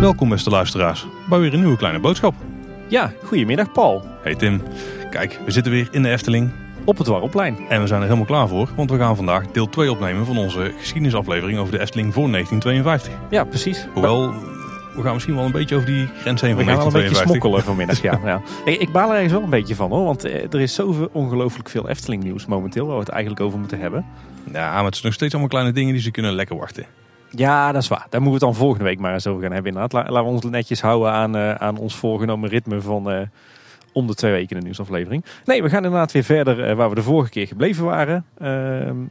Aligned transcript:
Welkom 0.00 0.28
beste 0.28 0.50
luisteraars 0.50 1.06
bij 1.28 1.38
weer 1.38 1.52
een 1.54 1.60
nieuwe 1.60 1.76
kleine 1.76 1.98
boodschap. 2.00 2.34
Ja, 2.88 3.12
goedemiddag 3.24 3.72
Paul. 3.72 4.04
Hey 4.22 4.34
Tim, 4.34 4.62
kijk, 5.10 5.40
we 5.44 5.50
zitten 5.50 5.72
weer 5.72 5.88
in 5.90 6.02
de 6.02 6.10
Efteling 6.10 6.50
Op 6.84 6.98
het 6.98 7.06
Warrelplein. 7.06 7.56
en 7.68 7.80
we 7.80 7.86
zijn 7.86 8.00
er 8.00 8.06
helemaal 8.06 8.26
klaar 8.26 8.48
voor. 8.48 8.68
Want 8.76 8.90
we 8.90 8.98
gaan 8.98 9.16
vandaag 9.16 9.46
deel 9.46 9.68
2 9.68 9.90
opnemen 9.90 10.26
van 10.26 10.38
onze 10.38 10.74
geschiedenisaflevering 10.78 11.58
over 11.58 11.72
de 11.72 11.80
Efteling 11.80 12.12
voor 12.12 12.30
1952. 12.30 13.12
Ja, 13.30 13.44
precies. 13.44 13.86
Hoewel, 13.92 14.34
we 14.94 15.02
gaan 15.02 15.12
misschien 15.12 15.34
wel 15.34 15.44
een 15.44 15.52
beetje 15.52 15.74
over 15.74 15.86
die 15.86 16.06
grens 16.06 16.40
heen 16.40 16.56
We 16.56 16.64
van 16.64 16.74
gaan 16.74 16.76
wel 16.76 16.86
een 16.86 16.92
beetje 16.92 17.24
1952. 17.24 17.24
smokkelen 17.26 17.62
vanmiddag. 17.64 18.02
Ja, 18.02 18.20
ja. 18.24 18.42
Ik, 18.72 18.80
ik 18.80 18.92
baal 18.92 19.08
er 19.08 19.14
ergens 19.14 19.32
wel 19.32 19.42
een 19.42 19.50
beetje 19.50 19.74
van 19.74 19.90
hoor. 19.90 20.04
Want 20.04 20.24
eh, 20.24 20.52
er 20.52 20.60
is 20.60 20.74
zoveel 20.74 21.08
ongelooflijk 21.12 21.68
veel 21.68 21.88
Efteling 21.88 22.22
nieuws 22.22 22.46
momenteel 22.46 22.86
waar 22.86 22.94
we 22.94 23.00
het 23.00 23.08
eigenlijk 23.10 23.42
over 23.42 23.58
moeten 23.58 23.78
hebben. 23.80 24.04
Ja, 24.52 24.72
maar 24.74 24.84
het 24.84 24.92
zijn 24.94 25.06
nog 25.06 25.14
steeds 25.14 25.32
allemaal 25.32 25.50
kleine 25.50 25.72
dingen 25.72 25.92
die 25.92 26.02
ze 26.02 26.10
kunnen 26.10 26.32
lekker 26.32 26.56
wachten. 26.56 26.84
Ja, 27.30 27.72
dat 27.72 27.82
is 27.82 27.88
waar. 27.88 28.06
Daar 28.10 28.20
moeten 28.22 28.40
we 28.40 28.46
het 28.46 28.54
dan 28.54 28.54
volgende 28.54 28.84
week 28.84 28.98
maar 28.98 29.12
eens 29.12 29.26
over 29.26 29.42
gaan 29.42 29.52
hebben 29.52 29.72
inderdaad. 29.72 29.92
La- 29.92 30.12
laten 30.12 30.28
we 30.28 30.34
ons 30.34 30.44
netjes 30.44 30.80
houden 30.80 31.12
aan, 31.12 31.36
eh, 31.36 31.54
aan 31.54 31.76
ons 31.78 31.94
voorgenomen 31.96 32.48
ritme 32.48 32.80
van 32.80 33.10
eh, 33.10 33.20
om 33.92 34.06
de 34.06 34.14
twee 34.14 34.32
weken 34.32 34.56
een 34.56 34.62
nieuwsaflevering. 34.62 35.24
Nee, 35.44 35.62
we 35.62 35.68
gaan 35.68 35.84
inderdaad 35.84 36.12
weer 36.12 36.24
verder 36.24 36.76
waar 36.76 36.88
we 36.88 36.94
de 36.94 37.02
vorige 37.02 37.30
keer 37.30 37.46
gebleven 37.46 37.84
waren. 37.84 38.24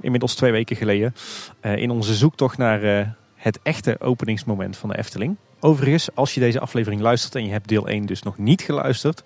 Inmiddels 0.01 0.35
twee 0.35 0.51
weken 0.51 0.75
geleden. 0.75 1.13
In 1.61 1.89
onze 1.89 2.13
zoektocht 2.13 2.57
naar 2.57 3.15
het 3.35 3.59
echte 3.63 3.95
openingsmoment 3.99 4.77
van 4.77 4.89
de 4.89 4.97
Efteling. 4.97 5.35
Overigens, 5.63 6.09
als 6.15 6.33
je 6.33 6.39
deze 6.39 6.59
aflevering 6.59 7.01
luistert 7.01 7.35
en 7.35 7.45
je 7.45 7.51
hebt 7.51 7.67
deel 7.67 7.87
1 7.87 8.05
dus 8.05 8.23
nog 8.23 8.37
niet 8.37 8.61
geluisterd, 8.61 9.21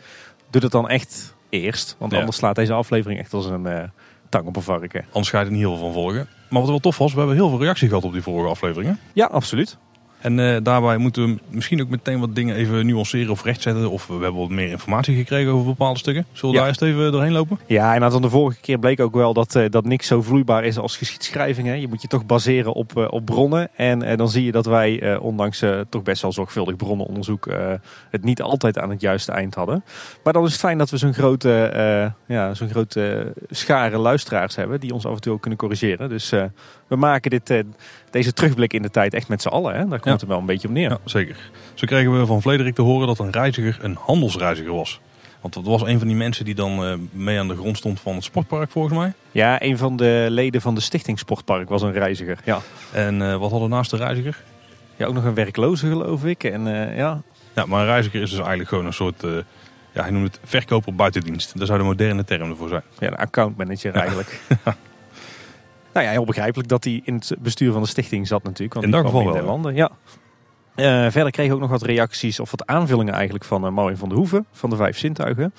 doe 0.50 0.62
dat 0.62 0.72
dan 0.72 0.90
echt 0.90 1.34
eerst. 1.50 1.96
Want 2.00 2.12
Ja. 2.12 2.18
anders 2.20 2.38
slaat 2.38 2.56
deze 2.56 2.74
aflevering 2.74 3.20
echt 3.20 3.34
als 3.34 3.46
een 3.46 3.66
eh, 3.66 3.84
tang 4.30 4.48
op 4.48 4.56
een 4.56 4.62
varken. 4.62 5.06
Anders 5.06 5.30
ga 5.30 5.40
je 5.40 5.46
er 5.46 5.52
niet 5.52 5.60
heel 5.60 5.76
veel 5.76 5.84
van 5.86 5.94
volgen. 5.94 6.28
Maar 6.50 6.62
wat 6.62 6.70
wel 6.70 6.80
tof 6.80 6.98
was, 6.98 7.12
we 7.14 7.18
hebben 7.18 7.36
heel 7.38 7.50
veel 7.50 7.60
reactie 7.60 7.88
gehad 7.88 8.04
op 8.04 8.14
die 8.14 8.22
vorige 8.22 8.50
afleveringen. 8.50 9.00
Ja, 9.14 9.26
absoluut. 9.26 9.78
En 10.26 10.40
eh, 10.40 10.58
daarbij 10.64 10.98
moeten 10.98 11.26
we 11.26 11.40
misschien 11.50 11.82
ook 11.82 11.90
meteen 11.90 12.20
wat 12.20 12.36
dingen 12.36 12.56
even 12.56 12.86
nuanceren 12.86 13.32
of 13.32 13.44
rechtzetten. 13.44 13.90
Of 13.90 14.08
we 14.08 14.14
hebben 14.14 14.36
wat 14.36 14.50
meer 14.50 14.70
informatie 14.70 15.16
gekregen 15.16 15.52
over 15.52 15.66
bepaalde 15.66 16.00
stukken. 16.00 16.26
Zullen 16.32 16.50
we 16.50 16.52
Ja. 16.52 16.58
daar 16.60 16.68
eerst 16.68 16.82
even 16.82 17.12
doorheen 17.12 17.32
lopen? 17.32 17.60
Ja, 17.66 17.94
en 17.94 18.00
dan 18.00 18.22
de 18.22 18.30
vorige 18.30 18.60
keer 18.62 18.80
bleek 18.80 19.00
ook 19.00 19.14
wel 19.16 19.34
dat, 19.34 19.56
eh, 19.56 19.70
dat 19.70 19.86
niks 19.86 20.08
zo 20.08 20.22
vloeibaar 20.22 20.64
is 20.64 20.78
als 20.78 20.98
geschiedschrijving. 20.98 21.68
Hè. 21.68 21.74
Je 21.74 21.88
moet 21.88 22.02
je 22.02 22.08
toch 22.08 22.26
baseren 22.26 22.74
op, 22.74 22.98
eh, 22.98 23.08
op 23.10 23.26
bronnen. 23.26 23.70
En 23.76 24.18
dan 24.18 24.30
zie 24.30 24.46
je 24.46 24.52
dat 24.52 24.66
wij, 24.66 25.18
ondanks 25.18 25.64
toch 25.90 26.04
best 26.04 26.22
wel 26.22 26.32
zorgvuldig 26.32 26.76
bronnenonderzoek, 26.76 27.48
het 28.10 28.24
niet 28.24 28.42
altijd 28.42 28.80
aan 28.80 28.90
het 28.90 29.02
juiste 29.02 29.32
eind 29.32 29.56
hadden. 29.56 29.84
Maar 30.24 30.34
dan 30.34 30.44
is 30.46 30.52
het 30.52 30.60
fijn 30.60 30.78
dat 30.78 30.90
we 30.90 30.98
zo'n 30.98 31.14
grote, 31.14 32.14
ja, 32.28 32.54
zo'n 32.54 32.70
grote 32.70 33.34
schare 33.50 33.98
luisteraars 33.98 34.56
hebben 34.56 34.80
die 34.80 34.94
ons 34.94 35.06
af 35.06 35.16
en 35.16 35.22
toe 35.22 35.34
ook 35.34 35.42
kunnen 35.42 35.60
corrigeren. 35.60 36.10
Dus 36.10 36.30
we 36.88 36.96
maken 36.96 37.30
dit, 37.30 37.64
deze 38.16 38.34
terugblik 38.34 38.74
in 38.74 38.82
de 38.82 38.90
tijd 38.90 39.14
echt 39.14 39.28
met 39.28 39.42
z'n 39.42 39.48
allen. 39.48 39.72
Hè. 39.76 39.80
Daar 39.80 39.88
komt 40.00 40.04
Ja. 40.04 40.12
het 40.12 40.24
wel 40.26 40.38
een 40.38 40.46
beetje 40.46 40.68
op 40.68 40.74
neer. 40.74 40.90
Ja, 40.90 40.98
zeker. 41.06 41.50
Zo 41.74 41.86
kregen 41.88 42.20
we 42.20 42.26
van 42.26 42.42
Vlederik 42.42 42.76
te 42.76 42.82
horen 42.82 43.08
dat 43.08 43.20
een 43.20 43.32
reiziger 43.32 43.78
een 43.82 43.98
handelsreiziger 44.00 44.74
was. 44.74 45.00
Want 45.42 45.54
dat 45.54 45.66
was 45.66 45.82
een 45.82 46.00
van 46.00 46.08
die 46.08 46.18
mensen 46.18 46.46
die 46.46 46.56
dan 46.56 46.86
eh, 46.86 46.94
mee 47.12 47.40
aan 47.40 47.48
de 47.48 47.56
grond 47.56 47.78
stond 47.78 48.00
van 48.00 48.16
het 48.16 48.24
sportpark 48.24 48.72
volgens 48.72 48.94
mij. 48.98 49.14
Ja, 49.32 49.62
een 49.62 49.78
van 49.78 49.96
de 49.96 50.26
leden 50.30 50.62
van 50.62 50.76
de 50.76 50.82
Stichting 50.82 51.20
Sportpark 51.20 51.70
was 51.70 51.82
een 51.82 51.92
reiziger. 51.92 52.38
Ja. 52.44 52.60
En 52.92 53.22
eh, 53.22 53.36
wat 53.38 53.52
hadden 53.52 53.70
naast 53.70 53.92
de 53.92 53.98
reiziger? 53.98 54.44
Ja, 54.96 55.06
ook 55.06 55.14
nog 55.14 55.24
een 55.24 55.34
werkloze 55.34 55.88
geloof 55.88 56.26
ik. 56.26 56.44
En 56.44 56.68
eh, 56.90 56.98
ja, 56.98 57.22
Ja, 57.56 57.66
maar 57.66 57.80
een 57.80 57.86
reiziger 57.86 58.22
is 58.22 58.30
dus 58.30 58.40
eigenlijk 58.40 58.70
gewoon 58.70 58.86
een 58.86 58.94
soort, 58.94 59.24
eh, 59.24 59.32
ja, 59.94 60.02
hij 60.02 60.12
noemt 60.12 60.26
het 60.26 60.40
verkoper 60.50 60.96
buitendienst. 60.96 61.58
Dat 61.60 61.68
zou 61.68 61.80
de 61.80 61.86
moderne 61.86 62.24
term 62.24 62.50
ervoor 62.50 62.70
zijn. 62.70 62.84
Ja, 63.00 63.08
een 63.08 63.16
accountmanager 63.16 63.94
eigenlijk. 63.96 64.40
nou 65.96 66.08
ja, 66.08 66.14
heel 66.14 66.26
begrijpelijk 66.26 66.70
dat 66.70 66.84
hij 66.84 67.02
in 67.04 67.14
het 67.14 67.36
bestuur 67.40 67.72
van 67.72 67.82
de 67.82 67.88
stichting 67.88 68.28
zat 68.28 68.44
natuurlijk. 68.44 68.74
Want 68.74 68.86
In 68.86 68.92
dat 68.92 69.06
geval 69.06 69.34
wel, 69.34 69.44
landen. 69.44 69.76
Ja. 69.76 69.92
Eh, 70.76 71.12
verder 71.12 71.32
kreeg 71.32 71.46
ik 71.46 71.54
ook 71.54 71.60
nog 71.60 71.70
wat 71.70 71.82
reacties 71.82 72.40
of 72.40 72.52
wat 72.52 72.66
aanvullingen 72.66 73.14
eigenlijk 73.14 73.46
van 73.46 73.66
uh, 73.66 73.72
Maureen 73.72 73.98
van 73.98 74.10
de 74.10 74.16
Hoeven 74.16 74.46
van 74.52 74.70
de 74.70 74.76
Vijf 74.76 74.98
Zintuigen. 74.98 75.54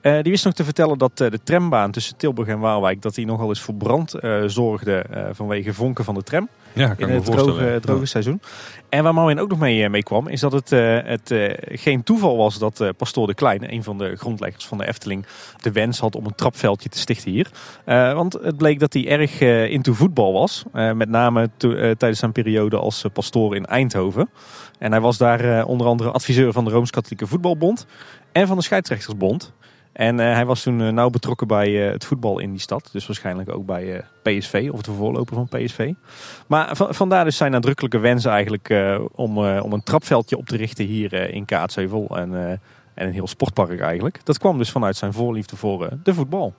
Eh, 0.00 0.12
die 0.22 0.32
wist 0.32 0.44
nog 0.44 0.54
te 0.54 0.64
vertellen 0.64 0.98
dat 0.98 1.20
eh, 1.20 1.30
de 1.30 1.42
trambaan 1.42 1.90
tussen 1.90 2.16
Tilburg 2.16 2.48
en 2.48 2.58
Waalwijk 2.58 3.02
dat 3.02 3.14
die 3.14 3.26
nogal 3.26 3.48
eens 3.48 3.60
voor 3.60 3.74
brand 3.74 4.14
eh, 4.14 4.42
zorgde 4.46 4.96
eh, 4.96 5.24
vanwege 5.32 5.74
vonken 5.74 6.04
van 6.04 6.14
de 6.14 6.22
tram 6.22 6.48
Ja, 6.74 6.94
kan 6.94 7.08
in 7.08 7.16
ik 7.16 7.24
het 7.24 7.32
droge, 7.32 7.78
droge 7.80 8.06
seizoen. 8.06 8.40
En 8.88 9.02
waar 9.02 9.14
Maureen 9.14 9.40
ook 9.40 9.48
nog 9.48 9.58
mee, 9.58 9.84
eh, 9.84 9.90
mee 9.90 10.02
kwam, 10.02 10.28
is 10.28 10.40
dat 10.40 10.52
het, 10.52 10.72
eh, 10.72 10.98
het 11.04 11.30
eh, 11.30 11.78
geen 11.78 12.02
toeval 12.02 12.36
was 12.36 12.58
dat 12.58 12.92
Pastoor 12.96 13.26
de 13.26 13.34
Kleine, 13.34 13.72
een 13.72 13.82
van 13.82 13.98
de 13.98 14.16
grondleggers 14.16 14.66
van 14.66 14.78
de 14.78 14.86
Efteling, 14.86 15.26
de 15.60 15.72
wens 15.72 15.98
had 15.98 16.16
om 16.16 16.26
een 16.26 16.34
trapveldje 16.34 16.88
te 16.88 16.98
stichten 16.98 17.30
hier. 17.30 17.50
Want 18.14 18.32
het 18.32 18.56
bleek 18.56 18.78
dat 18.78 18.92
hij 18.92 19.08
erg 19.08 19.40
into 19.70 19.92
voetbal 19.92 20.32
was. 20.32 20.64
Met 20.72 21.08
name 21.08 21.50
tijdens 21.58 22.18
zijn 22.18 22.32
periode 22.32 22.76
als 22.76 23.04
pastoor 23.12 23.56
in 23.56 23.66
Eindhoven. 23.66 24.30
En 24.78 24.90
hij 24.90 25.00
was 25.00 25.18
daar 25.18 25.64
onder 25.64 25.86
andere 25.86 26.10
adviseur 26.10 26.52
van 26.52 26.64
de 26.64 26.70
Rooms-Katholieke 26.70 27.26
Voetbalbond 27.26 27.86
en 28.32 28.46
van 28.46 28.56
de 28.56 28.62
Scheidsrechtersbond. 28.62 29.52
En 29.92 30.20
eh, 30.20 30.32
hij 30.32 30.46
was 30.46 30.62
toen 30.62 30.80
eh, 30.82 30.88
nauw 30.88 31.10
betrokken 31.10 31.46
bij 31.46 31.86
eh, 31.86 31.92
het 31.92 32.04
voetbal 32.04 32.38
in 32.38 32.50
die 32.50 32.60
stad. 32.60 32.88
Dus 32.92 33.06
waarschijnlijk 33.06 33.54
ook 33.54 33.66
bij 33.66 34.04
PSV 34.22 34.68
of 34.72 34.82
de 34.82 34.92
voorloper 34.92 35.34
van 35.34 35.48
PSV. 35.48 35.92
Maar 36.46 36.76
va- 36.76 36.92
vandaar 36.92 37.24
dus 37.24 37.36
zijn 37.36 37.50
nadrukkelijke 37.50 37.98
wens 37.98 38.24
eigenlijk 38.24 38.74
om, 39.14 39.38
om 39.38 39.72
een 39.72 39.82
trapveldje 39.82 40.36
op 40.36 40.46
te 40.46 40.56
richten 40.56 40.84
hier 40.84 41.12
in 41.34 41.44
Kaatsheuvel. 41.44 42.16
En, 42.18 42.34
en 42.94 43.06
een 43.06 43.12
heel 43.12 43.26
sportpark 43.26 43.80
eigenlijk. 43.80 44.20
Dat 44.24 44.38
kwam 44.38 44.58
dus 44.58 44.70
vanuit 44.70 44.96
zijn 44.96 45.12
voorliefde 45.12 45.56
voor 45.56 45.88
de 46.02 46.14
voetbal. 46.14 46.54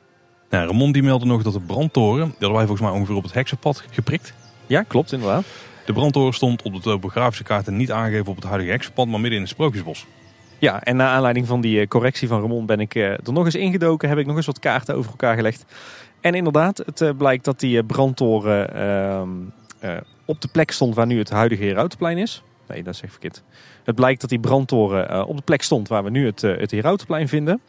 Ja, 0.49 0.65
Ramon 0.65 0.91
die 0.91 1.03
meldde 1.03 1.25
nog 1.25 1.43
dat 1.43 1.53
de 1.53 1.59
brandtoren, 1.59 2.25
die 2.25 2.31
hadden 2.39 2.57
wij 2.57 2.65
volgens 2.65 2.87
mij 2.87 2.97
ongeveer 2.97 3.15
op 3.15 3.23
het 3.23 3.33
heksenpad 3.33 3.83
geprikt. 3.91 4.33
Ja, 4.67 4.83
klopt 4.83 5.11
inderdaad. 5.11 5.43
De 5.85 5.93
brandtoren 5.93 6.33
stond 6.33 6.61
op 6.61 6.73
de 6.73 6.79
topografische 6.79 7.43
kaarten 7.43 7.75
niet 7.77 7.91
aangegeven 7.91 8.27
op 8.27 8.35
het 8.35 8.45
huidige 8.45 8.71
heksenpad, 8.71 9.07
maar 9.07 9.19
midden 9.19 9.33
in 9.39 9.45
het 9.45 9.53
Sprookjesbos. 9.53 10.05
Ja, 10.63 10.83
en 10.83 10.95
naar 10.95 11.09
aanleiding 11.09 11.47
van 11.47 11.61
die 11.61 11.79
eh, 11.79 11.87
correctie 11.87 12.27
van 12.27 12.41
Ramon 12.41 12.65
ben 12.65 12.79
ik 12.79 12.95
eh, 12.95 13.11
er 13.11 13.33
nog 13.33 13.45
eens 13.45 13.55
ingedoken. 13.55 14.09
Heb 14.09 14.17
ik 14.17 14.25
nog 14.25 14.35
eens 14.35 14.45
wat 14.45 14.59
kaarten 14.59 14.95
over 14.95 15.11
elkaar 15.11 15.35
gelegd. 15.35 15.65
En 16.21 16.33
inderdaad, 16.33 16.77
het 16.77 17.01
eh, 17.01 17.09
blijkt 17.17 17.45
dat 17.45 17.59
die 17.59 17.83
brandtoren 17.83 18.75
ehm, 18.75 19.29
eh, 19.79 19.97
op 20.25 20.41
de 20.41 20.47
plek 20.47 20.71
stond 20.71 20.95
waar 20.95 21.05
nu 21.05 21.17
het 21.17 21.29
huidige 21.29 21.63
Herautenplein 21.63 22.17
is. 22.17 22.43
Nee, 22.67 22.83
dat 22.83 22.93
is 22.93 23.01
echt 23.01 23.11
verkeerd. 23.11 23.43
Het 23.83 23.95
blijkt 23.95 24.21
dat 24.21 24.29
die 24.29 24.39
brandtoren 24.39 25.25
op 25.25 25.35
de 25.37 25.43
plek 25.43 25.61
stond 25.61 25.87
waar 25.87 26.03
we 26.03 26.09
nu 26.09 26.25
het, 26.25 26.41
het 26.41 26.73
vinden. 27.29 27.61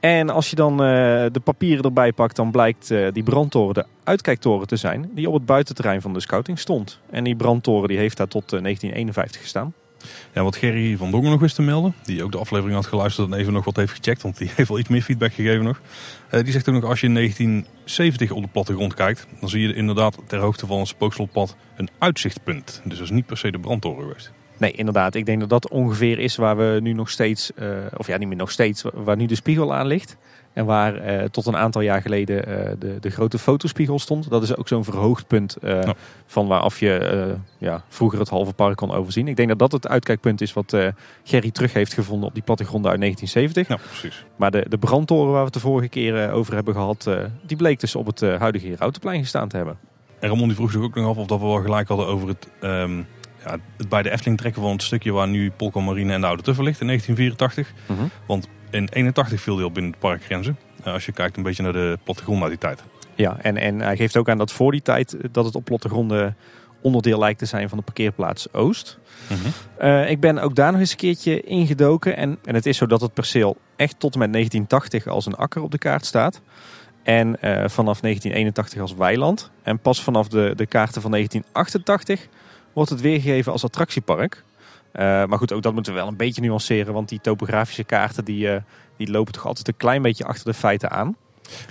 En 0.00 0.30
als 0.30 0.50
je 0.50 0.56
dan 0.56 0.76
de 0.76 1.40
papieren 1.44 1.84
erbij 1.84 2.12
pakt, 2.12 2.36
dan 2.36 2.50
blijkt 2.50 2.88
die 3.12 3.22
brandtoren 3.22 3.74
de 3.74 3.84
uitkijktoren 4.04 4.66
te 4.66 4.76
zijn 4.76 5.10
die 5.14 5.28
op 5.28 5.34
het 5.34 5.46
buitenterrein 5.46 6.00
van 6.00 6.12
de 6.12 6.20
scouting 6.20 6.58
stond. 6.58 7.00
En 7.10 7.24
die 7.24 7.36
brandtoren 7.36 7.88
die 7.88 7.98
heeft 7.98 8.16
daar 8.16 8.28
tot 8.28 8.52
eh, 8.52 8.62
1951 8.62 9.40
gestaan. 9.40 9.74
Ja, 10.32 10.42
wat 10.42 10.56
Gerry 10.56 10.96
van 10.96 11.10
Dongen 11.10 11.30
nog 11.30 11.40
wist 11.40 11.54
te 11.54 11.62
melden, 11.62 11.94
die 12.02 12.22
ook 12.22 12.32
de 12.32 12.38
aflevering 12.38 12.76
had 12.76 12.86
geluisterd 12.86 13.32
en 13.32 13.38
even 13.38 13.52
nog 13.52 13.64
wat 13.64 13.76
heeft 13.76 13.92
gecheckt, 13.92 14.22
want 14.22 14.38
die 14.38 14.50
heeft 14.56 14.68
wel 14.68 14.78
iets 14.78 14.88
meer 14.88 15.02
feedback 15.02 15.32
gegeven 15.32 15.64
nog. 15.64 15.80
Eh, 16.30 16.42
die 16.42 16.52
zegt 16.52 16.68
ook 16.68 16.74
nog, 16.74 16.84
als 16.84 17.00
je 17.00 17.06
in 17.06 17.14
1970 17.14 18.30
op 18.30 18.42
de 18.42 18.48
plattegrond 18.48 18.94
kijkt, 18.94 19.26
dan 19.40 19.48
zie 19.48 19.68
je 19.68 19.74
inderdaad 19.74 20.18
ter 20.26 20.38
hoogte 20.38 20.66
van 20.66 20.78
het 20.78 20.88
spookslotpad 20.88 21.56
een 21.76 21.88
uitzichtpunt. 21.98 22.80
Dus 22.84 22.96
dat 22.96 23.06
is 23.06 23.12
niet 23.12 23.26
per 23.26 23.36
se 23.36 23.50
de 23.50 23.58
brandtoren 23.58 24.02
geweest. 24.02 24.32
Nee, 24.58 24.72
inderdaad. 24.72 25.14
Ik 25.14 25.26
denk 25.26 25.40
dat 25.40 25.48
dat 25.48 25.68
ongeveer 25.68 26.18
is 26.18 26.36
waar 26.36 26.56
we 26.56 26.78
nu 26.82 26.92
nog 26.92 27.10
steeds, 27.10 27.54
eh, 27.54 27.68
of 27.96 28.06
ja, 28.06 28.16
niet 28.16 28.28
meer 28.28 28.36
nog 28.36 28.50
steeds, 28.50 28.84
waar 28.94 29.16
nu 29.16 29.26
de 29.26 29.34
spiegel 29.34 29.74
aan 29.74 29.86
ligt. 29.86 30.16
En 30.58 30.64
waar 30.64 30.94
eh, 30.96 31.24
tot 31.24 31.46
een 31.46 31.56
aantal 31.56 31.80
jaar 31.80 32.02
geleden 32.02 32.46
eh, 32.46 32.72
de, 32.78 32.96
de 33.00 33.10
grote 33.10 33.38
fotospiegel 33.38 33.98
stond. 33.98 34.30
Dat 34.30 34.42
is 34.42 34.56
ook 34.56 34.68
zo'n 34.68 34.84
verhoogd 34.84 35.26
punt 35.26 35.56
eh, 35.56 35.82
Ja. 35.82 35.94
van 36.26 36.46
waaraf 36.46 36.80
je 36.80 36.94
eh, 36.98 37.34
ja, 37.58 37.82
vroeger 37.88 38.18
het 38.18 38.28
halve 38.28 38.52
park 38.52 38.76
kon 38.76 38.92
overzien. 38.92 39.28
Ik 39.28 39.36
denk 39.36 39.48
dat 39.48 39.58
dat 39.58 39.72
het 39.72 39.88
uitkijkpunt 39.88 40.40
is 40.40 40.52
wat 40.52 40.72
eh, 40.72 40.86
Gerry 41.24 41.50
terug 41.50 41.72
heeft 41.72 41.92
gevonden 41.92 42.28
op 42.28 42.34
die 42.34 42.42
plattegronden 42.42 42.90
uit 42.90 43.00
1970. 43.00 43.68
Ja, 43.68 43.90
precies. 43.98 44.24
Maar 44.36 44.50
de, 44.50 44.66
de 44.68 44.78
brandtoren 44.78 45.30
waar 45.30 45.38
we 45.38 45.44
het 45.44 45.54
de 45.54 45.60
vorige 45.60 45.88
keer 45.88 46.22
eh, 46.24 46.34
over 46.34 46.54
hebben 46.54 46.74
gehad, 46.74 47.06
eh, 47.06 47.18
die 47.46 47.56
bleek 47.56 47.80
dus 47.80 47.94
op 47.94 48.06
het 48.06 48.22
eh, 48.22 48.38
huidige 48.40 48.66
Herautenplein 48.66 49.20
gestaan 49.20 49.48
te 49.48 49.56
hebben. 49.56 49.78
En 50.20 50.28
Ramon 50.28 50.46
die 50.46 50.56
vroeg 50.56 50.70
zich 50.70 50.80
ook 50.82 50.94
nog 50.94 51.08
af 51.08 51.16
of 51.16 51.26
dat 51.26 51.40
we 51.40 51.46
wel 51.46 51.62
gelijk 51.62 51.88
hadden 51.88 52.06
over 52.06 52.28
het, 52.28 52.48
ehm, 52.60 52.96
ja, 53.44 53.56
het 53.76 53.88
bij 53.88 54.02
de 54.02 54.10
Efteling 54.10 54.38
trekken 54.38 54.62
van 54.62 54.70
het 54.72 54.82
stukje 54.82 55.12
waar 55.12 55.28
nu 55.28 55.50
Polka 55.50 55.80
Marine 55.80 56.12
en 56.12 56.20
de 56.20 56.26
Oude 56.26 56.42
Tuffer 56.42 56.64
ligt 56.64 56.80
in 56.80 56.86
1984. 56.86 57.72
In 58.70 58.88
81 58.92 59.40
viel 59.40 59.54
die 59.54 59.64
al 59.64 59.70
binnen 59.70 59.92
de 59.92 59.98
parkgrenzen. 59.98 60.58
Eh, 60.82 60.92
als 60.92 61.06
je 61.06 61.12
kijkt 61.12 61.36
een 61.36 61.42
beetje 61.42 61.62
naar 61.62 61.72
de 61.72 61.98
plattegrond 62.04 62.42
uit 62.42 62.50
die 62.50 62.58
tijd. 62.58 62.82
Ja, 63.14 63.36
en, 63.40 63.56
en 63.56 63.80
hij 63.80 63.96
geeft 63.96 64.16
ook 64.16 64.28
aan 64.28 64.38
dat 64.38 64.52
voor 64.52 64.72
die 64.72 64.82
tijd 64.82 65.16
eh, 65.16 65.28
dat 65.32 65.44
het 65.44 65.54
op 65.54 65.64
plattegronden 65.64 66.36
onderdeel 66.80 67.18
lijkt 67.18 67.38
te 67.38 67.44
zijn 67.44 67.68
van 67.68 67.78
de 67.78 67.84
parkeerplaats 67.84 68.52
Oost. 68.52 68.98
Eh, 69.76 70.10
ik 70.10 70.20
ben 70.20 70.38
ook 70.38 70.54
daar 70.54 70.70
nog 70.70 70.80
eens 70.80 70.90
een 70.90 70.96
keertje 70.96 71.40
ingedoken. 71.40 72.16
En, 72.16 72.38
en 72.44 72.54
het 72.54 72.66
is 72.66 72.76
zo 72.76 72.86
dat 72.86 73.00
het 73.00 73.14
perceel 73.14 73.56
echt 73.76 74.00
tot 74.00 74.12
en 74.12 74.18
met 74.18 74.32
1980 74.32 75.06
als 75.06 75.26
een 75.26 75.34
akker 75.34 75.62
op 75.62 75.70
de 75.70 75.78
kaart 75.78 76.06
staat. 76.06 76.40
En 77.02 77.28
vanaf 77.70 78.00
1981 78.00 78.80
als 78.80 78.94
weiland. 78.94 79.50
En 79.62 79.78
pas 79.78 80.02
vanaf 80.02 80.28
de, 80.28 80.52
de 80.56 80.66
kaarten 80.66 81.02
van 81.02 81.10
1988 81.10 82.28
wordt 82.72 82.90
het 82.90 83.00
weergegeven 83.00 83.52
als 83.52 83.64
attractiepark. 83.64 84.44
Eh, 84.92 85.04
maar 85.04 85.38
goed, 85.38 85.52
ook 85.52 85.62
dat 85.62 85.72
moeten 85.72 85.92
we 85.92 85.98
wel 85.98 86.08
een 86.08 86.16
beetje 86.16 86.42
nuanceren. 86.42 86.92
Want 86.92 87.08
die 87.08 87.20
topografische 87.20 87.84
kaarten 87.84 88.24
die, 88.24 88.50
eh, 88.50 88.60
die 88.96 89.10
lopen 89.10 89.32
toch 89.32 89.46
altijd 89.46 89.68
een 89.68 89.76
klein 89.76 90.02
beetje 90.02 90.24
achter 90.24 90.44
de 90.44 90.54
feiten 90.54 90.90
aan. 90.90 91.16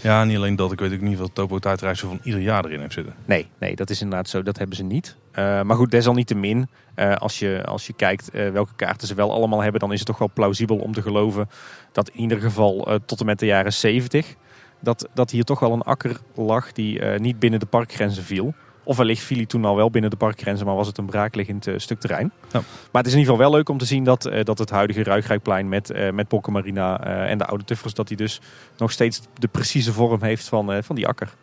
Ja, 0.02 0.24
niet 0.24 0.38
alleen 0.38 0.56
dat. 0.56 0.72
Ik 0.72 0.80
weet 0.80 0.94
ook 0.94 1.02
niet 1.02 1.18
wat 1.18 1.30
Topo 1.34 1.60
tijdreizen 1.60 2.08
van 2.08 2.20
ieder 2.24 2.42
jaar 2.42 2.66
erin 2.66 2.80
heeft 2.80 2.94
zitten. 2.94 3.16
Nee, 3.26 3.50
nee, 3.60 3.76
dat 3.76 3.90
is 3.90 4.02
inderdaad 4.02 4.30
zo. 4.30 4.44
Dat 4.44 4.58
hebben 4.58 4.78
ze 4.78 4.84
niet. 4.84 5.16
Uh, 5.32 5.62
maar 5.62 5.76
goed, 5.76 5.92
desalniettemin, 5.92 6.70
uh, 6.96 7.16
als, 7.16 7.40
je, 7.40 7.64
als 7.66 7.88
je 7.88 7.94
kijkt 7.94 8.30
uh, 8.34 8.50
welke 8.50 8.76
kaarten 8.76 9.08
ze 9.08 9.16
wel 9.16 9.32
allemaal 9.32 9.62
hebben, 9.62 9.80
dan 9.80 9.92
is 9.92 9.98
het 9.98 10.08
toch 10.08 10.18
wel 10.18 10.30
plausibel 10.34 10.78
om 10.78 10.94
te 10.94 11.02
geloven 11.02 11.50
dat 11.92 12.10
in 12.10 12.20
ieder 12.20 12.40
geval 12.40 13.00
tot 13.06 13.20
en 13.20 13.26
met 13.26 13.40
de 13.40 13.46
jaren 13.46 13.74
70, 13.74 14.36
dat, 14.80 15.08
dat 15.14 15.32
hier 15.32 15.44
toch 15.44 15.60
wel 15.60 15.74
een 15.74 15.82
akker 15.82 16.20
lag 16.36 16.72
die 16.72 17.02
niet 17.02 17.40
binnen 17.40 17.60
de 17.60 17.66
parkgrenzen 17.66 18.24
viel. 18.24 18.54
Of 18.88 18.98
wellicht 18.98 19.24
viel 19.24 19.38
hij 19.38 19.46
toen 19.46 19.66
al 19.66 19.76
wel 19.76 19.90
binnen 19.90 20.10
de 20.10 20.18
parkgrenzen, 20.18 20.66
maar 20.66 20.76
was 20.76 20.88
het 20.88 20.98
een 20.98 21.06
braakliggend 21.06 21.68
stuk 21.78 22.00
terrein. 22.00 22.32
Ja. 22.52 22.60
Maar 22.92 23.02
het 23.02 23.06
is 23.06 23.14
in 23.14 23.20
ieder 23.20 23.34
geval 23.34 23.50
wel 23.50 23.58
leuk 23.58 23.70
om 23.70 23.78
te 23.78 23.86
zien 23.86 24.04
dat, 24.04 24.32
dat 24.44 24.58
het 24.58 24.70
huidige 24.70 25.04
Ruigrijkplein 25.04 25.70
met, 25.70 26.12
met 26.14 26.48
Marina 26.48 27.00
en 27.28 27.38
de 27.38 27.46
oude 27.46 27.64
tuffers, 27.64 27.94
dat 27.94 28.08
hij 28.08 28.18
dus 28.18 28.42
nog 28.78 28.92
steeds 28.92 29.22
de 29.40 29.48
precieze 29.48 29.94
vorm 29.94 30.24
heeft 30.24 30.48
van, 30.48 30.84
van 30.84 30.96
die 30.96 31.08
akker. 31.08 31.34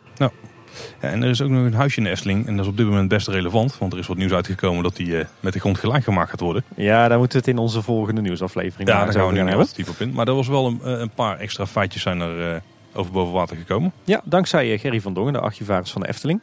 Ja, 1.01 1.09
en 1.09 1.23
er 1.23 1.29
is 1.29 1.41
ook 1.41 1.49
nog 1.49 1.65
een 1.65 1.73
huisje 1.73 1.99
in 1.99 2.05
Efteling. 2.05 2.47
En 2.47 2.55
dat 2.55 2.65
is 2.65 2.71
op 2.71 2.77
dit 2.77 2.85
moment 2.85 3.09
best 3.09 3.27
relevant. 3.27 3.77
Want 3.77 3.93
er 3.93 3.99
is 3.99 4.07
wat 4.07 4.17
nieuws 4.17 4.31
uitgekomen 4.31 4.83
dat 4.83 4.95
die 4.95 5.07
uh, 5.07 5.25
met 5.39 5.53
de 5.53 5.59
grond 5.59 5.77
gelijk 5.77 6.03
gemaakt 6.03 6.29
gaat 6.29 6.39
worden. 6.39 6.63
Ja, 6.75 7.07
daar 7.07 7.17
moeten 7.17 7.39
we 7.39 7.45
het 7.45 7.55
in 7.55 7.61
onze 7.61 7.81
volgende 7.81 8.21
nieuwsaflevering 8.21 8.89
Ja, 8.89 9.03
daar 9.03 9.13
gaan 9.13 9.27
we 9.27 9.33
nu 9.33 9.47
hebben. 9.47 9.67
diep 9.75 9.89
op 9.89 9.99
in. 9.99 10.11
Maar 10.13 10.27
er 10.27 10.35
was 10.35 10.47
wel 10.47 10.65
een, 10.65 10.79
eh, 10.83 10.99
een 10.99 11.09
paar 11.09 11.39
extra 11.39 11.65
feitjes 11.65 12.01
zijn 12.01 12.19
er 12.19 12.53
uh, 12.53 12.59
over 12.93 13.11
boven 13.11 13.33
water 13.33 13.57
gekomen. 13.57 13.91
Ja, 14.03 14.21
dankzij 14.23 14.77
Gerry 14.77 15.01
van 15.01 15.13
Dongen, 15.13 15.33
de 15.33 15.39
archivaris 15.39 15.91
van 15.91 16.01
de 16.01 16.07
Efteling. 16.07 16.41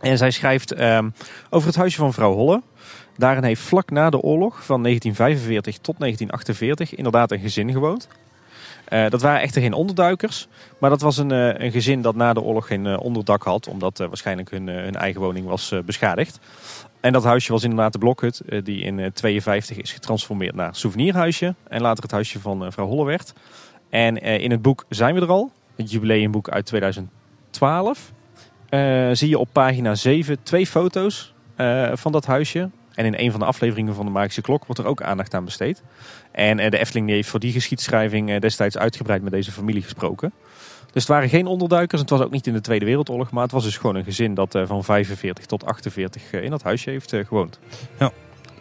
En 0.00 0.18
zij 0.18 0.30
schrijft 0.30 0.80
um, 0.80 1.12
over 1.50 1.68
het 1.68 1.76
huisje 1.76 1.98
van 1.98 2.12
vrouw 2.12 2.34
Holle. 2.34 2.62
Daarin 3.16 3.44
heeft 3.44 3.60
vlak 3.60 3.90
na 3.90 4.10
de 4.10 4.20
oorlog 4.20 4.64
van 4.64 4.82
1945 4.82 5.78
tot 5.78 5.98
1948 5.98 6.94
inderdaad 6.94 7.30
een 7.30 7.38
gezin 7.38 7.72
gewoond. 7.72 8.08
Uh, 8.88 9.08
dat 9.08 9.22
waren 9.22 9.40
echter 9.40 9.62
geen 9.62 9.72
onderduikers. 9.72 10.48
Maar 10.78 10.90
dat 10.90 11.00
was 11.00 11.16
een, 11.16 11.32
uh, 11.32 11.58
een 11.58 11.70
gezin 11.70 12.02
dat 12.02 12.14
na 12.14 12.32
de 12.32 12.40
oorlog 12.40 12.66
geen 12.66 12.84
uh, 12.84 13.00
onderdak 13.00 13.42
had. 13.42 13.68
Omdat 13.68 13.98
waarschijnlijk 13.98 14.50
hun, 14.50 14.66
hun, 14.66 14.94
eigen 14.94 15.20
woning 15.20 15.46
was 15.46 15.74
beschadigd. 15.84 16.38
En 17.00 17.12
dat 17.12 17.24
huisje 17.24 17.52
was 17.52 17.62
inderdaad 17.62 17.92
de 17.92 17.98
blokhut. 17.98 18.42
die 18.46 18.80
in 18.80 18.96
1952 18.96 19.76
is 19.76 19.92
getransformeerd 19.92 20.54
naar 20.54 20.74
souvenirhuisje. 20.74 21.54
En 21.68 21.80
later 21.80 22.02
het 22.02 22.12
huisje 22.12 22.40
van 22.40 22.58
mevrouw 22.58 22.86
Holle 22.86 23.04
werd. 23.04 23.32
En 23.90 24.16
in 24.16 24.50
het 24.50 24.62
boek 24.62 24.84
zijn 24.88 25.14
we 25.14 25.20
er 25.20 25.28
al. 25.28 25.50
Het 25.76 25.90
jubileumboek 25.90 26.48
uit 26.48 26.66
2012. 26.66 28.12
Zie 29.12 29.28
je 29.28 29.38
op 29.38 29.48
pagina 29.52 29.94
7 29.94 30.42
twee 30.42 30.66
foto's 30.66 31.34
van 31.94 32.12
dat 32.12 32.26
huisje. 32.26 32.70
En 32.98 33.04
in 33.04 33.14
een 33.16 33.30
van 33.30 33.40
de 33.40 33.46
afleveringen 33.46 33.94
van 33.94 34.04
de 34.04 34.10
Magische 34.10 34.40
Klok 34.40 34.66
wordt 34.66 34.80
er 34.80 34.86
ook 34.86 35.02
aandacht 35.02 35.34
aan 35.34 35.44
besteed. 35.44 35.82
En 36.32 36.58
eh, 36.58 36.70
de 36.70 36.78
Efteling 36.78 37.08
heeft 37.08 37.28
voor 37.28 37.40
die 37.40 37.52
geschiedschrijving 37.52 38.30
eh, 38.30 38.40
destijds 38.40 38.78
uitgebreid 38.78 39.22
met 39.22 39.32
deze 39.32 39.52
familie 39.52 39.82
gesproken. 39.82 40.32
Dus 40.92 41.02
het 41.02 41.06
waren 41.06 41.28
geen 41.28 41.46
onderduikers. 41.46 42.00
Het 42.00 42.10
was 42.10 42.20
ook 42.20 42.30
niet 42.30 42.46
in 42.46 42.52
de 42.52 42.60
Tweede 42.60 42.84
Wereldoorlog. 42.84 43.30
Maar 43.30 43.42
het 43.42 43.52
was 43.52 43.64
dus 43.64 43.76
gewoon 43.76 43.94
een 43.94 44.04
gezin 44.04 44.34
dat 44.34 44.54
eh, 44.54 44.66
van 44.66 44.84
45 44.84 45.46
tot 45.46 45.64
48 45.64 46.32
in 46.32 46.50
dat 46.50 46.62
huisje 46.62 46.90
heeft 46.90 47.14
gewoond. 47.26 47.58
Ja, 47.98 48.10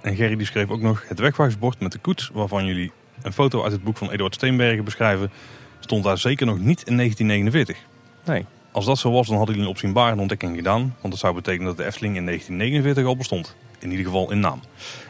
en 0.01 0.15
Gerry 0.15 0.35
die 0.35 0.45
schreef 0.45 0.69
ook 0.69 0.81
nog 0.81 1.03
het 1.07 1.19
wegwijsbord 1.19 1.79
met 1.79 1.91
de 1.91 1.99
koets. 1.99 2.29
Waarvan 2.33 2.65
jullie 2.65 2.91
een 3.21 3.33
foto 3.33 3.63
uit 3.63 3.71
het 3.71 3.83
boek 3.83 3.97
van 3.97 4.11
Eduard 4.11 4.35
Steenbergen 4.35 4.83
beschrijven. 4.83 5.31
Stond 5.79 6.03
daar 6.03 6.17
zeker 6.17 6.45
nog 6.45 6.59
niet 6.59 6.83
in 6.83 6.95
1949. 6.95 7.77
Nee. 8.25 8.45
Als 8.77 8.85
dat 8.85 8.97
zo 8.97 9.11
was, 9.11 9.27
dan 9.27 9.37
hadden 9.37 9.55
jullie 9.55 9.69
een 9.69 9.75
opzienbare 9.75 10.19
ontdekking 10.19 10.55
gedaan. 10.55 10.81
Want 10.81 11.13
dat 11.13 11.17
zou 11.17 11.33
betekenen 11.33 11.65
dat 11.65 11.77
de 11.77 11.85
Efteling 11.85 12.15
in 12.15 12.25
1949 12.25 13.05
al 13.05 13.17
bestond. 13.17 13.55
In 13.79 13.89
ieder 13.89 14.05
geval 14.05 14.31
in 14.31 14.39
naam. 14.39 14.59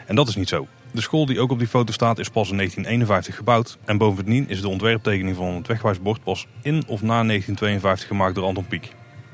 En 0.05 0.15
dat 0.15 0.27
is 0.27 0.35
niet 0.35 0.49
zo. 0.49 0.67
De 0.91 1.01
school 1.01 1.25
die 1.25 1.39
ook 1.39 1.51
op 1.51 1.59
die 1.59 1.67
foto 1.67 1.91
staat 1.91 2.19
is 2.19 2.29
pas 2.29 2.49
in 2.49 2.55
1951 2.55 3.35
gebouwd. 3.35 3.77
En 3.85 3.97
bovendien 3.97 4.49
is 4.49 4.61
de 4.61 4.67
ontwerptekening 4.67 5.35
van 5.35 5.55
het 5.55 5.67
wegwijsbord 5.67 6.23
pas 6.23 6.47
in 6.61 6.83
of 6.87 7.01
na 7.01 7.23
1952 7.23 8.07
gemaakt 8.07 8.35
door 8.35 8.45
Anton 8.45 8.67
Pieck. 8.67 8.91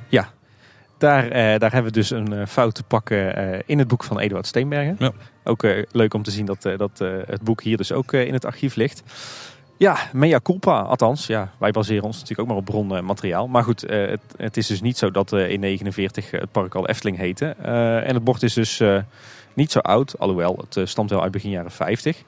Ja, 0.10 0.30
daar, 0.98 1.24
eh, 1.24 1.60
daar 1.60 1.72
hebben 1.72 1.92
we 1.92 2.00
dus 2.00 2.10
een 2.10 2.34
uh, 2.34 2.46
fout 2.46 2.76
te 2.76 2.84
pakken 2.84 3.40
uh, 3.40 3.60
in 3.66 3.80
het 3.80 3.88
boek 3.88 4.04
van 4.04 4.20
Eduard 4.20 4.48
Steenbergen. 4.48 4.96
Ja. 5.00 5.12
Ook 5.44 5.64
leuk 5.92 6.14
om 6.14 6.24
te 6.24 6.32
zien 6.32 6.46
dat, 6.46 6.62
dat 6.62 7.00
het 7.26 7.42
boek 7.42 7.62
hier 7.62 7.78
dus 7.78 7.92
ook 7.92 8.14
in 8.14 8.34
het 8.34 8.46
archief 8.46 8.76
ligt. 8.76 9.04
Ja, 9.84 9.98
mea 10.14 10.40
culpa, 10.40 10.80
althans. 10.80 11.28
Ja, 11.28 11.52
wij 11.58 11.72
baseren 11.72 12.04
ons 12.04 12.14
natuurlijk 12.14 12.40
ook 12.40 12.48
maar 12.48 12.58
op 12.58 12.66
bronmateriaal. 12.66 13.48
Maar 13.48 13.64
goed, 13.64 13.82
het, 13.82 14.22
het, 14.38 14.58
is 14.58 14.68
dus 14.68 14.82
niet 14.82 14.98
zo 14.98 15.12
dat 15.12 15.32
in 15.32 15.60
49 15.60 16.32
het 16.32 16.52
park 16.52 16.76
al 16.76 16.88
Efteling 16.88 17.18
heette. 17.18 17.46
en 18.06 18.14
het 18.14 18.24
bord 18.24 18.44
is 18.44 18.54
dus 18.54 18.82
niet 19.54 19.72
zo 19.72 19.80
oud, 19.80 20.20
alhoewel 20.20 20.66
het 20.70 20.90
stamt 20.90 21.10
wel 21.10 21.22
uit 21.22 21.32
begin 21.32 21.50
jaren 21.50 21.72
50. 21.72 22.24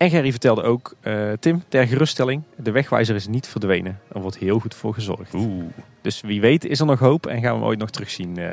En 0.00 0.10
Gerry 0.10 0.30
vertelde 0.30 0.62
ook, 0.62 0.94
uh, 1.02 1.32
Tim, 1.40 1.62
ter 1.68 1.86
geruststelling, 1.86 2.42
de 2.56 2.70
wegwijzer 2.70 3.14
is 3.14 3.26
niet 3.26 3.46
verdwenen. 3.46 4.00
Er 4.12 4.20
wordt 4.20 4.38
heel 4.38 4.58
goed 4.58 4.74
voor 4.74 4.94
gezorgd. 4.94 5.34
Oeh. 5.34 5.64
Dus 6.00 6.20
wie 6.20 6.40
weet 6.40 6.64
is 6.64 6.80
er 6.80 6.86
nog 6.86 6.98
hoop 6.98 7.26
en 7.26 7.40
gaan 7.40 7.52
we 7.52 7.58
hem 7.58 7.66
ooit 7.66 7.78
nog 7.78 7.90
terugzien 7.90 8.38
uh, 8.38 8.50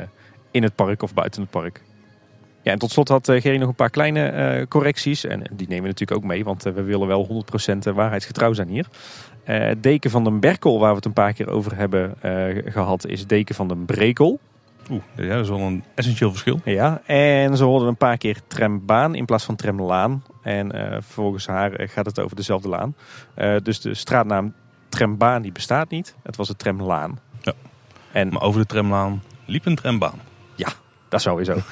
in 0.50 0.62
het 0.62 0.74
park 0.74 1.02
of 1.02 1.14
buiten 1.14 1.40
het 1.40 1.50
park. 1.50 1.82
Ja, 2.62 2.72
en 2.72 2.78
tot 2.78 2.90
slot 2.90 3.08
had 3.08 3.26
Gerry 3.26 3.56
nog 3.56 3.68
een 3.68 3.74
paar 3.74 3.90
kleine 3.90 4.66
correcties. 4.68 5.24
En 5.24 5.42
die 5.52 5.68
nemen 5.68 5.82
we 5.82 5.88
natuurlijk 5.88 6.20
ook 6.20 6.26
mee, 6.26 6.44
want 6.44 6.62
we 6.62 6.82
willen 6.82 7.06
wel 7.06 7.44
100% 7.88 7.94
waarheidsgetrouw 7.94 8.52
zijn 8.52 8.68
hier. 8.68 8.86
deken 9.78 10.10
van 10.10 10.24
den 10.24 10.40
Berkel, 10.40 10.78
waar 10.78 10.90
we 10.90 10.96
het 10.96 11.04
een 11.04 11.12
paar 11.12 11.32
keer 11.32 11.48
over 11.48 11.76
hebben 11.76 12.14
gehad, 12.64 13.06
is 13.06 13.26
deken 13.26 13.54
van 13.54 13.68
den 13.68 13.84
Brekel. 13.84 14.40
Oeh, 14.90 15.02
ja, 15.16 15.34
dat 15.34 15.42
is 15.42 15.48
wel 15.48 15.58
een 15.58 15.84
essentieel 15.94 16.30
verschil. 16.30 16.60
Ja, 16.64 17.02
en 17.06 17.56
ze 17.56 17.64
hoorden 17.64 17.88
een 17.88 17.96
paar 17.96 18.16
keer 18.16 18.40
trambaan 18.46 19.14
in 19.14 19.24
plaats 19.24 19.44
van 19.44 19.56
tramlaan. 19.56 20.24
En 20.42 20.76
uh, 20.76 20.96
volgens 21.00 21.46
haar 21.46 21.72
eh, 21.72 21.88
gaat 21.88 22.06
het 22.06 22.20
over 22.20 22.36
dezelfde 22.36 22.68
laan. 22.68 22.94
Uh, 23.36 23.56
dus 23.62 23.80
de 23.80 23.94
straatnaam 23.94 24.54
trambaan 24.88 25.42
die 25.42 25.52
bestaat 25.52 25.90
niet. 25.90 26.14
Het 26.22 26.36
was 26.36 26.48
het 26.48 26.58
tramlaan. 26.58 27.18
Ja. 27.40 27.52
En, 28.12 28.28
maar 28.28 28.42
over 28.42 28.60
de 28.60 28.66
tramlaan 28.66 29.22
liep 29.44 29.66
een 29.66 29.76
trambaan. 29.76 30.20
Ja, 30.54 30.68
dat 31.08 31.20
sowieso. 31.20 31.56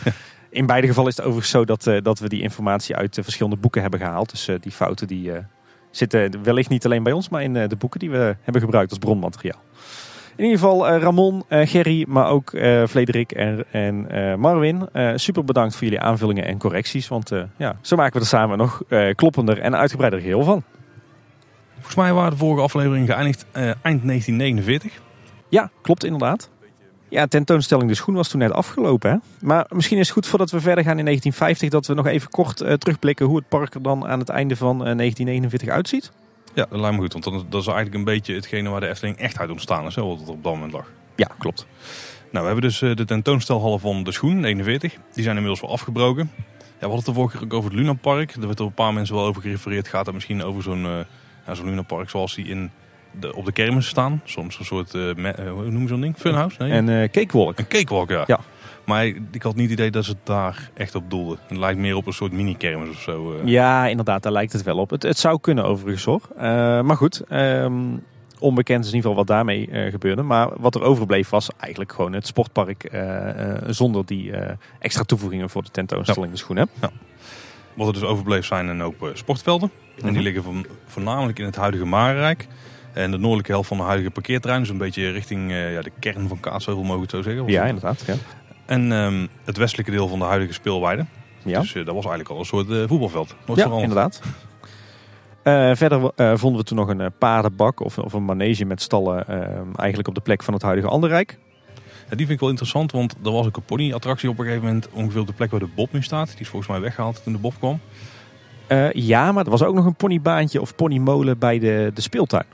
in 0.51 0.67
beide 0.67 0.87
gevallen 0.87 1.11
is 1.11 1.17
het 1.17 1.27
overigens 1.27 1.53
zo 1.53 1.65
dat, 1.65 1.87
uh, 1.87 2.03
dat 2.03 2.19
we 2.19 2.29
die 2.29 2.43
informatie 2.43 2.97
uit 2.97 3.19
verschillende 3.23 3.57
boeken 3.57 3.81
hebben 3.83 4.01
gehaald. 4.01 4.31
Dus 4.31 4.51
die 4.61 4.73
fouten 4.73 5.07
die 5.07 5.33
zitten 5.91 6.43
wellicht 6.43 6.69
niet 6.69 6.85
alleen 6.85 7.03
bij 7.03 7.13
ons, 7.13 7.29
maar 7.29 7.43
in 7.43 7.53
de 7.53 7.77
boeken 7.79 8.01
die 8.01 8.11
we 8.11 8.37
hebben 8.43 8.63
gebruikt 8.63 8.91
als 8.91 8.99
bronmateriaal. 8.99 9.61
In 10.37 10.45
ieder 10.45 10.59
geval 10.59 10.89
Ramon, 10.89 11.45
Gerry, 11.49 12.05
maar 12.09 12.29
ook 12.29 12.51
Frederik 12.89 13.33
en, 13.33 13.65
en 13.73 14.07
Marwin. 14.41 14.89
super 15.15 15.45
bedankt 15.45 15.75
voor 15.75 15.85
jullie 15.85 16.01
aanvullingen 16.01 16.45
en 16.45 16.59
correcties. 16.59 17.09
Want 17.09 17.31
ja, 17.57 17.79
zo 17.81 17.97
maken 17.97 18.13
we 18.13 18.21
er 18.21 18.27
samen 18.27 18.59
nog 18.59 18.83
kloppender 19.15 19.61
en 19.61 19.77
uitgebreider 19.77 20.21
geheel 20.21 20.45
van. 20.45 20.63
Volgens 21.75 21.95
mij 21.95 22.13
waren 22.13 22.31
de 22.31 22.37
vorige 22.37 22.63
afleveringen 22.63 23.07
geëindigd 23.07 23.47
eind 23.53 24.07
1949. 24.07 25.01
Ja, 25.49 25.71
klopt 25.83 26.05
inderdaad. 26.05 26.51
Ja, 27.09 27.27
tentoonstelling 27.27 27.89
De 27.89 27.95
Schoen 27.95 28.15
was 28.15 28.29
toen 28.29 28.41
net 28.41 28.53
afgelopen. 28.53 29.11
Hè? 29.11 29.17
Maar 29.41 29.67
misschien 29.69 29.99
is 29.99 30.05
het 30.05 30.13
goed 30.13 30.27
voordat 30.27 30.51
we 30.51 30.61
verder 30.61 30.85
gaan 30.85 30.99
in 30.99 31.05
1950... 31.05 31.69
dat 31.69 31.87
we 31.87 31.95
nog 31.95 32.07
even 32.07 32.31
kort 32.31 32.57
terugblikken 32.57 33.27
hoe 33.27 33.37
het 33.37 33.49
park 33.49 33.75
er 33.75 33.83
dan 33.83 34.07
aan 34.07 34.19
het 34.19 34.29
einde 34.29 34.57
van 34.57 34.79
1949 34.79 35.69
uitziet. 35.69 36.13
Ja, 36.57 36.67
dat 36.71 36.81
lijkt 36.81 36.97
me 36.97 37.03
goed. 37.03 37.13
Want 37.13 37.25
dat 37.25 37.61
is 37.61 37.67
eigenlijk 37.67 37.97
een 37.97 38.05
beetje 38.05 38.35
hetgene 38.35 38.69
waar 38.69 38.81
de 38.81 38.89
Efteling 38.89 39.19
echt 39.19 39.39
uit 39.39 39.51
ontstaan 39.51 39.87
is. 39.87 39.95
Hè, 39.95 40.03
wat 40.03 40.21
het 40.21 40.29
op 40.29 40.43
dat 40.43 40.53
moment 40.53 40.73
lag. 40.73 40.91
Ja, 41.17 41.31
klopt. 41.39 41.67
Nou, 42.31 42.49
we 42.49 42.53
hebben 42.53 42.71
dus 42.71 42.83
eh, 42.83 42.97
de 42.97 43.05
tentoonstelhallen 43.05 43.81
van 43.81 44.05
de 44.05 44.13
Schoen, 44.13 44.45
41. 44.45 44.93
Die 45.13 45.23
zijn 45.23 45.37
inmiddels 45.37 45.61
wel 45.61 45.71
afgebroken. 45.71 46.31
Ja, 46.37 46.43
we 46.57 46.77
hadden 46.79 46.97
het 46.97 47.07
de 47.07 47.13
vorige 47.13 47.37
keer 47.37 47.47
ook 47.47 47.53
over 47.53 47.71
het 47.71 47.79
Lunapark. 47.79 48.35
Daar 48.35 48.47
werd 48.47 48.59
er 48.59 48.65
een 48.65 48.73
paar 48.73 48.93
mensen 48.93 49.15
wel 49.15 49.25
over 49.25 49.43
gerefereerd. 49.43 49.89
Gaat 49.89 50.07
er 50.07 50.15
misschien 50.15 50.43
over 50.43 50.63
zo'n 50.63 50.85
uh, 50.85 50.99
ja, 51.47 51.55
zo'n 51.55 51.67
Lunapark 51.67 52.11
zoals 52.11 52.35
die 52.35 52.47
in 52.47 52.71
de, 53.21 53.35
op 53.35 53.45
de 53.45 53.53
kermis 53.53 53.87
staan. 53.87 54.21
Soms 54.25 54.59
een 54.59 54.65
soort, 54.65 54.95
uh, 54.95 55.15
hoe 55.51 55.71
noem 55.71 55.83
je 55.83 55.89
zo'n 55.89 56.01
ding? 56.01 56.17
Funhouse? 56.17 56.63
Nee? 56.63 56.73
Een 56.73 57.11
cakewalk. 57.11 57.59
Een 57.59 57.69
cakewalk, 57.69 58.11
ja. 58.11 58.25
ja. 58.27 58.41
Maar 58.85 59.07
ik 59.07 59.43
had 59.43 59.55
niet 59.55 59.71
het 59.71 59.79
idee 59.79 59.91
dat 59.91 60.05
ze 60.05 60.11
het 60.11 60.27
daar 60.27 60.71
echt 60.75 60.95
op 60.95 61.11
doelden. 61.11 61.39
Het 61.47 61.59
lijkt 61.59 61.79
meer 61.79 61.97
op 61.97 62.07
een 62.07 62.13
soort 62.13 62.33
mini-kermis 62.33 62.89
of 62.89 63.01
zo. 63.01 63.33
Eh. 63.33 63.47
Ja, 63.47 63.87
inderdaad, 63.87 64.23
daar 64.23 64.33
lijkt 64.33 64.53
het 64.53 64.63
wel 64.63 64.79
op. 64.79 64.91
Het, 64.91 65.03
het 65.03 65.19
zou 65.19 65.41
kunnen 65.41 65.65
overigens 65.65 66.05
hoor. 66.05 66.21
Maar 66.85 66.97
goed, 66.97 67.23
um, 67.33 68.05
onbekend 68.39 68.85
is 68.85 68.91
in 68.91 68.97
ieder 68.97 69.11
geval 69.11 69.25
wat 69.25 69.37
daarmee 69.37 69.91
gebeurde. 69.91 70.23
Maar 70.23 70.49
wat 70.57 70.75
er 70.75 70.83
overbleef 70.83 71.29
was 71.29 71.49
eigenlijk 71.59 71.93
gewoon 71.93 72.13
het 72.13 72.27
sportpark 72.27 72.91
zonder 73.67 74.07
die 74.07 74.33
extra 74.79 75.03
toevoegingen 75.03 75.51
voor 75.51 75.63
de 75.63 75.71
tentoonstelling 75.71 76.33
de 76.33 76.39
schoenen. 76.39 76.69
Ja. 76.81 76.91
Wat 77.75 77.87
er 77.87 77.93
dus 77.93 78.03
overbleef 78.03 78.47
zijn 78.47 78.67
een 78.67 78.81
hoop 78.81 79.11
sportvelden. 79.15 79.71
En 79.97 80.03
die 80.03 80.13
mhm. 80.13 80.23
liggen 80.23 80.43
van, 80.43 80.67
voornamelijk 80.87 81.39
in 81.39 81.45
het 81.45 81.57
huidige 81.57 81.85
Marenrijk. 81.85 82.47
En 82.97 83.11
de 83.11 83.19
noordelijke 83.19 83.53
helft 83.53 83.69
van 83.69 83.77
de 83.77 83.83
huidige 83.83 84.11
parkeerterrein. 84.11 84.61
Dus 84.61 84.71
een 84.71 84.79
beetje 84.79 85.11
richting 85.11 85.51
ja, 85.51 85.83
de 85.83 85.93
kern 85.99 86.29
van 86.29 86.41
Kaatsheuvel, 86.41 86.83
mogen 86.83 86.97
we 86.97 87.03
het 87.03 87.11
zo 87.11 87.23
zeggen. 87.23 87.47
Ja, 87.47 87.65
inderdaad. 87.65 88.05
Ja. 88.07 88.15
En 88.67 88.93
um, 88.93 89.29
het 89.45 89.57
westelijke 89.57 89.91
deel 89.91 90.09
van 90.09 90.19
de 90.19 90.25
huidige 90.25 90.53
speelweide. 90.53 91.05
Ja. 91.45 91.61
Dus 91.61 91.75
uh, 91.75 91.85
dat 91.85 91.95
was 91.95 92.05
eigenlijk 92.05 92.29
al 92.31 92.39
een 92.39 92.45
soort 92.45 92.69
uh, 92.69 92.89
voetbalveld. 92.89 93.35
Nooit 93.47 93.61
ja, 93.61 93.71
inderdaad. 93.71 94.21
Uh, 95.45 95.71
verder 95.75 96.13
vonden 96.39 96.61
we 96.61 96.67
toen 96.67 96.77
nog 96.77 96.89
een 96.89 97.13
paardenbak 97.19 97.81
of, 97.81 97.99
of, 97.99 98.13
een 98.13 98.25
manege 98.25 98.65
met 98.65 98.83
stallen 98.83 99.29
ehm, 99.29 99.75
eigenlijk 99.77 100.09
op 100.09 100.15
de 100.15 100.21
plek 100.21 100.43
van 100.43 100.55
het 100.55 100.63
huidige 100.63 100.89
Anderrijk. 100.89 101.39
Ja, 102.09 102.17
die 102.17 102.27
vind 102.27 102.31
ik 102.31 102.41
wel 102.41 102.49
interessant, 102.49 102.93
want 102.93 103.15
er 103.25 103.33
was 103.33 103.47
ook 103.47 103.57
een 103.57 103.63
ponyattractie 103.63 104.29
op 104.29 104.39
een 104.39 104.45
gegeven 104.45 104.67
moment 104.67 104.89
ongeveer 104.93 105.21
op 105.21 105.27
de 105.27 105.33
plek 105.33 105.51
waar 105.51 105.61
de 105.61 105.69
Bob 105.75 105.93
nu 105.93 106.03
staat. 106.03 106.31
Die 106.31 106.41
is 106.41 106.49
volgens 106.49 106.71
mij 106.71 106.81
weggehaald 106.81 107.23
toen 107.23 107.33
de 107.33 107.39
Bob 107.39 107.55
kwam. 107.59 107.81
ja, 108.93 109.33
maar 109.33 109.45
er 109.45 109.51
was 109.51 109.63
ook 109.63 109.75
nog 109.75 109.85
een 109.85 109.95
ponybaantje 109.95 110.61
of 110.61 110.75
ponymolen 110.75 111.39
bij 111.39 111.59
de, 111.59 111.91
de 111.95 112.01
speeltuin. 112.01 112.47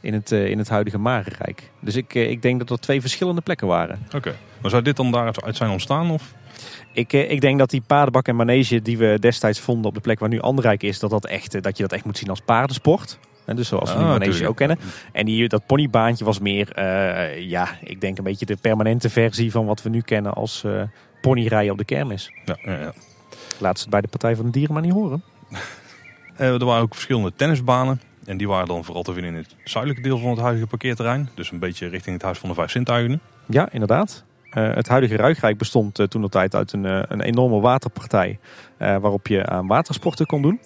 In 0.00 0.14
het, 0.14 0.32
eh, 0.32 0.50
in 0.50 0.58
het 0.58 0.68
huidige 0.68 0.98
Marenrijk. 0.98 1.70
Dus 1.80 1.96
ik, 1.96 2.14
eh, 2.14 2.30
ik 2.30 2.42
denk 2.42 2.58
dat 2.58 2.70
er 2.70 2.78
twee 2.78 3.00
verschillende 3.00 3.40
plekken 3.40 3.66
waren. 3.66 4.06
Oké. 4.14 4.36
Maar 4.60 4.70
zou 4.70 4.82
dit 4.82 4.96
dan 4.96 5.10
daaruit 5.10 5.56
zijn 5.56 5.70
ontstaan? 5.70 6.10
Of? 6.10 6.34
Ik, 6.92 7.12
eh, 7.12 7.30
ik 7.30 7.40
denk 7.40 7.58
dat 7.58 7.70
die 7.70 7.82
paardenbak 7.86 8.28
en 8.28 8.36
manege 8.36 8.82
die 8.82 8.98
we 8.98 9.16
destijds 9.20 9.60
vonden 9.60 9.86
op 9.86 9.94
de 9.94 10.00
plek 10.00 10.18
waar 10.18 10.28
nu 10.28 10.40
Anderrijk 10.40 10.82
is, 10.82 10.98
dat, 10.98 11.10
dat, 11.10 11.26
echt, 11.26 11.62
dat 11.62 11.76
je 11.76 11.82
dat 11.82 11.92
echt 11.92 12.04
moet 12.04 12.18
zien 12.18 12.30
als 12.30 12.40
paardensport. 12.40 13.18
En 13.44 13.56
dus 13.56 13.68
zoals 13.68 13.92
we 13.92 13.98
nu 13.98 14.04
Ah, 14.04 14.10
manege 14.10 14.48
ook 14.48 14.56
kennen. 14.56 14.78
En 15.12 15.26
die, 15.26 15.48
dat 15.48 15.66
ponybaantje 15.66 16.24
was 16.24 16.38
meer, 16.38 16.80
ja, 17.40 17.68
ik 17.82 18.00
denk 18.00 18.18
een 18.18 18.24
beetje 18.24 18.46
de 18.46 18.56
permanente 18.56 19.10
versie 19.10 19.50
van 19.50 19.66
wat 19.66 19.82
we 19.82 19.88
nu 19.88 20.00
kennen 20.00 20.32
als 20.32 20.64
eh 20.64 20.82
ponyrijden 21.20 21.72
op 21.72 21.78
de 21.78 21.84
kermis. 21.84 22.32
Ja, 22.44 22.56
ja, 22.62 22.80
ja. 22.80 22.92
Laat 23.58 23.76
ze 23.76 23.82
het 23.82 23.90
bij 23.90 24.00
de 24.00 24.08
Partij 24.08 24.36
van 24.36 24.44
de 24.44 24.50
Dieren 24.50 24.72
maar 24.72 24.82
niet 24.82 24.92
horen. 24.92 25.22
Er 26.36 26.64
waren 26.64 26.82
ook 26.82 26.94
verschillende 26.94 27.32
tennisbanen. 27.36 28.00
En 28.28 28.36
die 28.36 28.48
waren 28.48 28.66
dan 28.66 28.84
vooral 28.84 29.02
te 29.02 29.12
vinden 29.12 29.32
in 29.32 29.38
het 29.38 29.54
zuidelijke 29.64 30.08
deel 30.08 30.18
van 30.18 30.30
het 30.30 30.38
huidige 30.38 30.66
parkeerterrein. 30.66 31.28
Dus 31.34 31.50
een 31.50 31.58
beetje 31.58 31.88
richting 31.88 32.14
het 32.14 32.24
Huis 32.24 32.38
van 32.38 32.48
de 32.48 32.54
Vijf 32.54 32.70
Zintuigen. 32.70 33.20
Ja, 33.46 33.72
inderdaad. 33.72 34.24
Eh, 34.50 34.74
het 34.74 34.88
huidige 34.88 35.16
Ruigrijk 35.16 35.58
bestond 35.58 35.98
eh, 35.98 36.06
toen 36.06 36.22
de 36.22 36.28
tijd 36.28 36.54
uit 36.54 36.72
een, 36.72 36.86
eh, 36.86 37.02
een 37.08 37.20
enorme 37.20 37.60
waterpartij. 37.60 38.38
waarop 38.78 39.26
je 39.26 39.46
aan 39.46 39.66
watersporten 39.66 40.26
kon 40.26 40.42
doen. 40.42 40.60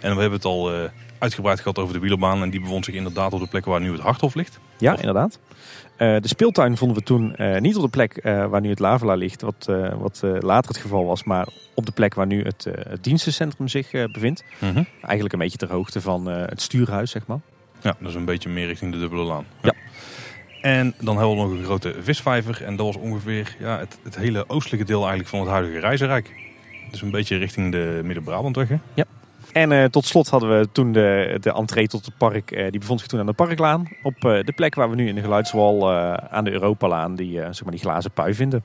En 0.00 0.14
we 0.14 0.20
hebben 0.20 0.32
het 0.32 0.44
al 0.44 0.90
uitgebreid 1.18 1.60
gehad 1.60 1.78
over 1.78 1.94
de 1.94 2.00
wielerbaan. 2.00 2.42
En 2.42 2.50
die 2.50 2.60
bevond 2.60 2.84
zich 2.84 2.94
inderdaad 2.94 3.32
op 3.32 3.40
de 3.40 3.46
plek 3.46 3.64
waar 3.64 3.80
nu 3.80 3.92
het 3.92 4.00
Harthof 4.00 4.34
ligt. 4.34 4.60
Ja, 4.78 4.92
Of- 4.92 4.98
inderdaad. 5.00 5.38
Eh, 5.96 6.16
de 6.20 6.28
speeltuin 6.28 6.76
vonden 6.76 6.96
we 6.96 7.02
toen 7.02 7.36
eh, 7.36 7.60
niet 7.60 7.76
op 7.76 7.82
de 7.82 7.88
plek 7.88 8.16
eh, 8.16 8.46
waar 8.46 8.60
nu 8.60 8.68
het 8.68 8.78
Lavela 8.78 9.14
ligt, 9.14 9.42
wat, 9.42 9.68
wat 9.98 10.22
later 10.40 10.68
het 10.70 10.80
geval 10.80 11.04
was, 11.04 11.24
maar 11.24 11.46
op 11.74 11.86
de 11.86 11.92
plek 11.92 12.14
waar 12.14 12.26
nu 12.26 12.42
het, 12.42 12.64
het 12.88 13.04
dienstencentrum 13.04 13.68
zich 13.68 13.90
bevindt. 13.90 14.44
Eigenlijk 15.00 15.32
een 15.32 15.38
beetje 15.38 15.58
ter 15.58 15.70
hoogte 15.70 16.00
van 16.00 16.26
het 16.26 16.62
stuurhuis, 16.62 17.10
zeg 17.10 17.26
maar. 17.26 17.38
Ja, 17.80 17.96
dat 18.00 18.08
is 18.08 18.14
een 18.14 18.24
beetje 18.24 18.48
meer 18.48 18.66
richting 18.66 18.92
de 18.92 18.98
dubbele 18.98 19.22
laan. 19.22 19.44
Ja. 19.62 19.72
En 20.60 20.94
dan 21.00 21.16
hebben 21.18 21.36
we 21.36 21.42
nog 21.42 21.50
een 21.50 21.64
grote 21.64 21.94
visvijver. 22.00 22.62
En 22.64 22.76
dat 22.76 22.86
was 22.86 22.96
ongeveer 22.96 23.56
ja, 23.58 23.78
het, 23.78 23.98
het 24.02 24.16
hele 24.16 24.48
oostelijke 24.48 24.86
deel 24.86 24.98
eigenlijk 25.00 25.28
van 25.28 25.40
het 25.40 25.48
huidige 25.48 25.78
Reizenrijk. 25.80 26.30
Dus 26.90 27.02
een 27.02 27.10
beetje 27.10 27.36
richting 27.36 27.72
de 27.72 28.00
Midden-Brabantweg. 28.04 28.68
hè? 28.68 28.76
En 29.56 29.72
eh, 29.72 29.84
tot 29.84 30.06
slot 30.06 30.28
hadden 30.28 30.58
we 30.58 30.68
toen 30.72 30.92
de, 30.92 31.36
de 31.40 31.52
entree 31.52 31.86
tot 31.86 32.04
het 32.04 32.16
park, 32.16 32.50
eh, 32.50 32.70
die 32.70 32.80
bevond 32.80 33.00
zich 33.00 33.08
toen 33.08 33.20
aan 33.20 33.26
de 33.26 33.32
Parklaan. 33.32 33.88
Op 34.02 34.24
eh, 34.24 34.44
de 34.44 34.52
plek 34.52 34.74
waar 34.74 34.90
we 34.90 34.96
nu 34.96 35.08
in 35.08 35.14
de 35.14 35.20
geluidswal 35.20 35.92
aan 36.30 36.44
de 36.44 36.50
Europalaan 36.50 37.14
die, 37.14 37.32
zeg 37.32 37.62
maar 37.62 37.72
die 37.72 37.80
glazen 37.80 38.10
pui 38.10 38.34
vinden. 38.34 38.64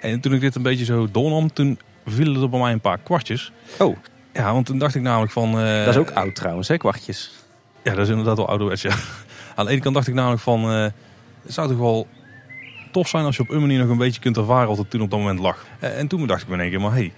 En 0.00 0.20
toen 0.20 0.34
ik 0.34 0.40
dit 0.40 0.54
een 0.54 0.62
beetje 0.62 0.84
zo 0.84 1.08
doornam, 1.10 1.52
toen 1.52 1.78
vielen 2.06 2.42
er 2.42 2.48
bij 2.48 2.60
mij 2.60 2.72
een 2.72 2.80
paar 2.80 2.98
kwartjes. 2.98 3.52
Oh. 3.78 3.96
Ja, 4.32 4.52
want 4.52 4.66
toen 4.66 4.78
dacht 4.78 4.94
ik 4.94 5.02
namelijk 5.02 5.32
van... 5.32 5.52
dat 5.52 5.88
is 5.88 5.96
ook 5.96 6.10
oud 6.10 6.34
trouwens, 6.34 6.68
hè, 6.68 6.76
kwartjes. 6.76 7.32
Ja, 7.82 7.90
dat 7.94 8.04
is 8.04 8.08
inderdaad 8.08 8.36
wel 8.36 8.48
ouderwets, 8.48 8.82
ja. 8.82 8.94
Aan 9.56 9.64
de 9.64 9.70
ene 9.70 9.80
kant 9.80 9.94
dacht 9.94 10.08
ik 10.08 10.14
namelijk 10.14 10.42
van... 10.42 10.64
het 10.64 10.92
zou 11.46 11.68
toch 11.68 11.78
wel 11.78 12.06
tof 12.92 13.08
zijn 13.08 13.24
als 13.24 13.36
je 13.36 13.42
op 13.42 13.50
een 13.50 13.60
manier 13.60 13.78
nog 13.78 13.88
een 13.88 13.98
beetje 13.98 14.20
kunt 14.20 14.36
ervaren 14.36 14.68
wat 14.68 14.78
er 14.78 14.88
toen 14.88 15.00
op 15.00 15.10
dat 15.10 15.18
moment 15.18 15.38
lag. 15.38 15.66
En 15.80 16.06
toen 16.06 16.26
dacht 16.26 16.42
ik 16.42 16.48
me 16.48 16.54
in 16.54 16.60
één 16.60 16.70
keer, 16.70 16.80
maar 16.80 16.92
hé, 16.92 16.98
hey, 16.98 17.12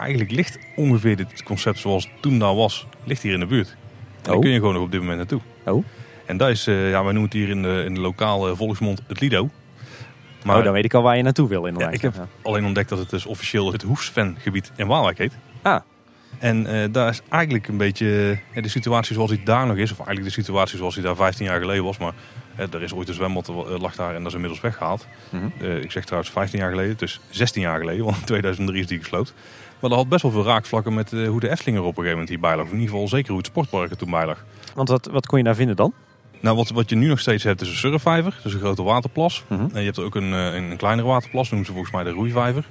eigenlijk 0.00 0.30
ligt 0.30 0.58
ongeveer 0.76 1.16
dit 1.16 1.42
concept 1.42 1.78
zoals 1.78 2.04
het 2.04 2.12
toen 2.22 2.38
daar 2.38 2.54
was, 2.54 2.86
ligt 3.04 3.22
hier 3.22 3.32
in 3.32 3.40
de 3.40 3.46
buurt. 3.46 3.68
En 3.68 3.76
daar 4.22 4.34
Oh. 4.34 4.40
kun 4.40 4.50
je 4.50 4.58
gewoon 4.58 4.74
nog 4.74 4.82
op 4.82 4.90
dit 4.90 5.00
moment 5.00 5.18
naartoe. 5.18 5.40
Oh. 5.64 5.84
En 6.26 6.36
dat 6.36 6.48
is, 6.48 6.66
eh, 6.66 6.90
ja, 6.90 7.02
wij 7.04 7.12
noemen 7.12 7.22
het 7.22 7.32
hier 7.32 7.48
in 7.48 7.62
de, 7.62 7.82
in 7.86 7.94
de 7.94 8.00
lokale 8.00 8.56
volksmond 8.56 9.02
het 9.06 9.20
Lido. 9.20 9.48
Maar 10.44 10.58
oh, 10.58 10.64
dan 10.64 10.72
weet 10.72 10.84
ik 10.84 10.94
al 10.94 11.02
waar 11.02 11.16
je 11.16 11.22
naartoe 11.22 11.48
wil 11.48 11.64
inderdaad. 11.66 11.90
Ja, 11.90 11.96
ik 11.96 12.02
heb- 12.02 12.14
Ja. 12.14 12.26
alleen 12.42 12.64
ontdekt 12.64 12.88
dat 12.88 12.98
het 12.98 13.10
dus 13.10 13.26
officieel 13.26 13.72
het 13.72 13.82
Hoefsvengebied 13.82 14.72
in 14.76 14.86
Waalwijk 14.86 15.18
heet. 15.18 15.32
Ah. 15.62 15.80
En 16.38 16.66
eh, 16.66 16.88
daar 16.92 17.08
is 17.10 17.20
eigenlijk 17.28 17.68
een 17.68 17.76
beetje 17.76 18.38
eh, 18.52 18.62
de 18.62 18.68
situatie 18.68 19.14
zoals 19.14 19.30
die 19.30 19.42
daar 19.44 19.66
nog 19.66 19.76
is. 19.76 19.90
Of 19.92 19.96
eigenlijk 19.98 20.26
de 20.36 20.42
situatie 20.42 20.78
zoals 20.78 20.94
die 20.94 21.02
daar 21.02 21.16
15 21.16 21.46
jaar 21.46 21.60
geleden 21.60 21.84
was. 21.84 21.98
Maar 21.98 22.12
er 22.56 22.82
is 22.82 22.92
ooit 22.92 23.08
een 23.08 23.14
zwembad 23.14 23.48
lag 23.80 23.94
daar 23.94 24.08
en 24.14 24.18
dat 24.18 24.26
is 24.26 24.34
inmiddels 24.34 24.60
weggehaald. 24.60 25.06
Mhm. 25.30 25.64
Ik 25.76 25.90
zeg 25.90 26.04
trouwens 26.04 26.32
15 26.32 26.58
jaar 26.58 26.70
geleden, 26.70 26.96
dus 26.96 27.20
16 27.30 27.62
jaar 27.62 27.78
geleden. 27.78 28.04
Want 28.04 28.16
in 28.16 28.24
2003 28.24 28.80
is 28.80 28.86
die 28.86 28.98
gesloopt. 28.98 29.34
Maar 29.80 29.90
dat 29.90 29.98
had 29.98 30.08
best 30.08 30.22
wel 30.22 30.30
veel 30.30 30.44
raakvlakken 30.44 30.94
met 30.94 31.12
eh, 31.12 31.28
hoe 31.28 31.40
de 31.40 31.50
Efteling 31.50 31.76
er 31.76 31.82
op 31.82 31.88
een 31.88 32.04
gegeven 32.04 32.18
moment 32.18 32.28
hierbij 32.28 32.56
lag. 32.56 32.66
In 32.66 32.72
ieder 32.72 32.88
geval 32.88 33.08
zeker 33.08 33.28
hoe 33.28 33.38
het 33.38 33.46
sportpark 33.46 33.90
er 33.90 33.96
toen 33.96 34.10
bij 34.10 34.26
lag. 34.26 34.44
Want 34.74 34.88
wat, 34.88 35.06
wat 35.12 35.26
kon 35.26 35.38
je 35.38 35.44
daar 35.44 35.54
vinden 35.54 35.76
dan? 35.76 35.92
Nou, 36.40 36.56
wat, 36.56 36.70
wat 36.70 36.90
je 36.90 36.96
nu 36.96 37.06
nog 37.08 37.20
steeds 37.20 37.44
hebt 37.44 37.60
is 37.60 37.68
een 37.68 37.74
surfvijver. 37.74 38.40
Dus 38.42 38.52
een 38.52 38.60
grote 38.60 38.82
waterplas. 38.82 39.44
Mhm. 39.48 39.60
En 39.60 39.78
je 39.80 39.86
hebt 39.86 39.98
ook 39.98 40.14
een, 40.14 40.32
eh, 40.32 40.54
een, 40.54 40.70
een 40.70 40.76
kleinere 40.76 41.08
waterplas. 41.08 41.48
Noemen 41.48 41.66
ze 41.66 41.72
volgens 41.72 41.94
mij 41.94 42.04
de 42.04 42.10
roeivijver. 42.10 42.64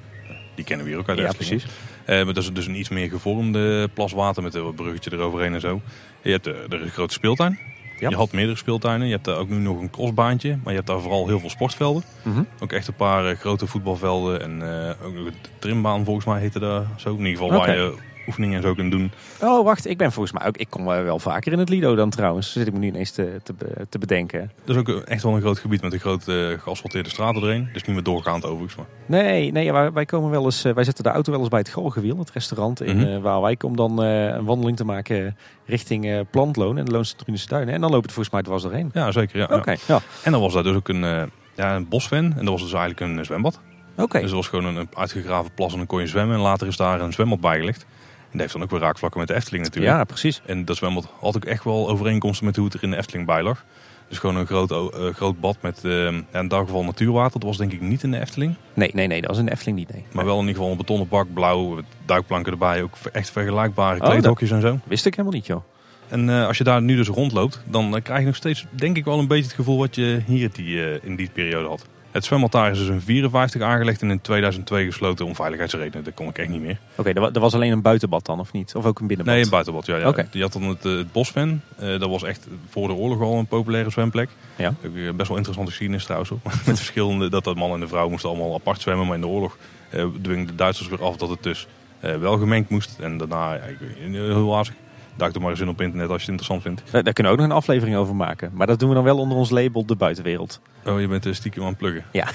Die 0.56 0.66
kennen 0.66 0.86
we 0.86 0.92
hier 0.92 1.02
ook 1.02 1.08
uit 1.08 1.18
de 1.18 1.24
Ja, 1.24 1.30
Efteling. 1.30 1.62
precies. 1.62 1.78
Eh, 2.06 2.16
maar 2.16 2.34
dat 2.34 2.44
is 2.44 2.54
dus 2.54 2.68
een 2.68 2.80
iets 2.80 2.90
meer 2.90 3.10
gevormde 3.10 3.88
plas 3.94 4.12
water 4.12 4.44
met 4.44 4.54
een 4.54 4.76
bruggetje 4.76 5.12
eroverheen 5.14 5.54
en 5.54 5.62
zo. 5.62 5.82
Je 6.22 6.32
hebt 6.32 6.48
is 6.48 6.82
een 6.82 6.90
grote 6.90 7.14
speeltuin. 7.14 7.60
Ja. 8.00 8.10
Je 8.10 8.16
had 8.16 8.32
meerdere 8.32 8.58
speeltuinen. 8.58 9.08
Je 9.08 9.14
hebt 9.14 9.26
daar 9.26 9.38
ook 9.38 9.50
nu 9.50 9.58
nog 9.58 9.80
een 9.80 9.90
crossbaantje. 9.90 10.50
Maar 10.50 10.70
je 10.70 10.76
hebt 10.76 10.88
daar 10.88 11.00
vooral 11.00 11.28
heel 11.28 11.40
veel 11.40 11.50
sportvelden. 11.50 12.04
Mhm. 12.22 12.44
Ook 12.60 12.72
echt 12.72 12.88
een 12.88 12.94
paar 12.94 13.26
eh, 13.26 13.38
grote 13.38 13.68
voetbalvelden. 13.68 14.42
En 14.42 14.86
eh, 14.88 15.06
ook 15.06 15.14
nog 15.14 15.26
een 15.26 15.34
trimbaan 15.60 16.06
volgens 16.06 16.26
mij 16.26 16.40
heette 16.40 16.60
dat 16.60 16.86
zo. 16.96 17.10
In 17.10 17.18
ieder 17.18 17.32
geval 17.32 17.58
waar 17.58 17.76
je 17.76 17.94
oefeningen 18.30 18.56
en 18.56 18.62
zo 18.62 18.74
kunt 18.74 18.92
doen. 18.92 19.12
Oh, 19.42 19.64
wacht. 19.66 19.88
Ik 19.88 19.98
ben 19.98 20.12
volgens 20.12 20.38
mij 20.40 20.48
ook... 20.48 20.58
Ik 20.58 20.70
kom 20.70 20.86
wel 20.86 21.20
vaker 21.20 21.52
in 21.52 21.60
het 21.60 21.70
Lido 21.70 21.96
dan 21.96 22.10
trouwens. 22.10 22.52
Zit 22.52 22.68
ik 22.68 22.74
me 22.74 22.80
nu 22.80 22.88
ineens 22.88 23.12
te, 23.12 23.40
te, 23.44 23.54
be- 23.54 23.86
te 23.90 23.98
bedenken. 23.98 24.52
Dat 24.66 24.76
is 24.76 24.82
ook 24.82 24.90
echt 25.04 25.24
wel 25.24 25.36
een 25.36 25.42
groot 25.42 25.60
gebied 25.60 25.82
met 25.82 25.94
een 25.94 26.00
grote 26.00 26.52
eh, 26.58 26.62
geasfalteerde 26.64 27.10
straten 27.10 27.42
erin. 27.42 27.70
Dus 27.74 27.84
niet 27.84 27.96
meer 27.96 28.04
doorgaand 28.04 28.46
overigens. 28.46 28.76
Maar 28.76 28.86
Nee, 29.06 29.52
nee 29.52 29.72
wij, 29.72 29.92
wij 29.92 30.06
komen 30.06 30.30
wel 30.30 30.44
eens... 30.44 30.64
eh, 30.64 30.74
Wij 30.74 30.84
zetten 30.84 31.04
de 31.04 31.10
auto 31.10 31.32
wel 31.32 31.40
eens 31.40 31.50
bij 31.50 31.60
het 31.60 31.70
Galgenwiel, 31.70 32.18
het 32.18 32.32
restaurant 32.32 32.82
in 32.82 32.98
Mhm. 32.98 33.08
eh, 33.08 33.22
Waalwijk. 33.22 33.64
Om 33.64 33.76
dan 33.76 33.98
een 34.00 34.46
wandeling 34.46 34.78
te 34.78 34.86
maken 34.86 35.38
richting 35.66 36.26
Plantloon 36.32 36.78
en 36.78 36.86
de 36.86 36.92
Loonse 36.92 37.16
Duinen. 37.48 37.74
En 37.74 37.82
dan 37.82 37.90
loopt 37.92 38.04
het 38.04 38.14
volgens 38.14 38.34
mij 38.34 38.44
dwars 38.44 38.64
doorheen. 38.64 38.90
ja, 38.94 39.12
zeker. 39.12 39.38
Ja, 39.40 39.48
Oké, 39.52 39.72
ja. 39.72 39.78
ja. 39.88 40.00
En 40.24 40.32
dan 40.32 40.42
was 40.42 40.54
daar 40.54 40.64
dus 40.64 40.76
ook 40.76 40.88
een, 40.90 41.30
ja, 41.56 41.76
een 41.76 41.88
bosven. 41.88 42.18
En 42.18 42.36
dat 42.46 42.48
was 42.50 42.62
dus 42.62 42.74
eigenlijk 42.74 43.00
een 43.00 43.26
zwembad. 43.26 43.60
Oké. 43.98 44.20
Dus 44.20 44.30
er 44.30 44.36
was 44.36 44.48
gewoon 44.48 44.76
een 44.76 44.88
uitgegraven 44.94 45.52
plas 45.54 45.72
en 45.72 45.78
dan 45.78 45.88
kon 45.88 46.00
je 46.00 46.08
zwemmen. 46.08 46.36
En 46.36 46.42
later 46.42 46.68
is 46.68 46.78
daar 46.78 47.02
een 47.02 47.14
zwembad 47.14 47.40
bijgelegd. 47.40 47.86
En 48.32 48.38
dat 48.38 48.42
heeft 48.42 48.54
dan 48.54 48.64
ook 48.64 48.70
weer 48.70 48.80
raakvlakken 48.80 49.20
met 49.20 49.30
de 49.30 49.36
Efteling 49.36 49.64
natuurlijk. 49.64 49.96
Ja, 49.96 50.04
precies. 50.04 50.42
En 50.46 50.66
dat 50.66 50.78
zwembad 50.78 51.10
had 51.20 51.36
ook 51.36 51.46
echt 51.46 51.64
wel 51.64 51.90
overeenkomsten 51.90 52.46
met 52.46 52.56
hoe 52.56 52.66
het 52.66 52.74
er 52.74 52.84
in 52.84 52.92
de 52.92 52.98
Efteling 52.98 53.26
bij 53.26 53.44
lag. 53.44 53.66
Dus 54.10 54.18
gewoon 54.18 54.36
een 54.36 54.46
groot, 54.46 54.72
eh, 54.72 55.14
groot 55.14 55.40
bad 55.40 55.58
met 55.62 55.84
eh, 55.84 56.06
in 56.32 56.48
dat 56.48 56.60
geval 56.60 56.84
natuurwater. 56.84 57.40
Dat 57.40 57.50
was 57.50 57.58
denk 57.58 57.72
ik 57.72 57.82
niet 57.82 58.04
in 58.04 58.12
de 58.12 58.20
Efteling. 58.20 58.56
Nee, 58.74 58.92
nee, 58.94 59.08
nee. 59.08 59.22
Dat 59.22 59.30
was 59.30 59.40
in 59.40 59.46
de 59.46 59.52
Efteling 59.52 59.78
niet, 59.78 59.92
nee. 59.92 60.06
Maar 60.12 60.26
wel 60.26 60.34
in 60.34 60.40
ieder 60.40 60.56
geval 60.56 60.72
een 60.72 60.78
betonnen 60.78 61.08
bak, 61.08 61.34
blauw, 61.34 61.80
duikplanken 62.06 62.52
erbij. 62.52 62.84
Ook 62.84 62.96
echt 63.12 63.30
vergelijkbare 63.30 64.02
Oh, 64.02 64.10
kleedhokjes 64.10 64.52
en 64.52 64.62
zo. 64.62 64.80
Wist 64.84 65.06
ik 65.06 65.16
helemaal 65.16 65.38
niet, 65.38 65.46
joh. 65.46 65.64
En 66.08 66.30
eh, 66.30 66.48
als 66.48 66.58
je 66.58 66.64
daar 66.64 66.82
nu 66.82 66.96
dus 66.96 67.08
rondloopt, 67.08 67.62
dan 67.66 68.00
krijg 68.04 68.20
je 68.20 68.26
nog 68.26 68.36
steeds, 68.36 68.66
denk 68.70 68.98
ik 68.98 69.06
wel 69.06 69.20
een 69.20 69.28
beetje 69.28 69.44
het 69.44 69.54
gevoel 69.54 69.78
wat 69.78 69.96
je 69.96 70.22
hier 70.26 70.50
die, 70.52 71.02
in 71.02 71.16
die 71.16 71.30
periode 71.34 71.68
had. 71.68 71.86
Het 72.12 72.26
zwembad 72.26 72.52
daar 72.52 72.72
is 72.72 72.78
dus 72.78 72.88
in 72.88 73.02
54 73.02 73.62
aangelegd 73.62 74.02
en 74.02 74.10
in 74.12 74.22
2002 74.22 74.86
gesloten 74.86 75.26
om 75.26 75.36
veiligheidsredenen. 75.36 76.04
Dat 76.04 76.14
kon 76.14 76.28
ik 76.28 76.38
echt 76.38 76.50
niet 76.50 76.62
meer. 76.62 76.78
Oké, 76.96 77.10
er, 77.10 77.22
wa- 77.22 77.30
er 77.34 77.40
was 77.40 77.54
alleen 77.54 77.72
een 77.72 77.82
buitenbad 77.82 78.26
dan, 78.26 78.40
of 78.40 78.52
niet? 78.52 78.76
Of 78.76 78.86
ook 78.86 79.00
een 79.00 79.08
binnenbad? 79.08 79.36
Nee, 79.36 79.44
een 79.44 79.50
buitenbad. 79.50 79.86
Ja, 79.86 79.98
ja. 79.98 80.14
Je 80.32 80.42
had 80.42 80.54
dan 80.54 80.64
het, 80.64 80.86
eh, 80.86 80.92
het 80.98 81.12
Bosven. 81.12 81.64
Eh, 81.78 81.88
dat 82.00 82.10
was 82.10 82.24
echt 82.24 82.48
voor 82.70 82.88
de 82.88 82.94
oorlog 82.94 83.22
al 83.22 83.38
een 83.38 83.46
populaire 83.48 83.90
zwemplek. 83.90 84.30
Ja. 84.56 84.68
Ook, 84.86 84.96
eh, 84.96 85.12
best 85.12 85.28
wel 85.28 85.38
interessante 85.38 85.70
geschiedenis 85.72 86.04
trouwens. 86.04 86.32
Ook. 86.32 86.44
Met 86.66 86.78
verschillende, 86.78 87.30
dat 87.30 87.44
de 87.44 87.56
man 87.56 87.74
en 87.74 87.80
de 87.80 87.88
vrouw 87.88 88.10
moesten 88.10 88.30
allemaal 88.30 88.54
apart 88.54 88.82
zwemmen. 88.82 89.06
Maar 89.06 89.16
in 89.16 89.22
de 89.22 89.28
oorlog 89.28 89.58
eh 89.90 90.06
dwingen 90.22 90.48
de 90.48 90.56
Duitsers 90.56 90.88
weer 90.90 91.04
af 91.04 91.16
dat 91.18 91.30
het 91.30 91.44
dus 91.44 91.68
wel 92.00 92.38
gemengd 92.38 92.70
moest. 92.70 92.98
En 93.00 93.18
daarna, 93.18 93.54
ja, 93.54 93.62
ik 93.62 93.78
weet 93.80 94.08
niet, 94.08 94.16
heel 94.16 94.46
wazig. 94.46 94.74
Duik 95.20 95.36
er 95.36 95.42
maar 95.42 95.50
eens 95.50 95.60
in 95.60 95.70
op 95.70 95.82
internet 95.82 96.10
als 96.10 96.24
je 96.24 96.32
het 96.32 96.40
interessant 96.40 96.62
vindt. 96.62 96.92
Daar, 96.92 97.04
daar 97.04 97.14
kunnen 97.14 97.34
we 97.34 97.38
ook 97.38 97.46
nog 97.46 97.56
een 97.56 97.62
aflevering 97.62 97.98
over 97.98 98.16
maken. 98.16 98.52
Maar 98.54 98.68
dat 98.68 98.80
doen 98.80 98.90
we 98.90 98.96
dan 98.96 99.04
wel 99.04 99.18
onder 99.18 99.38
ons 99.38 99.50
label 99.50 99.86
de 99.86 99.96
buitenwereld. 99.96 100.62
Oh, 100.86 101.00
je 101.00 101.08
bent 101.08 101.26
eh, 101.26 101.34
stiekem 101.34 101.62
aan 101.62 101.70
het 101.70 101.78
pluggen. 101.78 102.04
Ja. 102.12 102.28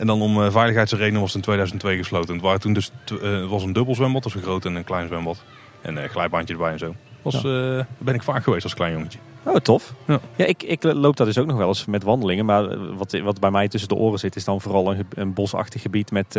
En 0.00 0.06
dan 0.06 0.22
om 0.22 0.42
eh, 0.42 0.50
veiligheidsredenen 0.50 1.20
was 1.20 1.28
het 1.28 1.36
in 1.36 1.42
2002 1.42 1.96
gesloten. 1.96 2.34
Het, 2.34 2.42
waren 2.42 2.60
toen 2.60 2.72
dus, 2.72 2.90
eh, 3.22 3.48
was 3.48 3.62
een 3.62 3.72
dubbel 3.72 3.94
zwembad, 3.94 4.22
dus 4.22 4.34
een 4.34 4.42
groot 4.42 4.64
en 4.64 4.74
een 4.74 4.84
klein 4.84 5.06
zwembad. 5.06 5.42
En 5.80 5.96
een 5.96 6.08
glijbaantje 6.08 6.54
erbij 6.54 6.72
en 6.72 6.78
zo. 6.78 6.94
Was, 7.22 7.34
eh, 7.34 7.42
daar 7.42 7.86
ben 7.98 8.14
ik 8.14 8.22
vaak 8.22 8.42
geweest 8.42 8.64
als 8.64 8.74
klein 8.74 8.92
jongetje. 8.92 9.18
Oh, 9.44 9.56
tof. 9.56 9.94
Ja. 10.06 10.20
Ja, 10.36 10.44
ik, 10.44 10.62
ik 10.62 10.82
loop 10.82 11.16
daar 11.16 11.26
dus 11.26 11.38
ook 11.38 11.46
nog 11.46 11.56
wel 11.56 11.68
eens 11.68 11.84
met 11.84 12.02
wandelingen. 12.02 12.44
Maar 12.44 12.94
wat, 12.96 13.20
wat 13.22 13.40
bij 13.40 13.50
mij 13.50 13.68
tussen 13.68 13.88
de 13.88 13.94
oren 13.94 14.18
zit, 14.18 14.36
is 14.36 14.44
dan 14.44 14.60
vooral 14.60 14.90
een, 14.90 15.06
een 15.14 15.32
bosachtig 15.32 15.82
gebied 15.82 16.10
met 16.10 16.34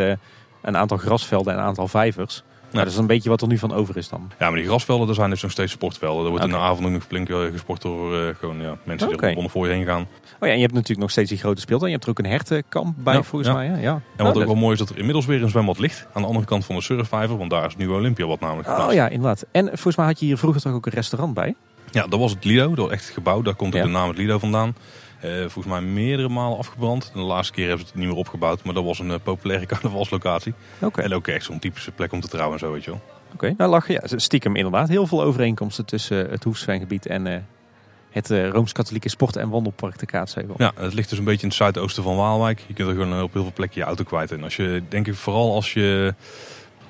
een 0.62 0.78
aantal 0.78 0.98
grasvelden 0.98 1.54
en 1.54 1.60
een 1.60 1.66
aantal 1.66 1.88
vijvers. 1.88 2.44
Nou, 2.72 2.84
dat 2.84 2.94
is 2.94 3.00
een 3.00 3.08
beetje 3.08 3.30
wat 3.30 3.42
er 3.42 3.48
nu 3.48 3.58
van 3.58 3.74
over 3.74 3.98
is 3.98 4.10
dan. 4.10 4.32
Ja, 4.40 4.48
maar 4.50 4.58
die 4.60 4.68
grasvelden, 4.68 5.06
daar 5.06 5.16
zijn 5.16 5.30
dus 5.30 5.42
nog 5.42 5.52
steeds 5.52 5.72
sportvelden. 5.72 6.24
Er 6.24 6.30
wordt 6.30 6.46
in 6.46 6.52
de 6.52 6.58
avond 6.58 6.90
nog 6.92 7.04
flink 7.04 7.30
eh, 7.30 7.38
gesport 7.52 7.82
door 7.82 8.16
eh, 8.18 8.36
gewoon, 8.40 8.62
ja, 8.62 8.78
mensen 8.84 9.08
die 9.10 9.18
er 9.20 9.36
onder 9.36 9.52
voor 9.52 9.68
je 9.68 9.74
heen 9.74 9.86
gaan. 9.86 10.02
Oh 10.02 10.08
ja, 10.40 10.48
en 10.48 10.56
je 10.56 10.62
hebt 10.62 10.74
natuurlijk 10.74 11.00
nog 11.00 11.12
steeds 11.12 11.30
die 11.30 11.38
grote 11.40 11.62
speeltuin. 11.62 11.88
Je 11.92 11.96
hebt 11.98 12.04
er 12.10 12.12
ook 12.12 12.20
een 12.26 12.32
hertenkamp 12.32 12.96
bij, 12.98 13.14
Ja, 13.14 13.24
volgens 13.24 13.52
ja. 13.52 13.56
mij. 13.58 13.82
Ja. 13.82 13.92
En 13.92 13.96
Oh, 13.96 14.02
wat 14.18 14.28
ook 14.28 14.34
dat- 14.34 14.44
wel 14.46 14.56
mooi 14.56 14.74
is 14.74 14.80
dat 14.80 14.90
er 14.90 14.98
inmiddels 14.98 15.26
weer 15.26 15.44
een 15.44 15.50
zwembad 15.50 15.80
ligt. 15.80 16.08
Aan 16.14 16.22
de 16.22 16.28
andere 16.28 16.46
kant 16.46 16.66
van 16.66 16.76
de 16.76 16.82
surfvijver, 16.82 17.38
want 17.38 17.50
daar 17.50 17.66
is 17.66 17.76
nu 17.76 17.88
Olympia 17.88 18.26
wat 18.28 18.40
namelijk 18.40 18.68
Oh 18.68 18.74
geplaatst. 18.74 18.98
ja, 18.98 19.08
inderdaad. 19.08 19.46
En 19.52 19.66
volgens 19.68 19.96
mij 19.96 20.06
had 20.06 20.20
je 20.20 20.26
hier 20.26 20.38
vroeger 20.38 20.62
toch 20.62 20.74
ook 20.74 20.86
een 20.86 20.92
restaurant 20.92 21.34
bij? 21.34 21.56
Ja, 21.92 22.08
dat 22.08 22.20
was 22.20 22.32
het 22.32 22.44
Lido, 22.46 22.68
dat 22.70 22.78
was 22.78 22.90
echt 22.94 23.04
het 23.06 23.14
gebouw. 23.14 23.42
Daar 23.42 23.56
komt 23.56 23.76
ook 23.76 23.82
de 23.82 23.88
naam 23.88 24.08
het 24.08 24.18
Lido 24.18 24.38
vandaan. 24.40 24.76
Eh, 25.22 25.40
volgens 25.40 25.66
mij 25.66 25.82
meerdere 25.82 26.30
malen 26.30 26.58
afgebrand. 26.58 27.12
De 27.14 27.20
laatste 27.20 27.54
keer 27.54 27.68
hebben 27.68 27.86
ze 27.86 27.92
het 27.92 28.02
niet 28.02 28.10
meer 28.10 28.20
opgebouwd, 28.20 28.64
maar 28.64 28.74
dat 28.74 28.84
was 28.84 29.00
een 29.00 29.12
eh, 29.12 29.18
populaire 29.24 29.66
carnavalslocatie. 29.76 30.54
En 30.96 31.14
ook 31.14 31.28
echt 31.28 31.46
zo'n 31.46 31.60
typische 31.60 31.92
plek 31.92 32.12
om 32.12 32.22
te 32.22 32.28
trouwen 32.28 32.54
en 32.54 32.60
zo, 32.60 32.72
weet 32.72 32.84
je 32.84 32.92
wel. 32.92 33.02
Oké, 33.34 33.54
nou 33.58 33.70
lag 33.70 33.88
ja, 33.88 34.02
stiekem 34.06 34.56
inderdaad 34.56 34.88
heel 34.88 35.08
veel 35.08 35.24
overeenkomsten 35.24 35.86
tussen 35.86 36.30
het 36.30 36.44
Hoefsvengebied 36.44 37.06
en, 37.06 37.28
eh, 37.28 37.38
het 38.10 38.30
Rooms-Katholieke 38.30 39.10
Sport- 39.10 39.36
en 39.36 39.50
Wandelpark 39.50 39.96
te 39.96 40.06
Kaatsheuvel. 40.06 40.56
Ja, 40.58 40.72
het 40.76 40.94
ligt 40.94 41.10
dus 41.10 41.18
een 41.18 41.24
beetje 41.24 41.42
in 41.42 41.48
het 41.48 41.58
zuidoosten 41.58 42.04
van 42.04 42.16
Waalwijk. 42.16 42.64
Je 42.68 42.74
kunt 42.74 42.88
er 42.90 42.96
gewoon 42.96 43.24
op 43.24 43.34
heel 43.34 43.44
veel 43.44 43.54
plekken 43.54 43.80
je 43.80 43.86
auto 43.86 44.04
kwijt. 44.04 44.32
En 44.32 44.44
als 44.44 44.56
je, 44.56 44.84
denk 44.90 45.08
ik, 45.08 45.16
vooral 45.16 45.54
als 45.54 45.74
je, 45.74 46.14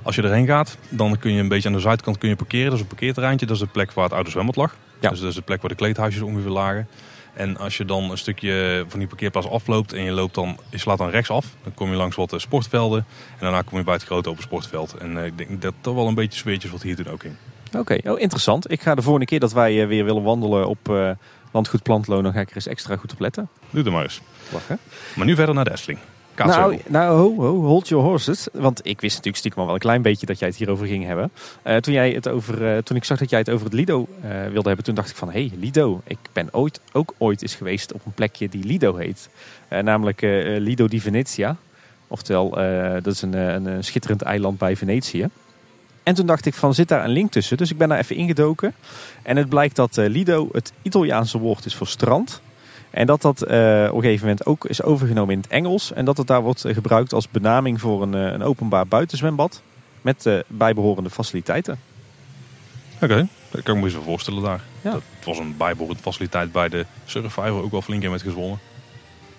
als 0.02 0.16
je 0.16 0.22
erheen 0.22 0.48
gaat, 0.48 0.78
dan 0.90 1.20
kun 1.20 1.34
je 1.34 1.40
een 1.40 1.48
beetje 1.48 1.68
aan 1.68 1.76
de 1.76 1.82
zuidkant 1.82 2.18
kun 2.18 2.30
je 2.30 2.36
parkeren. 2.36 2.66
Dat 2.66 2.74
is 2.74 2.82
een 2.82 2.88
parkeerterreintje, 2.88 3.46
dat 3.46 3.56
is 3.56 3.62
de 3.62 3.68
plek 3.68 3.92
waar 3.92 4.04
het 4.04 4.14
oude 4.14 4.30
zwembad 4.30 4.56
lag. 4.56 4.76
Ja. 5.00 5.10
Dus 5.10 5.20
dat 5.20 5.30
is 5.30 5.36
de 5.36 5.42
plek 5.42 5.62
waar 5.62 5.70
de 5.70 5.76
kleedhuisjes 5.76 6.22
ongeveer 6.22 6.52
lagen. 6.52 6.88
En 7.34 7.58
als 7.58 7.78
je 7.78 7.86
dan 7.86 8.12
een 8.12 8.18
stukje 8.18 8.86
van 8.88 9.00
die 9.00 9.08
parkeerplaats 9.08 9.48
afloopt 9.48 9.94
en 9.94 10.04
je, 10.04 10.12
loopt 10.12 10.36
dan, 10.36 10.58
je 10.70 10.78
slaat 10.78 10.98
dan 10.98 11.10
rechts 11.10 11.30
af, 11.30 11.46
dan 11.64 11.74
kom 11.74 11.90
je 11.90 11.96
langs 11.96 12.16
wat 12.16 12.34
sportvelden. 12.38 13.06
En 13.32 13.38
daarna 13.40 13.62
kom 13.62 13.78
je 13.78 13.84
bij 13.84 13.94
het 13.94 14.04
grote 14.04 14.30
open 14.30 14.44
sportveld. 14.44 14.94
En 14.94 15.18
ik 15.18 15.38
denk 15.38 15.62
dat 15.62 15.74
dat 15.82 15.94
wel 15.94 16.08
een 16.08 16.16
beetje 16.16 16.40
sfeertjes 16.40 16.72
wat 16.72 16.82
hier 16.82 16.96
toen 16.96 17.08
ook 17.08 17.24
in. 17.24 17.38
Oké, 17.78 17.98
oh, 18.04 18.20
interessant. 18.20 18.72
Ik 18.72 18.82
ga 18.82 18.96
de 18.96 19.02
volgende 19.02 19.28
keer 19.28 19.40
dat 19.40 19.54
wij 19.54 19.88
weer 19.88 20.06
willen 20.06 20.24
wandelen 20.24 20.68
op 20.68 20.92
landgoed 21.52 21.84
Plantloon, 21.84 22.24
dan 22.24 22.34
ga 22.34 22.40
ik 22.40 22.50
er 22.50 22.56
eens 22.56 22.68
extra 22.68 22.96
goed 22.96 23.12
op 23.12 23.20
letten. 23.20 23.50
Doe 23.70 23.84
er 23.84 23.92
maar 23.92 24.04
eens. 24.04 24.22
Lachen. 24.54 24.80
Maar 25.16 25.26
nu 25.26 25.36
verder 25.36 25.56
naar 25.56 25.64
de 25.64 25.72
Efteling. 25.72 26.00
Nou, 26.48 26.80
nou 26.88 27.18
ho, 27.18 27.36
ho, 27.36 27.62
hold 27.62 27.88
your 27.88 28.06
horses. 28.06 28.48
Want 28.54 28.80
ik 28.84 29.02
wist 29.02 29.16
natuurlijk 29.16 29.38
stiekem 29.38 29.60
al 29.60 29.66
wel 29.66 29.76
een 29.76 29.82
klein 29.82 30.02
beetje 30.02 30.26
dat 30.26 30.40
jij 30.40 30.48
het 30.48 30.58
hierover 30.58 30.88
ging 30.88 31.06
hebben. 31.06 31.32
Uh, 31.64 31.76
toen, 31.76 31.94
jij 31.94 32.12
het 32.12 32.28
over, 32.28 32.62
uh, 32.62 32.78
toen 32.78 32.98
ik 32.98 33.04
zag 33.04 33.20
dat 33.20 33.30
jij 33.30 33.40
het 33.40 33.50
over 33.50 33.66
het 33.66 33.74
Lido 33.74 34.08
uh, 34.24 34.30
wilde 34.52 34.68
hebben, 34.68 34.86
toen 34.86 34.96
dacht 34.96 35.10
ik 35.10 35.16
van... 35.16 35.32
Hé, 35.32 35.48
hey, 35.48 35.52
Lido. 35.60 36.02
Ik 36.04 36.18
ben 36.34 36.48
ooit, 36.52 36.80
ook 36.92 37.14
ooit 37.18 37.42
eens 37.42 37.56
geweest 37.56 37.94
op 37.94 38.06
een 38.06 38.12
plekje 38.12 38.50
die 38.50 38.64
Lido 38.64 38.96
heet. 38.96 39.30
namelijk 39.70 40.22
Lido 40.58 40.88
di 40.88 41.02
Venezia. 41.02 41.56
Oftewel, 42.08 42.50
dat 43.02 43.14
is 43.14 43.22
een, 43.22 43.34
een, 43.34 43.84
schitterend 43.84 44.22
eiland 44.22 44.58
bij 44.58 44.76
Venetië. 44.76 45.30
En 46.04 46.14
toen 46.14 46.26
dacht 46.26 46.46
ik 46.46 46.54
van, 46.54 46.74
zit 46.74 46.88
daar 46.88 47.04
een 47.04 47.10
link 47.10 47.32
tussen? 47.32 47.58
Dus 47.58 47.72
ik 47.72 47.78
ben 47.78 47.90
daar 47.90 48.00
even 48.00 48.16
ingedoken. 48.16 48.74
En 49.22 49.38
het 49.38 49.50
blijkt 49.50 49.76
dat 49.76 49.96
Lido 49.96 50.50
het 50.52 50.72
Italiaanse 50.82 51.38
woord 51.38 51.66
is 51.66 51.76
voor 51.76 51.88
strand... 51.88 52.42
En 52.92 53.06
dat 53.06 53.22
dat 53.22 53.44
uh, 53.44 53.48
op 53.90 53.96
een 53.96 54.02
gegeven 54.02 54.28
moment 54.28 54.46
ook 54.46 54.66
is 54.66 54.84
overgenomen 54.84 55.34
in 55.34 55.40
het 55.40 55.50
Engels. 55.50 55.94
En 55.94 56.06
dat 56.06 56.18
het 56.18 56.28
daar 56.28 56.42
wordt 56.42 56.66
gebruikt 56.68 57.14
als 57.14 57.30
benaming 57.30 57.80
voor 57.80 58.02
een, 58.02 58.14
een 58.14 58.44
openbaar 58.44 58.88
buitenzwembad. 58.88 59.62
Met 60.02 60.44
bijbehorende 60.48 61.10
faciliteiten. 61.10 61.80
Oké, 63.02 63.28
dat 63.52 63.64
kan 63.64 63.76
ik 63.76 63.82
me 63.82 63.88
eens 63.88 64.04
voorstellen 64.04 64.44
daar. 64.44 64.62
Ja. 64.82 64.92
Dat 64.92 65.02
was 65.26 65.38
een 65.38 65.58
bijbehorende 65.58 66.02
faciliteit 66.02 66.52
bij 66.52 66.70
de 66.70 66.86
Survivor 67.06 67.64
ook 67.64 67.72
wel 67.72 67.82
flink 67.82 68.04
in 68.04 68.12
met 68.12 68.22
gezwommen. 68.22 68.60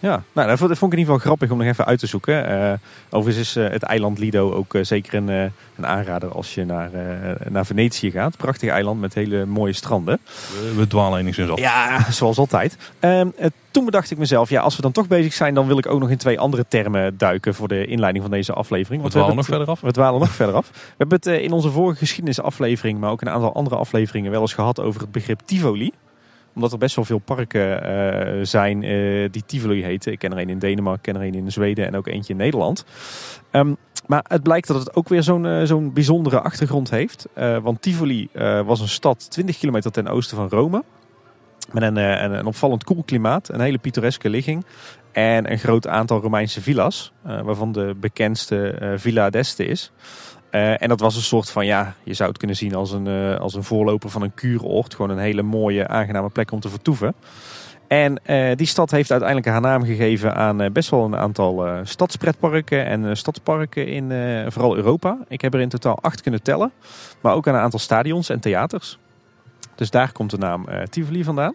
Ja, 0.03 0.23
nou, 0.33 0.49
dat 0.49 0.59
vond 0.59 0.73
ik 0.73 0.81
in 0.81 0.99
ieder 0.99 1.05
geval 1.05 1.19
grappig 1.19 1.51
om 1.51 1.59
nog 1.59 1.67
even 1.67 1.85
uit 1.85 1.99
te 1.99 2.07
zoeken. 2.07 2.51
Uh, 2.51 2.73
overigens 3.11 3.49
is 3.49 3.57
uh, 3.57 3.71
het 3.71 3.83
eiland 3.83 4.19
Lido 4.19 4.53
ook 4.53 4.75
uh, 4.75 4.85
zeker 4.85 5.15
een, 5.15 5.29
een, 5.29 5.87
aanrader 5.87 6.33
als 6.33 6.55
je 6.55 6.65
naar, 6.65 6.91
naar 7.49 7.67
Venetië 7.67 8.11
gaat. 8.11 8.37
Prachtig 8.37 8.71
eiland 8.71 9.01
met 9.01 9.15
hele 9.15 9.45
mooie 9.45 9.73
stranden. 9.73 10.19
We, 10.25 10.75
we 10.75 10.87
dwalen 10.87 11.19
enigszins 11.19 11.51
af. 11.51 11.59
Ja, 11.59 12.05
zoals 12.11 12.39
altijd. 12.39 12.77
Ehm, 13.01 13.29
toen 13.71 13.85
bedacht 13.85 14.11
ik 14.11 14.19
mezelf, 14.19 14.51
ja, 14.51 14.61
als 14.61 14.77
we 14.77 14.83
dan 14.83 14.93
toch 14.93 15.07
bezig 15.07 15.33
zijn, 15.33 15.55
dan 15.55 15.67
wil 15.67 15.79
ik 15.79 15.87
ook 15.87 16.01
nog 16.01 16.11
in 16.11 16.17
twee 16.17 16.41
andere 16.41 16.65
termen 16.69 17.19
duiken 17.19 17.55
voor 17.55 17.69
de 17.69 17.87
inleiding 17.87 18.25
van 18.25 18.33
deze 18.33 18.53
aflevering. 18.53 19.03
we 19.03 19.09
dwalen 19.09 19.37
nog 19.37 19.47
verder 19.47 19.67
af? 19.67 19.81
We 19.81 19.93
dwalen 19.93 20.21
nog 20.21 20.31
verder 20.43 20.55
af. 20.55 20.71
We 20.73 20.95
hebben 20.97 21.17
het 21.17 21.27
in 21.27 21.53
onze 21.53 21.71
vorige 21.71 21.99
geschiedenisaflevering, 21.99 22.99
maar 22.99 23.11
ook 23.11 23.21
een 23.21 23.31
aantal 23.31 23.55
andere 23.55 23.77
afleveringen 23.77 24.31
wel 24.31 24.41
eens 24.41 24.55
gehad 24.55 24.81
over 24.81 25.01
het 25.01 25.13
begrip 25.13 25.41
Tivoli 25.45 25.93
omdat 26.55 26.73
er 26.73 26.79
best 26.79 26.97
wel 26.97 27.05
veel 27.05 27.19
parken 27.19 27.87
uh, 28.39 28.45
zijn 28.45 28.83
uh, 28.83 29.29
die 29.31 29.43
Tivoli 29.47 29.83
heten. 29.83 30.13
Ik 30.13 30.19
ken 30.19 30.33
er 30.33 30.39
een 30.39 30.49
in 30.49 30.59
Denemarken, 30.59 30.95
ik 30.95 31.13
ken 31.13 31.23
er 31.23 31.29
een 31.29 31.45
in 31.45 31.53
Zweden 31.53 31.87
en 31.87 31.97
ook 31.97 32.07
eentje 32.07 32.33
in 32.33 32.39
Nederland. 32.39 32.85
Um, 33.51 33.77
maar 34.07 34.25
het 34.29 34.43
blijkt 34.43 34.67
dat 34.67 34.79
het 34.79 34.95
ook 34.95 35.09
weer 35.09 35.23
zo'n 35.23 35.45
uh, 35.45 35.63
zo'n 35.63 35.93
bijzondere 35.93 36.41
achtergrond 36.41 36.91
heeft. 36.91 37.29
want 37.63 37.83
Tivoli 37.83 38.29
was 38.65 38.81
een 38.81 38.89
stad 38.89 39.31
20 39.31 39.59
kilometer 39.59 39.91
ten 39.91 40.09
oosten 40.09 40.37
van 40.37 40.49
Rome. 40.49 40.85
Met 41.73 41.83
een, 41.83 41.97
een, 41.97 42.33
een 42.33 42.47
opvallend 42.47 42.85
koel 42.85 43.03
klimaat, 43.03 43.49
een 43.49 43.61
hele 43.61 43.79
pittoreske 43.79 44.31
ligging. 44.31 44.65
En 45.13 45.51
een 45.51 45.59
groot 45.59 45.87
aantal 45.87 46.21
Romeinse 46.21 46.61
villa's. 46.61 47.13
waarvan 47.23 47.73
de 47.73 47.95
bekendste 48.01 48.93
Villa 48.97 49.31
d'Este 49.31 49.65
is. 49.65 49.93
Uh, 50.53 50.83
en 50.83 50.89
dat 50.89 51.01
was 51.01 51.17
een 51.17 51.23
soort 51.23 51.51
van, 51.51 51.67
ja, 51.67 51.95
je 52.03 52.15
zou 52.15 52.29
het 52.29 52.39
kunnen 52.39 52.57
zien 52.57 52.75
als 52.75 52.93
een, 52.93 53.07
uh, 53.07 53.39
als 53.39 53.55
een 53.55 53.65
voorloper 53.65 54.11
van 54.11 54.23
een 54.23 54.35
kuuroord. 54.35 54.95
Gewoon 54.95 55.11
een 55.11 55.19
hele 55.19 55.43
mooie, 55.43 55.89
aangename 55.89 56.29
plek 56.29 56.51
om 56.51 56.61
te 56.61 56.69
vertoeven. 56.69 57.15
En 57.89 58.21
uh, 58.27 58.57
die 58.57 58.67
stad 58.67 58.91
heeft 58.91 59.11
uiteindelijk 59.11 59.49
haar 59.49 59.61
naam 59.61 59.85
gegeven 59.85 60.35
aan 60.35 60.73
best 60.73 60.91
wel 60.91 61.05
een 61.05 61.17
aantal 61.17 61.67
stadspretparken 61.83 62.87
en 62.87 63.17
stadsparken 63.17 63.87
in 63.87 64.13
vooral 64.51 64.77
Europa. 64.77 65.19
Ik 65.29 65.41
heb 65.41 65.55
er 65.55 65.61
in 65.61 65.69
totaal 65.69 65.99
acht 66.01 66.21
kunnen 66.21 66.43
tellen. 66.43 66.73
Maar 67.21 67.35
ook 67.35 67.49
aan 67.49 67.55
een 67.55 67.61
aantal 67.61 67.79
stadions 67.79 68.29
en 68.29 68.41
theaters. 68.41 68.99
Dus 69.75 69.91
daar 69.91 70.13
komt 70.13 70.31
de 70.31 70.39
naam 70.39 70.67
Tivoli 70.91 71.25
vandaan. 71.25 71.55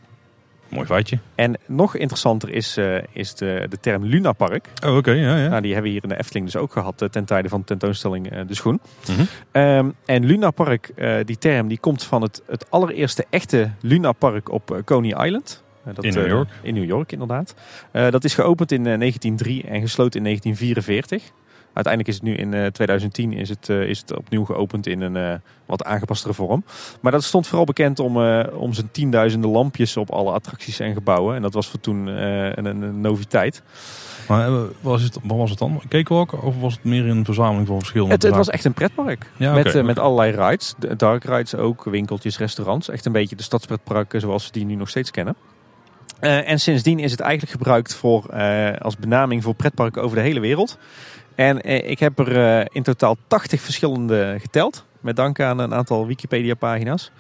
Mooi 0.70 0.86
feitje. 0.86 1.20
En 1.36 1.58
nog 1.66 1.96
interessanter 1.96 2.50
is, 2.50 2.78
uh, 2.78 2.98
is 3.12 3.36
de, 3.36 3.66
de 3.70 3.80
term 3.80 4.04
Lunapark. 4.04 4.68
Oh, 4.86 4.96
oké. 4.96 5.12
ja, 5.12 5.38
ja. 5.38 5.48
Nou, 5.48 5.62
die 5.62 5.74
hebben 5.74 5.84
we 5.84 5.90
hier 5.90 6.04
in 6.04 6.10
de 6.10 6.18
Efteling 6.18 6.46
dus 6.46 6.56
ook 6.56 6.72
gehad 6.72 7.02
uh, 7.02 7.10
ten 7.10 7.26
tijde 7.26 7.50
van 7.50 7.60
de 7.60 7.66
tentoonstelling 7.66 8.34
uh, 8.34 8.40
De 8.48 8.56
Schoen. 8.56 8.80
Mm 9.08 9.16
-hmm. 9.16 9.62
um, 9.62 9.96
en 10.06 10.26
Lunapark, 10.26 10.92
die 11.26 11.38
term, 11.38 11.68
die 11.68 11.80
komt 11.80 12.04
van 12.04 12.22
het, 12.22 12.42
het 12.48 12.72
allereerste 12.72 13.26
echte 13.30 13.72
Lunapark 13.82 14.52
op 14.52 14.82
Coney 14.86 15.26
Island. 15.26 15.64
Dat, 15.94 16.04
in 16.04 16.14
New 16.14 16.28
York? 16.28 16.50
in 16.62 16.74
New 16.74 16.86
York, 16.86 17.12
inderdaad. 17.12 17.56
dat 17.92 18.24
is 18.24 18.34
geopend 18.34 18.72
in 18.72 18.84
1903 18.84 19.64
en 19.64 19.82
gesloten 19.82 20.18
in 20.18 20.24
1944. 20.24 21.32
Uiteindelijk 21.78 22.08
is 22.08 22.14
het 22.14 22.24
nu 22.24 22.36
in 22.36 22.72
2010 22.72 23.34
is 23.34 23.50
het, 23.50 23.70
is 23.70 24.00
het 24.00 24.18
opnieuw 24.18 24.46
geopend 24.46 24.88
in 24.88 25.02
een 25.02 25.42
wat 25.66 25.84
aangepastere 25.84 26.34
vorm. 26.34 26.64
Maar 27.02 27.12
dat 27.12 27.24
stond 27.24 27.48
vooral 27.48 27.66
bekend 27.66 28.00
om, 28.00 28.18
om 28.44 28.74
zijn 28.74 28.92
tienduizenden 28.92 29.50
lampjes 29.50 29.98
op 29.98 30.12
alle 30.12 30.32
attracties 30.32 30.80
en 30.80 30.94
gebouwen. 30.94 31.36
En 31.36 31.42
dat 31.42 31.54
was 31.54 31.68
voor 31.68 31.80
toen 31.80 32.08
een, 32.08 32.66
een, 32.66 33.02
noviteit. 33.02 33.64
Maar 34.28 34.50
was 34.82 35.02
het, 35.02 35.18
wat 35.24 35.38
was 35.38 35.50
het 35.50 35.60
dan? 35.60 35.82
Cakewalk 35.90 36.44
of 36.44 36.60
was 36.60 36.74
het 36.74 36.84
meer 36.84 37.06
een 37.06 37.26
verzameling 37.26 37.68
van 37.68 37.78
verschillende 37.78 38.14
Het, 38.14 38.24
het 38.24 38.36
was 38.36 38.50
echt 38.50 38.66
een 38.66 38.74
pretpark. 38.74 39.32
Ja, 39.38 39.54
met, 39.54 39.68
okay. 39.68 39.82
met 39.82 40.00
allerlei 40.00 40.32
rides. 40.32 40.76
Dark 40.98 41.24
rides 41.24 41.56
ook, 41.56 41.84
winkeltjes, 41.84 42.38
restaurants. 42.38 42.90
Echt 42.90 43.06
een 43.06 43.12
beetje 43.12 43.36
de 43.36 43.44
stadspretparken 43.44 44.20
zoals 44.20 44.46
we 44.46 44.52
die 44.52 44.66
nu 44.66 44.76
nog 44.76 44.90
steeds 44.90 45.12
kennen. 45.12 45.36
Uh, 46.22 46.50
en 46.50 46.60
sindsdien 46.60 47.00
is 47.00 47.12
het 47.12 47.20
eigenlijk 47.20 47.52
gebruikt 47.52 47.96
voor, 47.96 48.26
uh, 48.34 48.70
als 48.78 48.98
benaming 48.98 49.44
voor 49.44 49.54
pretparken 49.54 50.02
over 50.02 50.18
de 50.18 50.24
hele 50.24 50.40
wereld. 50.40 50.78
En 51.38 51.62
eh, 51.62 51.90
ik 51.90 52.00
heb 52.00 52.20
er 52.20 52.60
eh, 52.60 52.66
in 52.72 52.84
totaal 52.84 53.18
80 53.28 53.62
verschillende 53.62 54.38
geteld. 54.40 54.86
Met 55.00 55.16
dank 55.16 55.40
aan 55.40 55.60
een 55.60 55.74
aantal 55.74 56.08
Wikipedia-pagina's. 56.08 57.12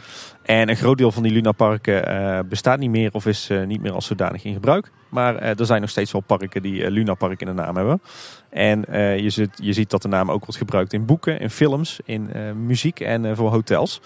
En 0.43 0.69
een 0.69 0.75
groot 0.75 0.97
deel 0.97 1.12
van 1.12 1.23
die 1.23 1.32
lunaparken 1.32 2.12
uh, 2.12 2.39
bestaat 2.49 2.80
niet 2.80 2.89
meer 2.89 3.10
of 3.13 3.25
is 3.25 3.49
niet 3.65 3.82
meer 3.82 3.91
als 3.91 4.06
zodanig 4.06 4.43
in 4.43 4.53
gebruik. 4.53 4.91
Maar 5.10 5.36
er 5.36 5.65
zijn 5.65 5.82
nog 5.82 5.89
steeds 5.89 6.12
wel 6.12 6.21
parken 6.21 6.62
die 6.62 6.91
Lunapark 6.91 7.41
in 7.41 7.47
de 7.47 7.53
naam 7.53 7.75
hebben. 7.75 8.01
En 8.49 8.86
je, 9.21 9.30
ziet, 9.30 9.49
je 9.56 9.73
ziet 9.73 9.89
dat 9.89 10.01
de 10.01 10.08
naam 10.08 10.32
ook 10.32 10.45
wordt 10.45 10.58
gebruikt 10.58 10.93
in 10.93 11.06
boeken, 11.06 11.39
in 11.39 11.49
films, 11.49 11.99
in 12.06 12.30
muziek 12.65 12.99
en 12.99 13.36
voor 13.36 13.51
hotels. 13.51 14.01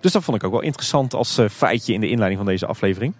Dus 0.00 0.12
dat 0.12 0.24
vond 0.24 0.36
ik 0.36 0.44
ook 0.44 0.52
wel 0.52 0.60
interessant 0.60 1.14
als 1.14 1.40
feitje 1.50 1.92
in 1.92 2.00
de 2.00 2.08
inleiding 2.08 2.40
van 2.40 2.50
deze 2.50 2.66
aflevering. 2.66 3.14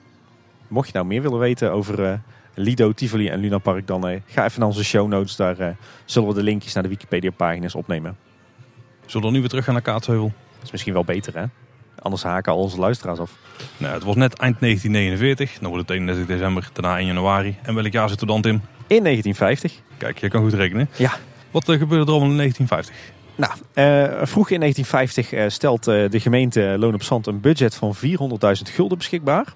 Mocht 0.69 0.87
je 0.87 0.93
nou 0.95 1.07
meer 1.07 1.23
willen 1.23 1.39
weten 1.39 1.73
over 1.73 2.21
Lido, 2.55 2.93
Tivoli 2.93 3.29
en 3.29 3.41
Luna 3.41 3.59
Park, 3.59 3.87
dan 3.87 4.09
uh, 4.11 4.21
ga 4.27 4.45
even 4.45 4.59
naar 4.61 4.69
onze 4.69 4.85
show 4.85 5.09
notes. 5.09 5.37
Daar 5.37 5.61
uh, 5.61 5.69
zullen 6.05 6.29
we 6.29 6.35
de 6.35 6.43
linkjes 6.43 6.75
naar 6.75 6.83
de 6.83 6.89
Wikipedia 6.89 7.31
pagina's 7.31 7.75
opnemen. 7.75 8.17
Zullen 9.07 9.27
we 9.27 9.33
nu 9.33 9.41
weer 9.41 9.49
terug 9.49 9.65
gaan 9.65 9.75
naar 9.75 9.83
Kaatsheuvel? 9.83 10.33
Dat 10.55 10.65
is 10.65 10.71
misschien 10.71 10.93
wel 10.93 11.05
beter 11.05 11.39
hè? 11.39 11.45
Anders 11.99 12.23
haken 12.23 12.53
al 12.53 12.59
onze 12.59 12.79
luisteraars 12.79 13.19
af. 13.19 13.33
Nou, 13.77 13.95
het 13.95 14.03
was 14.03 14.17
net 14.17 14.39
eind 14.39 14.61
1949. 14.61 15.59
Dan 15.61 15.71
wordt 15.71 15.89
het 15.89 15.97
31 15.97 16.27
december, 16.27 16.71
daarna 16.73 16.99
1 16.99 17.07
januari. 17.07 17.57
En 17.63 17.75
welk 17.75 17.93
jaar 17.93 18.09
zitten 18.09 18.27
we 18.27 18.33
dan 18.33 18.43
Tim? 18.43 18.55
In 18.87 19.03
1950. 19.03 19.73
Kijk, 19.97 20.19
je 20.19 20.29
kan 20.29 20.43
goed 20.43 20.53
rekenen. 20.53 20.89
Ja. 20.97 21.13
Wat 21.51 21.69
uh, 21.69 21.79
gebeurde 21.79 22.05
er 22.05 22.11
allemaal 22.11 22.31
in 22.31 22.37
1950? 22.37 23.13
Nou, 23.37 23.53
uh, 23.53 24.27
vroeg 24.27 24.51
in 24.51 24.61
1950 24.61 25.33
uh, 25.33 25.45
stelt 25.49 25.89
uh, 25.89 26.11
de 26.11 26.21
gemeente 26.21 26.77
Loon 26.79 26.95
op 26.95 27.03
Zand 27.03 27.27
een 27.27 27.41
budget 27.41 27.75
van 27.75 27.95
400.000 27.97 28.03
gulden 28.63 28.99
beschikbaar. 28.99 29.55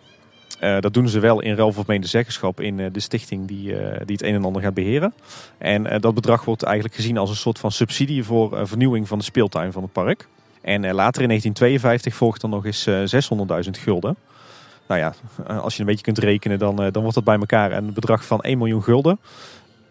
Uh, 0.60 0.80
dat 0.80 0.94
doen 0.94 1.08
ze 1.08 1.18
wel 1.18 1.40
in 1.40 1.54
ruil 1.54 1.72
voor 1.72 1.84
meende 1.86 2.06
zeggenschap 2.06 2.60
in 2.60 2.78
uh, 2.78 2.86
de 2.92 3.00
stichting 3.00 3.46
die, 3.46 3.72
uh, 3.72 3.78
die 3.78 4.16
het 4.16 4.22
een 4.22 4.34
en 4.34 4.44
ander 4.44 4.62
gaat 4.62 4.74
beheren. 4.74 5.14
En 5.58 6.00
dat 6.00 6.14
bedrag 6.14 6.44
wordt 6.44 6.62
eigenlijk 6.62 6.94
gezien 6.94 7.18
als 7.18 7.30
een 7.30 7.36
soort 7.36 7.58
van 7.58 7.72
subsidie 7.72 8.24
voor 8.24 8.66
vernieuwing 8.66 9.08
van 9.08 9.18
de 9.18 9.24
speeltuin 9.24 9.72
van 9.72 9.82
het 9.82 9.92
park. 9.92 10.28
En 10.60 10.80
later 10.80 11.22
in 11.22 11.28
1952 11.28 12.14
volgt 12.14 12.40
dan 12.40 12.50
nog 12.50 12.66
eens 12.66 12.88
600.000 12.88 13.70
gulden. 13.70 14.16
Nou 14.88 15.00
ja, 15.00 15.14
als 15.60 15.74
je 15.74 15.80
een 15.80 15.86
beetje 15.86 16.04
kunt 16.04 16.18
rekenen, 16.18 16.58
dan, 16.58 16.76
dan 16.76 17.02
wordt 17.02 17.14
dat 17.14 17.24
bij 17.24 17.38
elkaar 17.38 17.72
een 17.72 17.92
bedrag 17.92 18.24
van 18.24 18.40
1 18.40 18.58
miljoen 18.58 18.82
gulden. 18.82 19.18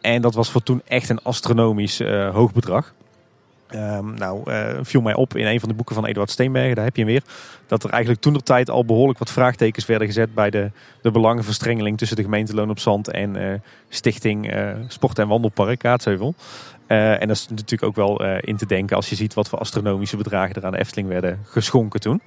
En 0.01 0.21
dat 0.21 0.33
was 0.33 0.49
voor 0.49 0.63
toen 0.63 0.81
echt 0.87 1.09
een 1.09 1.23
astronomisch 1.23 1.99
hoog 2.31 2.53
bedrag. 2.53 2.93
Um, 3.75 4.13
nou, 4.13 4.51
uh, 4.51 4.77
viel 4.81 5.01
mij 5.01 5.13
op 5.13 5.35
in 5.35 5.45
een 5.45 5.59
van 5.59 5.69
de 5.69 5.75
boeken 5.75 5.95
van 5.95 6.05
Eduard 6.05 6.29
Steenbergen, 6.29 6.75
daar 6.75 6.85
heb 6.85 6.95
je 6.95 7.01
hem 7.01 7.11
weer, 7.11 7.23
dat 7.67 7.83
er 7.83 7.89
eigenlijk 7.89 8.21
toen 8.21 8.33
de 8.33 8.41
tijd 8.41 8.69
al 8.69 8.85
behoorlijk 8.85 9.19
wat 9.19 9.31
vraagtekens 9.31 9.85
werden 9.85 10.07
gezet 10.07 10.33
bij 10.33 10.49
de, 10.49 10.71
de 11.01 11.11
belangenverstrengeling 11.11 11.97
tussen 11.97 12.17
de 12.17 12.23
gemeente 12.23 12.53
Loon 12.53 12.69
op 12.69 12.79
Zand 12.79 13.11
en 13.11 13.37
uh, 13.37 13.53
Stichting 13.89 14.53
uh, 14.53 14.71
Sport 14.87 15.19
en 15.19 15.27
Wandelpark 15.27 15.79
Kaatsheuvel. 15.79 16.35
en 16.87 17.27
dat 17.27 17.35
is 17.35 17.47
natuurlijk 17.47 17.83
ook 17.83 17.95
wel 17.95 18.23
in 18.39 18.57
te 18.57 18.65
denken 18.65 18.95
als 18.95 19.09
je 19.09 19.15
ziet 19.15 19.33
wat 19.33 19.49
voor 19.49 19.59
astronomische 19.59 20.17
bedragen 20.17 20.55
er 20.55 20.65
aan 20.65 20.75
Efteling 20.75 21.07
werden 21.07 21.39
geschonken 21.43 21.99
toen. 21.99 22.21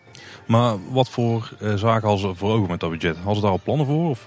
Maar 0.47 0.77
wat 0.91 1.09
voor 1.09 1.53
zaken 1.59 2.09
hadden 2.09 2.31
ze 2.31 2.35
voor 2.35 2.51
ogen 2.51 2.71
met 2.71 2.81
dat 2.81 2.91
budget? 2.91 3.17
Hadden 3.17 3.35
ze 3.35 3.41
daar 3.41 3.51
al 3.51 3.61
plannen 3.65 3.87
voor? 3.87 4.09
Of, 4.09 4.27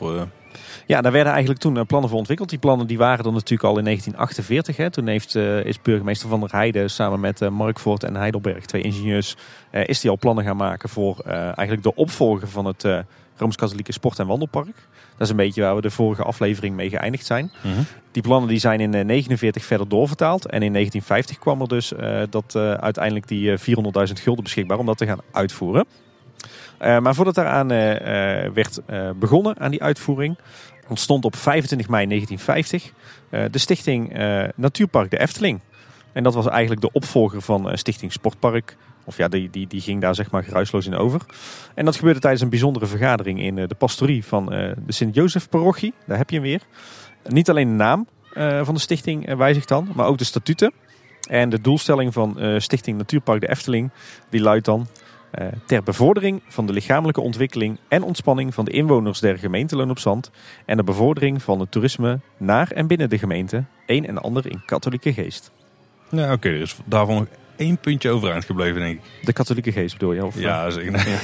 ja, 0.86 1.02
daar 1.02 1.12
werden 1.12 1.32
eigenlijk 1.32 1.62
toen 1.62 1.78
eh, 1.78 1.84
plannen 1.86 2.10
voor 2.10 2.20
ontwikkeld. 2.20 2.50
Die 2.50 2.60
plannen 2.60 2.88
die 2.88 2.98
waren 2.98 3.26
er 3.26 3.32
natuurlijk 3.32 3.64
al 3.64 3.78
in 3.78 3.84
1948. 3.84 4.78
Hè. 4.78 4.90
Toen 4.90 5.08
heeft, 5.08 5.36
uh, 5.36 5.66
is 5.66 5.82
burgemeester 5.82 6.30
Van 6.30 6.40
der 6.40 6.52
Heijden 6.52 6.90
samen 6.90 7.20
met 7.20 7.42
uh, 7.42 7.50
Mark 7.50 7.80
Voort 7.80 8.04
en 8.04 8.16
Heidelberg, 8.16 8.66
twee 8.66 8.82
ingenieurs, 8.82 9.36
uh, 9.72 9.82
is 9.86 10.00
die 10.00 10.10
al 10.10 10.18
plannen 10.18 10.44
gaan 10.44 10.58
maken 10.58 10.90
voor 10.90 11.20
eigenlijk 11.26 11.84
de 11.84 11.96
opvolger 11.96 12.48
van 12.48 12.66
het 12.66 12.86
Rooms-Katholieke 13.36 13.92
Sport- 13.92 14.20
en 14.20 14.28
Wandelpark. 14.28 14.76
Dat 15.12 15.22
is 15.22 15.30
een 15.30 15.36
beetje 15.36 15.62
waar 15.62 15.76
we 15.76 15.82
de 15.82 15.90
vorige 15.90 16.24
aflevering 16.24 16.76
mee 16.76 16.90
geëindigd 16.90 17.26
zijn. 17.26 17.52
Mhm. 17.64 17.82
Die 18.12 18.22
plannen 18.22 18.50
die 18.50 18.60
zijn 18.60 18.80
in 18.80 18.92
1949 18.92 19.66
verder 19.66 19.88
doorvertaald. 19.88 20.46
En 20.46 20.62
in 20.62 20.72
1950 20.72 21.40
kwam 21.40 21.62
er 21.62 21.68
dus 21.68 21.94
dat 22.30 22.56
uiteindelijk 22.56 23.28
die 23.28 23.58
400.000 23.58 23.64
gulden 24.14 24.44
beschikbaar 24.44 24.78
om 24.78 24.86
dat 24.86 24.98
te 24.98 25.06
gaan 25.06 25.22
uitvoeren. 25.32 25.86
Maar 26.84 27.16
voordat 27.16 27.36
daaraan 27.36 27.68
werd 28.54 28.80
begonnen 29.16 29.60
aan 29.60 29.72
die 29.72 29.84
uitvoering, 29.84 30.38
ontstond 30.88 31.26
op 31.26 31.36
25 31.36 31.90
mei 31.90 32.08
1950 32.08 32.92
uh, 33.32 33.46
eh, 33.46 33.52
de 33.52 33.58
stichting 33.58 34.14
Natuurpark 34.56 35.12
de 35.12 35.20
Efteling. 35.20 35.62
En 36.14 36.24
dat 36.24 36.34
was 36.34 36.48
eigenlijk 36.48 36.82
de 36.82 36.92
opvolger 36.92 37.42
van 37.42 37.78
Stichting 37.78 38.12
Sportpark. 38.12 38.78
Of 39.06 39.18
ja, 39.18 39.28
die, 39.28 39.50
die, 39.50 39.68
die 39.68 39.82
ging 39.82 40.02
daar 40.02 40.16
zeg 40.16 40.32
maar 40.32 40.44
geruisloos 40.44 40.86
in 40.86 40.96
over. 40.96 41.22
En 41.76 41.86
dat 41.86 41.96
gebeurde 41.96 42.20
tijdens 42.20 42.42
een 42.42 42.50
bijzondere 42.50 42.86
vergadering 42.86 43.42
in 43.42 43.56
de 43.56 43.76
pastorie 43.78 44.26
van 44.26 44.46
de 44.46 44.76
Sint-Jozef-parochie. 44.88 45.94
Daar 46.06 46.18
heb 46.18 46.30
je 46.30 46.36
hem 46.36 46.46
weer. 46.46 46.62
Niet 47.28 47.50
alleen 47.50 47.68
de 47.68 47.74
naam 47.74 48.08
van 48.66 48.74
de 48.74 48.80
stichting 48.80 49.36
wijzigt 49.36 49.68
dan, 49.68 49.90
maar 49.96 50.06
ook 50.06 50.18
de 50.18 50.24
statuten. 50.24 50.74
En 51.30 51.50
de 51.50 51.62
doelstelling 51.62 52.14
van 52.14 52.38
Stichting 52.58 52.98
Natuurpark 52.98 53.42
de 53.42 53.50
Efteling, 53.50 53.92
die 54.30 54.42
luidt 54.42 54.66
dan... 54.66 54.88
Eh, 55.34 55.48
ter 55.66 55.84
bevordering 55.84 56.42
van 56.48 56.66
de 56.66 56.74
lichamelijke 56.74 57.22
ontwikkeling 57.22 57.80
en 57.88 58.04
ontspanning 58.04 58.54
van 58.54 58.66
de 58.66 58.72
inwoners 58.72 59.20
der 59.20 59.38
gemeente 59.38 59.76
Loon 59.76 59.90
op 59.90 60.00
Zand 60.00 60.32
en 60.66 60.78
de 60.78 60.84
bevordering 60.84 61.44
van 61.44 61.60
het 61.60 61.72
toerisme 61.72 62.20
naar 62.38 62.72
en 62.72 62.88
binnen 62.88 63.10
de 63.10 63.18
gemeente, 63.18 63.64
een 63.86 64.08
en 64.08 64.18
ander 64.18 64.52
in 64.52 64.62
katholieke 64.66 65.14
geest. 65.14 65.52
Ja, 66.10 66.24
oké, 66.24 66.34
okay, 66.34 66.58
dus 66.58 66.76
daarvan 66.86 67.16
nog 67.16 67.28
één 67.56 67.78
puntje 67.78 68.10
overeind 68.10 68.46
gebleven, 68.46 68.82
denk 68.82 69.00
ik. 69.00 69.26
De 69.26 69.34
katholieke 69.34 69.72
geest 69.72 69.94
bedoel 69.94 70.14
je? 70.14 70.26
Of, 70.26 70.40
ja, 70.40 70.70
zeker. 70.70 70.92
Nee, 70.92 71.04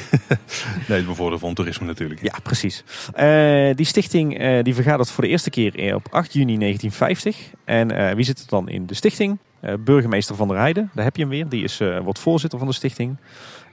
nee 0.88 0.98
het 0.98 1.06
bevorderen 1.06 1.40
van 1.40 1.54
toerisme 1.54 1.86
natuurlijk. 1.86 2.24
Ja, 2.24 2.34
precies. 2.44 2.84
Uh, 3.20 3.76
die 3.76 3.86
stichting 3.86 4.42
uh, 4.42 4.64
die 4.64 4.76
vergadert 4.76 5.12
voor 5.12 5.24
de 5.24 5.30
eerste 5.30 5.50
keer 5.50 5.96
op 5.96 6.08
8 6.12 6.34
juni 6.34 6.58
1950. 6.58 7.38
En 7.66 8.16
wie 8.16 8.26
zit 8.26 8.40
er 8.40 8.48
dan 8.48 8.70
in 8.70 8.86
de 8.86 8.94
stichting? 8.94 9.38
burgemeester 9.80 10.36
Van 10.36 10.48
der 10.48 10.58
Heijden, 10.58 10.92
daar 10.94 11.04
heb 11.04 11.16
je 11.16 11.22
hem 11.22 11.32
weer. 11.32 11.50
Die 11.50 11.64
is, 11.64 11.82
wordt 12.04 12.20
voorzitter 12.20 12.60
van 12.60 12.68
de 12.68 12.74
stichting. 12.74 13.18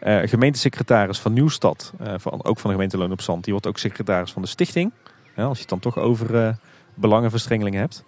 Uh, 0.03 0.19
gemeentesecretaris 0.23 1.19
van 1.19 1.33
Nieuwstad, 1.33 1.93
uh, 2.01 2.15
van, 2.17 2.45
ook 2.45 2.59
van 2.59 2.71
de 2.71 2.77
gemeente 2.77 2.99
Loon 2.99 3.13
op 3.13 3.21
Zand, 3.21 3.45
die 3.45 3.53
wordt 3.53 3.67
ook 3.67 3.79
secretaris 3.79 4.33
van 4.33 4.43
de 4.43 4.49
stichting. 4.49 4.93
Ja, 5.37 5.45
als 5.45 5.55
je 5.57 5.61
het 5.61 5.71
dan 5.71 5.79
toch 5.79 5.99
over 5.99 6.35
uh, 6.35 6.49
belangenverstrengelingen 6.95 7.81
hebt. 7.81 8.05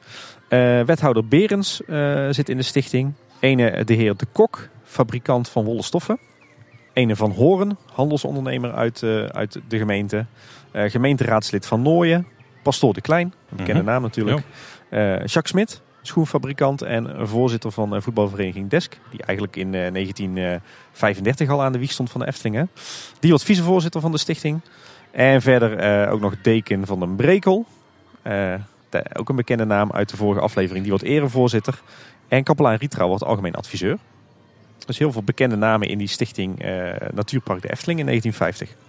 wethouder 0.87 1.29
Berens 1.29 1.81
zit 2.31 2.49
in 2.49 2.57
de 2.57 2.63
stichting. 2.63 3.13
Ene 3.41 3.85
de 3.85 3.95
heer 3.95 4.17
De 4.17 4.27
Kok, 4.33 4.69
fabrikant 4.85 5.49
van 5.49 5.65
wollen 5.65 5.85
stoffen. 5.85 6.19
Ene 6.93 7.17
van 7.17 7.31
Horen, 7.31 7.79
handelsondernemer 7.93 8.73
uit, 8.73 9.03
uit 9.33 9.61
de 9.69 9.79
gemeente. 9.79 10.27
gemeenteraadslid 10.73 11.67
van 11.67 11.83
Nooien. 11.83 12.27
Pastoor 12.63 12.95
de 12.95 13.01
Klein, 13.01 13.35
een 13.51 13.57
bekende 13.57 13.83
mhm. 13.83 13.91
naam 13.91 14.03
natuurlijk. 14.03 14.43
Jacques 14.91 15.49
Smit, 15.49 15.83
schoenfabrikant 16.03 16.83
en 16.83 17.29
voorzitter 17.29 17.73
van 17.73 17.95
eh, 17.95 18.01
voetbalvereniging 18.01 18.71
Desk. 18.71 18.99
Die 19.11 19.23
eigenlijk 19.23 19.57
in 19.57 19.73
1935 19.73 21.47
eh, 21.47 21.53
al 21.53 21.63
aan 21.63 21.73
de 21.73 21.79
wieg 21.79 21.93
stond 21.93 22.11
van 22.11 22.21
de 22.21 22.27
Eftelingen. 22.27 22.71
Die 23.21 23.31
wordt 23.31 23.45
vicevoorzitter 23.45 24.01
van 24.01 24.13
de 24.13 24.19
stichting. 24.19 24.61
En 25.11 25.43
verder 25.43 25.79
eh, 25.79 26.13
ook 26.13 26.21
nog 26.21 26.35
deken 26.43 26.87
van 26.87 27.01
de 27.01 27.07
Brekel. 27.07 27.67
ook 29.13 29.29
een 29.29 29.37
bekende 29.37 29.65
naam 29.65 29.93
uit 29.93 30.09
de 30.09 30.17
vorige 30.17 30.41
aflevering. 30.41 30.81
Die 30.81 30.93
wordt 30.93 31.07
erevoorzitter. 31.07 31.81
En 32.29 32.43
kapelaan 32.43 32.77
Ritra 32.77 33.07
wordt 33.07 33.25
algemeen 33.25 33.55
adviseur. 33.55 33.99
Dus 34.87 34.99
heel 34.99 35.13
veel 35.13 35.23
bekende 35.23 35.57
namen 35.57 35.89
in 35.89 35.99
die 35.99 36.09
stichting 36.09 36.59
Natuurpark 37.15 37.63
de 37.63 37.71
Efteling 37.71 37.99
in 37.99 38.07
1950. 38.07 38.88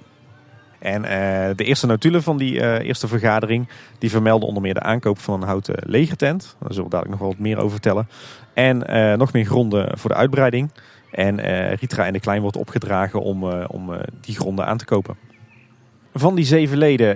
En 0.79 1.03
uh, 1.03 1.09
de 1.55 1.63
eerste 1.63 1.87
notulen 1.87 2.23
van 2.23 2.37
die 2.37 2.53
uh, 2.53 2.79
eerste 2.79 3.07
vergadering, 3.07 3.67
die 3.97 4.09
vermelden 4.09 4.47
onder 4.47 4.63
meer 4.63 4.73
de 4.73 4.81
aankoop 4.81 5.19
van 5.19 5.41
een 5.41 5.47
houten 5.47 5.75
legertent. 5.85 6.55
Daar 6.59 6.73
zullen 6.73 6.89
we 6.89 6.89
dadelijk 6.89 7.09
nog 7.09 7.19
wel 7.19 7.29
wat 7.29 7.39
meer 7.39 7.57
over 7.57 7.71
vertellen. 7.71 8.07
En 8.53 8.83
uh, 8.89 9.13
nog 9.13 9.33
meer 9.33 9.45
gronden 9.45 9.97
voor 9.97 10.09
de 10.09 10.15
uitbreiding. 10.15 10.71
En 11.11 11.41
Ritra 11.75 12.05
en 12.05 12.13
de 12.13 12.19
Klein 12.19 12.41
wordt 12.41 12.57
opgedragen 12.57 13.21
om, 13.21 13.43
om 13.51 13.91
die 14.21 14.35
gronden 14.35 14.65
aan 14.65 14.77
te 14.77 14.85
kopen. 14.85 15.15
Van 16.13 16.35
die 16.35 16.45
zeven 16.45 16.77
leden 16.77 17.15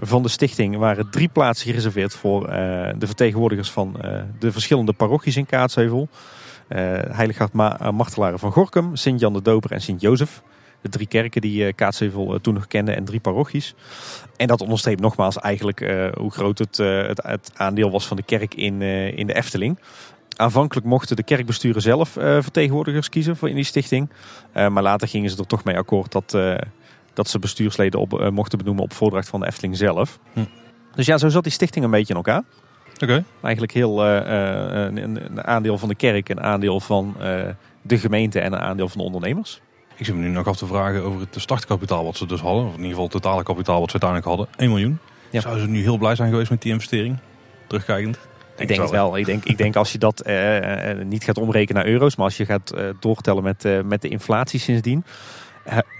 van 0.00 0.22
de 0.22 0.28
stichting 0.28 0.76
waren 0.76 1.10
drie 1.10 1.28
plaatsen 1.28 1.66
gereserveerd 1.66 2.14
voor 2.14 2.46
de 2.98 3.06
vertegenwoordigers 3.06 3.70
van 3.70 3.96
de 4.38 4.52
verschillende 4.52 4.92
parochies 4.92 5.36
in 5.36 5.46
Kaatsheuvel. 5.46 6.08
Heilig 7.08 7.52
Martelaren 7.92 8.38
van 8.38 8.52
Gorkum, 8.52 8.96
Sint-Jan 8.96 9.32
de 9.32 9.42
Doper 9.42 9.72
en 9.72 9.80
Sint-Jozef 9.80 10.42
de 10.84 10.90
drie 10.90 11.06
kerken 11.06 11.40
die 11.40 11.66
uh, 11.66 11.72
Kaatsheuvel 11.74 12.34
uh, 12.34 12.40
toen 12.40 12.54
nog 12.54 12.66
kende 12.66 12.92
en 12.92 13.04
drie 13.04 13.20
parochies. 13.20 13.74
En 14.36 14.46
dat 14.46 14.60
onderstreept 14.60 15.00
nogmaals 15.00 15.38
eigenlijk 15.38 15.80
uh, 15.80 16.12
hoe 16.12 16.30
groot 16.30 16.58
het, 16.58 16.76
het, 16.76 17.22
het, 17.22 17.50
aandeel 17.54 17.90
was 17.90 18.06
van 18.06 18.16
de 18.16 18.22
kerk 18.22 18.54
in, 18.54 18.82
in 19.16 19.26
de 19.26 19.34
Efteling. 19.34 19.78
Aanvankelijk 20.36 20.86
mochten 20.86 21.16
de 21.16 21.22
kerkbesturen 21.22 21.82
zelf 21.82 22.10
vertegenwoordigers 22.18 23.08
kiezen 23.08 23.36
voor 23.36 23.48
in 23.48 23.54
die 23.54 23.64
stichting. 23.64 24.10
maar 24.52 24.82
later 24.82 25.08
gingen 25.08 25.30
ze 25.30 25.38
er 25.38 25.46
toch 25.46 25.64
mee 25.64 25.76
akkoord 25.76 26.12
dat, 26.12 26.36
dat 27.12 27.28
ze 27.28 27.38
bestuursleden 27.38 28.00
op, 28.00 28.30
mochten 28.30 28.58
benoemen 28.58 28.84
op 28.84 28.92
voordracht 28.92 29.28
van 29.28 29.40
de 29.40 29.46
Efteling 29.46 29.76
zelf. 29.76 30.18
Hm. 30.32 30.40
Dus 30.94 31.06
ja, 31.06 31.18
zo 31.18 31.28
zat 31.28 31.42
die 31.42 31.52
stichting 31.52 31.84
een 31.84 31.90
beetje 31.90 32.14
in 32.14 32.16
elkaar. 32.16 32.42
Oké. 33.02 33.24
Eigenlijk 33.42 33.72
heel 33.72 34.04
een, 34.04 34.96
een, 34.96 35.44
aandeel 35.44 35.78
van 35.78 35.88
de 35.88 35.94
kerk, 35.94 36.28
een 36.28 36.42
aandeel 36.42 36.80
van 36.80 37.16
de 37.82 37.98
gemeente 37.98 38.40
en 38.40 38.52
een 38.52 38.60
aandeel 38.60 38.88
van 38.88 38.98
de 38.98 39.04
ondernemers. 39.04 39.60
Ik 39.96 40.06
zit 40.06 40.14
me 40.14 40.20
nu 40.20 40.28
nog 40.28 40.46
af 40.46 40.56
te 40.56 40.66
vragen 40.66 41.02
over 41.02 41.20
het 41.20 41.28
startkapitaal 41.36 42.04
wat 42.04 42.16
ze 42.16 42.26
dus 42.26 42.40
hadden. 42.40 42.64
Of 42.64 42.70
in 42.70 42.76
ieder 42.76 42.88
geval 42.88 43.04
het 43.04 43.12
totale 43.12 43.42
kapitaal 43.42 43.80
wat 43.80 43.90
ze 43.90 44.00
uiteindelijk 44.00 44.30
hadden. 44.30 44.48
1 44.56 44.70
miljoen. 44.70 44.98
Ja. 45.30 45.40
Zouden 45.40 45.64
ze 45.64 45.70
nu 45.70 45.80
heel 45.80 45.98
blij 45.98 46.14
zijn 46.14 46.30
geweest 46.30 46.50
met 46.50 46.62
die 46.62 46.72
investering? 46.72 47.18
Terugkijkend. 47.66 48.18
ik 48.56 48.68
denk 48.68 48.80
het 48.80 48.90
wel. 48.90 49.16
Ik 49.16 49.24
denk, 49.24 49.44
ik 49.44 49.58
denk 49.58 49.76
als 49.76 49.92
je 49.92 49.98
dat 49.98 50.20
eh, 50.20 50.90
eh, 50.90 51.06
niet 51.06 51.24
gaat 51.24 51.38
omrekenen 51.38 51.82
naar 51.82 51.92
euro's, 51.92 52.16
maar 52.16 52.24
als 52.24 52.36
je 52.36 52.44
gaat 52.44 52.74
uh, 52.76 52.88
doortellen 53.00 53.42
met, 53.42 53.84
met 53.84 54.02
de 54.02 54.08
inflatie 54.08 54.60
sindsdien, 54.60 55.04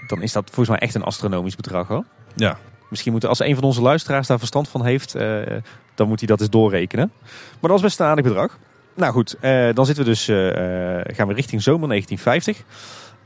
dan 0.06 0.22
is 0.22 0.32
dat 0.32 0.44
volgens 0.44 0.68
mij 0.68 0.78
echt 0.78 0.94
een 0.94 1.02
astronomisch 1.02 1.56
bedrag 1.56 1.88
hoor. 1.88 2.04
Ja. 2.34 2.58
Misschien 2.90 3.12
moeten 3.12 3.28
als 3.28 3.40
een 3.40 3.54
van 3.54 3.64
onze 3.64 3.82
luisteraars 3.82 4.26
daar 4.26 4.38
verstand 4.38 4.68
van 4.68 4.84
heeft, 4.84 5.12
dan 5.94 6.08
moet 6.08 6.18
hij 6.18 6.28
dat 6.28 6.40
eens 6.40 6.50
doorrekenen. 6.50 7.12
Maar 7.20 7.70
dat 7.70 7.70
was 7.70 7.82
best 7.82 8.00
een 8.00 8.06
aardig 8.06 8.24
bedrag. 8.24 8.58
Nou 8.94 9.12
goed, 9.12 9.36
dan 9.74 9.86
zitten 9.86 10.04
we 10.04 10.10
dus, 10.10 10.24
gaan 11.16 11.28
we 11.28 11.34
richting 11.34 11.62
zomer 11.62 11.88
1950. 11.88 12.64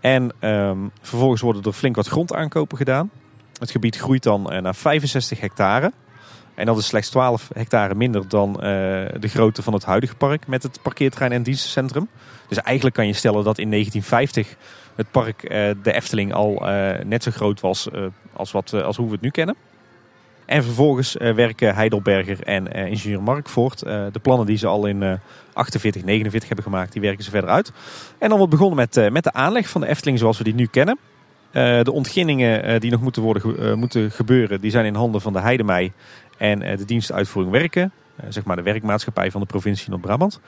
En 0.00 0.32
um, 0.40 0.90
vervolgens 1.00 1.40
worden 1.40 1.62
er 1.62 1.72
flink 1.72 1.96
wat 1.96 2.06
grondaankopen 2.06 2.76
gedaan. 2.76 3.10
Het 3.58 3.70
gebied 3.70 3.96
groeit 3.96 4.22
dan 4.22 4.52
uh, 4.52 4.60
naar 4.60 4.74
65 4.74 5.40
hectare. 5.40 5.92
En 6.54 6.66
dat 6.66 6.78
is 6.78 6.86
slechts 6.86 7.10
12 7.10 7.48
hectare 7.52 7.94
minder 7.94 8.28
dan 8.28 8.50
uh, 8.50 8.60
de 9.18 9.28
grootte 9.28 9.62
van 9.62 9.72
het 9.72 9.84
huidige 9.84 10.14
park 10.14 10.46
met 10.46 10.62
het 10.62 10.82
parkeerterrein 10.82 11.32
en 11.32 11.42
dienstencentrum. 11.42 12.08
Dus 12.48 12.58
eigenlijk 12.58 12.96
kan 12.96 13.06
je 13.06 13.12
stellen 13.12 13.44
dat 13.44 13.58
in 13.58 13.70
1950 13.70 14.56
het 14.94 15.10
park 15.10 15.42
uh, 15.42 15.70
de 15.82 15.92
Efteling 15.92 16.34
al 16.34 16.62
net 17.04 17.22
zo 17.22 17.30
groot 17.30 17.60
was 17.60 17.88
als, 18.32 18.52
wat, 18.52 18.72
als 18.72 18.96
hoe 18.96 19.06
we 19.06 19.12
het 19.12 19.20
nu 19.20 19.30
kennen. 19.30 19.56
En 20.48 20.64
vervolgens 20.64 21.16
uh, 21.16 21.34
werken 21.34 21.74
Heidelberger 21.74 22.42
en 22.42 22.76
uh, 22.76 22.86
ingenieur 22.86 23.22
Markvoort 23.22 23.86
uh, 23.86 24.04
de 24.12 24.18
plannen 24.18 24.46
die 24.46 24.56
ze 24.56 24.66
al 24.66 24.86
in 24.86 25.18
48, 25.52 26.04
49 26.04 26.48
hebben 26.48 26.66
gemaakt, 26.66 26.92
die 26.92 27.02
werken 27.02 27.24
ze 27.24 27.30
verder 27.30 27.50
uit. 27.50 27.72
En 28.18 28.28
dan 28.28 28.38
wordt 28.38 28.52
begonnen 28.52 28.76
met, 28.76 29.12
met 29.12 29.24
de 29.24 29.32
aanleg 29.32 29.68
van 29.68 29.80
de 29.80 29.86
Efteling 29.86 30.18
zoals 30.18 30.38
we 30.38 30.44
die 30.44 30.54
nu 30.54 30.66
kennen. 30.66 30.98
de 31.52 31.92
ontginningen 31.92 32.80
die 32.80 32.90
nog 32.90 33.00
moeten, 33.00 33.22
worden, 33.22 33.78
moeten 33.78 34.10
gebeuren, 34.10 34.60
die 34.60 34.70
zijn 34.70 34.84
in 34.84 34.94
handen 34.94 35.20
van 35.20 35.32
de 35.32 35.40
Heidemei 35.40 35.92
en 36.38 36.58
de 36.58 36.84
dienstuitvoering 36.84 37.52
werken. 37.52 37.92
zeg 38.28 38.44
maar 38.44 38.56
de 38.56 38.62
werkmaatschappij 38.62 39.30
van 39.30 39.40
de 39.40 39.46
provincie 39.46 39.90
Noord-Brabant. 39.90 40.40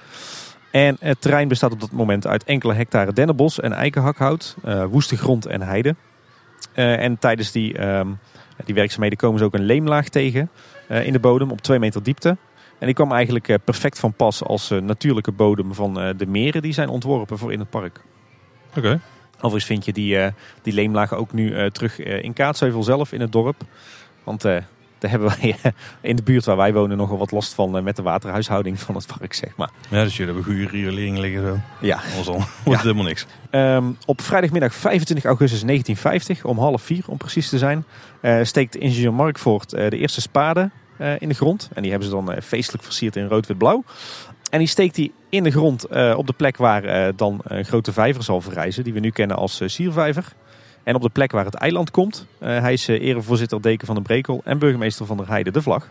En 0.70 0.96
het 1.00 1.20
terrein 1.20 1.48
bestaat 1.48 1.72
op 1.72 1.80
dat 1.80 1.92
moment 1.92 2.26
uit 2.26 2.44
enkele 2.44 2.74
hectare 2.74 3.12
dennenbos 3.12 3.60
en 3.60 3.72
eikenhakhout, 3.72 4.56
woeste 4.90 5.16
grond 5.16 5.46
en 5.46 5.62
heide. 5.62 5.94
en 6.74 7.18
tijdens 7.18 7.52
die... 7.52 7.78
Die 8.64 8.75
werkzaamheden 8.75 9.18
komen 9.18 9.38
ze 9.38 9.44
ook 9.44 9.55
een 9.55 9.64
leemlaag 9.64 10.09
tegen 10.09 10.51
eh, 10.88 11.07
in 11.07 11.12
de 11.12 11.18
bodem 11.18 11.51
op 11.51 11.61
2 11.61 11.79
meter 11.79 12.03
diepte. 12.03 12.29
En 12.79 12.87
die 12.87 12.94
kwam 12.94 13.12
eigenlijk 13.12 13.49
eh, 13.49 13.57
perfect 13.64 13.99
van 13.99 14.12
pas 14.12 14.42
als 14.42 14.70
eh, 14.70 14.81
natuurlijke 14.81 15.33
bodem 15.33 15.75
van 15.75 15.94
de 16.16 16.27
meren 16.27 16.62
die 16.62 16.73
zijn 16.73 16.88
ontworpen 16.88 17.38
voor 17.38 17.53
in 17.53 17.59
het 17.59 17.70
park. 17.70 18.01
Oké. 18.68 18.79
Okay. 18.79 19.01
Overigens 19.37 19.64
vind 19.64 19.85
je 19.85 19.92
die, 19.92 20.18
die 20.62 20.73
leemlagen 20.73 21.16
ook 21.16 21.33
nu 21.33 21.70
terug 21.70 21.99
in 21.99 22.33
Kaatsheuvel 22.33 22.83
zelf 22.83 23.12
in 23.12 23.20
het 23.20 23.33
dorp. 23.33 23.57
Want 24.25 24.44
Daar 25.00 25.10
hebben 25.10 25.28
wij 25.28 25.56
eh, 25.62 25.72
in 26.00 26.16
de 26.16 26.22
buurt 26.22 26.44
waar 26.44 26.56
wij 26.56 26.72
wonen 26.72 26.96
nogal 26.96 27.18
wat 27.18 27.30
last 27.30 27.54
van 27.54 27.76
eh, 27.76 27.82
met 27.82 27.96
de 27.96 28.02
waterhuishouding 28.02 28.80
van 28.80 28.94
het 28.94 29.06
park, 29.18 29.32
zeg 29.32 29.56
maar. 29.56 29.70
Ja, 29.88 30.02
dus 30.02 30.16
jullie 30.16 30.34
hebben 30.34 30.52
goede 30.52 30.68
riolering 30.68 31.18
liggen 31.18 31.42
zo. 31.42 31.58
Ja. 31.86 32.00
Anders 32.08 32.26
dan 32.26 32.34
wordt 32.34 32.48
het 32.64 32.80
helemaal 32.80 33.04
niks. 33.04 33.26
Ehm, 33.50 33.84
op 34.06 34.20
vrijdagmiddag 34.20 34.74
25 34.74 35.24
augustus 35.24 35.62
1950, 35.62 36.44
om 36.44 36.58
half 36.58 36.82
vier 36.82 37.04
om 37.06 37.16
precies 37.16 37.48
te 37.48 37.58
zijn, 37.58 37.84
eh, 38.20 38.38
steekt 38.42 38.76
ingenieur 38.76 39.14
Markvoort 39.14 39.72
eh, 39.72 39.90
de 39.90 39.96
eerste 39.96 40.20
spade 40.20 40.70
in 41.18 41.28
de 41.28 41.34
grond. 41.34 41.70
En 41.74 41.82
die 41.82 41.90
hebben 41.90 42.08
ze 42.08 42.14
dan 42.14 42.42
feestelijk 42.42 42.84
versierd 42.84 43.16
in 43.16 43.26
rood-wit-blauw. 43.26 43.84
En 44.50 44.58
die 44.58 44.68
steekt 44.68 44.96
hij 44.96 45.10
in 45.28 45.42
de 45.42 45.50
grond 45.50 45.86
op 46.16 46.26
de 46.26 46.32
plek 46.36 46.56
waar 46.56 47.16
dan 47.16 47.40
een 47.42 47.64
grote 47.64 47.92
vijver 47.92 48.22
zal 48.22 48.40
verrijzen, 48.40 48.84
die 48.84 48.92
we 48.92 49.00
nu 49.00 49.10
kennen 49.10 49.36
als 49.36 49.62
Siervijver. 49.64 50.32
En 50.90 50.96
op 50.96 51.03
de 51.03 51.09
plek 51.09 51.33
waar 51.33 51.44
het 51.44 51.55
eiland 51.55 51.90
komt. 51.90 52.26
Eh, 52.38 52.61
hij 52.61 52.72
is 52.72 52.88
eh, 52.88 53.00
erevoorzitter 53.00 53.62
deken 53.62 53.87
van 53.87 53.96
de 53.96 54.03
Brekel 54.03 54.40
en 54.44 54.59
burgemeester 54.59 55.07
van 55.07 55.16
der 55.16 55.29
Heide 55.29 55.50
de 55.50 55.62
Vlag. 55.62 55.88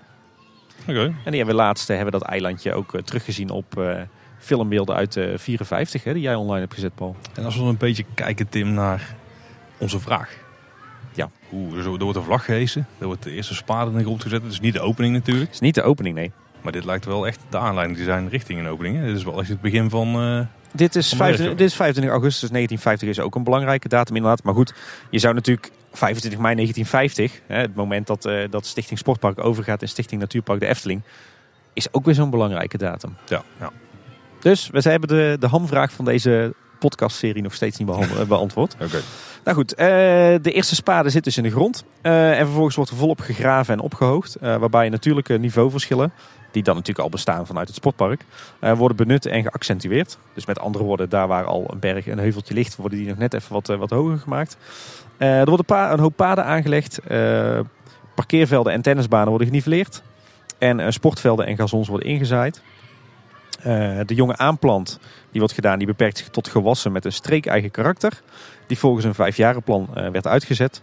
Oké. 0.88 1.02
En 1.04 1.14
die 1.26 1.36
hebben 1.36 1.56
we 1.56 1.62
laatst 1.62 1.90
eh, 1.90 1.96
hebben 1.96 2.14
we 2.14 2.20
dat 2.20 2.30
eilandje 2.30 2.74
ook 2.74 3.02
teruggezien 3.04 3.50
op 3.50 3.78
eh, 3.78 4.02
filmbeelden 4.38 4.96
uit 4.96 5.14
de 5.14 5.34
54, 5.38 6.04
hè, 6.04 6.14
die 6.14 6.22
jij 6.22 6.36
online 6.36 6.60
hebt 6.60 6.74
gezet, 6.74 6.96
Paul. 6.96 7.16
En 7.34 7.46
als 7.46 7.58
we 7.58 7.64
een 7.64 7.78
beetje 7.78 8.06
kijken, 8.14 8.50
Tim, 8.50 8.74
naar 8.74 9.16
onze 9.78 10.00
vraag. 10.00 10.38
Ja. 11.14 11.30
Hoe, 11.50 11.78
er 11.78 11.90
wordt 12.00 12.18
een 12.18 12.24
vlag 12.24 12.46
gehesen. 12.46 12.88
Er 12.98 13.06
wordt 13.06 13.24
de 13.24 13.32
eerste 13.32 13.56
spade 13.56 13.92
in 13.92 13.98
de 13.98 14.04
grond 14.04 14.22
gezet. 14.22 14.42
Het 14.42 14.52
is 14.52 14.60
niet 14.60 14.74
de 14.74 14.82
opening 14.82 15.14
natuurlijk. 15.14 15.46
Het 15.46 15.56
is 15.56 15.62
niet 15.62 15.76
de 15.76 15.84
opening, 15.84 16.16
nee. 16.16 16.32
Maar 16.62 16.72
dit 16.72 16.86
lijkt 16.86 17.06
wel 17.06 17.28
echt 17.28 17.40
de 17.50 17.58
aanleiding 17.58 17.98
te 17.98 18.04
zijn 18.06 18.30
richting 18.30 18.60
een 18.60 18.68
opening. 18.68 18.98
Hè? 18.98 19.06
Dit 19.06 19.16
is 19.16 19.24
wel 19.24 19.40
echt 19.40 19.50
het 19.50 19.62
begin 19.62 19.90
van... 19.90 20.08
eh, 20.08 20.46
Dit 20.72 20.96
is, 20.96 21.10
Van 21.10 21.18
25, 21.18 21.38
Bergen. 21.38 21.58
dit 21.58 21.68
is 21.68 21.76
25 21.76 22.14
augustus 22.14 22.50
1950 22.50 23.10
is 23.10 23.20
ook 23.20 23.36
een 23.36 23.44
belangrijke 23.44 23.88
datum 23.88 24.16
inderdaad. 24.16 24.44
Maar 24.44 24.54
goed, 24.54 24.74
je 25.10 25.20
zou 25.20 25.34
natuurlijk 25.34 25.72
25 25.92 26.40
mei 26.40 26.56
1950, 26.56 27.42
hè, 27.48 27.62
het 27.62 27.76
moment 27.76 28.08
dat, 28.08 28.26
eh, 28.26 28.44
dat 28.50 28.66
Stichting 28.66 29.00
Sportpark 29.00 29.44
overgaat 29.44 29.82
in 29.82 29.88
Stichting 29.88 30.22
Natuurpark 30.22 30.60
de 30.60 30.68
Efteling, 30.68 31.02
is 31.74 31.94
ook 31.94 32.06
weer 32.06 32.16
zo'n 32.16 32.30
belangrijke 32.30 32.78
datum. 32.78 33.16
ja, 33.28 33.44
ja. 33.60 33.72
Dus 34.40 34.70
we 34.72 34.90
hebben 34.90 35.10
de, 35.10 35.38
de 35.40 35.48
hamvraag 35.48 35.92
van 35.92 36.06
deze 36.06 36.54
podcastserie 36.80 37.42
nog 37.42 37.54
steeds 37.54 37.78
niet 37.78 37.88
beantwoord. 38.28 38.76
Oké. 38.82 39.00
Nou 39.44 39.58
goed, 39.58 39.74
eh, 39.74 39.88
de 40.42 40.52
eerste 40.52 40.76
spade 40.76 41.10
zit 41.10 41.24
dus 41.24 41.38
in 41.38 41.44
de 41.44 41.52
grond. 41.52 41.84
Eh, 42.02 42.40
en 42.40 42.46
vervolgens 42.46 42.76
wordt 42.76 42.92
er 42.92 42.98
volop 42.98 43.20
gegraven 43.20 43.74
en 43.74 43.80
opgehoogd. 43.80 44.36
eh, 44.36 44.56
waarbij 44.56 44.90
natuurlijke 44.90 45.38
niveauverschillen, 45.38 46.12
die 46.52 46.64
dan 46.64 46.76
natuurlijk 46.76 47.06
al 47.06 47.12
bestaan 47.12 47.48
vanuit 47.48 47.68
het 47.68 47.76
sportpark, 47.76 48.26
eh, 48.60 48.78
worden 48.78 48.98
benut 48.98 49.26
en 49.26 49.44
geaccentueerd. 49.44 50.18
Dus 50.34 50.46
met 50.46 50.60
andere 50.60 50.84
woorden, 50.84 51.10
daar 51.10 51.28
waar 51.28 51.46
al 51.46 51.66
een 51.72 51.80
berg 51.80 52.06
en 52.06 52.12
een 52.12 52.20
heuveltje 52.20 52.54
ligt, 52.54 52.76
worden 52.76 52.98
die 52.98 53.08
nog 53.08 53.18
net 53.18 53.34
even 53.34 53.54
wat, 53.54 53.70
eh, 53.70 53.78
wat 53.78 53.90
hoger 53.90 54.18
gemaakt. 54.18 54.58
Eh, 55.18 55.40
er 55.40 55.50
worden 55.50 55.66
een, 55.78 55.92
een 55.92 56.00
hoop 56.00 56.16
paden 56.16 56.46
aangelegd. 56.46 57.00
parkeervelden 58.16 58.74
en 58.74 58.82
tennisbanen 58.82 59.30
worden 59.30 59.48
geniveleerd. 59.48 60.04
En 60.58 60.94
sportvelden 60.94 61.46
en 61.46 61.56
gazons 61.56 61.88
worden 61.88 62.08
ingezaaid. 62.08 62.62
De 64.06 64.16
jonge 64.16 64.38
aanplant 64.38 65.00
die 65.32 65.40
wordt 65.40 65.54
gedaan, 65.54 65.78
die 65.78 65.88
beperkt 65.88 66.18
zich 66.18 66.30
tot 66.30 66.48
gewassen 66.48 66.92
met 66.92 67.06
een 67.06 67.12
streek-eigen 67.12 67.72
karakter. 67.72 68.22
Die 68.68 68.78
volgens 68.78 69.06
een 69.06 69.14
vijfjarenplan 69.14 69.90
eh, 69.94 70.08
werd 70.08 70.28
uitgezet. 70.28 70.82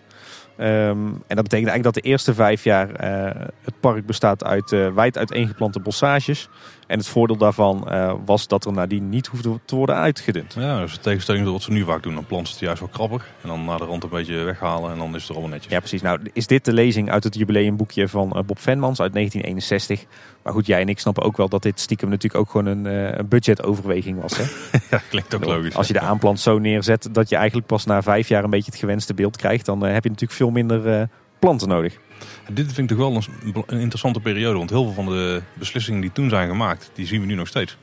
Ehm, 0.56 1.06
en 1.06 1.36
dat 1.36 1.42
betekent 1.42 1.68
eigenlijk 1.68 1.82
dat 1.82 1.94
de 1.94 2.00
eerste 2.00 2.34
vijf 2.34 2.64
jaar 2.64 2.90
eh, 2.90 3.40
het 3.62 3.80
park 3.80 4.06
bestaat 4.06 4.44
uit 4.44 4.72
eh, 4.72 4.94
wijd 4.94 5.18
uiteengeplante 5.18 5.80
bossages. 5.80 6.48
En 6.86 6.98
het 6.98 7.08
voordeel 7.08 7.36
daarvan 7.36 7.90
eh, 7.90 8.12
was 8.24 8.48
dat 8.48 8.64
er 8.64 8.72
nadien 8.72 9.08
niet 9.08 9.26
hoefde 9.26 9.60
te 9.64 9.76
worden 9.76 9.96
uitgedund. 9.96 10.54
Ja, 10.58 10.80
dus 10.80 10.94
in 10.94 11.00
tegenstelling 11.00 11.44
tot 11.44 11.52
wat 11.52 11.62
ze 11.62 11.72
nu 11.72 11.84
vaak 11.84 12.02
doen. 12.02 12.14
Dan 12.14 12.26
planten 12.26 12.46
ze 12.48 12.52
het 12.52 12.62
juist 12.62 12.80
wel 12.80 12.88
krapper. 12.88 13.26
En 13.42 13.48
dan 13.48 13.64
naar 13.64 13.78
de 13.78 13.84
rand 13.84 14.02
een 14.02 14.08
beetje 14.08 14.34
weghalen. 14.34 14.90
En 14.92 14.98
dan 14.98 15.14
is 15.14 15.20
het 15.20 15.28
er 15.28 15.34
allemaal 15.34 15.50
netjes. 15.52 15.72
Ja, 15.72 15.78
precies. 15.78 16.02
Nou, 16.02 16.20
is 16.32 16.46
dit 16.46 16.64
de 16.64 16.72
lezing 16.72 17.10
uit 17.10 17.24
het 17.24 17.34
jubileumboekje 17.34 18.08
van 18.08 18.28
Bob 18.46 18.58
Venmans 18.58 19.00
uit 19.00 19.12
1961. 19.12 20.04
Maar 20.42 20.52
goed, 20.52 20.66
jij 20.66 20.80
en 20.80 20.88
ik 20.88 20.98
snappen 20.98 21.22
ook 21.22 21.36
wel 21.36 21.48
dat 21.48 21.62
dit 21.62 21.80
stiekem 21.80 22.08
natuurlijk 22.08 22.42
ook 22.42 22.50
gewoon 22.50 22.66
een, 22.66 22.84
een 23.18 23.28
budgetoverweging 23.28 24.20
was. 24.20 24.36
Hè? 24.36 24.44
Ja, 24.90 25.02
klinkt 25.08 25.34
ook 25.34 25.44
logisch. 25.44 25.74
Als 25.74 25.86
je 25.86 25.92
de 25.92 26.00
aanplant 26.00 26.40
zo 26.40 26.58
neerzet 26.58 27.08
dat 27.12 27.28
je 27.28 27.36
eigenlijk 27.36 27.66
pas 27.66 27.84
na 27.84 28.02
vijf 28.02 28.28
jaar 28.28 28.44
een 28.44 28.50
beetje 28.50 28.70
het 28.70 28.80
gewenste 28.80 29.14
beeld 29.14 29.36
krijgt, 29.36 29.66
dan 29.66 29.82
heb 29.82 30.02
je 30.02 30.10
natuurlijk 30.10 30.38
veel 30.38 30.45
minder 30.50 31.00
eh, 31.00 31.06
planten 31.38 31.68
nodig. 31.68 31.98
Dit 32.52 32.72
vind 32.72 32.90
ik 32.90 32.96
toch 32.96 33.08
wel 33.08 33.16
een, 33.16 33.64
een 33.66 33.80
interessante 33.80 34.20
periode. 34.20 34.58
Want 34.58 34.70
heel 34.70 34.84
veel 34.84 34.92
van 34.92 35.06
de 35.06 35.42
beslissingen 35.54 36.00
die 36.00 36.12
toen 36.12 36.28
zijn 36.28 36.48
gemaakt, 36.48 36.90
die 36.94 37.06
zien 37.06 37.20
we 37.20 37.26
nu 37.26 37.34
nog 37.34 37.48
steeds. 37.48 37.76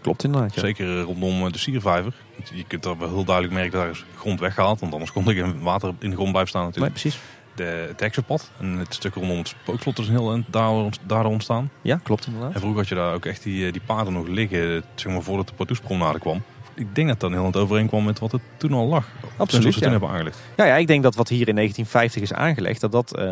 Klopt 0.00 0.24
inderdaad. 0.24 0.54
Ja. 0.54 0.60
Zeker 0.60 0.98
eh, 0.98 1.02
rondom 1.02 1.46
eh, 1.46 1.52
de 1.52 1.58
siervijver. 1.58 2.14
Je 2.54 2.64
kunt 2.64 2.84
er 2.84 2.98
wel 2.98 3.08
heel 3.08 3.24
duidelijk 3.24 3.54
merken 3.54 3.72
dat 3.72 3.82
er 3.82 3.90
is 3.90 4.04
grond 4.16 4.40
weggehaald. 4.40 4.80
Want 4.80 4.92
anders 4.92 5.12
kon 5.12 5.28
er 5.28 5.34
geen 5.34 5.60
water 5.60 5.94
in 5.98 6.10
de 6.10 6.16
grond 6.16 6.30
blijven 6.30 6.50
staan 6.50 6.62
Nee, 6.62 6.70
natuurlijk. 6.70 7.00
precies. 7.00 7.20
De, 7.54 7.86
het 7.88 8.00
heksenpad 8.00 8.50
en 8.58 8.78
het 8.78 8.94
stuk 8.94 9.14
rondom 9.14 9.38
het 9.38 9.48
spookslot 9.48 9.98
is 9.98 10.08
heel 10.08 10.42
daardoor 10.46 10.90
daardoor 11.06 11.32
ontstaan. 11.32 11.70
Ja, 11.82 12.00
klopt 12.02 12.26
inderdaad. 12.26 12.52
En 12.54 12.60
vroeger 12.60 12.78
had 12.78 12.88
je 12.88 12.94
daar 12.94 13.14
ook 13.14 13.24
echt 13.24 13.42
die, 13.42 13.72
die 13.72 13.80
paden 13.86 14.12
nog 14.12 14.26
liggen, 14.26 14.84
zeg 14.94 15.12
maar 15.12 15.22
voordat 15.22 15.48
de 15.48 15.54
Pardoespromenade 15.54 16.18
kwam. 16.18 16.42
Ik 16.74 16.94
denk 16.94 17.08
dat 17.08 17.20
dat 17.20 17.30
heel 17.30 17.44
het 17.46 17.56
overeenkwam 17.56 18.04
met 18.04 18.18
wat 18.18 18.32
er 18.32 18.40
toen 18.56 18.72
al 18.72 18.86
lag. 18.86 19.06
Absoluut, 19.36 19.48
Zoals 19.62 19.74
ze 19.74 19.80
toen 19.82 19.92
ja. 19.92 19.98
hebben 19.98 20.08
aangelegd. 20.08 20.38
Ja, 20.56 20.64
ja, 20.64 20.76
ik 20.76 20.86
denk 20.86 21.02
dat 21.02 21.14
wat 21.14 21.28
hier 21.28 21.48
in 21.48 21.54
1950 21.54 22.22
is 22.22 22.32
aangelegd, 22.32 22.80
dat 22.80 22.92
dat 22.92 23.16
eh, 23.16 23.24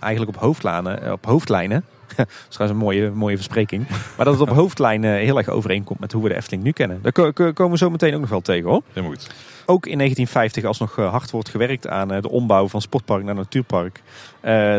eigenlijk 0.00 0.36
op 0.36 0.42
hoofdlijnen, 0.42 1.02
eh, 1.02 1.12
op 1.12 1.24
hoofdlijnen, 1.24 1.84
dat 2.16 2.26
is 2.28 2.34
trouwens 2.48 2.80
een 2.80 2.84
mooie, 2.86 3.10
mooie 3.10 3.36
verspreking, 3.36 3.88
maar 3.88 4.24
dat 4.24 4.38
het 4.38 4.48
op 4.50 4.56
hoofdlijnen 4.60 5.14
heel 5.18 5.36
erg 5.38 5.48
overeenkomt 5.48 6.00
met 6.00 6.12
hoe 6.12 6.22
we 6.22 6.28
de 6.28 6.34
Efteling 6.34 6.62
nu 6.62 6.72
kennen. 6.72 6.98
Daar 7.02 7.12
ko- 7.12 7.32
ko- 7.32 7.52
komen 7.52 7.72
we 7.72 7.78
zo 7.78 7.90
meteen 7.90 8.14
ook 8.14 8.20
nog 8.20 8.30
wel 8.30 8.40
tegen 8.40 8.70
hoor. 8.70 8.82
Helemaal 8.88 9.10
goed. 9.10 9.30
Ook 9.66 9.86
in 9.86 9.98
1950, 9.98 10.64
als 10.64 10.78
nog 10.78 10.98
eh, 10.98 11.10
hard 11.10 11.30
wordt 11.30 11.48
gewerkt 11.48 11.88
aan 11.88 12.08
de 12.08 12.30
ombouw 12.30 12.68
van 12.68 12.80
sportpark 12.80 13.24
naar 13.24 13.34
natuurpark, 13.34 14.02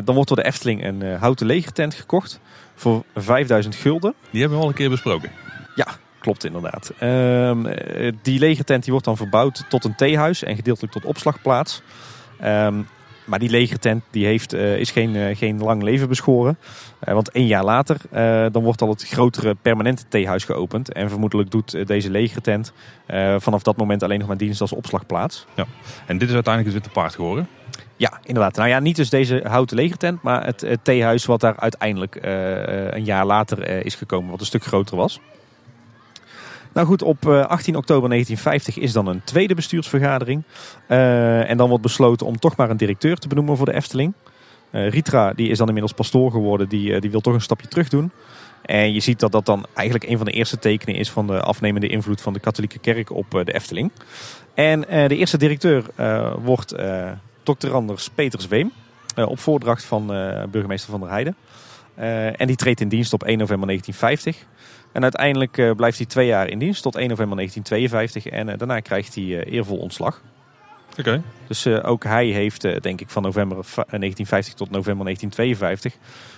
dan 0.03 0.15
wordt 0.15 0.27
door 0.27 0.37
de 0.37 0.45
Efteling 0.45 0.83
een 0.85 1.01
houten 1.17 1.45
legertent 1.45 1.93
gekocht 1.93 2.39
voor 2.75 3.03
5000 3.15 3.75
gulden. 3.75 4.13
Die 4.29 4.39
hebben 4.39 4.57
we 4.57 4.63
al 4.63 4.69
een 4.69 4.77
keer 4.77 4.89
besproken. 4.89 5.31
Klopt 6.27 6.45
inderdaad. 6.45 6.91
Ehm, 6.99 7.65
eh, 7.65 8.11
die 8.21 8.39
legertent 8.39 8.83
die 8.83 8.91
wordt 8.91 9.05
dan 9.05 9.17
verbouwd 9.17 9.65
tot 9.69 9.83
een 9.83 9.95
theehuis 9.95 10.43
en 10.43 10.55
gedeeltelijk 10.55 10.93
tot 10.93 11.05
opslagplaats. 11.05 11.81
Ehm, 12.39 12.81
maar 13.27 13.39
die 13.39 13.49
legertent 13.49 14.03
die 14.11 14.25
heeft, 14.25 14.53
eh, 14.53 14.77
is 14.77 14.91
geen, 14.91 15.15
eh, 15.15 15.35
geen 15.35 15.59
lang 15.59 15.83
leven 15.83 16.07
beschoren. 16.07 16.57
Eh, 16.99 17.13
want 17.13 17.31
één 17.31 17.47
jaar 17.47 17.63
later 17.63 17.97
dan 18.51 18.63
wordt 18.63 18.81
al 18.81 18.89
het 18.89 19.03
grotere 19.03 19.55
permanente 19.61 20.03
theehuis 20.09 20.43
geopend. 20.43 20.93
En 20.93 21.09
vermoedelijk 21.09 21.51
doet 21.51 21.87
deze 21.87 22.09
legertent 22.09 22.73
vanaf 23.37 23.63
dat 23.63 23.77
moment 23.77 24.03
alleen 24.03 24.19
nog 24.19 24.27
maar 24.27 24.37
dienst 24.37 24.61
als 24.61 24.71
opslagplaats. 24.71 25.45
En 26.05 26.17
dit 26.17 26.27
is 26.27 26.33
uiteindelijk 26.33 26.73
het 26.73 26.83
Witte 26.83 26.99
Paard 26.99 27.15
geworden. 27.15 27.47
Ja, 27.95 28.19
inderdaad. 28.23 28.55
Nou 28.55 28.69
ja, 28.69 28.79
niet 28.79 28.95
dus 28.95 29.09
deze 29.09 29.43
houten 29.47 29.75
legertent, 29.75 30.21
maar 30.21 30.45
het, 30.45 30.61
het 30.61 30.79
theehuis 30.83 31.25
wat 31.25 31.39
daar 31.39 31.59
uiteindelijk 31.59 32.15
een 32.91 33.05
jaar 33.05 33.25
later 33.25 33.85
is 33.85 33.95
gekomen, 33.95 34.31
wat 34.31 34.39
een 34.39 34.45
stuk 34.45 34.63
groter 34.63 34.97
was. 34.97 35.19
Nou 36.77 36.89
goed, 36.89 37.01
op 37.01 37.29
eh, 37.29 37.45
18 37.45 37.75
oktober 37.75 38.09
1950 38.09 38.77
is 38.77 38.93
dan 38.93 39.07
een 39.07 39.23
tweede 39.23 39.55
bestuursvergadering. 39.55 40.43
Eh, 40.87 41.49
en 41.49 41.57
dan 41.57 41.67
wordt 41.67 41.83
besloten 41.83 42.25
om 42.25 42.39
toch 42.39 42.55
maar 42.55 42.69
een 42.69 42.77
directeur 42.77 43.17
te 43.17 43.27
benoemen 43.27 43.57
voor 43.57 43.65
de 43.65 43.73
Efteling. 43.73 44.13
Eh, 44.71 44.89
Ritra, 44.89 45.33
die 45.33 45.49
is 45.49 45.57
dan 45.57 45.67
inmiddels 45.67 45.93
pastoor 45.93 46.31
geworden, 46.31 46.69
die, 46.69 46.93
eh, 46.93 47.01
die 47.01 47.11
wil 47.11 47.21
toch 47.21 47.33
een 47.33 47.41
stapje 47.41 47.67
terug 47.67 47.89
doen. 47.89 48.11
En 48.61 48.93
je 48.93 48.99
ziet 48.99 49.19
dat 49.19 49.31
dat 49.31 49.45
dan 49.45 49.65
eigenlijk 49.73 50.09
een 50.09 50.17
van 50.17 50.25
de 50.25 50.31
eerste 50.31 50.59
tekenen 50.59 50.95
is 50.95 51.09
van 51.09 51.27
de 51.27 51.41
afnemende 51.41 51.87
invloed 51.87 52.21
van 52.21 52.33
de 52.33 52.39
katholieke 52.39 52.79
kerk 52.79 53.11
op 53.11 53.35
eh, 53.35 53.45
de 53.45 53.53
Efteling. 53.53 53.91
En 54.53 54.89
eh, 54.89 55.07
de 55.07 55.15
eerste 55.15 55.37
directeur 55.37 55.83
eh, 55.95 56.33
wordt 56.43 56.71
eh 56.71 57.11
Dr. 57.43 57.73
Anders 57.73 58.09
Peters 58.09 58.47
Weem, 58.47 58.71
eh, 59.15 59.29
op 59.29 59.39
voordracht 59.39 59.83
van 59.83 60.13
eh, 60.13 60.43
burgemeester 60.51 60.91
Van 60.91 60.99
der 60.99 61.09
Heijden. 61.09 61.35
Eh, 61.95 62.41
en 62.41 62.47
die 62.47 62.55
treedt 62.55 62.81
in 62.81 62.87
dienst 62.87 63.13
op 63.13 63.23
1 63.23 63.37
november 63.37 63.67
1950. 63.67 64.45
En 64.97 65.03
uiteindelijk 65.03 65.57
eh, 65.57 65.71
blijft 65.71 65.97
hij 65.97 66.05
twee 66.07 66.27
jaar 66.27 66.47
in 66.49 66.59
dienst 66.59 66.81
tot 66.81 66.95
1 66.95 67.09
november 67.09 67.35
1952. 67.35 68.31
En 68.33 68.49
eh, 68.49 68.57
daarna 68.57 68.79
krijgt 68.79 69.15
hij 69.15 69.23
eh, 69.23 69.53
eervol 69.53 69.77
ontslag. 69.77 70.21
Oké. 70.99 71.21
Dus 71.47 71.65
eh, 71.65 71.79
ook 71.89 72.03
hij 72.03 72.25
heeft, 72.27 72.63
eh, 72.63 72.79
denk 72.81 73.01
ik, 73.01 73.09
van 73.09 73.23
november 73.23 73.57
va- 73.63 73.81
eh, 73.81 73.99
1950 73.99 74.53
tot 74.53 74.69
november 74.69 75.03
1952 75.05 75.93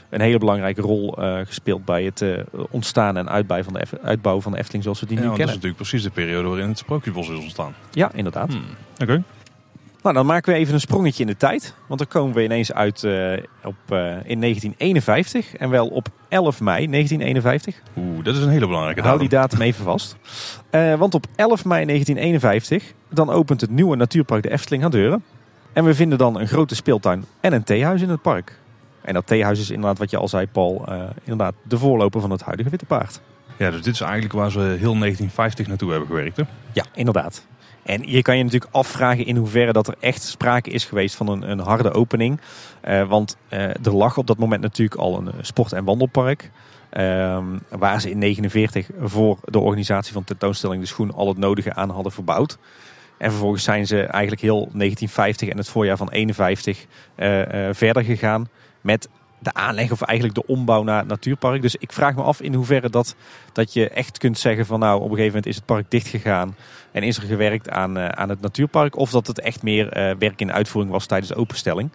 een 0.09 0.21
hele 0.21 0.37
belangrijke 0.37 0.81
rol 0.81 1.17
eh, 1.17 1.39
gespeeld 1.45 1.85
bij 1.85 2.03
het 2.03 2.21
eh, 2.21 2.37
ontstaan 2.69 3.17
en 3.17 3.29
uitbouw 3.29 3.63
van, 3.63 3.73
de 3.73 3.79
Eff- 3.79 3.93
uitbouw 4.03 4.41
van 4.41 4.51
de 4.51 4.57
Efteling 4.57 4.83
zoals 4.83 4.99
we 4.99 5.05
die 5.05 5.15
Ja, 5.17 5.21
nu 5.21 5.27
want 5.27 5.39
dat 5.39 5.47
is 5.49 5.53
kennen. 5.55 5.71
natuurlijk 5.73 5.89
precies 5.91 6.15
de 6.15 6.21
periode 6.25 6.47
waarin 6.49 6.67
het 6.69 6.77
Sprookjesbos 6.77 7.29
is 7.29 7.37
ontstaan. 7.39 7.73
Ja, 7.91 8.11
inderdaad. 8.13 8.49
Hmm. 8.49 8.63
Oké. 9.01 9.23
Nou, 10.01 10.15
dan 10.15 10.25
maken 10.25 10.53
we 10.53 10.59
even 10.59 10.73
een 10.73 10.79
sprongetje 10.79 11.21
in 11.21 11.29
de 11.29 11.37
tijd. 11.37 11.75
Want 11.87 11.99
dan 11.99 12.07
komen 12.09 12.35
we 12.35 12.43
ineens 12.43 12.73
uit 12.73 13.03
eh, 13.03 13.31
op, 13.63 13.75
eh, 13.87 13.97
in 14.25 14.39
1951. 14.39 15.55
En 15.55 15.69
wel 15.69 15.87
op 15.87 16.07
11 16.29 16.61
mei 16.61 16.87
1951. 16.87 17.81
Oeh, 17.97 18.23
dat 18.23 18.35
is 18.35 18.41
een 18.41 18.49
hele 18.49 18.67
belangrijke 18.67 19.01
Hou 19.01 19.13
datum. 19.13 19.29
die 19.29 19.39
datum 19.39 19.61
even 19.61 19.83
vast. 19.83 20.15
Eh, 20.69 20.95
want 20.95 21.13
op 21.13 21.25
11 21.35 21.65
mei 21.65 21.85
1951, 21.85 22.93
dan 23.09 23.29
opent 23.29 23.61
het 23.61 23.69
nieuwe 23.69 23.95
natuurpark 23.95 24.43
de 24.43 24.51
Efteling 24.51 24.81
haar 24.81 24.91
deuren. 24.91 25.23
En 25.73 25.83
we 25.85 25.93
vinden 25.95 26.17
dan 26.17 26.39
een 26.39 26.47
grote 26.47 26.75
speeltuin 26.75 27.25
en 27.39 27.53
een 27.53 27.63
theehuis 27.63 28.01
in 28.01 28.09
het 28.09 28.21
park. 28.21 28.59
En 29.01 29.13
dat 29.13 29.27
theehuis 29.27 29.59
is 29.59 29.69
inderdaad, 29.69 29.97
wat 29.97 30.09
je 30.09 30.17
al 30.17 30.27
zei 30.27 30.47
Paul, 30.47 30.85
inderdaad 31.23 31.53
de 31.63 31.77
voorloper 31.77 32.21
van 32.21 32.31
het 32.31 32.41
huidige 32.41 32.69
Witte 32.69 32.85
Paard. 32.85 33.21
Ja, 33.57 33.71
dus 33.71 33.81
dit 33.81 33.93
is 33.93 34.01
eigenlijk 34.01 34.33
waar 34.33 34.51
ze 34.51 34.59
heel 34.59 34.97
1950 34.97 35.67
naartoe 35.67 35.89
hebben 35.89 36.07
gewerkt. 36.07 36.37
Hè? 36.37 36.43
Ja, 36.71 36.83
inderdaad. 36.93 37.47
En 37.89 38.03
hier 38.03 38.21
kan 38.21 38.37
je 38.37 38.43
natuurlijk 38.43 38.73
afvragen 38.73 39.25
in 39.25 39.35
hoeverre 39.35 39.71
dat 39.71 39.87
er 39.87 39.95
echt 39.99 40.21
sprake 40.21 40.69
is 40.69 40.85
geweest 40.85 41.15
van 41.15 41.27
een, 41.27 41.51
een 41.51 41.59
harde 41.59 41.91
opening. 41.91 42.39
Uh, 42.87 43.07
want 43.07 43.37
uh, 43.49 43.59
er 43.61 43.93
lag 43.93 44.17
op 44.17 44.27
dat 44.27 44.37
moment 44.37 44.61
natuurlijk 44.61 44.99
al 44.99 45.17
een 45.17 45.31
sport- 45.41 45.73
en 45.73 45.83
wandelpark. 45.83 46.51
Uh, 46.93 46.99
waar 47.69 48.01
ze 48.01 48.09
in 48.09 48.19
1949 48.19 48.89
voor 48.99 49.37
de 49.43 49.59
organisatie 49.59 50.13
van 50.13 50.23
tentoonstelling 50.23 50.81
De 50.81 50.87
Schoen 50.87 51.13
al 51.13 51.27
het 51.27 51.37
nodige 51.37 51.73
aan 51.73 51.89
hadden 51.89 52.11
verbouwd. 52.11 52.57
En 53.17 53.29
vervolgens 53.29 53.63
zijn 53.63 53.87
ze 53.87 54.01
eigenlijk 54.01 54.41
heel 54.41 54.59
1950 54.59 55.49
en 55.49 55.57
het 55.57 55.69
voorjaar 55.69 55.97
van 55.97 56.09
51 56.09 56.85
verder 57.71 58.03
gegaan 58.03 58.49
met 58.81 59.09
de 59.39 59.53
aanleg 59.53 59.91
of 59.91 60.01
eigenlijk 60.01 60.39
de 60.39 60.53
ombouw 60.53 60.83
naar 60.83 60.97
het 60.97 61.07
natuurpark. 61.07 61.61
Dus 61.61 61.75
ik 61.75 61.91
vraag 61.91 62.15
me 62.15 62.21
af 62.21 62.41
in 62.41 62.53
hoeverre 62.53 62.89
dat, 62.89 63.15
dat 63.53 63.73
je 63.73 63.89
echt 63.89 64.17
kunt 64.17 64.39
zeggen 64.39 64.65
van 64.65 64.79
nou 64.79 64.95
op 64.95 65.01
een 65.01 65.09
gegeven 65.09 65.27
moment 65.27 65.45
is 65.45 65.55
het 65.55 65.65
park 65.65 65.85
dicht 65.91 66.07
gegaan 66.07 66.55
en 66.91 67.03
is 67.03 67.17
er 67.17 67.23
gewerkt 67.23 67.69
aan, 67.69 67.97
uh, 67.97 68.07
aan 68.07 68.29
het 68.29 68.41
natuurpark. 68.41 68.97
Of 68.97 69.11
dat 69.11 69.27
het 69.27 69.39
echt 69.39 69.63
meer 69.63 69.85
uh, 69.85 70.15
werk 70.19 70.41
in 70.41 70.51
uitvoering 70.51 70.93
was 70.93 71.05
tijdens 71.05 71.31
de 71.31 71.37
openstelling. 71.37 71.89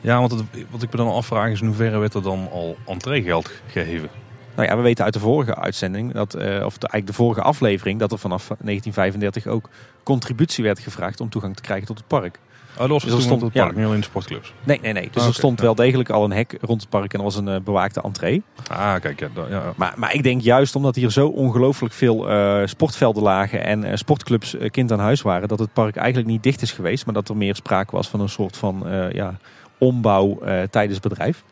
Ja, 0.00 0.18
want 0.18 0.30
het, 0.30 0.42
wat 0.70 0.82
ik 0.82 0.90
me 0.90 0.96
dan 0.96 1.12
afvraag 1.12 1.50
is 1.50 1.60
in 1.60 1.66
hoeverre 1.66 1.98
werd 1.98 2.14
er 2.14 2.22
dan 2.22 2.48
al 2.52 2.76
entreegeld 2.86 3.50
gegeven? 3.66 4.08
Nou 4.56 4.68
ja, 4.68 4.76
we 4.76 4.82
weten 4.82 5.04
uit 5.04 5.12
de 5.12 5.20
vorige 5.20 5.54
uitzending, 5.54 6.12
dat, 6.12 6.34
uh, 6.34 6.42
of 6.42 6.78
de, 6.78 6.88
eigenlijk 6.88 7.06
de 7.06 7.12
vorige 7.12 7.42
aflevering, 7.42 7.98
dat 7.98 8.12
er 8.12 8.18
vanaf 8.18 8.46
1935 8.46 9.46
ook 9.46 9.68
contributie 10.02 10.64
werd 10.64 10.78
gevraagd 10.78 11.20
om 11.20 11.28
toegang 11.28 11.56
te 11.56 11.62
krijgen 11.62 11.86
tot 11.86 11.98
het 11.98 12.06
park. 12.06 12.38
Oh, 12.78 12.88
dus 12.88 13.04
er 13.04 13.20
stond 13.20 13.42
het 13.42 13.52
park, 13.52 13.66
ja. 13.66 13.76
niet 13.76 13.84
alleen 13.84 13.94
in 13.94 14.00
de 14.00 14.06
sportclubs. 14.06 14.52
Nee, 14.64 14.78
nee, 14.82 14.92
nee. 14.92 15.08
Dus 15.10 15.22
oh, 15.22 15.28
er 15.28 15.34
stond 15.34 15.60
wel 15.60 15.74
degelijk 15.74 16.10
al 16.10 16.24
een 16.24 16.32
hek 16.32 16.56
rond 16.60 16.80
het 16.80 16.90
park 16.90 17.12
en 17.12 17.18
er 17.18 17.24
was 17.24 17.36
een 17.36 17.48
uh, 17.48 17.56
bewaakte 17.64 18.02
entree. 18.02 18.42
Ah, 18.70 18.94
kijk, 19.00 19.20
ja. 19.20 19.28
ja. 19.50 19.72
Maar, 19.76 19.94
maar 19.96 20.14
ik 20.14 20.22
denk 20.22 20.40
juist 20.40 20.76
omdat 20.76 20.94
hier 20.94 21.10
zo 21.10 21.28
ongelooflijk 21.28 21.94
veel 21.94 22.30
uh, 22.30 22.62
sportvelden 22.64 23.22
lagen 23.22 23.64
en 23.64 23.84
uh, 23.84 23.90
sportclubs 23.94 24.56
kind 24.70 24.92
aan 24.92 24.98
huis 24.98 25.22
waren, 25.22 25.48
dat 25.48 25.58
het 25.58 25.72
park 25.72 25.96
eigenlijk 25.96 26.28
niet 26.28 26.42
dicht 26.42 26.62
is 26.62 26.72
geweest, 26.72 27.04
maar 27.04 27.14
dat 27.14 27.28
er 27.28 27.36
meer 27.36 27.54
sprake 27.54 27.96
was 27.96 28.08
van 28.08 28.20
een 28.20 28.28
soort 28.28 28.56
van 28.56 28.86
ja, 29.12 29.38
ombouw 29.78 30.38
tijdens 30.70 30.94
het 30.94 31.08
bedrijf. 31.08 31.42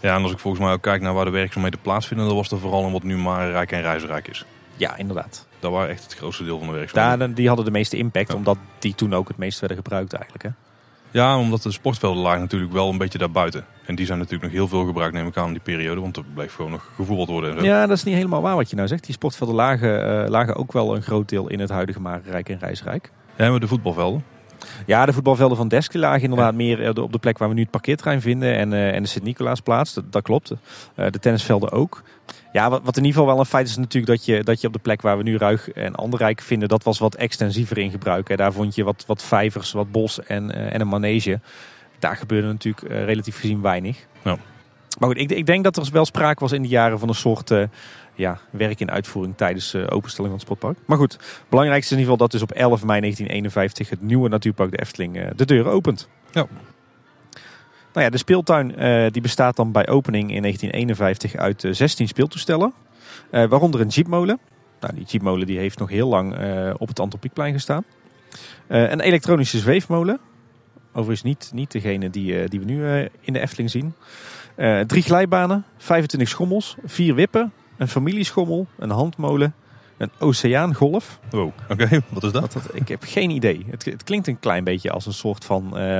Ja, 0.00 0.16
en 0.16 0.22
als 0.22 0.32
ik 0.32 0.38
volgens 0.38 0.62
mij 0.62 0.72
ook 0.72 0.82
kijk 0.82 1.02
naar 1.02 1.14
waar 1.14 1.24
de 1.24 1.30
werkzaamheden 1.30 1.80
plaatsvinden, 1.80 2.26
dan 2.26 2.36
was 2.36 2.50
er 2.50 2.58
vooral 2.58 2.86
in 2.86 2.92
wat 2.92 3.02
nu 3.02 3.16
maar 3.16 3.50
rijk 3.50 3.72
en 3.72 3.80
reisrijk 3.80 4.28
is. 4.28 4.44
Ja, 4.76 4.96
inderdaad. 4.96 5.46
Dat 5.58 5.72
waren 5.72 5.88
echt 5.88 6.02
het 6.02 6.14
grootste 6.14 6.44
deel 6.44 6.58
van 6.58 6.66
de 6.66 6.72
werkzaamheden. 6.72 7.18
Daar, 7.18 7.34
die 7.34 7.46
hadden 7.46 7.64
de 7.64 7.70
meeste 7.70 7.96
impact, 7.96 8.34
omdat 8.34 8.58
die 8.78 8.94
toen 8.94 9.14
ook 9.14 9.28
het 9.28 9.36
meest 9.36 9.58
werden 9.60 9.76
gebruikt 9.76 10.12
eigenlijk. 10.12 10.42
Hè? 10.44 10.50
Ja, 11.16 11.38
omdat 11.38 11.62
de 11.62 11.72
sportvelden 11.72 12.22
lagen 12.22 12.40
natuurlijk 12.40 12.72
wel 12.72 12.88
een 12.88 12.98
beetje 12.98 13.18
daarbuiten. 13.18 13.64
En 13.86 13.94
die 13.94 14.06
zijn 14.06 14.18
natuurlijk 14.18 14.44
nog 14.44 14.52
heel 14.52 14.68
veel 14.68 14.84
gebruikt, 14.84 15.14
neem 15.14 15.26
ik 15.26 15.36
aan, 15.36 15.46
in 15.46 15.52
die 15.52 15.62
periode. 15.62 16.00
Want 16.00 16.16
er 16.16 16.24
bleef 16.34 16.54
gewoon 16.54 16.70
nog 16.70 16.90
gevoetbald 16.94 17.28
worden. 17.28 17.50
En 17.50 17.58
zo. 17.58 17.64
Ja, 17.64 17.86
dat 17.86 17.96
is 17.96 18.04
niet 18.04 18.14
helemaal 18.14 18.42
waar 18.42 18.56
wat 18.56 18.70
je 18.70 18.76
nou 18.76 18.88
zegt. 18.88 19.04
Die 19.04 19.14
sportvelden 19.14 19.54
lagen, 19.54 20.22
uh, 20.22 20.28
lagen 20.28 20.56
ook 20.56 20.72
wel 20.72 20.96
een 20.96 21.02
groot 21.02 21.28
deel 21.28 21.48
in 21.48 21.60
het 21.60 21.70
huidige 21.70 22.00
Marenrijk 22.00 22.48
en 22.48 22.58
Rijsrijk. 22.58 23.10
Ja, 23.36 23.50
maar 23.50 23.60
de 23.60 23.68
voetbalvelden? 23.68 24.24
Ja, 24.86 25.06
de 25.06 25.12
voetbalvelden 25.12 25.56
van 25.56 25.68
Deske 25.68 25.98
lagen 25.98 26.22
inderdaad 26.22 26.50
ja. 26.50 26.56
meer 26.56 27.02
op 27.02 27.12
de 27.12 27.18
plek 27.18 27.38
waar 27.38 27.48
we 27.48 27.54
nu 27.54 27.60
het 27.60 27.70
parkeerterrein 27.70 28.20
vinden. 28.20 28.56
En, 28.56 28.72
uh, 28.72 28.94
en 28.94 29.02
de 29.02 29.08
Sint-Nicolaasplaats, 29.08 29.94
dat, 29.94 30.12
dat 30.12 30.22
klopt. 30.22 30.50
Uh, 30.50 30.56
de 31.10 31.18
tennisvelden 31.18 31.72
ook. 31.72 32.02
Ja, 32.56 32.70
wat, 32.70 32.80
wat, 32.84 32.96
in 32.96 33.04
ieder 33.04 33.18
geval 33.18 33.34
wel 33.34 33.38
een 33.38 33.50
feit 33.50 33.68
is 33.68 33.76
natuurlijk 33.76 34.06
dat 34.06 34.24
je, 34.24 34.44
dat 34.44 34.60
je 34.60 34.66
op 34.66 34.72
de 34.72 34.78
plek 34.78 35.02
waar 35.02 35.16
we 35.16 35.22
nu 35.22 35.36
Ruig 35.36 35.70
en 35.70 35.94
Anderrijk 35.94 36.40
vinden, 36.40 36.68
dat 36.68 36.82
was 36.82 36.98
wat 36.98 37.14
extensiever 37.14 37.78
in 37.78 37.90
gebruik. 37.90 38.28
Hè. 38.28 38.36
Daar 38.36 38.52
vond 38.52 38.74
je 38.74 38.84
wat, 38.84 39.04
wat 39.06 39.22
vijvers, 39.22 39.72
wat 39.72 39.90
bos 39.90 40.22
en, 40.22 40.44
uh, 40.44 40.74
en 40.74 40.80
een 40.80 40.88
manege. 40.88 41.40
Daar 41.98 42.16
gebeurde 42.16 42.46
natuurlijk 42.46 42.90
uh, 42.90 43.04
relatief 43.04 43.40
gezien 43.40 43.60
weinig. 43.60 44.06
Ja. 44.22 44.36
Maar 44.98 45.08
goed, 45.08 45.18
ik, 45.18 45.30
ik, 45.30 45.46
denk 45.46 45.64
dat 45.64 45.76
er 45.76 45.88
wel 45.92 46.04
sprake 46.04 46.40
was 46.40 46.52
in 46.52 46.62
die 46.62 46.70
jaren 46.70 46.98
van 46.98 47.08
een 47.08 47.14
soort 47.14 47.50
uh, 47.50 47.62
ja, 48.14 48.38
werk 48.50 48.80
in 48.80 48.90
uitvoering 48.90 49.36
tijdens 49.36 49.74
uh, 49.74 49.82
openstelling 49.88 50.32
van 50.32 50.32
het 50.32 50.40
sportpark. 50.40 50.78
Maar 50.86 50.98
goed, 50.98 51.12
het 51.12 51.44
belangrijkste 51.48 51.94
is 51.94 52.00
in 52.00 52.06
ieder 52.06 52.12
geval 52.12 52.28
dat 52.28 52.40
dus 52.40 52.42
op 52.42 52.52
11 52.52 52.84
mei 52.84 53.00
1951 53.00 53.90
het 53.90 54.02
nieuwe 54.02 54.28
natuurpark 54.28 54.70
de 54.70 54.80
Efteling 54.80 55.16
uh, 55.16 55.26
de 55.36 55.44
deuren 55.44 55.72
opent. 55.72 56.08
Ja. 56.30 56.46
Nou 57.96 58.08
ja, 58.08 58.14
de 58.14 58.20
speeltuin 58.20 58.82
uh, 58.82 59.06
die 59.10 59.22
bestaat 59.22 59.56
dan 59.56 59.72
bij 59.72 59.88
opening 59.88 60.34
in 60.34 60.42
1951 60.42 61.34
uit 61.34 61.76
16 61.76 62.08
speeltoestellen. 62.08 62.72
waaronder 63.30 63.80
een 63.80 63.88
jeepmolen. 63.88 64.38
Nou, 64.80 64.94
die 64.94 65.04
jeepmolen 65.04 65.46
die 65.46 65.58
heeft 65.58 65.78
nog 65.78 65.88
heel 65.88 66.08
lang 66.08 66.32
op 66.78 66.88
het 66.88 67.00
Antropiekplein 67.00 67.52
gestaan. 67.52 67.84
een 68.66 69.00
elektronische 69.00 69.58
zweefmolen. 69.58 70.18
Overigens 70.92 71.22
niet, 71.22 71.50
niet 71.54 71.72
degene 71.72 72.10
die, 72.10 72.48
die 72.48 72.60
we 72.60 72.66
nu 72.66 73.08
in 73.20 73.32
de 73.32 73.40
Efteling 73.40 73.70
zien. 73.70 73.94
Drie 74.86 75.02
glijbanen, 75.02 75.64
25 75.76 76.28
schommels, 76.28 76.76
vier 76.84 77.14
wippen, 77.14 77.52
een 77.76 77.88
familieschommel, 77.88 78.66
een 78.78 78.90
handmolen, 78.90 79.54
een 79.96 80.10
oceaangolf. 80.18 81.18
Oh, 81.32 81.40
oké. 81.42 81.52
Okay. 81.68 82.00
Wat 82.08 82.24
is 82.24 82.32
dat? 82.32 82.52
dat? 82.52 82.68
Ik 82.72 82.88
heb 82.88 83.02
geen 83.06 83.30
idee. 83.30 83.66
Het, 83.70 83.84
het, 83.84 84.04
klinkt 84.04 84.26
een 84.26 84.38
klein 84.38 84.64
beetje 84.64 84.90
als 84.90 85.06
een 85.06 85.12
soort 85.12 85.44
van, 85.44 85.72
uh, 85.74 85.98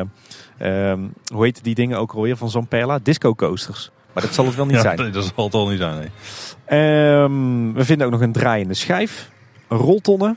um, 0.90 1.12
hoe 1.32 1.44
heet 1.44 1.64
die 1.64 1.74
dingen 1.74 1.98
ook 1.98 2.12
alweer 2.12 2.36
van 2.36 2.50
Zamperla? 2.50 2.98
Disco 3.02 3.34
coasters. 3.34 3.90
Maar 4.12 4.22
dat 4.22 4.34
zal 4.34 4.44
het 4.46 4.54
wel 4.54 4.66
niet 4.66 4.74
ja, 4.80 4.80
zijn. 4.80 4.96
Nee, 4.96 5.10
dat 5.10 5.32
zal 5.34 5.44
het 5.44 5.54
al 5.54 5.68
niet 5.68 5.78
zijn, 5.78 5.98
nee. 5.98 7.22
Um, 7.22 7.74
we 7.74 7.84
vinden 7.84 8.06
ook 8.06 8.12
nog 8.12 8.20
een 8.20 8.32
draaiende 8.32 8.74
schijf, 8.74 9.30
roltonnen, 9.68 10.36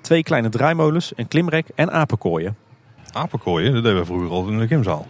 twee 0.00 0.22
kleine 0.22 0.48
draaimolens, 0.48 1.12
een 1.16 1.28
klimrek 1.28 1.66
en 1.74 1.92
apenkooien. 1.92 2.56
Apenkooien? 3.12 3.72
Dat 3.72 3.82
deden 3.82 3.98
we 3.98 4.04
vroeger 4.04 4.30
al 4.30 4.48
in 4.48 4.58
de 4.58 4.66
gymzaal. 4.66 5.06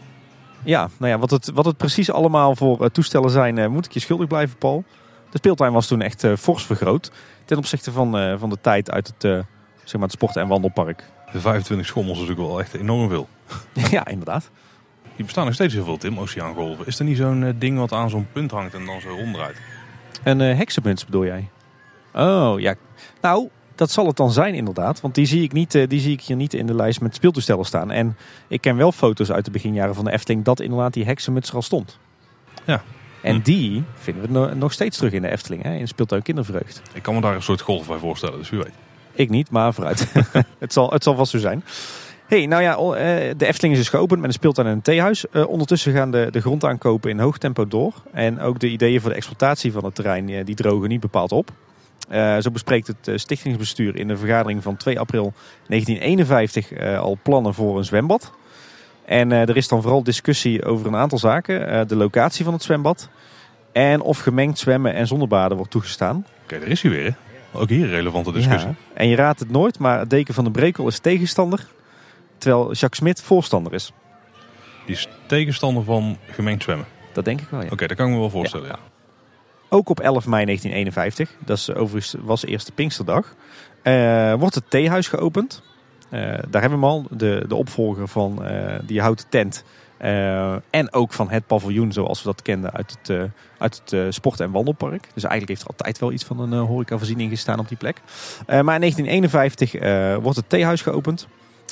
Ja, 0.64 0.88
nou 0.98 1.12
ja, 1.12 1.18
wat 1.18 1.30
het, 1.30 1.50
wat 1.54 1.64
het 1.64 1.76
precies 1.76 2.10
allemaal 2.10 2.56
voor 2.56 2.82
uh, 2.82 2.86
toestellen 2.88 3.30
zijn, 3.30 3.56
uh, 3.56 3.66
moet 3.66 3.86
ik 3.86 3.92
je 3.92 4.00
schuldig 4.00 4.26
blijven, 4.26 4.56
Paul. 4.58 4.84
De 5.30 5.38
speeltuin 5.38 5.72
was 5.72 5.86
toen 5.86 6.02
echt 6.02 6.24
uh, 6.24 6.36
fors 6.36 6.66
vergroot. 6.66 7.10
Ten 7.44 7.56
opzichte 7.56 7.92
van, 7.92 8.38
van 8.38 8.50
de 8.50 8.58
tijd 8.60 8.90
uit 8.90 9.06
het, 9.06 9.22
zeg 9.84 9.92
maar 9.92 10.02
het 10.02 10.12
sport- 10.12 10.36
en 10.36 10.48
wandelpark. 10.48 11.04
De 11.32 11.40
25 11.40 11.86
schommels 11.86 12.18
is 12.18 12.22
natuurlijk 12.22 12.48
wel 12.48 12.60
echt 12.60 12.74
enorm 12.74 13.08
veel. 13.08 13.28
ja, 13.90 14.06
inderdaad. 14.06 14.50
Die 15.16 15.24
bestaan 15.24 15.44
nog 15.44 15.54
steeds 15.54 15.74
heel 15.74 15.84
veel, 15.84 15.96
Tim, 15.96 16.18
oceaangolven. 16.18 16.86
Is 16.86 16.98
er 16.98 17.04
niet 17.04 17.16
zo'n 17.16 17.54
ding 17.58 17.78
wat 17.78 17.92
aan 17.92 18.10
zo'n 18.10 18.26
punt 18.32 18.50
hangt 18.50 18.74
en 18.74 18.84
dan 18.84 19.00
zo 19.00 19.08
ronddraait? 19.08 19.56
Een 20.22 20.40
heksenmuts 20.40 21.04
bedoel 21.04 21.24
jij? 21.24 21.48
Oh, 22.14 22.60
ja. 22.60 22.74
Nou, 23.20 23.48
dat 23.74 23.90
zal 23.90 24.06
het 24.06 24.16
dan 24.16 24.32
zijn 24.32 24.54
inderdaad. 24.54 25.00
Want 25.00 25.14
die 25.14 25.26
zie, 25.26 25.42
ik 25.42 25.52
niet, 25.52 25.72
die 25.72 26.00
zie 26.00 26.12
ik 26.12 26.20
hier 26.20 26.36
niet 26.36 26.54
in 26.54 26.66
de 26.66 26.74
lijst 26.74 27.00
met 27.00 27.14
speeltoestellen 27.14 27.64
staan. 27.64 27.90
En 27.90 28.16
ik 28.48 28.60
ken 28.60 28.76
wel 28.76 28.92
foto's 28.92 29.32
uit 29.32 29.44
de 29.44 29.50
beginjaren 29.50 29.94
van 29.94 30.04
de 30.04 30.12
Efteling 30.12 30.44
dat 30.44 30.60
inderdaad 30.60 30.92
die 30.92 31.04
heksenmuts 31.04 31.48
er 31.48 31.54
al 31.54 31.62
stond. 31.62 31.98
Ja. 32.64 32.82
En 33.22 33.35
hm. 33.35 33.42
die 33.42 33.85
vinden 33.94 34.48
we 34.48 34.54
nog 34.54 34.72
steeds 34.72 34.96
terug 34.96 35.12
in 35.12 35.22
de 35.22 35.30
Efteling, 35.30 35.62
hè, 35.62 35.74
in 35.74 35.88
speeltuin 35.88 36.22
Kindervreugd. 36.22 36.83
Ik 36.94 37.02
kan 37.02 37.14
me 37.14 37.20
daar 37.20 37.35
een 37.35 37.42
soort 37.42 37.61
golf 37.61 37.87
bij 37.87 37.98
voorstellen, 37.98 38.38
dus 38.38 38.50
wie 38.50 38.59
weet. 38.59 38.74
Ik 39.12 39.30
niet, 39.30 39.50
maar 39.50 39.74
vooruit. 39.74 40.12
het, 40.59 40.72
zal, 40.72 40.90
het 40.90 41.02
zal 41.02 41.14
vast 41.14 41.30
zo 41.30 41.38
zijn. 41.38 41.64
Hey, 42.26 42.46
nou 42.46 42.62
ja, 42.62 42.76
de 43.35 43.46
Efteling 43.46 43.74
is 43.74 43.80
dus 43.80 43.88
geopend 43.88 44.20
met 44.20 44.28
een 44.28 44.35
speeltuin 44.35 44.66
en 44.66 44.72
een 44.72 44.83
theehuis. 44.83 45.24
Uh, 45.33 45.48
ondertussen 45.48 45.92
gaan 45.92 46.11
de, 46.11 46.28
de 46.30 46.40
grondaankopen 46.40 47.11
in 47.11 47.18
hoog 47.18 47.38
tempo 47.38 47.68
door. 47.68 47.94
En 48.12 48.40
ook 48.40 48.59
de 48.59 48.68
ideeën 48.68 49.00
voor 49.00 49.11
de 49.11 49.16
exploitatie 49.16 49.72
van 49.72 49.85
het 49.85 49.94
terrein 49.94 50.44
die 50.44 50.54
drogen 50.54 50.88
niet 50.88 51.00
bepaald 51.00 51.33
op. 51.33 51.50
Uh, 52.11 52.38
zo 52.38 52.50
bespreekt 52.50 52.87
het 52.87 53.20
stichtingsbestuur 53.20 53.96
in 53.96 54.09
de 54.09 54.16
vergadering 54.16 54.62
van 54.62 54.76
2 54.76 55.00
april 55.00 55.33
1951 55.66 56.72
uh, 56.72 57.00
al 57.00 57.18
plannen 57.22 57.54
voor 57.54 57.78
een 57.78 57.85
zwembad. 57.85 58.33
En 59.11 59.33
er 59.33 59.57
is 59.57 59.68
dan 59.68 59.83
vooral 59.83 60.03
discussie 60.03 60.64
over 60.64 60.87
een 60.87 60.96
aantal 60.96 61.18
zaken. 61.18 61.88
de 61.88 61.96
locatie 61.96 62.44
van 62.44 62.53
het 62.53 62.62
zwembad. 62.62 63.09
En 63.73 64.01
of 64.01 64.18
gemengd 64.18 64.59
zwemmen 64.59 64.94
en 64.94 65.07
zonnebaden 65.07 65.57
wordt 65.57 65.73
toegestaan. 65.73 66.27
Oké, 66.42 66.59
daar 66.59 66.68
is 66.68 66.83
hij 66.83 66.90
weer. 66.90 67.14
Ook 67.53 67.68
hier 67.68 67.85
een 67.85 67.90
relevante 67.90 68.33
discussie. 68.33 68.68
Ja. 68.68 68.77
En 68.94 69.09
je 69.09 69.16
raadt 69.16 69.38
het 69.40 69.51
nooit, 69.51 69.79
maar 69.79 69.99
het 69.99 70.11
deken 70.11 70.35
van 70.35 70.44
de 70.44 70.51
Brekel 70.51 70.87
is 70.87 70.99
tegenstander. 70.99 71.66
Terwijl 72.38 72.64
Jacques 72.64 72.96
Smit 72.96 73.23
voorstander 73.23 73.73
is. 73.73 73.92
Die 74.87 74.94
is 74.94 75.09
tegenstander 75.27 75.85
van 75.85 76.16
gemengd 76.31 76.62
zwemmen? 76.62 76.87
Dat 77.12 77.25
denk 77.25 77.40
ik 77.40 77.49
wel, 77.49 77.61
ja. 77.61 77.64
Oké, 77.64 77.75
okay, 77.75 77.88
dat 77.88 77.96
kan 77.96 78.07
ik 78.07 78.12
me 78.12 78.18
wel 78.18 78.31
voorstellen, 78.31 78.66
ja. 78.66 78.79
ja. 78.83 78.88
Ook 79.68 79.88
op 79.88 80.01
11 80.01 80.27
mei 80.27 80.44
1951, 80.44 81.37
dat 81.44 81.57
is 81.57 81.75
overigens 81.75 82.14
was 82.23 82.40
de 82.40 82.46
eerste 82.46 82.73
Pinksterdag, 82.73 83.35
uh, 83.83 84.35
wordt 84.35 84.55
het 84.55 84.70
theehuis 84.70 85.09
geopend. 85.09 85.62
Uh, 86.11 86.20
daar 86.49 86.61
hebben 86.61 86.81
we 86.81 86.87
al, 86.87 87.07
de, 87.11 87.44
de 87.49 87.55
opvolger 87.55 88.09
van 88.09 88.38
uh, 88.42 88.75
die 88.83 89.01
houten 89.01 89.29
tent. 89.29 89.64
en 90.70 90.92
ook 90.92 91.12
van 91.12 91.31
het 91.31 91.46
paviljoen 91.46 91.92
zoals 91.92 92.23
we 92.23 92.25
dat 92.25 92.42
kenden 92.42 92.73
uit 92.73 92.99
het, 93.03 93.31
uit 93.59 93.83
het 93.85 94.14
sport- 94.14 94.40
en 94.40 94.51
wandelpark. 94.51 95.09
Dus 95.14 95.23
eigenlijk 95.23 95.49
heeft 95.49 95.62
er 95.62 95.68
altijd 95.68 95.99
wel 95.99 96.12
iets 96.12 96.25
van 96.25 96.40
een 96.40 96.59
horecavoorziening 96.59 97.31
gestaan 97.31 97.59
op 97.59 97.68
die 97.68 97.77
plek. 97.77 98.01
maar 98.46 98.75
in 98.75 98.81
1951 98.81 99.73
wordt 100.23 100.37
het 100.37 100.49
theehuis 100.49 100.83
geopend. 100.83 101.29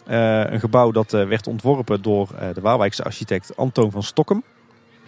een 0.07 0.61
gebouw 0.61 0.90
dat 0.90 1.11
werd 1.11 1.46
ontworpen 1.46 2.03
door 2.03 2.28
de 2.55 2.61
Waalwijkse 2.61 3.05
architect 3.05 3.57
Antoon 3.57 3.91
van 3.91 4.03
Stokkem. 4.03 4.43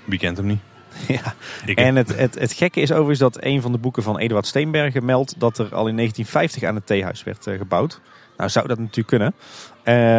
Wie 0.04 0.18
kent 0.18 0.36
hem 0.36 0.46
niet? 0.46 0.60
Ja, 1.08 1.34
en 1.74 1.96
het, 1.96 2.16
het, 2.16 2.38
het 2.38 2.52
gekke 2.52 2.80
is 2.80 2.90
overigens 2.90 3.18
dat 3.18 3.44
een 3.44 3.62
van 3.62 3.72
de 3.72 3.78
boeken 3.78 4.02
van 4.02 4.18
Eduard 4.18 4.46
Steenbergen 4.46 5.04
meldt 5.04 5.34
dat 5.38 5.58
er 5.58 5.74
al 5.74 5.88
in 5.88 5.96
1950 5.96 6.62
aan 6.62 6.74
het 6.74 6.86
theehuis 6.86 7.22
werd 7.22 7.46
uh, 7.46 7.58
gebouwd. 7.58 8.00
Nou 8.40 8.52
zou 8.52 8.68
dat 8.68 8.78
natuurlijk 8.78 9.06
kunnen. 9.06 9.34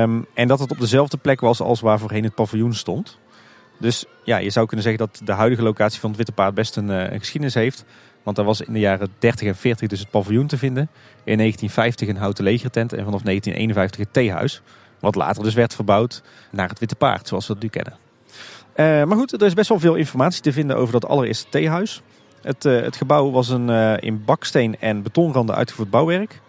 Um, 0.02 0.26
en 0.34 0.48
dat 0.48 0.60
het 0.60 0.72
op 0.72 0.80
dezelfde 0.80 1.18
plek 1.18 1.40
was 1.42 1.60
als 1.60 1.82
waar 1.82 2.00
voorheen 2.00 2.24
het 2.24 2.36
paviljoen 2.36 2.74
stond. 2.74 3.18
Dus 3.78 4.06
ja, 4.24 4.38
je 4.38 4.50
zou 4.50 4.66
kunnen 4.66 4.86
zeggen 4.86 5.08
dat 5.08 5.22
de 5.24 5.32
huidige 5.32 5.64
locatie 5.64 6.00
van 6.00 6.10
het 6.10 6.18
Witte 6.18 6.32
Paard 6.32 6.54
best 6.54 6.76
een, 6.76 6.90
een 6.90 7.20
geschiedenis 7.20 7.54
heeft. 7.54 7.86
Want 8.24 8.36
daar 8.36 8.46
was 8.46 8.62
in 8.62 8.74
de 8.74 8.80
jaren 8.80 9.08
30 9.20 9.48
en 9.48 9.56
40 9.56 9.88
dus 9.88 10.00
het 10.00 10.10
paviljoen 10.10 10.48
te 10.48 10.58
vinden. 10.58 10.90
In 11.24 11.38
1950 11.38 12.08
een 12.08 12.18
houten 12.18 12.44
legertent 12.44 12.94
en 12.94 13.04
vanaf 13.04 13.22
1951 13.22 14.00
het 14.00 14.14
theehuis. 14.14 14.62
Wat 15.00 15.16
later 15.16 15.44
dus 15.44 15.54
werd 15.54 15.76
verbouwd 15.76 16.24
naar 16.52 16.70
het 16.70 16.80
Witte 16.80 16.96
Paard, 16.96 17.28
zoals 17.28 17.48
we 17.48 17.54
het 17.54 17.64
nu 17.64 17.70
kennen. 17.70 17.94
Uh, 17.94 19.08
maar 19.08 19.18
goed, 19.18 19.34
er 19.34 19.48
is 19.48 19.54
best 19.54 19.70
wel 19.70 19.80
veel 19.80 19.96
informatie 19.96 20.42
te 20.42 20.54
vinden 20.54 20.78
over 20.78 20.92
dat 20.94 21.08
allereerste 21.08 21.50
theehuis. 21.50 22.02
Het, 22.42 22.66
uh, 22.66 22.82
het 22.82 22.96
gebouw 22.96 23.32
was 23.32 23.50
een 23.50 23.70
in 24.00 24.24
baksteen 24.26 24.80
en 24.80 25.02
betonranden 25.02 25.56
uitgevoerd 25.56 25.90
bouwwerk. 25.90 26.42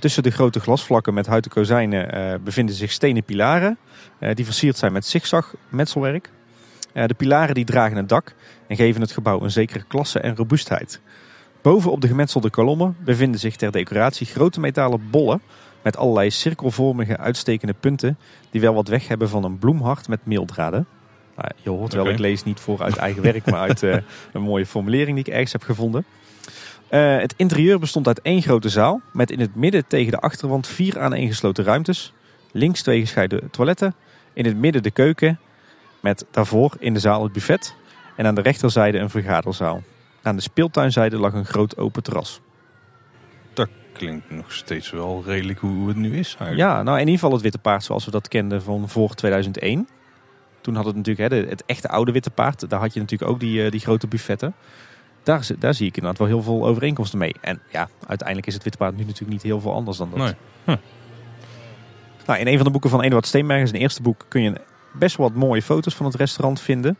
Tussen 0.00 0.22
de 0.22 0.30
grote 0.30 0.60
glasvlakken 0.60 1.14
met 1.14 1.26
houten 1.26 1.50
kozijnen 1.50 2.40
bevinden 2.44 2.74
zich 2.74 2.92
stenen 2.92 3.24
pilaren. 3.24 3.78
die 4.34 4.44
versierd 4.44 4.76
zijn 4.76 4.92
met 4.92 5.06
zigzag 5.06 5.54
metselwerk. 5.68 6.30
de 6.92 7.14
pilaren 7.16 7.54
die 7.54 7.64
dragen 7.64 7.96
een 7.96 8.06
dak 8.06 8.34
en 8.66 8.76
geven 8.76 9.00
het 9.00 9.12
gebouw 9.12 9.40
een 9.40 9.50
zekere 9.50 9.84
klasse 9.88 10.20
en 10.20 10.36
robuustheid. 10.36 11.00
Boven 11.62 11.90
op 11.90 12.00
de 12.00 12.06
gemetselde 12.06 12.50
kolommen 12.50 12.96
bevinden 13.04 13.40
zich 13.40 13.56
ter 13.56 13.72
decoratie 13.72 14.26
grote 14.26 14.60
metalen 14.60 15.10
bollen 15.10 15.42
met 15.82 15.96
allerlei 15.96 16.30
cirkelvormige 16.30 17.16
uitstekende 17.16 17.74
punten 17.80 18.18
die 18.50 18.60
wel 18.60 18.74
wat 18.74 18.88
weg 18.88 19.08
hebben 19.08 19.28
van 19.28 19.44
een 19.44 19.58
bloemhart 19.58 20.08
met 20.08 20.26
meeldraden. 20.26 20.86
Nou, 21.36 21.48
je 21.56 21.70
hoort 21.70 21.92
wel, 21.92 22.08
ik 22.08 22.18
lees 22.18 22.44
niet 22.44 22.60
voor 22.60 22.82
uit 22.82 22.96
eigen 22.96 23.22
werk, 23.22 23.50
maar 23.50 23.60
uit 23.60 23.82
een 24.32 24.42
mooie 24.42 24.66
formulering 24.66 25.16
die 25.16 25.24
ik 25.24 25.32
ergens 25.32 25.52
heb 25.52 25.62
gevonden. 25.62 26.04
Uh, 26.92 27.18
het 27.18 27.34
interieur 27.36 27.78
bestond 27.78 28.06
uit 28.06 28.20
één 28.20 28.42
grote 28.42 28.68
zaal 28.68 29.00
met 29.12 29.30
in 29.30 29.40
het 29.40 29.54
midden 29.54 29.86
tegen 29.86 30.10
de 30.10 30.20
achterwand 30.20 30.66
vier 30.66 31.00
aaneengesloten 31.00 31.64
ruimtes. 31.64 32.12
Links 32.50 32.82
twee 32.82 33.00
gescheiden 33.00 33.50
toiletten, 33.50 33.94
in 34.32 34.44
het 34.44 34.56
midden 34.56 34.82
de 34.82 34.90
keuken 34.90 35.38
met 36.00 36.24
daarvoor 36.30 36.74
in 36.78 36.94
de 36.94 37.00
zaal 37.00 37.22
het 37.22 37.32
buffet 37.32 37.74
en 38.16 38.26
aan 38.26 38.34
de 38.34 38.40
rechterzijde 38.40 38.98
een 38.98 39.10
vergaderzaal. 39.10 39.82
Aan 40.22 40.36
de 40.36 40.42
speeltuinzijde 40.42 41.18
lag 41.18 41.32
een 41.32 41.44
groot 41.44 41.76
open 41.76 42.02
terras. 42.02 42.40
Dat 43.52 43.68
klinkt 43.92 44.30
nog 44.30 44.52
steeds 44.52 44.90
wel 44.90 45.22
redelijk 45.26 45.58
hoe 45.58 45.88
het 45.88 45.96
nu 45.96 46.18
is 46.18 46.36
eigenlijk. 46.38 46.56
Ja, 46.56 46.82
nou 46.82 46.94
in 46.94 47.04
ieder 47.04 47.14
geval 47.14 47.32
het 47.32 47.42
Witte 47.42 47.58
Paard 47.58 47.84
zoals 47.84 48.04
we 48.04 48.10
dat 48.10 48.28
kenden 48.28 48.62
van 48.62 48.88
voor 48.88 49.14
2001. 49.14 49.88
Toen 50.60 50.74
had 50.74 50.84
het 50.84 50.96
natuurlijk 50.96 51.32
hè, 51.32 51.38
het 51.38 51.62
echte 51.66 51.88
oude 51.88 52.12
Witte 52.12 52.30
Paard. 52.30 52.70
Daar 52.70 52.80
had 52.80 52.94
je 52.94 53.00
natuurlijk 53.00 53.30
ook 53.30 53.40
die, 53.40 53.64
eh, 53.64 53.70
die 53.70 53.80
grote 53.80 54.06
buffetten. 54.06 54.54
Daar, 55.22 55.48
daar 55.58 55.74
zie 55.74 55.86
ik 55.86 55.96
inderdaad 55.96 56.18
wel 56.18 56.28
heel 56.28 56.42
veel 56.42 56.66
overeenkomsten 56.66 57.18
mee. 57.18 57.34
En 57.40 57.60
ja, 57.70 57.88
uiteindelijk 58.06 58.48
is 58.48 58.54
het 58.54 58.62
Witte 58.62 58.78
Paard 58.78 58.96
nu 58.96 59.04
natuurlijk 59.04 59.30
niet 59.30 59.42
heel 59.42 59.60
veel 59.60 59.72
anders 59.72 59.96
dan 59.96 60.10
dat. 60.10 60.18
Nee. 60.18 60.34
Huh. 60.64 60.76
Nou, 62.26 62.40
in 62.40 62.46
een 62.46 62.56
van 62.56 62.64
de 62.64 62.70
boeken 62.70 62.90
van 62.90 63.02
Eduard 63.02 63.26
Steenbergen, 63.26 63.68
zijn 63.68 63.80
eerste 63.80 64.02
boek, 64.02 64.26
kun 64.28 64.42
je 64.42 64.60
best 64.92 65.16
wel 65.16 65.28
wat 65.28 65.36
mooie 65.36 65.62
foto's 65.62 65.94
van 65.94 66.06
het 66.06 66.14
restaurant 66.14 66.60
vinden. 66.60 66.98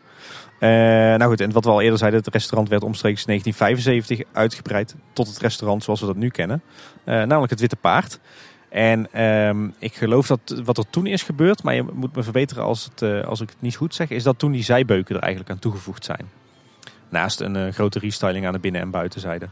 Uh, 0.61 0.68
nou 0.68 1.25
goed, 1.25 1.41
en 1.41 1.53
wat 1.53 1.64
we 1.64 1.70
al 1.70 1.81
eerder 1.81 1.99
zeiden, 1.99 2.20
het 2.20 2.33
restaurant 2.33 2.68
werd 2.68 2.83
omstreeks 2.83 3.25
1975 3.25 4.33
uitgebreid 4.33 4.95
tot 5.12 5.27
het 5.27 5.39
restaurant 5.39 5.85
zoals 5.85 6.01
we 6.01 6.07
dat 6.07 6.16
nu 6.16 6.29
kennen. 6.29 6.62
Uh, 7.05 7.14
namelijk 7.14 7.51
het 7.51 7.61
Witte 7.61 7.77
Paard. 7.77 8.20
En 8.68 9.23
um, 9.23 9.75
ik 9.79 9.95
geloof 9.95 10.27
dat 10.27 10.61
wat 10.64 10.79
er 10.79 10.91
toen 10.91 11.07
is 11.07 11.23
gebeurd, 11.23 11.62
maar 11.62 11.75
je 11.75 11.85
moet 11.93 12.16
me 12.16 12.23
verbeteren 12.23 12.64
als, 12.64 12.85
het, 12.85 13.03
uh, 13.03 13.25
als 13.25 13.41
ik 13.41 13.49
het 13.49 13.61
niet 13.61 13.77
goed 13.77 13.95
zeg, 13.95 14.11
is 14.11 14.23
dat 14.23 14.39
toen 14.39 14.53
die 14.53 14.62
zijbeuken 14.62 15.16
er 15.16 15.23
eigenlijk 15.23 15.53
aan 15.53 15.59
toegevoegd 15.59 16.05
zijn. 16.05 16.29
Naast 17.12 17.40
een 17.40 17.72
grote 17.72 17.98
restyling 17.98 18.46
aan 18.46 18.52
de 18.52 18.58
binnen- 18.58 18.80
en 18.80 18.90
buitenzijde. 18.90 19.48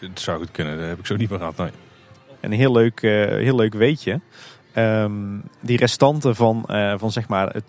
Dat 0.00 0.20
zou 0.20 0.38
goed 0.38 0.50
kunnen, 0.50 0.78
dat 0.78 0.88
heb 0.88 0.98
ik 0.98 1.06
zo 1.06 1.16
niet 1.16 1.28
gehad. 1.28 1.56
Nee. 1.56 1.70
Een 2.40 2.52
heel 2.52 2.72
leuk, 2.72 3.00
heel 3.00 3.56
leuk 3.56 3.74
weetje. 3.74 4.20
Um, 4.76 5.42
die 5.60 5.76
restanten 5.76 6.34
van, 6.34 6.64
uh, 6.70 6.94
van 6.96 7.12
zeg 7.12 7.28
maar, 7.28 7.54
uh, 7.56 7.62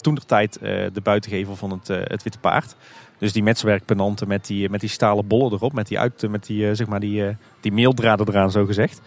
de 0.93 1.01
buitengevel 1.03 1.55
van 1.55 1.71
het, 1.71 1.89
uh, 1.89 1.97
het 2.03 2.23
Witte 2.23 2.39
Paard. 2.39 2.75
Dus 3.17 3.34
die 3.34 3.43
metswerkpenanten 3.43 4.28
met 4.28 4.45
die, 4.45 4.69
met 4.69 4.80
die 4.80 4.89
stalen 4.89 5.28
bollen 5.28 5.51
erop, 5.51 5.73
met 5.73 5.88
die, 5.88 5.99
uit, 5.99 6.30
met 6.30 6.45
die, 6.45 6.75
zeg 6.75 6.88
maar 6.88 6.99
die, 6.99 7.38
die 7.59 7.71
meeldraden 7.71 8.28
eraan 8.28 8.51
zo 8.51 8.65
gezegd. 8.65 9.01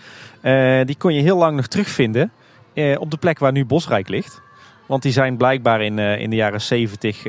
die 0.87 0.97
kon 0.97 1.15
je 1.15 1.23
heel 1.23 1.37
lang 1.37 1.57
nog 1.57 1.67
terugvinden 1.67 2.33
op 2.99 3.11
de 3.11 3.17
plek 3.21 3.39
waar 3.39 3.53
nu 3.53 3.65
Bosrijk 3.65 4.09
ligt. 4.09 4.41
Want 4.91 5.03
die 5.03 5.13
zijn 5.13 5.37
blijkbaar 5.37 5.83
in, 5.83 5.99
in 5.99 6.31
de 6.31 6.37
jaren 6.37 6.61
70 6.61 7.25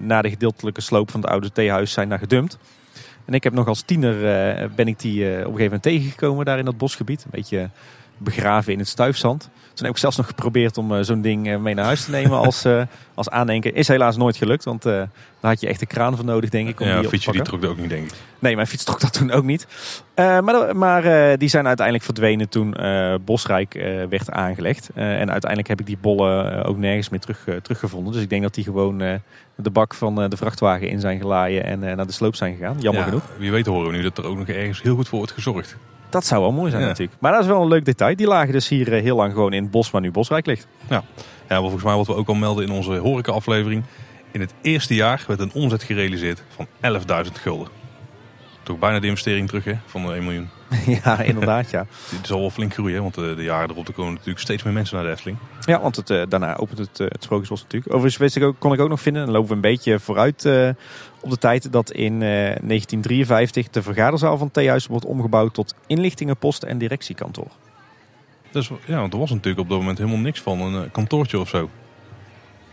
na 0.00 0.22
de 0.22 0.30
gedeeltelijke 0.30 0.80
sloop 0.80 1.10
van 1.10 1.20
het 1.20 1.30
oude 1.30 1.52
theehuis 1.52 1.92
zijn 1.92 2.08
daar 2.08 2.18
gedumpt. 2.18 2.58
En 3.24 3.34
ik 3.34 3.44
heb 3.44 3.52
nog 3.52 3.66
als 3.66 3.82
tiener 3.82 4.14
ben 4.74 4.88
ik 4.88 4.98
die 4.98 5.24
op 5.24 5.30
een 5.30 5.36
gegeven 5.36 5.64
moment 5.64 5.82
tegengekomen 5.82 6.44
daar 6.44 6.58
in 6.58 6.64
dat 6.64 6.76
bosgebied. 6.76 7.24
Een 7.24 7.30
beetje 7.30 7.70
begraven 8.22 8.72
in 8.72 8.78
het 8.78 8.88
stuifzand. 8.88 9.50
Toen 9.74 9.86
heb 9.86 9.94
ik 9.94 10.00
zelfs 10.00 10.16
nog 10.16 10.26
geprobeerd 10.26 10.78
om 10.78 10.92
uh, 10.92 10.98
zo'n 11.02 11.20
ding 11.20 11.48
uh, 11.48 11.56
mee 11.56 11.74
naar 11.74 11.84
huis 11.84 12.04
te 12.04 12.10
nemen 12.10 12.38
als, 12.38 12.66
uh, 12.66 12.82
als 13.14 13.30
aandenken. 13.30 13.74
Is 13.74 13.88
helaas 13.88 14.16
nooit 14.16 14.36
gelukt, 14.36 14.64
want 14.64 14.82
daar 14.82 15.08
had 15.40 15.60
je 15.60 15.66
echt 15.66 15.80
een 15.80 15.86
kraan 15.86 16.16
voor 16.16 16.24
nodig, 16.24 16.50
denk 16.50 16.68
ik. 16.68 16.80
Om 16.80 16.86
ja, 16.86 17.00
die 17.00 17.08
fietsje 17.08 17.32
die 17.32 17.42
trok 17.42 17.60
dat 17.60 17.70
ook 17.70 17.78
niet, 17.78 17.88
denk 17.88 18.10
ik. 18.10 18.16
Nee, 18.38 18.54
mijn 18.54 18.66
fiets 18.66 18.84
trok 18.84 19.00
dat 19.00 19.12
toen 19.12 19.30
ook 19.30 19.44
niet. 19.44 19.66
maar 20.14 20.76
maar 20.76 21.02
die 21.38 21.48
zijn 21.48 21.66
uiteindelijk 21.66 22.04
verdwenen 22.04 22.48
toen 22.48 22.76
Bosrijk 23.24 23.72
werd 24.08 24.30
aangelegd. 24.30 24.90
en 24.94 25.30
uiteindelijk 25.30 25.68
heb 25.68 25.80
ik 25.80 25.86
die 25.86 25.98
bollen 26.00 26.64
ook 26.64 26.76
nergens 26.76 27.08
meer 27.08 27.20
terug, 27.20 27.44
teruggevonden. 27.62 28.12
Dus 28.12 28.22
ik 28.22 28.30
denk 28.30 28.42
dat 28.42 28.54
die 28.54 28.64
gewoon 28.64 28.98
de 29.56 29.70
bak 29.72 29.94
van 29.94 30.28
de 30.28 30.36
vrachtwagen 30.36 30.88
in 30.88 31.00
zijn 31.00 31.20
gelaaien 31.20 31.64
en 31.64 31.78
naar 31.78 32.06
de 32.06 32.12
sloop 32.12 32.34
zijn 32.34 32.56
gegaan. 32.56 32.76
Jammer 32.80 33.02
ja, 33.02 33.08
genoeg. 33.08 33.24
Wie 33.38 33.50
weet 33.50 33.66
horen 33.66 33.90
we 33.90 33.96
nu 33.96 34.02
dat 34.02 34.18
er 34.18 34.26
ook 34.26 34.38
nog 34.38 34.48
ergens 34.48 34.82
heel 34.82 34.94
goed 34.94 35.08
voor 35.08 35.18
wordt 35.18 35.32
gezorgd. 35.32 35.76
Dat 36.12 36.26
zou 36.26 36.40
wel 36.40 36.52
mooi 36.52 36.70
zijn 36.70 36.82
ja. 36.82 36.88
natuurlijk. 36.88 37.20
Maar 37.20 37.32
dat 37.32 37.40
is 37.40 37.46
wel 37.46 37.62
een 37.62 37.68
leuk 37.68 37.84
detail. 37.84 38.16
Die 38.16 38.26
lagen 38.26 38.52
dus 38.52 38.68
hier 38.68 38.92
heel 38.92 39.16
lang 39.16 39.32
gewoon 39.32 39.52
in 39.52 39.62
het 39.62 39.70
bos 39.70 39.90
waar 39.90 40.00
nu 40.00 40.10
Bosrijk 40.10 40.46
ligt. 40.46 40.66
Ja, 40.88 41.02
ja 41.48 41.60
volgens 41.60 41.82
mij 41.82 41.94
wat 41.94 42.06
we 42.06 42.14
ook 42.14 42.28
al 42.28 42.34
melden 42.34 42.64
in 42.64 42.72
onze 42.72 42.96
horeca-aflevering. 42.96 43.82
In 44.30 44.40
het 44.40 44.54
eerste 44.62 44.94
jaar 44.94 45.24
werd 45.26 45.40
een 45.40 45.52
omzet 45.52 45.82
gerealiseerd 45.82 46.42
van 46.48 46.66
11.000 47.26 47.32
gulden. 47.32 47.81
Toch 48.62 48.78
bijna 48.78 49.00
de 49.00 49.06
investering 49.06 49.48
terug 49.48 49.64
hè, 49.64 49.74
van 49.86 50.06
de 50.06 50.12
1 50.12 50.24
miljoen. 50.24 50.48
ja, 51.04 51.20
inderdaad 51.20 51.70
ja. 51.70 51.86
Het 52.16 52.26
zal 52.26 52.40
wel 52.40 52.50
flink 52.50 52.72
groeien, 52.72 53.02
want 53.02 53.14
de, 53.14 53.34
de 53.36 53.42
jaren 53.42 53.70
erop 53.70 53.88
er 53.88 53.94
komen 53.94 54.12
natuurlijk 54.12 54.40
steeds 54.40 54.62
meer 54.62 54.72
mensen 54.72 54.96
naar 54.96 55.04
de 55.04 55.10
Efteling. 55.10 55.38
Ja, 55.60 55.80
want 55.80 55.96
het, 55.96 56.10
uh, 56.10 56.22
daarna 56.28 56.56
opent 56.56 56.78
het, 56.78 57.00
uh, 57.00 57.06
het 57.08 57.22
Sprookjesbos 57.22 57.62
natuurlijk. 57.62 57.92
Overigens 57.92 58.20
wist 58.22 58.36
ik 58.36 58.42
ook, 58.42 58.56
kon 58.58 58.72
ik 58.72 58.80
ook 58.80 58.88
nog 58.88 59.00
vinden, 59.00 59.24
dan 59.24 59.32
lopen 59.32 59.48
we 59.48 59.54
een 59.54 59.60
beetje 59.60 59.98
vooruit 59.98 60.44
uh, 60.44 60.68
op 61.20 61.30
de 61.30 61.38
tijd, 61.38 61.72
dat 61.72 61.90
in 61.90 62.18
1953 62.18 63.68
de 63.68 63.82
vergaderzaal 63.82 64.36
van 64.36 64.46
het 64.46 64.54
theehuis 64.54 64.86
wordt 64.86 65.04
omgebouwd 65.04 65.54
tot 65.54 65.74
inlichtingenpost 65.86 66.62
en 66.62 66.78
directiekantoor. 66.78 67.50
Dus, 68.50 68.70
ja, 68.84 69.00
want 69.00 69.12
er 69.12 69.18
was 69.18 69.30
natuurlijk 69.30 69.60
op 69.60 69.68
dat 69.68 69.78
moment 69.78 69.98
helemaal 69.98 70.18
niks 70.18 70.40
van 70.40 70.60
een 70.60 70.90
kantoortje 70.90 71.38
of 71.38 71.48
zo. 71.48 71.70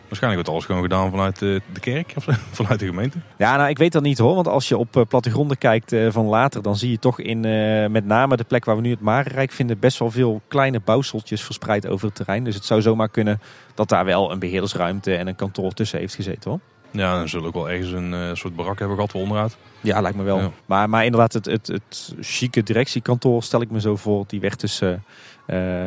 Waarschijnlijk 0.10 0.48
wordt 0.48 0.50
alles 0.50 0.66
gewoon 0.66 0.82
gedaan 0.82 1.10
vanuit 1.10 1.40
de, 1.40 1.62
de 1.74 1.80
kerk 1.80 2.14
of 2.16 2.26
vanuit 2.52 2.80
de 2.80 2.86
gemeente. 2.86 3.18
Ja, 3.38 3.58
nou 3.58 3.70
ik 3.70 3.78
weet 3.78 3.92
dat 3.92 4.02
niet 4.02 4.18
hoor. 4.18 4.36
Want 4.36 4.48
als 4.48 4.68
je 4.68 4.78
op 4.78 4.96
uh, 4.96 5.04
plattegronden 5.08 5.58
kijkt 5.58 5.94
uh, 5.94 6.12
van 6.12 6.26
later, 6.26 6.62
dan 6.62 6.78
zie 6.78 6.92
je 6.92 7.00
toch 7.00 7.20
in 7.20 7.44
uh, 7.44 7.88
met 7.88 8.06
name 8.06 8.38
de 8.38 8.44
plek 8.44 8.66
waar 8.66 8.76
we 8.76 8.82
nu 8.82 8.90
het 8.90 9.02
Marenrijk 9.02 9.52
vinden, 9.52 9.80
best 9.80 10.00
wel 10.00 10.12
veel 10.12 10.42
kleine 10.48 10.80
bouwseltjes 10.80 11.42
verspreid 11.42 11.88
over 11.88 12.06
het 12.06 12.16
terrein. 12.16 12.44
Dus 12.44 12.56
het 12.56 12.66
zou 12.66 12.82
zomaar 12.82 13.10
kunnen 13.10 13.42
dat 13.74 13.90
daar 13.90 14.06
wel 14.06 14.32
een 14.32 14.40
beheerdersruimte 14.40 15.16
en 15.16 15.28
een 15.28 15.36
kantoor 15.36 15.74
tussen 15.74 16.00
heeft 16.00 16.16
gezeten 16.16 16.50
hoor. 16.50 16.60
Ja, 16.92 17.18
dan 17.18 17.30
zullen 17.30 17.48
ook 17.48 17.54
wel 17.54 17.70
ergens 17.70 17.92
een 17.92 18.38
soort 18.38 18.56
barak 18.56 18.80
hebben 18.80 18.96
gehad 18.96 19.12
voor 19.12 19.22
onderhoud. 19.22 19.58
Ja, 19.82 20.02
lijkt 20.02 20.18
me 20.18 20.24
wel. 20.24 20.40
Ja. 20.40 20.52
Maar, 20.66 20.90
maar 20.90 21.06
inderdaad, 21.06 21.34
het, 21.34 21.46
het, 21.46 21.68
het 21.68 22.14
chique 22.20 22.64
directiekantoor 22.64 23.44
stel 23.44 23.62
ik 23.62 23.72
me 23.72 23.80
zo 23.80 23.96
voor. 23.96 24.24
Die 24.28 24.40
werd 24.40 24.60
dus 24.60 24.82
uh, 24.82 24.94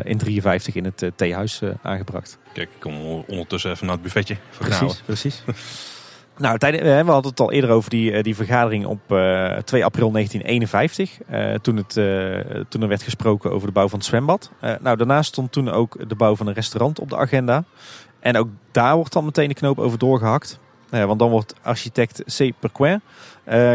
in 0.05 0.19
53 0.19 0.75
in 0.75 0.85
het 0.85 1.03
uh, 1.03 1.11
theehuis 1.17 1.61
uh, 1.63 1.71
aangebracht. 1.83 2.39
Kijk, 2.53 2.69
ik 2.75 2.81
kom 2.81 3.25
ondertussen 3.27 3.71
even 3.71 3.87
naar 3.87 3.95
het 3.95 4.05
buffetje. 4.05 4.37
Precies, 4.59 5.03
precies. 5.05 5.45
nou, 6.37 6.57
we 6.59 7.03
hadden 7.07 7.31
het 7.31 7.41
al 7.41 7.53
eerder 7.53 7.71
over 7.71 7.91
die, 7.91 8.23
die 8.23 8.35
vergadering 8.35 8.87
op 8.87 9.01
2 9.65 9.85
april 9.85 10.11
1951. 10.13 11.19
toen, 11.63 11.77
het, 11.77 11.93
toen 12.71 12.83
er 12.83 12.89
werd 12.89 13.03
gesproken 13.03 13.51
over 13.51 13.67
de 13.67 13.73
bouw 13.73 13.89
van 13.89 13.99
het 13.99 14.09
zwembad. 14.09 14.51
nou, 14.81 14.97
daarnaast 14.97 15.29
stond 15.29 15.53
toen 15.53 15.69
ook 15.69 16.09
de 16.09 16.15
bouw 16.15 16.37
van 16.37 16.47
een 16.47 16.55
restaurant 16.55 16.99
op 16.99 17.11
de 17.11 17.17
agenda. 17.17 17.65
En 18.21 18.37
ook 18.37 18.49
daar 18.71 18.95
wordt 18.95 19.13
dan 19.13 19.25
meteen 19.25 19.49
de 19.49 19.55
knoop 19.55 19.79
over 19.79 19.99
doorgehakt. 19.99 20.59
want 20.91 21.19
dan 21.19 21.31
wordt 21.31 21.55
architect 21.63 22.23
C. 22.37 22.53
Perquin 22.61 23.01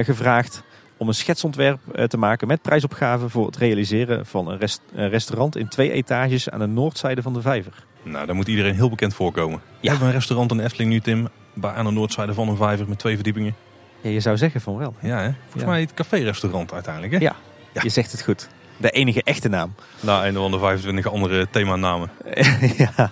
gevraagd 0.04 0.64
om 0.98 1.08
een 1.08 1.14
schetsontwerp 1.14 1.80
uh, 1.96 2.04
te 2.04 2.18
maken 2.18 2.48
met 2.48 2.62
prijsopgave 2.62 3.30
voor 3.30 3.46
het 3.46 3.58
realiseren 3.58 4.26
van 4.26 4.48
een, 4.48 4.58
rest, 4.58 4.82
een, 4.94 5.10
restaurant 5.10 5.58
in 5.58 5.68
twee 5.68 5.92
etages 5.92 6.50
aan 6.50 6.60
de 6.60 6.66
noordzijde 6.66 7.22
van 7.22 7.34
de 7.34 7.42
vijver. 7.42 7.86
Nou, 8.04 8.26
daar 8.26 8.36
moet 8.36 8.48
iedereen 8.48 8.76
heel 8.76 8.90
bekend 8.90 9.14
voorkomen. 9.14 9.60
Ja. 9.60 9.80
We 9.82 9.90
hebben 9.90 10.08
een 10.08 10.14
restaurant 10.14 10.52
in 10.52 10.60
Efteling 10.60 10.92
nu, 10.92 11.00
Tim, 11.00 11.28
aan 11.62 11.86
de 11.86 11.92
noordzijde 11.92 12.34
van 12.34 12.48
een 12.48 12.56
vijver 12.56 12.90
met 12.90 13.00
twee 13.00 13.16
verdiepingen. 13.16 13.56
Ja, 14.02 14.10
je 14.10 14.20
zou 14.20 14.38
zeggen 14.38 14.62
van 14.62 14.78
wel. 14.78 14.96
Ja, 15.02 15.22
hè? 15.22 15.32
volgens 15.42 15.64
ja. 15.64 15.70
mij 15.70 15.82
het 15.82 15.94
café-restaurant 15.94 16.74
uiteindelijk. 16.74 17.14
Hè? 17.14 17.20
Ja. 17.20 17.36
ja, 17.74 17.82
je 17.84 17.90
zegt 17.90 18.12
het 18.12 18.24
goed. 18.24 18.48
De 18.78 18.90
enige 18.90 19.24
echte 19.24 19.50
naam. 19.50 19.76
Nou, 20.00 20.26
en 20.26 20.34
dan 20.34 20.52
de 20.52 20.60
25 20.60 21.12
andere 21.12 21.48
themanamen. 21.50 22.10
ja, 22.78 23.12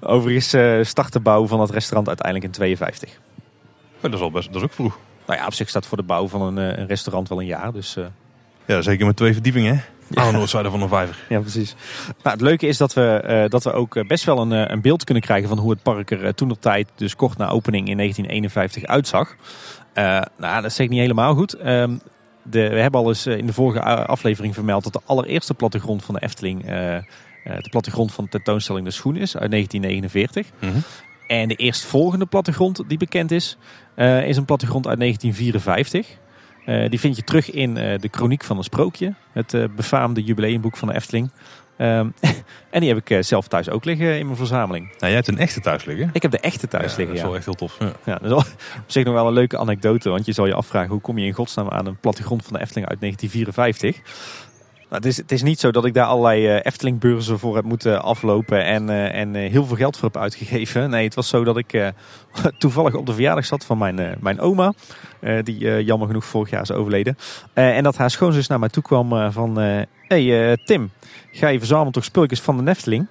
overigens 0.00 0.54
uh, 0.54 0.84
start 0.84 1.12
de 1.12 1.20
bouw 1.20 1.46
van 1.46 1.60
het 1.60 1.70
restaurant 1.70 2.08
uiteindelijk 2.08 2.46
in 2.46 2.52
52. 2.52 3.18
dat 4.00 4.12
is 4.12 4.20
al 4.20 4.30
best, 4.30 4.46
dat 4.46 4.56
is 4.56 4.62
ook 4.62 4.72
vroeg. 4.72 4.98
Nou 5.30 5.42
ja, 5.42 5.48
op 5.48 5.54
zich 5.54 5.68
staat 5.68 5.86
voor 5.86 5.96
de 5.96 6.02
bouw 6.02 6.28
van 6.28 6.42
een, 6.42 6.56
een 6.80 6.86
restaurant 6.86 7.28
wel 7.28 7.40
een 7.40 7.46
jaar. 7.46 7.72
Dus, 7.72 7.96
uh... 7.96 8.04
Ja, 8.66 8.82
zeker 8.82 9.06
met 9.06 9.16
twee 9.16 9.32
verdiepingen. 9.32 9.74
Hè? 9.74 9.82
Ja. 10.08 10.22
Aan 10.22 10.32
de 10.32 10.38
noordzijde 10.38 10.70
van 10.70 10.82
een 10.82 10.88
vijver. 10.88 11.18
Ja, 11.28 11.40
precies. 11.40 11.74
Nou, 12.06 12.36
het 12.36 12.40
leuke 12.40 12.66
is 12.66 12.76
dat 12.76 12.92
we, 12.92 13.24
uh, 13.26 13.50
dat 13.50 13.64
we 13.64 13.72
ook 13.72 14.06
best 14.06 14.24
wel 14.24 14.38
een, 14.38 14.72
een 14.72 14.80
beeld 14.80 15.04
kunnen 15.04 15.22
krijgen 15.22 15.48
van 15.48 15.58
hoe 15.58 15.70
het 15.70 15.82
park 15.82 16.10
er 16.10 16.34
toen 16.34 16.50
op 16.50 16.60
tijd, 16.60 16.88
dus 16.94 17.16
kort 17.16 17.38
na 17.38 17.48
opening 17.48 17.88
in 17.88 17.96
1951, 17.96 18.84
uitzag. 18.84 19.36
Nou, 20.38 20.62
dat 20.62 20.72
zeg 20.72 20.86
ik 20.86 20.92
niet 20.92 21.00
helemaal 21.00 21.34
goed. 21.34 21.66
Um, 21.66 22.00
de, 22.42 22.68
we 22.68 22.80
hebben 22.80 23.00
al 23.00 23.08
eens 23.08 23.26
in 23.26 23.46
de 23.46 23.52
vorige 23.52 23.82
aflevering 24.06 24.54
vermeld 24.54 24.84
dat 24.84 24.92
de 24.92 25.00
allereerste 25.04 25.54
plattegrond 25.54 26.04
van 26.04 26.14
de 26.14 26.22
Efteling 26.22 26.64
de 27.44 27.68
plattegrond 27.70 28.12
van 28.12 28.24
de 28.24 28.30
tentoonstelling 28.30 28.84
De 28.84 28.92
Schoen 28.92 29.16
is 29.16 29.36
uit 29.36 29.50
1949. 29.50 30.46
En 31.30 31.48
de 31.48 31.54
eerstvolgende 31.54 32.26
plattegrond 32.26 32.82
die 32.86 32.98
bekend 32.98 33.30
is, 33.30 33.56
is 34.24 34.36
een 34.36 34.44
plattegrond 34.44 34.86
uit 34.86 34.98
1954. 34.98 36.06
die 36.90 37.00
vind 37.00 37.16
je 37.16 37.22
terug 37.22 37.50
in 37.50 37.74
de 37.74 38.08
Chroniek 38.10 38.44
van 38.44 38.56
een 38.56 38.64
Sprookje, 38.64 39.14
het 39.32 39.76
befaamde 39.76 40.22
jubileumboek 40.22 40.76
van 40.76 40.88
de 40.88 40.94
Efteling. 40.94 41.30
Ehm, 41.76 42.08
en 42.70 42.80
die 42.80 42.94
heb 42.94 43.10
ik 43.10 43.24
zelf 43.24 43.48
thuis 43.48 43.68
ook 43.68 43.84
liggen 43.84 44.18
in 44.18 44.24
mijn 44.24 44.36
verzameling. 44.36 44.84
Nou, 44.86 44.96
jij 44.98 45.14
hebt 45.14 45.28
een 45.28 45.38
echte 45.38 45.60
thuis 45.60 45.84
liggen? 45.84 46.10
Ik 46.12 46.22
heb 46.22 46.30
de 46.30 46.40
echte 46.40 46.68
thuis 46.68 46.96
liggen. 46.96 47.06
Dat 47.06 47.16
is 47.16 47.22
wel 47.22 47.36
echt 47.36 47.44
heel 47.44 47.54
tof. 47.54 47.76
Ja. 47.78 47.92
ja 48.04 48.18
dat 48.18 48.46
is 48.46 48.52
op 48.84 48.84
zich 48.86 49.04
nog 49.04 49.14
wel 49.14 49.26
een 49.26 49.32
leuke 49.32 49.58
anekdote. 49.58 50.10
Want 50.10 50.26
je 50.26 50.32
zal 50.32 50.46
je 50.46 50.54
afvragen, 50.54 50.90
hoe 50.90 51.00
kom 51.00 51.18
je 51.18 51.26
in 51.26 51.32
godsnaam 51.32 51.68
aan 51.68 51.86
een 51.86 51.96
plattegrond 51.96 52.42
van 52.44 52.52
de 52.52 52.60
Efteling 52.60 52.88
uit 52.88 53.00
1954? 53.00 54.48
Nou, 54.90 55.02
het, 55.02 55.10
is, 55.10 55.16
het 55.16 55.32
is 55.32 55.42
niet 55.42 55.60
zo 55.60 55.70
dat 55.70 55.84
ik 55.84 55.94
daar 55.94 56.06
allerlei 56.06 56.46
uh, 56.46 56.60
Eftelingbeurzen 56.62 57.38
voor 57.38 57.54
heb 57.54 57.64
moeten 57.64 58.02
aflopen 58.02 58.64
en, 58.64 58.88
uh, 58.88 59.14
en 59.14 59.34
uh, 59.34 59.50
heel 59.50 59.66
veel 59.66 59.76
geld 59.76 59.96
voor 59.96 60.08
heb 60.12 60.22
uitgegeven. 60.22 60.90
Nee, 60.90 61.04
het 61.04 61.14
was 61.14 61.28
zo 61.28 61.44
dat 61.44 61.56
ik 61.56 61.92
toevallig 62.58 62.94
op 62.94 63.06
de 63.06 63.12
verjaardag 63.12 63.44
zat 63.44 63.64
van 63.64 63.78
mijn, 63.78 64.16
mijn 64.20 64.40
oma. 64.40 64.72
die 65.42 65.84
jammer 65.84 66.06
genoeg 66.06 66.24
vorig 66.24 66.50
jaar 66.50 66.62
is 66.62 66.72
overleden. 66.72 67.16
en 67.54 67.82
dat 67.82 67.96
haar 67.96 68.10
schoonzus 68.10 68.46
naar 68.46 68.58
mij 68.58 68.68
toe 68.68 68.82
kwam 68.82 69.32
van... 69.32 69.56
hey, 70.08 70.56
Tim, 70.64 70.90
ga 71.32 71.48
je 71.48 71.58
verzamelen 71.58 71.92
toch 71.92 72.04
spulletjes 72.04 72.40
van 72.40 72.64
de 72.64 72.70
Efteling? 72.70 73.08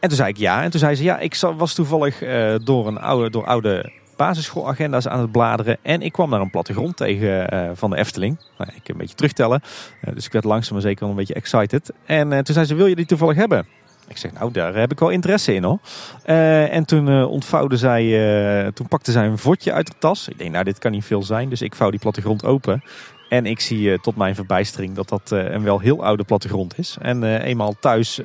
En 0.00 0.08
toen 0.08 0.18
zei 0.18 0.28
ik 0.28 0.36
ja. 0.36 0.62
En 0.62 0.70
toen 0.70 0.80
zei 0.80 0.94
ze 0.94 1.02
ja, 1.02 1.18
ik 1.18 1.36
was 1.56 1.74
toevallig 1.74 2.18
door, 2.64 2.86
een 2.86 2.98
oude, 2.98 3.30
door 3.30 3.46
oude 3.46 3.92
basisschoolagenda's 4.16 5.08
aan 5.08 5.20
het 5.20 5.32
bladeren. 5.32 5.78
En 5.82 6.02
ik 6.02 6.12
kwam 6.12 6.30
daar 6.30 6.40
een 6.40 6.50
plattegrond 6.50 6.96
tegen 6.96 7.54
uh, 7.54 7.70
van 7.74 7.90
de 7.90 7.96
Efteling. 7.96 8.38
Nou, 8.58 8.70
ik 8.74 8.88
een 8.88 8.96
beetje 8.96 9.14
terugtellen. 9.14 9.60
Uh, 10.04 10.14
dus 10.14 10.26
ik 10.26 10.32
werd 10.32 10.44
langzaam 10.44 10.72
maar 10.72 10.82
zeker 10.82 11.00
wel 11.00 11.10
een 11.10 11.16
beetje 11.16 11.34
excited. 11.34 11.92
En 12.04 12.30
uh, 12.32 12.38
toen 12.38 12.54
zei 12.54 12.66
ze, 12.66 12.74
wil 12.74 12.86
je 12.86 12.96
die 12.96 13.06
toevallig 13.06 13.36
hebben? 13.36 13.66
Ik 14.08 14.16
zeg, 14.16 14.32
nou, 14.32 14.52
daar 14.52 14.74
heb 14.74 14.92
ik 14.92 14.98
wel 14.98 15.08
interesse 15.08 15.54
in 15.54 15.62
hoor. 15.62 15.78
en 16.24 16.84
toen 16.84 17.24
ontvouwde 17.24 17.76
zij, 17.76 18.72
toen 18.72 18.88
pakte 18.88 19.12
zij 19.12 19.26
een 19.26 19.38
vodje 19.38 19.72
uit 19.72 19.86
de 19.86 19.92
tas. 19.98 20.28
Ik 20.28 20.38
denk, 20.38 20.50
nou, 20.50 20.64
dit 20.64 20.78
kan 20.78 20.90
niet 20.90 21.04
veel 21.04 21.22
zijn. 21.22 21.48
Dus 21.48 21.62
ik 21.62 21.74
vouw 21.74 21.90
die 21.90 22.00
plattegrond 22.00 22.44
open. 22.44 22.82
En 23.28 23.46
ik 23.46 23.60
zie 23.60 24.00
tot 24.00 24.16
mijn 24.16 24.34
verbijstering 24.34 24.94
dat 24.94 25.08
dat 25.08 25.30
een 25.30 25.62
wel 25.62 25.78
heel 25.78 26.04
oude 26.04 26.24
plattegrond 26.24 26.78
is. 26.78 26.96
En 27.00 27.40
eenmaal 27.40 27.74
thuis 27.80 28.20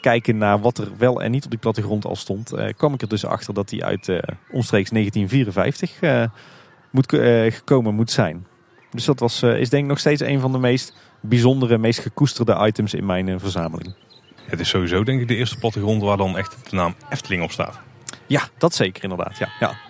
kijken 0.00 0.36
naar 0.36 0.60
wat 0.60 0.78
er 0.78 0.88
wel 0.96 1.22
en 1.22 1.30
niet 1.30 1.44
op 1.44 1.50
die 1.50 1.58
plattegrond 1.58 2.04
al 2.04 2.16
stond, 2.16 2.54
uh, 2.54 2.68
kwam 2.76 2.94
ik 2.94 3.02
er 3.02 3.08
dus 3.08 3.24
achter 3.24 3.54
dat 3.54 3.68
die 3.68 3.84
uit 3.84 4.08
uh, 4.08 4.18
omstreeks 4.50 4.90
1954 4.90 6.02
uh, 6.02 6.22
eh, 6.22 6.30
moet, 6.90 7.12
gekomen 7.54 7.94
moet 7.94 8.10
zijn. 8.10 8.46
Dus 8.90 9.04
dat 9.04 9.20
was, 9.20 9.42
is 9.42 9.70
denk 9.70 9.82
ik 9.82 9.88
nog 9.88 9.98
steeds 9.98 10.22
een 10.22 10.40
van 10.40 10.52
de 10.52 10.58
meest 10.58 10.96
bijzondere, 11.20 11.78
meest 11.78 12.00
gekoesterde 12.00 12.66
items 12.66 12.94
in 12.94 13.06
mijn 13.06 13.40
verzameling. 13.40 13.94
Het 14.46 14.60
is 14.60 14.68
sowieso 14.68 15.04
denk 15.04 15.20
ik 15.20 15.28
de 15.28 15.36
eerste 15.36 15.58
plattegrond 15.58 16.02
waar 16.02 16.16
dan 16.16 16.36
echt 16.36 16.70
de 16.70 16.76
naam 16.76 16.94
Efteling 17.08 17.42
op 17.42 17.50
staat. 17.50 17.80
Ja, 18.26 18.42
dat 18.58 18.74
zeker 18.74 19.02
inderdaad. 19.02 19.38
Ja, 19.38 19.48
ja. 19.60 19.87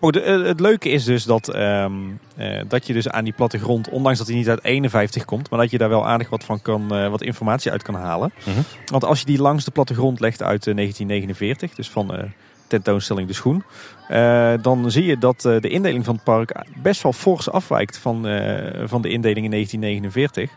Maar 0.00 0.14
eh, 0.14 0.42
het 0.42 0.60
leuke 0.60 0.88
is 0.88 1.04
dus 1.04 1.24
dat, 1.24 1.48
ehm, 1.48 1.92
eh, 2.36 2.60
dat 2.68 2.86
je 2.86 2.92
dus 2.92 3.08
aan 3.08 3.24
die 3.24 3.32
plattegrond, 3.32 3.88
ondanks 3.88 4.18
dat 4.18 4.26
hij 4.26 4.36
niet 4.36 4.48
uit 4.48 4.64
51 4.64 5.24
komt, 5.24 5.50
maar 5.50 5.58
dat 5.58 5.70
je 5.70 5.78
daar 5.78 5.88
wel 5.88 6.06
aardig 6.06 6.28
wat 6.28 6.44
van 6.44 6.62
kan, 6.62 6.88
uh, 6.92 7.08
wat 7.08 7.22
informatie 7.22 7.70
uit 7.70 7.82
kan 7.82 7.94
halen. 7.94 8.32
Mhm. 8.44 8.60
Want 8.86 9.04
als 9.04 9.20
je 9.20 9.26
die 9.26 9.40
langs 9.40 9.64
de 9.64 9.70
plattegrond 9.70 10.20
legt 10.20 10.42
uit 10.42 10.64
1949, 10.64 11.74
dus 11.74 11.90
van 11.90 12.32
tentoonstelling 12.66 13.28
De 13.28 13.34
Schoen, 13.34 13.64
dan 14.62 14.90
zie 14.90 15.04
je 15.04 15.18
dat 15.18 15.40
de 15.40 15.68
indeling 15.68 16.04
van 16.04 16.14
het 16.14 16.24
park 16.24 16.64
best 16.82 17.02
wel 17.02 17.12
fors 17.12 17.50
afwijkt 17.50 17.98
van, 17.98 18.22
van 18.84 19.02
de 19.02 19.08
indeling 19.08 19.44
in 19.44 19.50
1949. 19.50 20.50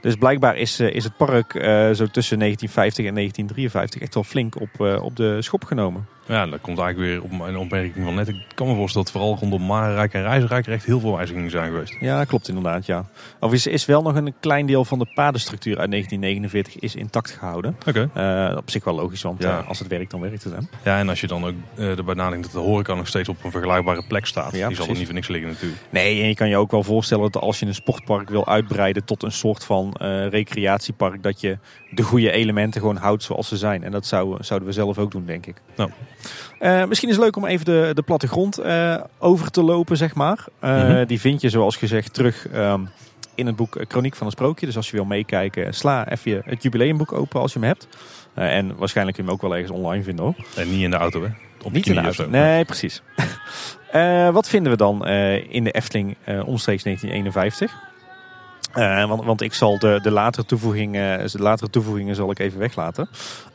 Dus 0.00 0.14
blijkbaar 0.14 0.56
is, 0.56 0.80
is 0.80 1.04
het 1.04 1.16
park 1.16 1.52
zo 1.96 2.06
tussen 2.06 2.38
1950 2.38 3.04
en 3.06 3.14
1953 3.14 4.00
echt 4.00 4.14
wel 4.14 4.24
flink 4.24 4.60
op, 4.60 5.00
op 5.02 5.16
de 5.16 5.42
schop 5.42 5.64
genomen. 5.64 6.15
Ja, 6.26 6.46
dat 6.46 6.60
komt 6.60 6.78
eigenlijk 6.78 7.10
weer 7.10 7.22
op 7.22 7.38
mijn 7.38 7.56
opmerking 7.56 8.04
van 8.04 8.14
net. 8.14 8.28
Ik 8.28 8.44
kan 8.54 8.66
me 8.66 8.74
voorstellen 8.74 9.06
dat 9.06 9.16
vooral 9.16 9.36
rondom 9.40 9.66
Marenrijk 9.66 10.12
en 10.12 10.22
Reizenrijk 10.22 10.66
echt 10.66 10.84
heel 10.84 11.00
veel 11.00 11.16
wijzigingen 11.16 11.50
zijn 11.50 11.70
geweest. 11.70 11.96
Ja, 12.00 12.24
klopt 12.24 12.48
inderdaad, 12.48 12.86
ja. 12.86 13.04
Of 13.40 13.52
is, 13.52 13.66
is 13.66 13.84
wel 13.84 14.02
nog 14.02 14.14
een 14.14 14.34
klein 14.40 14.66
deel 14.66 14.84
van 14.84 14.98
de 14.98 15.12
padenstructuur 15.14 15.78
uit 15.78 15.90
1949 15.90 16.82
is 16.82 16.94
intact 16.94 17.30
gehouden. 17.30 17.76
Oké. 17.86 18.10
Uh, 18.16 18.56
op 18.56 18.70
zich 18.70 18.84
wel 18.84 18.94
logisch, 18.94 19.22
want 19.22 19.42
ja. 19.42 19.58
uh, 19.60 19.68
als 19.68 19.78
het 19.78 19.88
werkt, 19.88 20.10
dan 20.10 20.20
werkt 20.20 20.44
het. 20.44 20.52
Hè? 20.52 20.90
Ja, 20.90 20.98
en 20.98 21.08
als 21.08 21.20
je 21.20 21.26
dan 21.26 21.44
ook 21.44 21.54
uh, 21.74 21.98
erbij 21.98 22.14
nadenkt 22.14 22.44
dat 22.44 22.52
de 22.52 22.68
horeca 22.68 22.94
nog 22.94 23.08
steeds 23.08 23.28
op 23.28 23.44
een 23.44 23.50
vergelijkbare 23.50 24.04
plek 24.08 24.26
staat. 24.26 24.56
Ja, 24.56 24.68
die 24.68 24.76
zal 24.76 24.86
er 24.88 24.96
niet 24.96 25.04
voor 25.04 25.14
niks 25.14 25.28
liggen 25.28 25.50
natuurlijk. 25.50 25.80
Nee, 25.90 26.20
en 26.22 26.28
je 26.28 26.34
kan 26.34 26.48
je 26.48 26.56
ook 26.56 26.70
wel 26.70 26.82
voorstellen 26.82 27.32
dat 27.32 27.42
als 27.42 27.58
je 27.58 27.66
een 27.66 27.74
sportpark 27.74 28.28
wil 28.28 28.46
uitbreiden 28.46 29.04
tot 29.04 29.22
een 29.22 29.32
soort 29.32 29.64
van 29.64 29.94
recreatiepark, 30.30 31.22
dat 31.22 31.40
je 31.40 31.58
de 31.96 32.02
goede 32.02 32.30
elementen 32.30 32.80
gewoon 32.80 32.96
houdt 32.96 33.22
zoals 33.22 33.48
ze 33.48 33.56
zijn. 33.56 33.82
En 33.84 33.90
dat 33.90 34.06
zou, 34.06 34.36
zouden 34.40 34.68
we 34.68 34.74
zelf 34.74 34.98
ook 34.98 35.10
doen, 35.10 35.26
denk 35.26 35.46
ik. 35.46 35.56
Nou. 35.76 35.90
Uh, 36.60 36.84
misschien 36.84 37.08
is 37.08 37.14
het 37.14 37.24
leuk 37.24 37.36
om 37.36 37.44
even 37.44 37.64
de, 37.64 37.90
de 37.94 38.02
plattegrond 38.02 38.60
uh, 38.60 39.00
over 39.18 39.50
te 39.50 39.62
lopen, 39.62 39.96
zeg 39.96 40.14
maar. 40.14 40.44
Uh, 40.64 40.70
mm 40.70 40.90
-hmm. 40.90 41.06
Die 41.06 41.20
vind 41.20 41.40
je, 41.40 41.48
zoals 41.48 41.76
gezegd, 41.76 42.14
terug 42.14 42.46
um, 42.54 42.88
in 43.34 43.46
het 43.46 43.56
boek 43.56 43.84
Chroniek 43.88 44.16
van 44.16 44.26
een 44.26 44.32
Sprookje. 44.32 44.66
Dus 44.66 44.76
als 44.76 44.90
je 44.90 44.96
wil 44.96 45.04
meekijken, 45.04 45.74
sla 45.74 46.08
even 46.08 46.42
het 46.44 46.62
jubileumboek 46.62 47.12
open 47.12 47.40
als 47.40 47.52
je 47.52 47.58
hem 47.58 47.68
hebt. 47.68 47.88
en 48.34 48.76
waarschijnlijk 48.76 49.16
kun 49.16 49.26
je 49.26 49.30
hem 49.30 49.40
ook 49.40 49.48
wel 49.48 49.56
ergens 49.56 49.78
online 49.78 50.02
vinden 50.02 50.24
hoor. 50.24 50.34
En 50.56 50.70
niet 50.70 50.82
in 50.82 50.90
de 50.90 50.96
auto, 50.96 51.22
hè? 51.22 51.28
Op 51.62 51.72
niet 51.72 51.86
in 51.86 51.94
de 51.94 52.00
auto. 52.00 52.28
Nee, 52.28 52.64
precies. 52.64 53.02
wat 54.32 54.48
vinden 54.48 54.72
we 54.72 54.78
dan 54.78 55.06
in 55.48 55.64
de 55.64 55.70
Efteling 55.70 56.16
omstreeks 56.26 56.82
1951? 56.82 57.74
Uh, 58.76 59.08
want, 59.08 59.24
want, 59.24 59.40
ik 59.40 59.54
zal 59.54 59.78
de, 59.78 59.98
de, 60.02 60.10
latere 60.10 60.46
toevoegingen, 60.46 61.30
de 61.32 61.42
latere 61.42 61.70
toevoegingen 61.70 62.14
zal 62.14 62.30
ik 62.30 62.38
even 62.38 62.58
weglaten. 62.58 63.08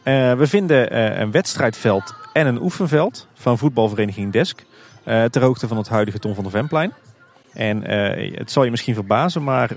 Uh, 0.03 0.33
we 0.33 0.47
vinden 0.47 0.93
uh, 0.93 1.19
een 1.19 1.31
wedstrijdveld 1.31 2.15
en 2.33 2.47
een 2.47 2.61
oefenveld 2.61 3.27
van 3.33 3.57
voetbalvereniging 3.57 4.31
Desk. 4.31 4.63
ter 5.03 5.41
hoogte 5.41 5.67
van 5.67 5.77
het 5.77 5.89
huidige 5.89 6.19
Tom 6.19 6.33
van 6.33 6.43
der 6.43 6.51
Vemplein. 6.51 6.93
En 7.53 7.89
het 8.35 8.51
zal 8.51 8.63
je 8.63 8.71
misschien 8.71 8.93
verbazen, 8.93 9.43
maar 9.43 9.69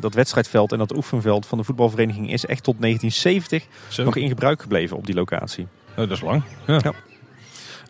dat 0.00 0.14
wedstrijdveld 0.14 0.72
en 0.72 0.78
dat 0.78 0.96
oefenveld 0.96 1.46
van 1.46 1.58
de 1.58 1.64
voetbalvereniging 1.64 2.32
is 2.32 2.46
echt 2.46 2.62
tot 2.62 2.80
1970 2.80 3.66
Zo. 3.88 4.04
nog 4.04 4.16
in 4.16 4.28
gebruik 4.28 4.60
gebleven 4.60 4.96
op 4.96 5.06
die 5.06 5.14
locatie. 5.14 5.66
Oh, 5.90 5.96
dat 5.96 6.10
is 6.10 6.20
lang. 6.20 6.42
Ja. 6.66 6.80
ja. 6.82 6.92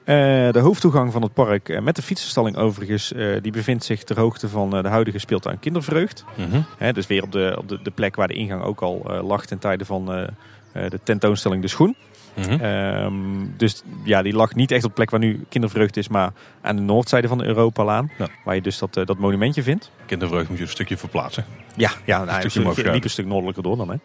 Uh, 0.01 0.53
de 0.53 0.59
hoofdtoegang 0.59 1.13
van 1.13 1.23
het 1.23 1.33
park 1.33 1.69
uh, 1.69 1.81
met 1.81 1.97
de 1.97 2.03
fietsenstalling 2.03 2.57
overigens, 2.57 3.13
uh, 3.13 3.37
die 3.43 3.53
bevindt 3.53 3.85
zich 3.85 4.05
ter 4.05 4.19
hoogte 4.19 4.49
van 4.49 4.71
de 4.71 4.89
huidige 4.89 5.19
speeltuin 5.19 5.59
Kindervreugd. 5.59 6.25
-hmm. 6.35 6.93
dus 6.93 7.07
weer 7.07 7.23
op, 7.23 7.33
de, 7.33 7.55
op 7.59 7.69
de, 7.69 7.83
de, 7.83 7.91
plek 7.91 8.17
waar 8.17 8.29
de 8.29 8.35
ingang 8.35 8.63
ook 8.63 8.81
al 8.81 9.23
lag 9.23 9.47
ten 9.47 9.59
tijde 9.59 9.85
van 9.85 10.07
de 10.73 11.01
tentoonstelling 11.03 11.63
De 11.63 11.69
Schoen. 11.69 11.97
-hmm. 12.35 12.65
um, 12.65 13.55
dus 13.57 13.83
ja, 14.05 14.23
die 14.23 14.33
lag 14.33 14.55
niet 14.55 14.71
echt 14.71 14.85
op 14.85 14.89
de 14.89 14.95
plek 14.95 15.11
waar 15.11 15.21
nu 15.21 15.45
Kindervreugd 15.49 15.97
is, 15.97 16.09
maar 16.09 16.33
aan 16.61 16.77
de 16.77 16.83
noordzijde 16.83 17.29
van 17.29 17.39
de 17.39 17.45
Europalaan. 17.45 18.11
Ja. 18.19 18.29
Waar 18.45 18.55
je 18.55 18.63
dus 18.63 18.79
dat, 18.79 18.95
dat 18.95 19.19
monumentje 19.19 19.63
vindt. 19.63 19.91
Kindervreugd 20.07 20.49
moet 20.49 20.59
je 20.59 20.65
een 20.65 20.71
stukje 20.71 20.97
verplaatsen. 20.97 21.45
Ja, 21.77 21.91
ja 22.05 22.25
nou, 22.25 22.45
een 22.45 22.51
stukje 22.51 22.93
liep 22.93 23.05
een 23.05 23.11
stuk 23.11 23.27
noordelijker 23.27 23.63
door 23.63 23.77
dan. 23.77 24.01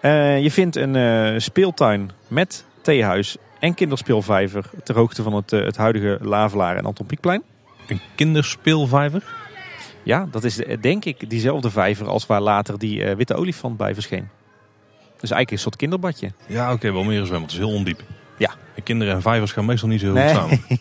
Hè. 0.00 0.34
je 0.34 0.50
vindt 0.50 0.76
een 0.76 1.40
speeltuin 1.40 2.10
met 2.28 2.64
theehuis 2.82 3.36
en 3.60 3.74
kinderspeelvijver 3.74 4.64
ter 4.84 4.94
hoogte 4.94 5.22
van 5.22 5.34
het, 5.34 5.52
eh, 5.52 5.64
het 5.64 5.76
huidige 5.76 6.18
Lavelaar 6.20 6.76
en 6.76 6.84
Anton 6.84 7.06
Pieckplein. 7.06 7.42
Een 7.88 8.00
kinderspeelvijver? 8.14 9.24
Ja, 10.02 10.28
dat 10.30 10.44
is 10.44 10.62
eh, 10.62 10.76
denk 10.80 11.04
ik 11.04 11.30
diezelfde 11.30 11.70
vijver 11.70 12.08
als 12.08 12.26
waar 12.26 12.40
later 12.40 12.78
die 12.78 13.00
uh, 13.00 13.14
witte 13.14 13.34
olifant 13.34 13.76
bij 13.76 13.94
verscheen. 13.94 14.28
Dus 15.20 15.30
eigenlijk 15.30 15.50
een 15.50 15.58
soort 15.58 15.76
kinderbadje. 15.76 16.32
Ja, 16.46 16.72
oké, 16.72 16.92
wel 16.92 17.04
meer 17.04 17.24
zwemmen. 17.24 17.42
Het 17.42 17.52
is 17.52 17.58
heel 17.58 17.74
ondiep. 17.74 18.02
Ja. 18.38 18.50
En 18.74 18.82
kinderen 18.82 19.14
en 19.14 19.22
vijvers 19.22 19.52
gaan 19.52 19.64
meestal 19.64 19.88
niet 19.88 20.00
zo 20.00 20.10
goed 20.10 20.30
samen. 20.30 20.60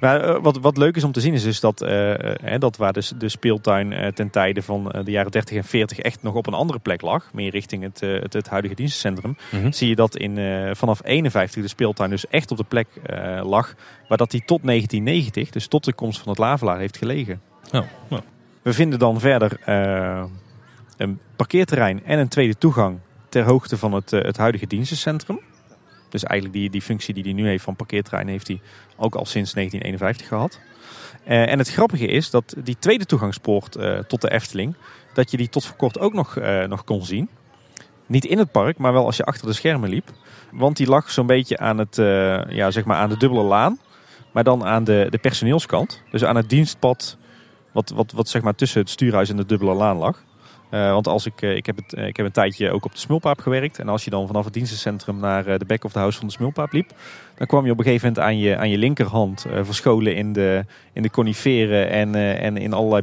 maar 0.00 0.28
uh, 0.28 0.42
wat, 0.42 0.58
wat 0.58 0.76
leuk 0.76 0.96
is 0.96 1.04
om 1.04 1.12
te 1.12 1.20
zien 1.20 1.34
is 1.34 1.42
dus 1.42 1.60
dat, 1.60 1.82
uh, 1.82 2.10
uh, 2.10 2.58
dat 2.58 2.76
waar 2.76 2.92
de, 2.92 3.10
de 3.18 3.28
speeltuin 3.28 4.12
ten 4.14 4.30
tijde 4.30 4.62
van 4.62 4.94
de 5.04 5.10
jaren 5.10 5.30
30 5.30 5.56
en 5.56 5.64
40 5.64 5.98
echt 5.98 6.22
nog 6.22 6.34
op 6.34 6.46
een 6.46 6.54
andere 6.54 6.78
plek 6.78 7.00
lag, 7.00 7.32
meer 7.32 7.50
richting 7.50 7.82
het, 7.82 8.00
het, 8.00 8.32
het, 8.32 8.48
huidige 8.48 8.74
dienstencentrum, 8.74 9.36
mm 9.50 9.60
-hmm. 9.60 9.72
zie 9.72 9.88
je 9.88 9.94
dat 9.94 10.16
in, 10.16 10.38
vanaf 10.76 11.00
51 11.04 11.62
de 11.62 11.68
speeltuin 11.68 12.10
dus 12.10 12.26
echt 12.28 12.50
op 12.50 12.56
de 12.56 12.64
plek 12.64 12.88
lag 13.42 13.74
waar 14.08 14.18
dat 14.18 14.30
die 14.30 14.42
tot 14.44 14.62
1990, 14.62 15.50
dus 15.50 15.66
tot 15.66 15.84
de 15.84 15.92
komst 15.92 16.18
van 16.18 16.28
het 16.28 16.38
Lavelaar, 16.38 16.78
heeft 16.78 16.96
gelegen. 16.96 17.40
Oh. 17.72 17.82
We 18.62 18.72
vinden 18.72 18.98
dan 18.98 19.20
verder 19.20 19.60
een 20.96 21.18
parkeerterrein 21.36 22.04
en 22.04 22.18
een 22.18 22.28
tweede 22.28 22.58
toegang 22.58 22.98
ter 23.28 23.44
hoogte 23.44 23.78
van 23.78 23.92
het, 23.92 24.10
het 24.10 24.36
huidige 24.36 24.66
dienstencentrum. 24.66 25.40
Dus 26.10 26.24
eigenlijk 26.24 26.60
die, 26.60 26.70
die 26.70 26.82
functie 26.82 27.14
die 27.14 27.22
hij 27.22 27.32
nu 27.32 27.46
heeft 27.46 27.64
van 27.64 27.76
parkeerterrein 27.76 28.28
heeft 28.28 28.48
hij 28.48 28.60
ook 28.96 29.14
al 29.14 29.26
sinds 29.26 29.52
1951 29.52 30.28
gehad. 30.28 30.60
Uh, 31.28 31.50
en 31.50 31.58
het 31.58 31.70
grappige 31.70 32.06
is 32.06 32.30
dat 32.30 32.54
die 32.64 32.76
tweede 32.78 33.06
toegangspoort 33.06 33.76
uh, 33.76 33.98
tot 33.98 34.20
de 34.20 34.30
Efteling, 34.30 34.74
dat 35.14 35.30
je 35.30 35.36
die 35.36 35.48
tot 35.48 35.66
voor 35.66 35.76
kort 35.76 35.98
ook 35.98 36.12
nog, 36.12 36.38
uh, 36.38 36.64
nog 36.64 36.84
kon 36.84 37.04
zien. 37.04 37.28
Niet 38.06 38.24
in 38.24 38.38
het 38.38 38.52
park, 38.52 38.78
maar 38.78 38.92
wel 38.92 39.06
als 39.06 39.16
je 39.16 39.24
achter 39.24 39.46
de 39.46 39.52
schermen 39.52 39.88
liep. 39.88 40.10
Want 40.52 40.76
die 40.76 40.86
lag 40.86 41.10
zo'n 41.10 41.26
beetje 41.26 41.58
aan, 41.58 41.78
het, 41.78 41.96
ja, 42.48 42.70
zeg 42.70 42.84
maar 42.84 42.96
aan 42.96 43.08
de 43.08 43.16
dubbele 43.16 43.42
laan, 43.42 43.78
maar 44.32 44.44
dan 44.44 44.64
aan 44.64 44.84
de, 44.84 45.06
de 45.10 45.18
personeelskant. 45.18 46.02
Dus 46.10 46.24
aan 46.24 46.36
het 46.36 46.48
dienstpad 46.48 47.16
Wat, 47.72 47.90
wat, 47.90 48.12
wat 48.12 48.28
zeg 48.28 48.42
maar 48.42 48.54
tussen 48.54 48.80
het 48.80 48.90
stuurhuis 48.90 49.30
en 49.30 49.36
de 49.36 49.46
dubbele 49.46 49.74
laan 49.74 49.96
lag. 49.96 50.22
Eh, 50.70 50.92
want 50.92 51.06
als 51.06 51.26
ik, 51.26 51.42
eh, 51.42 51.56
ik, 51.56 51.66
heb 51.66 51.76
het, 51.76 51.92
eh, 51.92 52.06
ik 52.06 52.16
heb 52.16 52.26
een 52.26 52.32
tijdje 52.32 52.70
ook 52.70 52.84
op 52.84 52.92
de 52.92 52.98
Smulpaap 52.98 53.40
gewerkt. 53.40 53.78
En 53.78 53.88
als 53.88 54.04
je 54.04 54.10
dan 54.10 54.26
vanaf 54.26 54.44
het 54.44 54.54
dienstencentrum 54.54 55.18
naar 55.18 55.58
de 55.58 55.64
back 55.64 55.84
of 55.84 55.92
the 55.92 55.98
house 55.98 56.18
van 56.18 56.26
de 56.26 56.32
Smulpaap 56.32 56.72
liep. 56.72 56.90
Dan 57.34 57.46
kwam 57.46 57.64
je 57.64 57.70
op 57.70 57.78
een 57.78 57.84
gegeven 57.84 58.08
moment 58.08 58.26
aan 58.26 58.38
je, 58.38 58.56
aan 58.56 58.70
je 58.70 58.78
linkerhand 58.78 59.46
verscholen 59.62 60.14
in 60.14 60.32
de, 60.32 60.64
in 60.92 61.02
de 61.02 61.10
coniferen. 61.10 61.90
En, 61.90 62.14
en 62.14 62.56
in 62.56 62.72
allerlei 62.72 63.02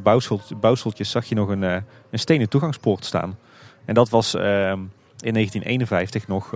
bouwseltjes 0.59 1.11
zag 1.11 1.25
je 1.25 1.35
nog 1.35 1.49
een, 1.49 1.61
een 1.61 1.83
stenen 2.11 2.49
toegangspoort 2.49 3.05
staan. 3.05 3.37
En 3.85 3.93
dat 3.93 4.09
was 4.09 4.33
ehm, 4.33 4.79
in 5.19 5.33
1951 5.33 6.27
nog 6.27 6.49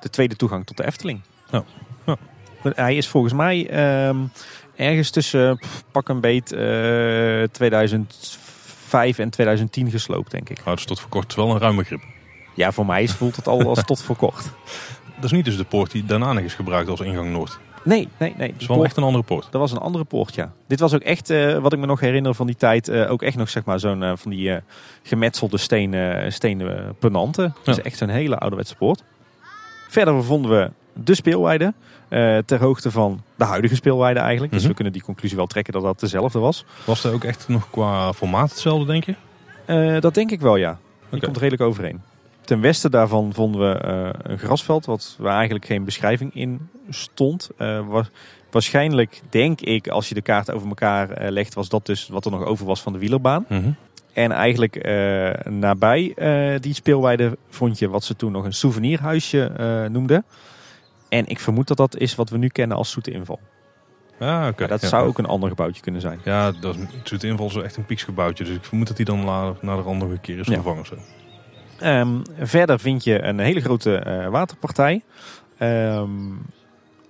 de 0.00 0.10
tweede 0.10 0.36
toegang 0.36 0.66
tot 0.66 0.76
de 0.76 0.86
Efteling. 0.86 1.20
Ja. 1.50 1.64
Hij 2.62 2.96
is 2.96 3.08
volgens 3.08 3.32
mij 3.32 3.68
ehm, 3.70 4.18
ergens 4.76 5.10
tussen 5.10 5.58
pak 5.92 6.08
een 6.08 6.20
beet 6.20 6.50
2005 8.94 9.18
en 9.18 9.30
2010 9.30 9.90
gesloopt, 9.90 10.30
denk 10.30 10.48
ik. 10.48 10.64
Nou, 10.64 10.76
dus 10.76 10.84
tot 10.84 11.00
voor 11.00 11.10
kort 11.10 11.34
wel 11.34 11.50
een 11.50 11.58
ruime 11.58 11.84
grip. 11.84 12.02
Ja, 12.54 12.72
voor 12.72 12.86
mij 12.86 13.08
voelt 13.08 13.36
het 13.36 13.48
al 13.48 13.68
als 13.68 13.84
tot 13.84 14.02
voor 14.02 14.16
kort. 14.16 14.42
Dat 15.14 15.24
is 15.24 15.30
niet 15.30 15.44
dus 15.44 15.56
de 15.56 15.64
poort 15.64 15.90
die 15.90 16.04
daarna 16.04 16.32
nog 16.32 16.44
is 16.44 16.54
gebruikt 16.54 16.88
als 16.88 17.00
ingang 17.00 17.32
Noord. 17.32 17.58
Nee, 17.84 18.08
nee, 18.18 18.34
nee. 18.36 18.52
Het 18.52 18.60
is 18.60 18.66
wel 18.66 18.84
echt 18.84 18.96
een 18.96 19.02
andere 19.02 19.24
poort. 19.24 19.46
Dat 19.50 19.60
was 19.60 19.72
een 19.72 19.78
andere 19.78 20.04
poort, 20.04 20.34
ja. 20.34 20.52
Dit 20.66 20.80
was 20.80 20.94
ook 20.94 21.00
echt, 21.00 21.30
uh, 21.30 21.58
wat 21.58 21.72
ik 21.72 21.78
me 21.78 21.86
nog 21.86 22.00
herinner 22.00 22.34
van 22.34 22.46
die 22.46 22.56
tijd, 22.56 22.88
uh, 22.88 23.10
ook 23.10 23.22
echt 23.22 23.36
nog 23.36 23.48
zeg 23.48 23.64
maar 23.64 23.80
zo'n 23.80 24.02
uh, 24.02 24.12
van 24.14 24.30
die 24.30 24.60
gemetselde 25.02 25.56
stenen, 25.56 26.32
stenen 26.32 26.96
penanten. 26.98 27.54
Dus 27.64 27.80
echt 27.80 27.98
zo'n 27.98 28.08
hele 28.08 28.38
ouderwetse 28.38 28.76
poort. 28.76 29.04
Verder 29.88 30.24
vonden 30.24 30.50
we 30.50 30.70
de 30.94 31.14
speelweide. 31.14 31.74
Uh, 32.08 32.38
ter 32.38 32.60
hoogte 32.60 32.90
van 32.90 33.22
de 33.34 33.44
huidige 33.44 33.74
speelweide 33.74 34.20
eigenlijk. 34.20 34.52
Dus 34.52 34.60
mhm. 34.60 34.70
we 34.70 34.74
kunnen 34.74 34.92
die 34.92 35.02
conclusie 35.02 35.36
wel 35.36 35.46
trekken 35.46 35.72
dat 35.72 35.82
dat 35.82 36.00
dezelfde 36.00 36.38
was. 36.38 36.64
Was 36.84 37.04
er 37.04 37.12
ook 37.12 37.24
echt 37.24 37.48
nog 37.48 37.70
qua 37.70 38.12
formaat 38.12 38.50
hetzelfde, 38.50 38.86
denk 38.86 39.04
je? 39.04 39.14
Uh, 39.66 40.00
dat 40.00 40.14
denk 40.14 40.30
ik 40.30 40.40
wel, 40.40 40.56
ja. 40.56 40.78
Die 41.10 41.20
komt 41.20 41.36
redelijk 41.36 41.62
overeen. 41.62 42.02
Ten 42.40 42.60
westen 42.60 42.90
daarvan 42.90 43.32
vonden 43.32 43.60
we 43.60 43.86
uh, 43.86 44.30
een 44.32 44.38
grasveld, 44.38 44.86
wat 44.86 45.16
waar 45.18 45.34
eigenlijk 45.34 45.64
geen 45.64 45.84
beschrijving 45.84 46.34
in 46.34 46.68
stond. 46.90 47.50
Was, 47.86 48.06
waarschijnlijk, 48.50 49.20
denk 49.30 49.60
ik, 49.60 49.88
als 49.88 50.08
je 50.08 50.14
de 50.14 50.22
kaart 50.22 50.50
over 50.50 50.68
elkaar 50.68 51.30
legt, 51.32 51.54
was 51.54 51.68
dat 51.68 51.86
dus 51.86 52.08
wat 52.08 52.24
er 52.24 52.30
nog 52.30 52.44
over 52.44 52.66
was 52.66 52.82
van 52.82 52.92
de 52.92 52.98
wielerbaan. 52.98 53.44
Mhm. 53.48 53.70
En 54.12 54.32
eigenlijk 54.32 54.88
nabij 55.48 56.14
die 56.60 56.74
speelweide 56.74 57.38
vond 57.48 57.78
je 57.78 57.88
wat 57.88 58.04
ze 58.04 58.16
toen 58.16 58.32
nog 58.32 58.44
een 58.44 58.52
souvenirhuisje 58.52 59.52
noemden. 59.90 60.24
En 61.14 61.26
ik 61.26 61.40
vermoed 61.40 61.68
dat 61.68 61.76
dat 61.76 61.96
is 61.96 62.14
wat 62.14 62.30
we 62.30 62.38
nu 62.38 62.48
kennen 62.48 62.76
als 62.76 62.90
zoete 62.90 63.10
inval. 63.10 63.40
Ja, 64.20 64.48
oké. 64.48 64.66
dat 64.66 64.82
zou 64.82 65.06
ook 65.06 65.18
een 65.18 65.26
ander 65.26 65.48
gebouwtje 65.48 65.82
kunnen 65.82 66.00
zijn. 66.00 66.20
Ja, 66.24 66.52
dat 66.52 66.76
is, 66.76 66.82
zoete 67.02 67.26
inval 67.26 67.46
is 67.46 67.56
echt 67.56 67.76
een 67.76 67.86
pieksgebouwtje. 67.86 68.44
Dus 68.44 68.56
ik 68.56 68.64
vermoed 68.64 68.86
dat 68.86 68.96
die 68.96 69.06
dan 69.06 69.24
naar 69.60 69.76
de 69.76 69.82
andere 69.82 70.18
keer 70.18 70.38
is 70.38 70.46
vervangen. 70.46 70.86
Zo. 70.86 70.94
Ehm, 71.78 72.20
verder 72.38 72.80
vind 72.80 73.04
je 73.04 73.22
een 73.22 73.38
hele 73.38 73.60
grote 73.60 74.04
uh, 74.06 74.28
waterpartij. 74.28 75.02
Ehm, 75.58 76.10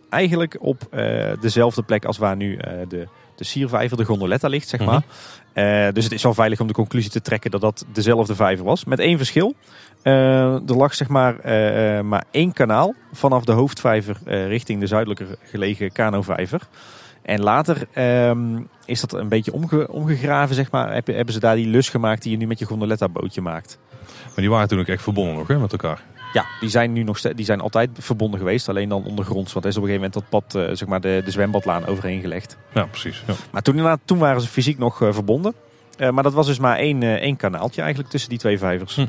eigenlijk 0.09 0.57
op 0.61 0.89
uh, 0.91 1.33
dezelfde 1.41 1.83
plek 1.83 2.05
als 2.05 2.19
waar 2.19 2.37
nu 2.37 2.53
uh, 2.53 2.61
de, 2.89 3.09
de 3.37 3.45
siervijver, 3.45 3.97
de 3.97 4.05
gondoletta 4.05 4.49
ligt, 4.49 4.69
zeg 4.69 4.81
maar. 4.81 5.03
Mhm. 5.55 5.93
dus 5.93 6.05
het 6.05 6.13
is 6.13 6.23
wel 6.23 6.35
veilig 6.35 6.61
om 6.61 6.67
de 6.67 6.73
conclusie 6.73 7.11
te 7.11 7.21
trekken 7.21 7.51
dat 7.51 7.61
dat 7.61 7.85
dezelfde 7.93 8.35
vijver 8.35 8.65
was. 8.65 8.85
Met 8.85 8.99
één 8.99 9.17
verschil. 9.17 9.55
Uh, 10.05 10.69
er 10.69 10.77
lag 10.77 10.95
zeg 10.95 11.09
maar, 11.09 11.35
uh, 11.35 12.01
maar 12.01 12.25
één 12.31 12.53
kanaal 12.53 12.95
vanaf 13.13 13.45
de 13.45 13.53
hoofdvijver 13.53 14.17
richting 14.25 14.81
de 14.81 14.87
zuidelijker 14.87 15.27
gelegen 15.43 15.93
Kanovijver. 15.93 16.61
En 17.23 17.41
later 17.41 17.87
ehm, 17.93 18.63
is 18.85 19.01
dat 19.01 19.13
een 19.13 19.29
beetje 19.29 19.53
omge 19.53 19.89
omgegraven, 19.91 20.55
zeg 20.55 20.71
maar. 20.71 20.95
Heb, 20.95 21.07
hebben 21.07 21.35
ze 21.35 21.41
daar 21.41 21.55
die 21.55 21.67
lus 21.67 21.89
gemaakt 21.89 22.23
die 22.23 22.31
je 22.31 22.37
nu 22.37 22.47
met 22.47 22.59
je 22.59 22.65
gondoletta 22.65 23.09
bootje 23.09 23.41
maakt. 23.41 23.79
Maar 24.07 24.35
die 24.35 24.51
waren 24.51 24.69
toen 24.69 24.79
ook 24.79 24.87
echt 24.87 25.03
verbonden 25.03 25.35
nog 25.35 25.49
hè, 25.49 25.59
met 25.59 25.73
elkaar? 25.73 26.03
Ja, 26.33 26.45
die 26.61 26.69
zijn 26.69 26.93
nu 26.93 27.03
nog 27.03 27.21
die 27.21 27.45
zijn 27.45 27.61
altijd 27.61 27.91
verbonden 27.99 28.39
geweest, 28.39 28.69
alleen 28.69 28.89
dan 28.89 29.05
ondergronds. 29.05 29.53
Want 29.53 29.65
er 29.65 29.71
is 29.71 29.77
op 29.77 29.83
een 29.83 29.89
gegeven 29.89 30.11
moment 30.11 30.31
dat 30.31 30.43
pad, 30.53 30.77
zeg 30.79 30.89
maar 30.89 31.01
de, 31.01 31.23
de 31.25 31.31
zwembadlaan 31.31 31.87
overheen 31.87 32.21
gelegd. 32.21 32.57
Ja, 32.73 32.85
precies. 32.85 33.23
Ja. 33.27 33.35
Maar 33.51 33.63
toen, 33.63 33.99
toen 34.05 34.19
waren 34.19 34.41
ze 34.41 34.49
fysiek 34.49 34.79
nog 34.79 34.97
verbonden. 34.97 35.55
maar 35.99 36.23
dat 36.23 36.33
was 36.33 36.47
dus 36.47 36.59
maar 36.59 36.77
één, 36.77 37.03
één 37.03 37.37
kanaaltje 37.37 37.81
eigenlijk 37.81 38.11
tussen 38.11 38.31
die 38.31 38.39
twee 38.39 38.59
vijvers. 38.59 38.97
Hm. 38.97 39.07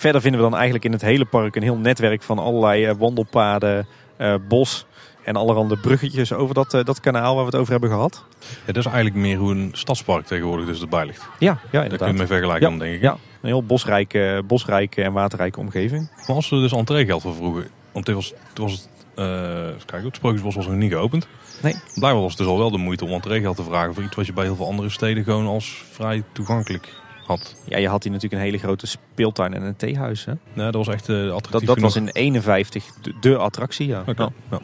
Verder 0.00 0.20
vinden 0.20 0.40
we 0.40 0.46
dan 0.46 0.56
eigenlijk 0.56 0.84
in 0.84 0.92
het 0.92 1.00
hele 1.00 1.24
park 1.24 1.56
een 1.56 1.62
heel 1.62 1.76
netwerk 1.76 2.22
van 2.22 2.38
allerlei 2.38 2.84
eh, 2.84 2.94
wandelpaden, 2.98 3.86
eh, 4.16 4.34
bos 4.48 4.86
en 5.24 5.36
allerhande 5.36 5.76
bruggetjes 5.76 6.32
over 6.32 6.54
dat, 6.54 6.74
eh, 6.74 6.84
dat 6.84 7.00
kanaal 7.00 7.34
waar 7.34 7.44
we 7.44 7.50
het 7.50 7.60
over 7.60 7.72
hebben 7.72 7.90
gehad. 7.90 8.24
Ja, 8.40 8.72
dat 8.72 8.76
is 8.76 8.84
eigenlijk 8.84 9.14
meer 9.16 9.36
hoe 9.36 9.50
een 9.50 9.70
stadspark 9.72 10.26
tegenwoordig 10.26 10.66
dus 10.66 10.80
erbij 10.80 11.06
ligt. 11.06 11.28
Ja, 11.38 11.58
ja 11.70 11.82
inderdaad. 11.82 11.88
Daar 11.88 11.98
kun 11.98 12.08
je 12.08 12.12
mee 12.12 12.26
vergelijken 12.26 12.70
dan, 12.70 12.78
denk 12.78 12.94
ik. 12.94 13.02
Ja, 13.02 13.12
een 13.12 13.48
heel 13.48 13.62
bosrijke, 13.62 14.42
bosrijke 14.46 15.02
en 15.02 15.12
waterrijke 15.12 15.60
omgeving. 15.60 16.10
Maar 16.26 16.36
als 16.36 16.48
we 16.48 16.60
dus 16.60 16.72
entreegeld 16.72 17.22
voor 17.22 17.34
vroegen, 17.34 17.68
want 17.92 18.06
het 18.06 18.16
was, 18.16 18.32
het 18.48 18.58
was 18.58 18.88
uh, 19.16 19.26
kijk, 19.86 20.04
het 20.04 20.16
Sprookjesbos 20.16 20.54
was 20.54 20.66
nog 20.66 20.76
niet 20.76 20.92
geopend. 20.92 21.26
Nee. 21.62 21.74
Blijkbaar 21.94 22.22
was 22.22 22.30
het 22.30 22.38
dus 22.38 22.46
al 22.46 22.58
wel 22.58 22.70
de 22.70 22.78
moeite 22.78 23.04
om 23.04 23.10
entreegeld 23.10 23.56
te 23.56 23.62
vragen 23.62 23.94
voor 23.94 24.02
iets 24.02 24.16
wat 24.16 24.26
je 24.26 24.32
bij 24.32 24.44
heel 24.44 24.56
veel 24.56 24.66
andere 24.66 24.88
steden 24.88 25.24
gewoon 25.24 25.46
als 25.46 25.84
vrij 25.90 26.22
toegankelijk 26.32 26.99
ja, 27.64 27.78
je 27.78 27.88
had 27.88 28.02
hier 28.02 28.12
natuurlijk 28.12 28.42
een 28.42 28.48
hele 28.48 28.58
grote 28.58 28.86
speeltuin 28.86 29.54
en 29.54 29.62
een 29.62 29.76
theehuis. 29.76 30.24
Hè? 30.24 30.32
Nee, 30.52 30.70
dat 30.70 30.86
was 30.86 30.94
echt 30.94 31.08
uh, 31.08 31.32
attractief. 31.32 31.50
Dat, 31.50 31.66
dat 31.66 31.78
was 31.78 31.96
in 31.96 32.08
51 32.08 32.84
de, 33.20 33.36
attractie, 33.36 33.86
ja. 33.86 34.02
Okay. 34.06 34.28
ja. 34.50 34.60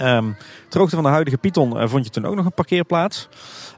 Um, 0.00 0.36
ter 0.68 0.80
hoogte 0.80 0.94
van 0.94 1.04
de 1.04 1.10
huidige 1.10 1.38
Python 1.38 1.76
uh, 1.76 1.88
vond 1.88 2.04
je 2.04 2.10
toen 2.10 2.24
ook 2.24 2.34
nog 2.34 2.44
een 2.44 2.52
parkeerplaats. 2.52 3.28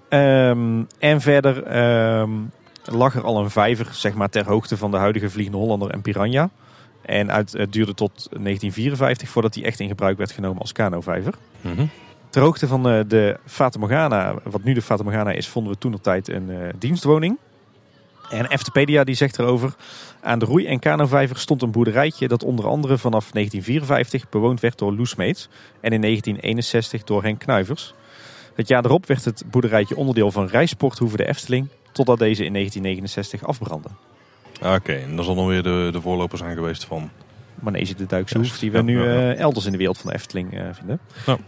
Um, 0.09 0.86
en 0.98 1.20
verder 1.20 1.78
um, 2.20 2.50
lag 2.84 3.14
er 3.14 3.24
al 3.24 3.38
een 3.38 3.50
vijver 3.50 3.88
zeg 3.90 4.14
maar, 4.14 4.28
ter 4.28 4.46
hoogte 4.46 4.76
van 4.76 4.90
de 4.90 4.96
huidige 4.96 5.30
Vliegende 5.30 5.59
Hollander 5.59 5.90
en 5.90 6.02
Piranha. 6.02 6.50
En 7.02 7.32
uit, 7.32 7.52
het 7.52 7.72
duurde 7.72 7.94
tot 7.94 8.12
1954 8.14 9.28
voordat 9.28 9.52
die 9.52 9.64
echt 9.64 9.80
in 9.80 9.88
gebruik 9.88 10.18
werd 10.18 10.30
genomen 10.30 10.61
als 10.61 10.72
kanovijver. 10.72 11.34
Mm 11.61 11.74
-hmm. 11.74 11.90
Ter 12.30 12.42
hoogte 12.42 12.66
van 12.66 12.82
de 12.82 13.38
Fata 13.44 13.78
Morgana, 13.78 14.34
wat 14.42 14.62
nu 14.62 14.72
de 14.72 14.82
Fata 14.82 15.02
Morgana 15.02 15.30
is, 15.30 15.48
vonden 15.48 15.72
we 15.72 15.78
toen 15.78 15.94
op 15.94 16.02
tijd 16.02 16.28
een 16.28 16.48
uh, 16.48 16.68
dienstwoning. 16.78 17.38
En 18.31 18.47
Eftepedia 18.47 19.05
die 19.05 19.14
zegt 19.14 19.39
erover, 19.39 19.74
aan 20.20 20.39
de 20.39 20.45
roei- 20.45 20.66
en 20.66 20.79
kanovijver 20.79 21.39
stond 21.39 21.62
een 21.62 21.70
boerderijtje 21.70 22.29
dat 22.29 22.45
onder 22.45 22.66
andere 22.66 22.99
vanaf 22.99 23.31
1954 23.31 24.29
bewoond 24.29 24.61
werd 24.61 24.79
door 24.79 24.93
Loesmeets 24.93 25.49
en 25.81 25.93
in 25.93 26.01
1961 26.01 27.05
door 27.05 27.22
Henk 27.22 27.39
Knuivers. 27.39 27.95
Het 28.55 28.68
jaar 28.68 28.85
erop 28.85 29.07
werd 29.07 29.24
het 29.24 29.45
boerderijtje 29.51 29.97
onderdeel 29.97 30.31
van 30.31 30.47
Rijsporthoeve 30.47 31.16
de 31.16 31.27
Efteling, 31.27 31.68
totdat 31.93 32.18
deze 32.18 32.45
in 32.45 32.53
1969 32.53 33.49
afbrandde. 33.49 33.89
Ah, 34.61 34.74
oké, 34.74 34.93
en 34.93 35.16
dat 35.16 35.24
zal 35.24 35.35
dan 35.35 35.47
weer 35.47 35.62
de, 35.62 35.89
de 35.93 36.01
voorlopers 36.01 36.41
zijn 36.41 36.55
geweest 36.55 36.85
van... 36.85 37.11
Manege 37.55 37.95
de 37.95 38.07
Duiksoef, 38.07 38.59
die 38.59 38.72
we 38.72 38.83
nu 38.83 38.97
uh, 38.97 39.39
elders 39.39 39.66
in 39.66 39.72
de 39.72 39.79
wereld 39.79 39.99
van 39.99 40.11
de 40.11 40.16
Efteling 40.16 40.55
uh, 40.55 40.61
vinden. 40.72 41.01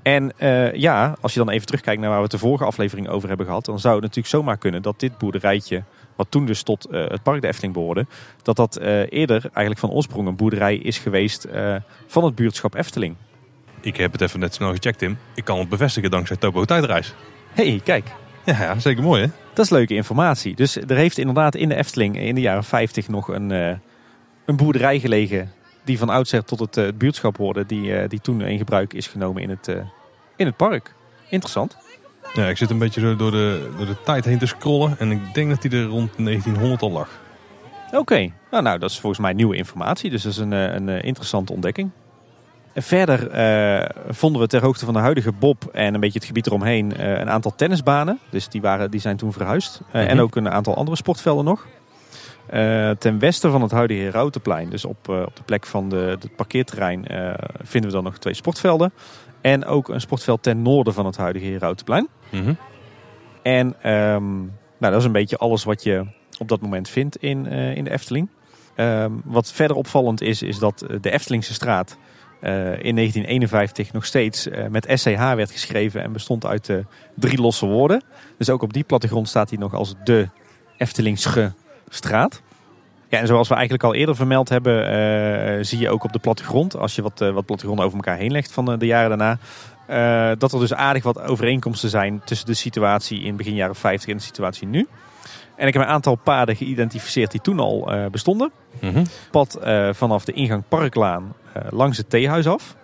En 0.03 0.33
uh, 0.39 0.74
ja, 0.74 1.16
als 1.20 1.33
je 1.33 1.39
dan 1.39 1.51
even 1.51 1.66
terugkijkt 1.66 2.01
naar 2.01 2.09
waar 2.09 2.18
we 2.18 2.24
het 2.24 2.33
de 2.33 2.39
vorige 2.39 2.64
aflevering 2.64 3.09
over 3.09 3.29
hebben 3.29 3.47
gehad, 3.47 3.64
dan 3.64 3.79
zou 3.79 3.95
het 3.95 4.03
natuurlijk 4.03 4.35
zomaar 4.35 4.57
kunnen 4.57 4.83
dat 4.83 5.01
dit 5.01 5.18
boerderijtje 5.18 5.83
wat 6.18 6.30
toen 6.30 6.46
dus 6.46 6.62
tot 6.62 6.86
uh, 6.90 7.08
het 7.08 7.22
park 7.22 7.40
de 7.40 7.46
Efteling 7.46 7.74
behoorde, 7.74 8.06
dat 8.42 8.56
dat 8.56 8.78
uh, 8.80 8.86
eerder 9.08 9.42
eigenlijk 9.42 9.78
van 9.78 9.90
oorsprong 9.90 10.28
een 10.28 10.36
boerderij 10.36 10.76
is 10.76 10.98
geweest 10.98 11.46
uh, 11.46 11.76
van 12.06 12.24
het 12.24 12.34
buurtschap 12.34 12.74
Efteling. 12.74 13.16
Ik 13.80 13.96
heb 13.96 14.12
het 14.12 14.20
even 14.20 14.40
net 14.40 14.54
snel 14.54 14.70
gecheckt, 14.70 14.98
Tim. 14.98 15.18
Ik 15.34 15.44
kan 15.44 15.58
het 15.58 15.68
bevestigen 15.68 16.10
dankzij 16.10 16.36
Topo 16.36 16.64
Tijdreis. 16.64 17.14
hey, 17.52 17.80
kijk. 17.84 18.10
Ja, 18.44 18.62
ja, 18.62 18.78
zeker 18.78 19.02
mooi 19.02 19.22
hè? 19.22 19.28
Dat 19.52 19.64
is 19.64 19.70
leuke 19.70 19.94
informatie. 19.94 20.54
Dus 20.54 20.76
er 20.76 20.96
heeft 20.96 21.18
inderdaad 21.18 21.54
in 21.54 21.68
de 21.68 21.74
Efteling 21.74 22.18
in 22.18 22.34
de 22.34 22.40
jaren 22.40 22.64
50 22.64 23.08
nog 23.08 23.28
een, 23.28 23.50
een 23.50 24.56
boerderij 24.56 25.00
gelegen 25.00 25.52
die 25.84 25.98
van 25.98 26.08
oudsher 26.08 26.44
tot 26.44 26.58
het, 26.58 26.74
het 26.74 26.98
buurtschap 26.98 27.36
hoorde, 27.36 27.66
die, 27.66 28.06
die 28.08 28.20
toen 28.20 28.40
in 28.40 28.58
gebruik 28.58 28.92
is 28.92 29.06
genomen 29.06 29.42
in 29.42 29.50
het, 29.50 29.68
in 30.36 30.46
het 30.46 30.56
park. 30.56 30.94
Interessant. 31.28 31.76
Ja, 32.35 32.49
ik 32.49 32.57
zit 32.57 32.70
een 32.70 32.79
beetje 32.79 33.01
zo 33.01 33.16
door 33.16 33.31
de, 33.31 33.70
door 33.76 33.87
de 33.87 34.03
tijd 34.05 34.24
heen 34.24 34.39
te 34.39 34.47
scrollen. 34.47 34.99
En 34.99 35.11
ik 35.11 35.35
denk 35.35 35.51
dat 35.51 35.62
hij 35.62 35.81
er 35.81 35.87
rond 35.87 36.11
1900 36.16 36.83
al 36.83 36.91
lag. 36.91 37.09
Oké, 37.93 38.33
nou, 38.51 38.62
nou 38.62 38.79
dat 38.79 38.91
is 38.91 39.01
volgens 39.01 39.22
mij 39.22 39.33
nieuwe 39.33 39.57
informatie. 39.57 40.11
Dus 40.11 40.22
dat 40.22 40.33
is 40.33 40.39
een, 40.39 40.53
eh, 40.53 40.74
een 40.74 40.89
eh, 40.89 41.05
interessante 41.05 41.53
ontdekking. 41.53 41.91
verder 42.74 43.35
uh, 43.35 43.89
vonden 44.09 44.41
we 44.41 44.47
ter 44.47 44.62
hoogte 44.62 44.85
van 44.85 44.95
de 44.95 45.01
huidige 45.01 45.33
Bob 45.33 45.64
en 45.72 45.95
een 45.95 46.01
beetje 46.01 46.18
het 46.18 46.29
gebied 46.29 46.47
eromheen 46.47 46.93
uh, 47.01 47.18
een 47.18 47.31
aantal 47.31 47.55
tennisbanen. 47.57 48.18
Dus 48.31 48.49
die, 48.49 48.61
waren, 48.61 48.91
die 48.91 49.01
zijn 49.01 49.16
toen 49.16 49.33
verhuisd. 49.33 49.81
Uh, 49.93 50.11
En 50.11 50.20
ook 50.20 50.37
een 50.37 50.51
aantal 50.51 50.76
andere 50.76 50.97
sportvelden 50.97 51.45
nog. 51.45 51.66
ten 52.99 53.18
westen 53.18 53.51
van 53.51 53.62
het 53.62 53.70
huidige 53.70 54.01
Herautenplein, 54.01 54.70
dus 54.70 54.85
op, 54.85 55.09
op 55.09 55.37
de 55.37 55.43
plek 55.45 55.66
van 55.66 55.89
de, 55.89 55.97
het 55.97 56.37
parkeerterrein, 56.37 57.05
vinden 57.62 57.91
we 57.91 57.97
dan 57.97 58.05
nog 58.05 58.18
twee 58.18 58.35
sportvelden. 58.35 58.93
En 59.41 59.64
ook 59.64 59.89
een 59.89 60.01
sportveld 60.01 60.43
ten 60.43 60.62
noorden 60.62 60.95
van 60.95 61.07
het 61.07 61.16
huidige 61.16 61.47
Herautenplein. 61.47 62.09
Mm 62.30 62.57
En 63.43 63.66
um, 63.66 64.53
nou, 64.78 64.93
dat 64.93 64.97
is 64.97 65.05
een 65.05 65.12
beetje 65.12 65.36
alles 65.36 65.64
wat 65.64 65.82
je 65.82 66.07
op 66.39 66.49
dat 66.49 66.61
moment 66.61 66.89
vindt 66.89 67.16
in, 67.16 67.47
uh, 67.47 67.76
in 67.76 67.84
de 67.84 67.91
Efteling. 67.91 68.28
Um, 68.76 69.20
wat 69.24 69.53
verder 69.53 69.76
opvallend 69.76 70.20
is, 70.20 70.43
is 70.43 70.59
dat 70.59 70.84
de 71.01 71.11
Eftelingse 71.11 71.55
straat 71.55 71.99
in 72.41 72.95
1951 72.95 73.93
nog 73.93 74.05
steeds 74.05 74.49
met 74.70 74.86
SCH 74.95 75.18
werd 75.34 75.51
geschreven 75.51 76.03
en 76.03 76.12
bestond 76.12 76.47
uit 76.47 76.72
drie 77.14 77.41
losse 77.41 77.66
woorden. 77.66 78.03
Dus 78.36 78.51
ook 78.51 78.62
op 78.62 78.72
die 78.72 78.84
plattegrond 78.84 79.28
staat 79.28 79.51
hij 79.51 79.59
nog 79.59 79.74
als 79.74 79.95
de 80.05 80.28
Eftelingsche 80.76 81.53
straat. 81.89 82.43
Ja, 83.09 83.18
en 83.18 83.26
zoals 83.26 83.48
we 83.48 83.54
eigenlijk 83.54 83.84
al 83.84 83.94
eerder 83.94 84.16
vermeld 84.16 84.48
hebben, 84.48 85.66
zie 85.66 85.78
je 85.78 85.90
ook 85.90 86.04
op 86.04 86.12
de 86.12 86.18
plattegrond, 86.18 86.76
als 86.76 86.94
je 86.94 87.02
wat, 87.02 87.18
wat 87.18 87.46
plattegronden 87.46 87.84
over 87.84 87.96
elkaar 87.96 88.16
heen 88.16 88.32
legt 88.32 88.52
van 88.52 88.78
de 88.78 88.86
jaren 88.86 89.18
daarna, 89.18 89.38
dat 90.34 90.52
er 90.52 90.59
dus 90.59 90.74
aardig 90.74 91.02
wat 91.02 91.20
overeenkomsten 91.20 91.90
zijn 91.90 92.20
tussen 92.24 92.46
de 92.46 92.54
situatie 92.54 93.20
in 93.20 93.36
begin 93.36 93.54
jaren 93.54 93.74
50 93.74 94.11
en 94.11 94.16
de 94.16 94.22
situatie 94.22 94.66
nu. 94.66 94.86
En 95.56 95.66
ik 95.66 95.72
heb 95.72 95.82
een 95.82 95.88
aantal 95.88 96.14
paden 96.14 96.56
geïdentificeerd 96.56 97.30
die 97.30 97.40
toen 97.40 97.61
al 97.61 97.90
bestonden. 98.11 98.52
Mhm. 98.80 99.04
Pad 99.30 99.59
vanaf 99.92 100.24
de 100.24 100.32
ingang 100.32 100.62
Parklaan 100.68 101.34
langs 101.70 101.96
het 101.98 102.11
theehuis 102.11 102.46
af. 102.46 102.76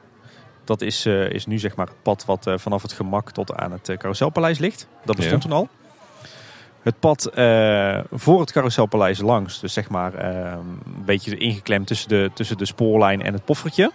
Dat 0.64 0.80
is, 0.80 1.06
is 1.06 1.46
nu 1.46 1.58
zeg 1.58 1.76
maar 1.76 1.86
het 1.86 2.02
pad 2.02 2.24
wat 2.24 2.50
vanaf 2.56 2.82
het 2.82 2.92
gemak 2.92 3.30
tot 3.30 3.54
aan 3.54 3.72
het 3.72 3.94
Carouselpaleis 3.96 4.58
ligt. 4.58 4.88
Dat 5.04 5.16
bestond 5.16 5.40
toen 5.40 5.52
al. 5.52 5.68
Het 6.84 7.00
pad 7.00 7.30
voor 8.12 8.40
het 8.40 8.52
Carouselpaleis 8.52 9.20
langs, 9.20 9.60
dus 9.60 9.72
zeg 9.72 9.88
maar 9.88 10.24
een 10.24 11.04
beetje 11.04 11.36
ingeklemd 11.36 11.86
tussen 11.86 12.08
de, 12.08 12.30
tussen 12.34 12.58
de 12.58 12.64
spoorlijn 12.64 13.22
en 13.22 13.32
het 13.32 13.44
poffertje. 13.44 13.92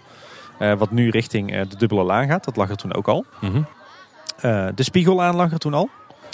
wat 0.58 0.90
nu 0.90 1.10
richting 1.10 1.68
de 1.68 1.76
dubbele 1.76 2.02
laan 2.02 2.26
gaat, 2.26 2.44
dat 2.44 2.56
lag 2.56 2.70
er 2.70 2.76
toen 2.76 2.94
ook 2.94 3.08
al. 3.08 3.24
Mhm. 3.40 3.62
de 4.74 4.82
spiegellaan 4.82 5.36
lag 5.36 5.52
er 5.52 5.58
toen 5.58 5.74
al. 5.74 5.88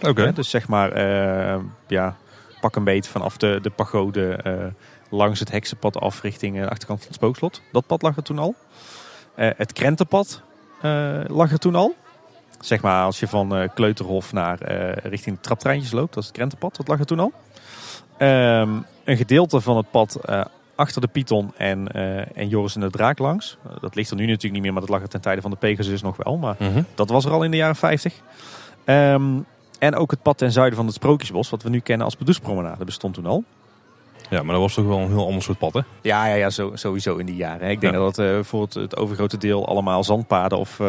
Oké. 0.07 0.33
dus 0.33 0.51
zeg 0.51 0.69
maar, 0.69 0.99
ja, 1.87 2.17
pak 2.61 2.77
een 2.77 2.85
beet 2.85 3.09
vanaf 3.09 3.37
de, 3.37 3.59
de 3.63 3.71
pagode 3.71 4.35
eh, 4.35 4.53
langs 5.11 5.41
het 5.41 5.51
heksenpad 5.51 6.01
af 6.01 6.23
richting 6.23 6.61
de 6.61 6.69
achterkant 6.69 6.99
van 6.99 7.09
het 7.09 7.17
spookslot. 7.17 7.63
Dat 7.73 7.87
pad 7.87 8.03
lag 8.03 8.17
er 8.17 8.23
toen 8.23 8.39
al. 8.39 8.55
Eh, 9.35 9.51
het 9.57 9.73
krentenpad 9.73 10.43
eh, 10.81 11.21
lag 11.27 11.53
er 11.53 11.59
toen 11.59 11.75
al. 11.75 11.97
Zeg 12.61 12.83
maar 12.83 13.05
als 13.05 13.21
je 13.21 13.29
van 13.29 13.71
Kleuterhof 13.75 14.33
naar 14.33 14.59
richting 15.03 15.37
de 15.37 15.43
traptreintjes 15.43 15.93
loopt, 15.93 16.15
dat 16.15 16.23
is 16.23 16.29
het 16.29 16.37
krentenpad, 16.39 16.77
dat 16.77 16.89
lag 16.89 16.99
er 16.99 17.07
toen 17.07 17.21
al. 17.21 17.33
Ehm, 18.19 18.71
een 19.05 19.17
gedeelte 19.17 19.61
van 19.61 19.77
het 19.77 19.91
pad 19.91 20.19
achter 20.75 21.01
de 21.01 21.07
Python 21.07 21.53
en, 21.57 21.93
en 22.35 22.49
Joris 22.49 22.75
en 22.75 22.81
de 22.81 22.91
Draak 22.91 23.19
langs. 23.19 23.57
dat 23.81 23.95
ligt 23.95 24.11
er 24.11 24.17
nu 24.17 24.23
natuurlijk 24.27 24.53
niet 24.53 24.63
meer, 24.63 24.73
maar 24.73 24.81
dat 24.81 24.91
lag 24.91 25.03
er 25.03 25.09
ten 25.09 25.21
tijde 25.21 25.41
van 25.41 25.51
de 25.51 25.57
Pegasus 25.57 26.03
nog 26.03 26.17
wel. 26.17 26.37
Maar 26.37 26.57
Mhm. 26.59 26.83
dat 26.95 27.11
was 27.11 27.25
er 27.25 27.31
al 27.33 27.43
in 27.43 27.51
de 27.51 27.57
jaren 27.57 27.77
50. 27.77 28.15
En 29.79 29.95
ook 29.95 30.11
het 30.11 30.23
pad 30.23 30.39
ten 30.39 30.53
zuiden 30.53 30.77
van 30.77 30.87
het 30.87 30.95
Sprookjesbos, 30.95 31.51
wat 31.51 31.63
we 31.63 31.69
nu 31.69 31.81
kennen 31.81 32.05
als 32.05 32.17
Bedoespromenade, 32.17 32.85
bestond 32.85 33.15
toen 33.15 33.27
al. 33.27 33.45
Ja, 34.31 34.43
maar 34.43 34.53
dat 34.53 34.63
was 34.63 34.75
toch 34.75 34.87
wel 34.87 34.99
een 34.99 35.09
heel 35.09 35.27
ander 35.27 35.43
soort 35.43 35.59
pad, 35.59 35.73
hè? 35.75 35.81
Ja, 36.03 36.27
ja, 36.27 36.35
ja 36.35 36.51
zo, 36.51 36.71
sowieso 36.75 37.17
in 37.17 37.27
die 37.27 37.37
jaren. 37.37 37.71
Ik 37.71 37.81
denk 37.81 37.93
Ja. 37.95 37.99
dat 38.01 38.17
het 38.17 38.27
uh, 38.27 38.43
voor 38.43 38.63
het, 38.63 38.75
het, 38.75 38.97
overgrote 38.97 39.37
deel 39.37 39.67
allemaal 39.69 40.05
zandpaden 40.05 40.59
of, 40.59 40.79
uh, 40.79 40.89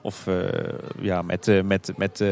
of 0.00 0.26
uh, 0.26 0.44
ja, 1.00 1.22
met, 1.22 1.62
met, 1.64 1.92
met, 1.96 2.24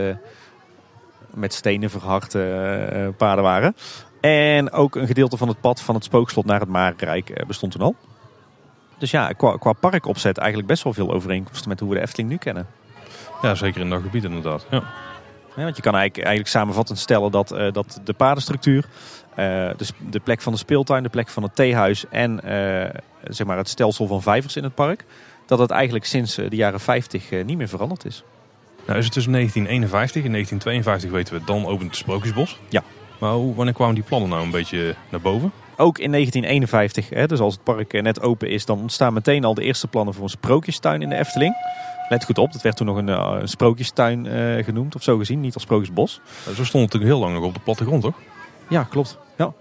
met 1.34 1.54
stenen 1.54 1.90
verharde 1.90 3.14
paden 3.16 3.44
waren. 3.44 3.76
En 4.20 4.72
ook 4.72 4.94
een 4.94 5.06
gedeelte 5.06 5.36
van 5.36 5.48
het 5.48 5.60
pad 5.60 5.80
van 5.80 5.94
het 5.94 6.04
spookslot 6.04 6.44
naar 6.44 6.60
het 6.60 6.68
Marenrijk 6.68 7.44
bestond 7.46 7.72
toen 7.72 7.82
al. 7.82 7.94
Dus 8.98 9.10
ja, 9.10 9.32
qua, 9.32 9.56
qua 9.56 9.72
parkopzet 9.72 10.38
eigenlijk 10.38 10.68
best 10.68 10.82
wel 10.82 10.92
veel 10.92 11.12
overeenkomsten 11.12 11.68
met 11.68 11.80
hoe 11.80 11.88
we 11.88 11.94
de 11.94 12.00
Efteling 12.00 12.28
nu 12.28 12.36
kennen. 12.36 12.66
Ja, 13.42 13.54
zeker 13.54 13.80
in 13.80 13.90
dat 13.90 14.02
gebied 14.02 14.24
inderdaad. 14.24 14.66
Ja. 14.70 14.82
Ja, 15.56 15.62
want 15.62 15.76
je 15.76 15.82
kan 15.82 15.94
eigenlijk, 15.94 16.26
eigenlijk 16.26 16.56
samenvattend 16.56 16.98
stellen 16.98 17.30
dat, 17.30 17.52
uh, 17.52 17.72
dat 17.72 18.00
de 18.04 18.12
padenstructuur, 18.12 18.84
uh, 19.38 19.70
dus 19.76 19.92
de 20.10 20.20
plek 20.20 20.40
van 20.40 20.52
de 20.52 20.58
speeltuin, 20.58 21.02
de 21.02 21.08
plek 21.08 21.28
van 21.28 21.42
het 21.42 21.54
theehuis 21.54 22.04
en 22.08 22.40
uh, 22.44 22.84
zeg 23.22 23.46
maar 23.46 23.56
het 23.56 23.68
stelsel 23.68 24.06
van 24.06 24.22
vijvers 24.22 24.56
in 24.56 24.64
het 24.64 24.74
park, 24.74 25.04
dat 25.46 25.58
het 25.58 25.70
eigenlijk 25.70 26.04
sinds 26.04 26.34
de 26.34 26.56
jaren 26.56 26.80
50 26.80 27.30
niet 27.44 27.56
meer 27.56 27.68
veranderd 27.68 28.04
is. 28.04 28.24
Nou 28.86 28.98
is 28.98 29.04
het 29.04 29.12
tussen 29.12 29.32
1951 29.32 30.24
en 30.24 30.30
1952 30.30 31.10
weten 31.10 31.34
we, 31.34 31.52
dan 31.52 31.66
opent 31.66 31.90
het 31.90 31.96
Sprookjesbos. 31.96 32.58
Ja. 32.68 32.82
Maar 33.18 33.32
hoe, 33.32 33.54
wanneer 33.54 33.74
kwamen 33.74 33.94
die 33.94 34.04
plannen 34.04 34.28
nou 34.28 34.42
een 34.42 34.50
beetje 34.50 34.94
naar 35.10 35.20
boven? 35.20 35.52
Ook 35.76 35.98
in 35.98 36.10
1951, 36.10 37.08
hè, 37.08 37.26
dus 37.26 37.40
als 37.40 37.54
het 37.54 37.62
park 37.62 38.02
net 38.02 38.20
open 38.20 38.50
is, 38.50 38.64
dan 38.64 38.78
ontstaan 38.78 39.12
meteen 39.12 39.44
al 39.44 39.54
de 39.54 39.62
eerste 39.62 39.88
plannen 39.88 40.14
voor 40.14 40.22
een 40.22 40.30
sprookjestuin 40.30 41.02
in 41.02 41.08
de 41.08 41.16
Efteling. 41.16 41.54
Let 42.08 42.24
goed 42.24 42.38
op, 42.38 42.52
dat 42.52 42.62
werd 42.62 42.76
toen 42.76 42.86
nog 42.86 42.96
een, 42.96 43.08
uh, 43.08 43.36
een 43.40 43.48
sprookjestuin 43.48 44.24
uh, 44.24 44.64
genoemd 44.64 44.94
of 44.94 45.02
zo 45.02 45.18
gezien, 45.18 45.40
niet 45.40 45.54
als 45.54 45.62
sprookjesbos. 45.62 46.20
Zo 46.44 46.52
stond 46.52 46.66
het 46.66 46.72
natuurlijk 46.72 47.12
heel 47.12 47.18
lang 47.18 47.34
nog 47.34 47.44
op 47.44 47.54
de 47.54 47.60
plattegrond, 47.60 48.02
toch? 48.02 48.14
Ja, 48.68 48.82
klopt. 48.82 49.18
Ja. 49.36 49.52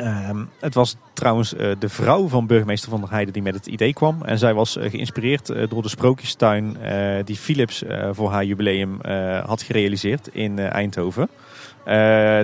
Um, 0.00 0.50
het 0.60 0.74
was 0.74 0.96
trouwens 1.12 1.54
uh, 1.54 1.72
de 1.78 1.88
vrouw 1.88 2.28
van 2.28 2.46
burgemeester 2.46 2.90
Van 2.90 3.00
der 3.00 3.10
Heijden 3.10 3.32
die 3.32 3.42
met 3.42 3.54
het 3.54 3.66
idee 3.66 3.92
kwam. 3.92 4.22
En 4.22 4.38
zij 4.38 4.54
was 4.54 4.76
geïnspireerd 4.80 5.70
door 5.70 5.82
de 5.82 5.88
sprookjestuin 5.88 6.76
die 7.24 7.36
Philips 7.36 7.84
voor 8.12 8.30
haar 8.30 8.44
jubileum 8.44 8.98
had 9.44 9.62
gerealiseerd 9.62 10.28
in 10.32 10.58
Eindhoven. 10.58 11.28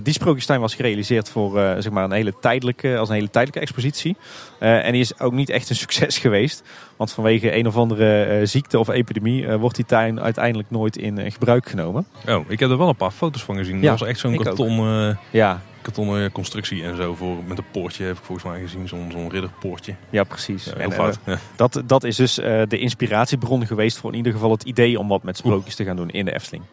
Die 0.02 0.12
sprookjestuin 0.12 0.60
was 0.60 0.74
gerealiseerd 0.74 1.28
voor 1.28 1.52
zeg 1.78 1.90
maar 1.90 2.04
een 2.04 2.12
hele 2.12 2.34
tijdelijke, 2.40 2.96
als 2.96 3.08
een 3.08 3.14
hele 3.14 3.30
tijdelijke 3.30 3.60
expositie. 3.60 4.16
En 4.58 4.92
die 4.92 5.00
is 5.00 5.20
ook 5.20 5.32
niet 5.32 5.50
echt 5.50 5.70
een 5.70 5.76
succes 5.86 6.18
geweest. 6.18 6.62
Want 6.96 7.12
vanwege 7.12 7.56
een 7.56 7.66
of 7.66 7.76
andere 7.76 8.40
ziekte 8.46 8.78
of 8.78 8.88
epidemie 8.88 9.48
wordt 9.48 9.76
die 9.76 9.84
tuin 9.84 10.20
uiteindelijk 10.20 10.70
nooit 10.70 10.96
in 10.96 11.32
gebruik 11.32 11.68
genomen. 11.68 12.06
Oh, 12.28 12.50
ik 12.50 12.60
heb 12.60 12.70
er 12.70 12.78
wel 12.78 12.88
een 12.88 12.96
paar 12.96 13.10
foto's 13.10 13.44
van 13.44 13.56
gezien. 13.56 13.80
Ja, 13.80 13.90
dat 13.90 13.98
was 13.98 14.08
echt 14.08 14.18
zo'n 14.18 14.36
karton, 14.36 15.16
ja. 15.30 15.60
Kartonnen 15.82 16.32
constructie 16.32 16.84
en 16.84 16.96
zo. 16.96 17.14
Voor, 17.14 17.36
met 17.46 17.58
een 17.58 17.70
poortje 17.70 18.04
heb 18.04 18.16
ik 18.16 18.24
volgens 18.24 18.46
mij 18.46 18.60
gezien. 18.60 18.88
Zo'n 18.88 19.08
zo'n 19.12 19.30
ridderpoortje. 19.30 19.94
Ja, 20.10 20.24
precies. 20.24 20.64
Ja, 20.64 20.74
en, 20.74 20.92
fout. 20.92 21.18
Ja. 21.26 21.38
dat, 21.56 21.82
dat 21.86 22.04
is 22.04 22.16
dus 22.16 22.34
de 22.34 22.78
inspiratiebron 22.78 23.66
geweest 23.66 23.98
voor 23.98 24.10
in 24.10 24.16
ieder 24.16 24.32
geval 24.32 24.50
het 24.50 24.62
idee 24.62 24.98
om 24.98 25.08
wat 25.08 25.22
met 25.22 25.36
sprookjes 25.36 25.74
te 25.74 25.84
gaan 25.84 25.96
doen 25.96 26.10
in 26.10 26.24
de 26.24 26.34
Efteling. 26.34 26.64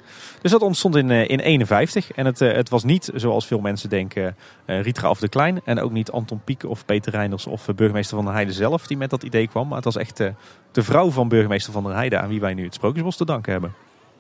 Dus 0.41 0.51
dat 0.51 0.61
ontstond 0.61 0.95
in, 0.95 1.09
uh, 1.09 1.29
in 1.29 1.39
51. 1.39 2.11
En 2.11 2.25
het, 2.25 2.39
het 2.39 2.69
was 2.69 2.83
niet, 2.83 3.11
zoals 3.15 3.47
veel 3.47 3.59
mensen 3.59 3.89
denken, 3.89 4.35
Ritra 4.65 5.09
of 5.09 5.19
de 5.19 5.29
Klein. 5.29 5.61
En 5.65 5.79
ook 5.79 5.91
niet 5.91 6.11
Anton 6.11 6.41
Pieck 6.43 6.63
of 6.63 6.85
Peter 6.85 7.11
Reiners 7.11 7.47
of 7.47 7.65
burgemeester 7.75 8.15
van 8.15 8.25
der 8.25 8.33
Heijden 8.33 8.53
zelf 8.53 8.87
die 8.87 8.97
met 8.97 9.09
dat 9.09 9.23
idee 9.23 9.47
kwam. 9.47 9.67
Maar 9.67 9.75
het 9.75 9.85
was 9.85 9.97
echt 9.97 10.17
de 10.71 10.83
vrouw 10.83 11.09
van 11.11 11.27
burgemeester 11.27 11.73
van 11.73 11.83
der 11.83 11.93
Heijden 11.93 12.21
aan 12.21 12.29
wie 12.29 12.39
wij 12.39 12.53
nu 12.53 12.63
het 12.63 12.73
Sprookjesbos 12.73 13.17
te 13.17 13.25
danken 13.25 13.51
hebben. 13.51 13.73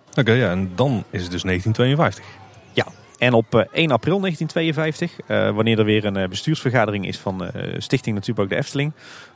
Oké, 0.09 0.19
okay, 0.19 0.37
ja, 0.37 0.51
en 0.51 0.71
dan 0.75 1.03
is 1.09 1.21
het 1.21 1.31
dus 1.31 1.41
1952. 1.41 2.25
Ja, 2.73 2.85
en 3.17 3.33
op 3.33 3.55
1 3.71 3.91
april 3.91 4.19
1952, 4.19 5.55
wanneer 5.55 5.79
er 5.79 5.85
weer 5.85 6.05
een 6.05 6.29
bestuursvergadering 6.29 7.07
is 7.07 7.17
van 7.17 7.51
Stichting 7.77 8.15
Natuurpark 8.15 8.49
de 8.49 8.55
Efteling, 8.55 8.91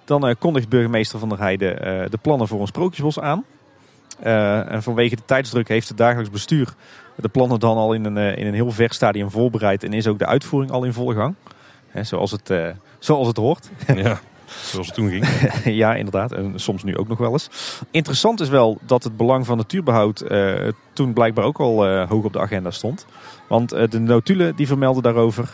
dan 0.06 0.36
kondigt 0.40 0.70
burgemeester 0.70 1.20
van 1.20 1.30
der 1.30 1.40
Heijden 1.40 1.76
de 2.12 2.20
plannen 2.22 2.48
voor 2.48 2.62
een 2.62 2.68
Sprookjesbos 2.68 3.20
aan. 3.20 3.46
En 4.20 4.84
vanwege 4.84 5.16
de 5.16 5.26
tijdsdruk 5.26 5.68
heeft 5.68 5.88
het 5.88 5.98
dagelijks 5.98 6.32
bestuur 6.32 6.76
de 7.22 7.30
plannen 7.30 7.60
dan 7.60 7.78
al 7.78 7.94
in 7.94 8.06
een, 8.06 8.38
in 8.38 8.48
een 8.48 8.54
heel 8.54 8.72
ver 8.72 8.94
stadium 8.94 9.30
voorbereid. 9.30 9.84
En 9.84 9.94
is 9.94 10.08
ook 10.08 10.20
de 10.20 10.26
uitvoering 10.26 10.72
al 10.72 10.84
in 10.84 10.94
volle 10.94 11.16
gang. 11.16 11.36
He, 11.88 12.04
zoals, 12.04 12.32
het, 12.32 12.50
uh, 12.50 12.68
zoals 13.00 13.28
het 13.28 13.38
hoort. 13.38 13.70
Ja, 13.96 14.20
zoals 14.64 14.88
het 14.88 14.96
toen 14.96 15.10
ging. 15.10 15.28
ja, 15.84 15.96
inderdaad. 15.96 16.32
En 16.32 16.54
soms 16.56 16.84
nu 16.84 16.98
ook 16.98 17.08
nog 17.08 17.18
wel 17.18 17.32
eens. 17.32 17.50
Interessant 17.92 18.40
is 18.40 18.50
wel 18.50 18.78
dat 18.82 19.04
het 19.04 19.18
belang 19.18 19.46
van 19.46 19.58
natuurbehoud 19.58 20.26
toen 20.94 21.14
blijkbaar 21.14 21.46
ook 21.46 21.60
al 21.60 21.88
hoog 21.88 22.24
op 22.24 22.34
de 22.34 22.40
agenda 22.40 22.72
stond. 22.72 23.06
Want 23.52 23.70
de 23.70 24.00
notulen 24.00 24.56
die 24.56 24.68
vermelden 24.68 25.04
daarover... 25.04 25.50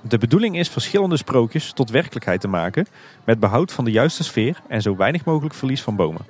De 0.00 0.18
bedoeling 0.18 0.58
is 0.58 0.68
verschillende 0.68 1.16
sprookjes 1.16 1.72
tot 1.72 1.90
werkelijkheid 1.90 2.40
te 2.40 2.48
maken... 2.48 2.86
met 3.24 3.40
behoud 3.40 3.72
van 3.72 3.84
de 3.84 3.90
juiste 3.90 4.24
sfeer 4.24 4.60
en 4.68 4.82
zo 4.82 4.96
weinig 4.96 5.24
mogelijk 5.24 5.54
verlies 5.54 5.82
van 5.82 5.96
bomen. 5.96 6.20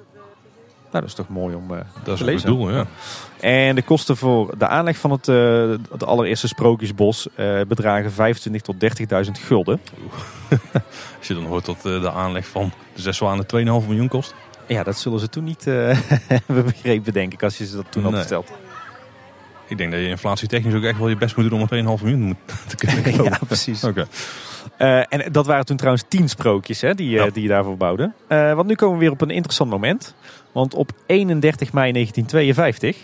Nou, 0.90 0.90
dat 0.90 1.05
is 1.05 1.14
toch 1.14 1.28
mooi 1.28 1.55
om 1.55 1.72
uh, 1.72 1.78
dat 2.05 2.14
is 2.14 2.18
te 2.18 2.24
lezen. 2.24 2.49
doel, 2.49 2.70
ja. 2.70 2.86
En 3.40 3.74
de 3.74 3.82
kosten 3.82 4.16
voor 4.16 4.59
de 4.59 4.66
aanleg 4.68 4.97
van 4.97 5.11
het, 5.11 5.28
uh, 5.28 5.74
het 5.90 6.05
allereerste 6.05 6.49
sprookjesbos 6.49 7.28
uh, 7.36 7.61
bedragen 7.68 8.12
25 8.12 8.62
tot 8.62 8.76
30.000 9.24 9.30
gulden. 9.32 9.80
Als 11.18 11.26
je 11.28 11.34
dan 11.34 11.44
hoort 11.44 11.64
dat 11.64 11.82
de 11.82 12.11
aanleg 12.12 12.47
van 12.47 12.72
de 12.94 13.01
zes 13.03 13.16
zwanen 13.16 13.44
2,5 13.44 13.53
miljoen 13.62 14.09
kost. 14.09 14.34
Ja, 14.66 14.82
dat 14.82 14.99
zullen 14.99 15.20
ze 15.20 15.28
toen 15.28 15.44
niet 15.44 15.64
hebben 16.44 16.64
begrepen, 16.64 17.12
denk 17.12 17.32
ik, 17.32 17.42
als 17.42 17.59
je 17.59 17.66
ze 17.66 17.76
dat 17.76 17.86
toen 17.90 18.03
Nee. 18.03 18.12
had 18.12 18.20
verteld. 18.20 18.51
Ik 19.69 19.79
denk 19.79 19.91
dat 19.93 20.01
je 20.01 20.09
inflatietechnisch 20.09 20.75
ook 20.75 20.83
echt 20.83 20.99
wel 20.99 21.09
je 21.09 21.17
best 21.17 21.37
moet 21.37 21.51
doen 21.51 21.61
om 21.61 21.67
een 21.71 21.85
2,5 21.99 22.03
miljoen 22.03 22.21
moet- 22.23 22.37
te 22.69 22.77
kunnen 22.77 23.03
kopen. 23.03 23.25
ja, 23.25 23.39
precies. 23.47 23.85
Oké. 23.85 24.07
Eh, 24.77 25.12
en 25.12 25.33
dat 25.33 25.47
waren 25.47 25.64
toen 25.64 25.77
trouwens 25.77 26.05
tien 26.09 26.29
sprookjes 26.29 26.81
hè, 26.81 26.95
die, 26.95 27.19
eh, 27.19 27.25
Ja. 27.25 27.31
die 27.31 27.43
je 27.43 27.49
daarvoor 27.49 27.77
bouwde. 27.77 28.12
Eh, 28.29 28.55
want 28.55 28.67
nu 28.67 28.75
komen 28.75 28.95
we 28.99 29.01
weer 29.05 29.12
op 29.12 29.21
een 29.21 29.31
interessant 29.31 29.71
moment. 29.71 30.14
Want 30.53 30.75
op 30.75 30.91
31 31.07 31.73
mei 31.73 31.93
1952, 31.93 32.97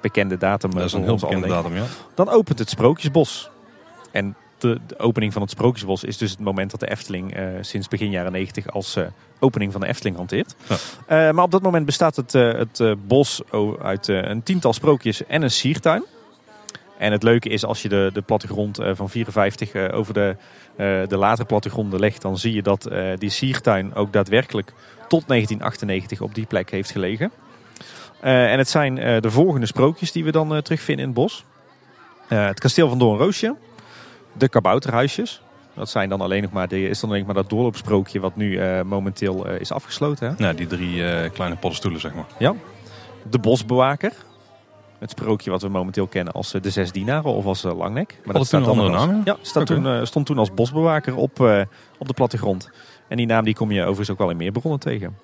bekende 0.00 0.36
datum 0.36 0.70
Dat 0.70 0.84
is 0.84 0.92
een 0.92 1.02
heel 1.02 1.16
bekende 1.16 1.48
datum, 1.48 1.74
ja. 1.74 1.84
dan 2.14 2.28
opent 2.28 2.58
het 2.58 2.68
Sprookjesbos. 2.70 3.50
En 4.12 4.36
de, 4.60 4.80
de 4.86 4.98
opening 4.98 5.32
van 5.32 5.42
het 5.42 5.50
Sprookjesbos 5.50 6.04
is 6.04 6.16
dus 6.16 6.30
het 6.30 6.40
moment 6.40 6.70
dat 6.70 6.80
de 6.80 6.90
Efteling 6.90 7.34
eh, 7.34 7.44
sinds 7.60 7.88
begin 7.88 8.10
jaren 8.10 8.32
90 8.32 8.70
als 8.70 8.96
eh, 8.96 9.06
opening 9.38 9.72
van 9.72 9.80
de 9.80 9.86
Efteling 9.86 10.16
hanteert. 10.16 10.54
Ja. 10.68 10.76
Eh, 11.06 11.34
maar 11.34 11.44
op 11.44 11.50
dat 11.50 11.62
moment 11.62 11.86
bestaat 11.86 12.16
het, 12.16 12.32
het 12.32 13.06
bos 13.06 13.42
uit 13.82 14.08
een 14.08 14.42
tiental 14.42 14.72
sprookjes 14.72 15.26
en 15.26 15.42
een 15.42 15.50
siertuin. 15.50 16.04
En 16.98 17.12
het 17.12 17.22
leuke 17.22 17.48
is 17.48 17.64
als 17.64 17.82
je 17.82 17.88
de, 17.88 18.10
de 18.12 18.22
plattegrond 18.22 18.78
van 18.92 19.10
54 19.10 19.72
eh, 19.72 19.98
over 19.98 20.14
de, 20.14 20.36
de 21.08 21.16
latere 21.16 21.46
plattegronden 21.46 22.00
legt, 22.00 22.22
dan 22.22 22.38
zie 22.38 22.54
je 22.54 22.62
dat 22.62 22.90
die 23.18 23.30
siertuin 23.30 23.94
ook 23.94 24.12
daadwerkelijk 24.12 24.72
tot 25.08 25.28
1998 25.28 26.20
op 26.20 26.34
die 26.34 26.46
plek 26.46 26.70
heeft 26.70 26.90
gelegen. 26.90 27.30
En 28.20 28.58
het 28.58 28.68
zijn 28.68 28.94
de 28.94 29.30
volgende 29.30 29.66
sprookjes 29.66 30.12
die 30.12 30.24
we 30.24 30.32
dan 30.32 30.62
terugvinden 30.62 31.04
in 31.04 31.10
het 31.10 31.20
bos. 31.20 31.44
Het 32.28 32.60
kasteel 32.60 32.88
van 32.88 32.98
Doornroosje, 32.98 33.54
de 34.38 34.48
kabouterhuisjes. 34.48 35.42
Dat 35.74 35.88
zijn 35.90 36.08
dan 36.08 36.20
alleen 36.20 36.42
nog 36.42 36.50
maar, 36.52 36.68
de, 36.68 36.88
is 36.88 37.00
dan 37.00 37.10
alleen 37.10 37.24
maar 37.26 37.34
dat 37.34 37.50
doorloopsprookje 37.50 38.20
wat 38.20 38.36
nu 38.36 38.56
eh, 38.56 38.82
momenteel 38.82 39.46
eh, 39.46 39.60
is 39.60 39.72
afgesloten. 39.72 40.28
Hè? 40.28 40.34
Nou, 40.38 40.54
die 40.54 40.66
drie 40.66 41.04
eh, 41.04 41.30
kleine 41.30 41.56
paddenstoelen, 41.56 42.00
zeg 42.00 42.14
maar. 42.14 42.26
De 43.30 43.38
bosbewaker. 43.38 44.12
Het 44.98 45.10
sprookje 45.10 45.50
wat 45.50 45.62
we 45.62 45.68
momenteel 45.68 46.06
kennen 46.06 46.32
als 46.32 46.50
de 46.50 46.70
zes 46.70 46.92
dienaren 46.92 47.30
of 47.30 47.44
als 47.44 47.62
langnek. 47.62 48.20
Maar 48.24 48.34
het 48.34 48.48
toen 48.50 48.62
een 48.62 48.68
andere 48.68 48.96
als- 48.96 49.06
naam, 49.06 49.16
ja? 49.16 49.20
Ja, 49.24 49.36
staat 49.42 49.66
toen, 49.66 50.06
stond 50.06 50.26
toen 50.26 50.38
als 50.38 50.54
bosbewaker 50.54 51.16
op, 51.16 51.40
op 51.98 52.06
de 52.06 52.14
plattegrond. 52.14 52.70
En 53.08 53.16
die 53.16 53.26
naam 53.26 53.44
die 53.44 53.54
kom 53.54 53.70
je 53.70 53.80
overigens 53.80 54.10
ook 54.10 54.18
wel 54.18 54.30
in 54.30 54.36
meer 54.36 54.52
bronnen 54.52 54.80
tegen. 54.80 55.18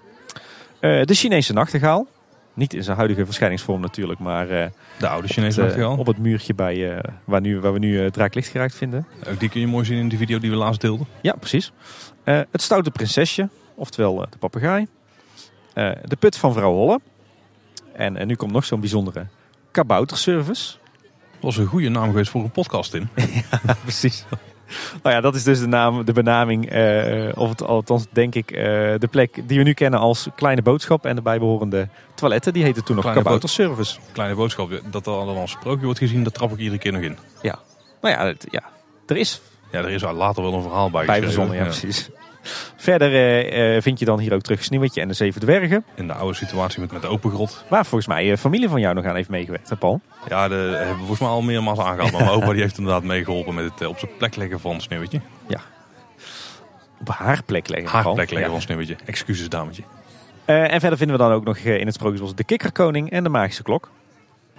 De 0.80 1.14
Chinese 1.14 1.52
nachtegaal. 1.52 2.06
Niet 2.54 2.74
in 2.74 2.82
zijn 2.82 2.96
huidige 2.96 3.24
verschijningsvorm 3.24 3.80
natuurlijk, 3.80 4.20
maar 4.20 4.50
eh, 4.50 4.66
De 4.98 5.08
oude 5.08 5.26
op, 5.26 5.32
Chinese 5.32 5.62
het, 5.62 5.76
eh, 5.76 5.98
op 5.98 6.06
het 6.06 6.18
muurtje 6.18 6.54
bij, 6.54 6.96
eh, 6.96 7.12
waar, 7.24 7.40
nu, 7.40 7.60
waar 7.60 7.72
we 7.72 7.78
nu 7.78 8.10
Draaklicht 8.10 8.48
geraakt 8.48 8.74
vinden. 8.74 9.06
Ook 9.28 9.40
die 9.40 9.48
kun 9.48 9.60
je 9.60 9.66
mooi 9.66 9.84
zien 9.84 9.98
in 9.98 10.08
die 10.08 10.18
video 10.18 10.38
die 10.38 10.50
we 10.50 10.56
laatst 10.56 10.80
deelden. 10.80 11.06
Ja, 11.20 11.32
precies. 11.32 11.72
Het 12.24 12.62
stoute 12.62 12.90
prinsesje, 12.90 13.48
oftewel 13.74 14.16
de 14.16 14.38
papegaai. 14.38 14.86
De 16.04 16.16
put 16.18 16.36
van 16.36 16.52
vrouw 16.52 16.72
Holle. 16.72 17.00
En, 17.92 18.16
en 18.16 18.26
nu 18.26 18.34
komt 18.34 18.52
nog 18.52 18.64
zo'n 18.64 18.80
bijzondere 18.80 19.26
kabouterservice. 19.70 20.76
Dat 21.32 21.40
was 21.40 21.56
een 21.56 21.66
goede 21.66 21.88
naam 21.88 22.08
geweest 22.08 22.30
voor 22.30 22.42
een 22.42 22.50
podcast 22.50 22.94
in. 22.94 23.08
precies. 23.82 24.24
Nou 25.02 25.14
ja, 25.14 25.20
dat 25.20 25.34
is 25.34 25.42
dus 25.42 25.60
de, 25.60 25.66
naam, 25.66 26.04
de 26.04 26.12
benaming, 26.12 26.70
eh, 26.70 27.28
of 27.34 27.48
het, 27.48 27.62
althans 27.62 28.06
denk 28.10 28.34
ik, 28.34 28.50
eh, 28.50 28.62
de 28.98 29.08
plek 29.10 29.48
die 29.48 29.58
we 29.58 29.64
nu 29.64 29.72
kennen 29.72 30.00
als 30.00 30.28
Kleine 30.36 30.62
Boodschap 30.62 31.06
en 31.06 31.14
de 31.16 31.22
bijbehorende 31.22 31.88
toiletten. 32.14 32.52
Die 32.52 32.62
heette 32.62 32.82
toen 32.82 32.94
nog 32.96 33.04
Kleine 33.04 33.22
kabouterservice. 33.22 33.98
Kleine 34.12 34.34
boodschap, 34.34 34.80
dat 34.90 35.06
er 35.06 35.12
al 35.12 35.36
een 35.36 35.48
sprookje 35.48 35.84
wordt 35.84 35.98
gezien, 35.98 36.22
dat 36.24 36.34
trap 36.34 36.52
ik 36.52 36.58
iedere 36.58 36.78
keer 36.78 36.92
nog 36.92 37.02
in. 37.02 37.16
Nou 38.00 38.14
ja, 38.16 38.26
het- 38.26 38.46
ja, 38.50 38.62
er 39.06 39.16
is 39.16 39.40
Ja, 39.72 39.78
er 39.80 39.90
is 39.90 40.02
later 40.02 40.42
wel 40.42 40.54
een 40.54 40.62
verhaal 40.62 40.90
bij 40.90 41.06
bij 41.06 41.22
verzonnen, 41.22 41.56
ja, 41.56 41.62
precies. 41.62 42.10
Verder 42.76 43.12
eh, 43.12 43.76
eh, 43.76 43.82
vind 43.82 43.98
je 43.98 44.04
dan 44.04 44.18
hier 44.18 44.34
ook 44.34 44.42
terug 44.42 44.64
Sneeuwwitje 44.64 45.00
en 45.00 45.08
de 45.08 45.14
Zeven 45.14 45.40
Dwergen. 45.40 45.84
In 45.94 46.06
de 46.06 46.12
oude 46.12 46.34
situatie 46.34 46.80
met, 46.80 46.92
met 46.92 47.02
de 47.02 47.08
open 47.08 47.30
grot. 47.30 47.64
Waar 47.68 47.84
volgens 47.86 48.06
mij 48.06 48.30
eh, 48.32 48.38
familie 48.38 48.68
van 48.68 48.80
jou 48.80 48.94
nog 48.94 49.04
aan 49.04 49.14
heeft 49.14 49.28
meegewerkt, 49.28 49.68
hè 49.68 49.76
Paul? 49.76 50.00
Ja, 50.28 50.48
de 50.48 50.54
hebben 50.54 50.88
we 50.88 50.98
volgens 50.98 51.20
mij 51.20 51.28
al 51.28 51.42
meermaals 51.42 51.78
aangehaald. 51.78 52.12
Maar 52.12 52.24
mijn 52.24 52.36
opa 52.36 52.52
die 52.52 52.60
heeft 52.62 52.78
inderdaad 52.78 53.02
meegeholpen 53.02 53.54
met 53.54 53.64
het 53.64 53.86
op 53.86 53.98
zijn 53.98 54.10
plek 54.18 54.36
leggen 54.36 54.60
van 54.60 54.80
Sneeuwwitje. 54.80 55.20
Op 57.00 57.08
haar 57.08 57.42
plek 57.42 57.68
leggen. 57.68 57.88
Haar 57.90 58.02
plek 58.02 58.30
leggen 58.30 58.40
Ja. 58.40 58.50
van 58.50 58.60
Sneeuwwitje. 58.60 58.96
Excuses, 59.04 59.48
dametje. 59.48 59.82
En 60.44 60.80
verder 60.80 60.98
vinden 60.98 61.16
we 61.16 61.22
dan 61.22 61.32
ook 61.32 61.44
nog 61.44 61.56
in 61.56 61.86
het 61.86 61.94
Sprookjesbos 61.94 62.34
de 62.34 62.44
Kikkerkoning 62.44 63.10
en 63.10 63.22
de 63.22 63.28
Magische 63.28 63.62
Klok. 63.62 63.90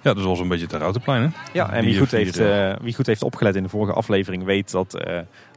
Ja, 0.01 0.13
dus 0.13 0.23
was 0.23 0.39
een 0.39 0.47
beetje 0.47 0.65
ter 0.67 0.79
Routenplein, 0.79 1.21
hè? 1.21 1.27
Ja, 1.53 1.71
en 1.71 1.83
wie 1.85 1.97
goed, 1.97 2.11
heeft, 2.11 2.41
wie 2.81 2.93
goed 2.95 3.05
heeft 3.05 3.23
opgelet 3.23 3.55
in 3.55 3.63
de 3.63 3.69
vorige 3.69 3.93
aflevering 3.93 4.43
weet 4.43 4.71
dat 4.71 4.99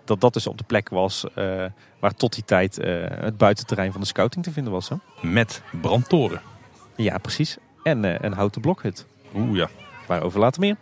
dat, 0.08 0.20
dat 0.20 0.32
dus 0.32 0.46
op 0.46 0.58
de 0.58 0.64
plek 0.64 0.88
was 0.88 1.24
eh, 1.34 1.64
waar 1.98 2.14
tot 2.14 2.34
die 2.34 2.44
tijd 2.44 2.78
eh, 2.78 2.92
het 3.08 3.36
buitenterrein 3.36 3.92
van 3.92 4.00
de 4.00 4.06
scouting 4.06 4.44
te 4.44 4.52
vinden 4.52 4.72
was. 4.72 4.88
Hè? 4.88 4.96
Met 5.22 5.62
brandtoren. 5.80 6.40
Ja, 6.96 7.18
precies. 7.18 7.56
En 7.82 8.04
eh, 8.04 8.14
een 8.20 8.32
houten 8.32 8.60
blokhut. 8.60 9.06
Oeh 9.34 9.56
ja. 9.56 9.68
Waarover 10.06 10.40
later 10.40 10.60
meer. 10.60 10.76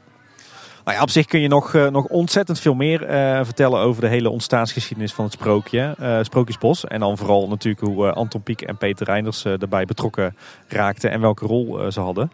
Nou 0.87 1.01
op 1.01 1.11
zich 1.11 1.27
kun 1.27 1.41
je 1.41 1.49
nog, 1.49 1.75
eh, 1.75 1.87
nog 1.87 2.05
ontzettend 2.05 2.61
veel 2.61 2.75
meer 2.75 3.05
eh, 3.05 3.41
vertellen 3.45 3.81
over 3.81 4.01
de 4.01 4.09
hele 4.09 4.31
ontstaansgeschiedenis 4.31 5.13
van 5.13 5.25
het 5.25 5.33
sprookje, 5.33 5.95
eh, 5.99 6.19
Sprookjesbos. 6.23 6.85
En 6.85 7.01
dan 7.01 7.19
vooral 7.19 7.49
natuurlijk 7.49 7.87
hoe 7.87 8.13
Anton 8.13 8.43
Pieck 8.43 8.61
en 8.61 8.77
Peter 8.77 9.07
Reinders 9.07 9.45
erbij 9.45 9.85
betrokken 9.85 10.37
raakten 10.69 11.11
en 11.11 11.21
welke 11.21 11.47
rol 11.47 11.93
ze 11.93 12.01
hadden. 12.01 12.33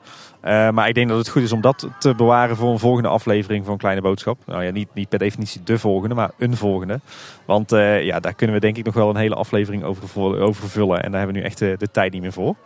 Maar 0.74 0.88
ik 0.88 0.94
denk 0.94 1.09
dat 1.09 1.18
het 1.18 1.28
goed 1.28 1.42
is 1.42 1.53
om 1.53 1.61
dat 1.61 1.88
te 1.98 2.14
bewaren 2.14 2.57
voor 2.57 2.70
een 2.70 2.78
volgende 2.78 3.09
aflevering 3.09 3.66
van 3.66 3.76
Kleine 3.76 4.00
Boodschap. 4.00 4.38
Nou 4.46 4.64
ja, 4.64 4.70
niet, 4.70 4.88
niet 4.94 5.09
per 5.09 5.18
definitie 5.18 5.62
de 5.62 5.78
volgende, 5.78 6.14
maar 6.14 6.30
een 6.38 6.57
volgende. 6.57 7.00
Want 7.44 7.70
ja, 8.00 8.20
daar 8.20 8.34
kunnen 8.34 8.57
we 8.57 8.61
denk 8.61 8.76
ik 8.76 8.84
nog 8.84 8.94
wel 8.94 9.09
een 9.09 9.16
hele 9.16 9.34
aflevering 9.34 9.84
over, 9.84 10.40
over 10.40 10.68
vullen. 10.68 11.03
En 11.03 11.11
daar 11.11 11.20
hebben 11.20 11.36
we 11.36 11.40
nu 11.42 11.46
echt 11.46 11.59
de, 11.59 11.88
tijd 11.92 12.12
niet 12.12 12.22
meer 12.22 12.32
voor. 12.32 12.57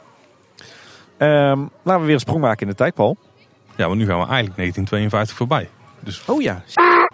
Ehm, 1.16 1.60
laten 1.82 2.00
we 2.00 2.06
weer 2.06 2.14
een 2.14 2.20
sprong 2.20 2.40
maken 2.40 2.60
in 2.60 2.68
de 2.68 2.74
tijd, 2.74 2.94
Paul. 2.94 3.16
Ja, 3.76 3.86
maar 3.86 3.96
nu 3.96 4.06
gaan 4.06 4.20
we 4.20 4.26
eigenlijk 4.26 4.56
1952 4.56 5.36
voorbij. 5.36 5.68
Dus 6.06 6.22
Oh 6.26 6.42
ja, 6.42 6.62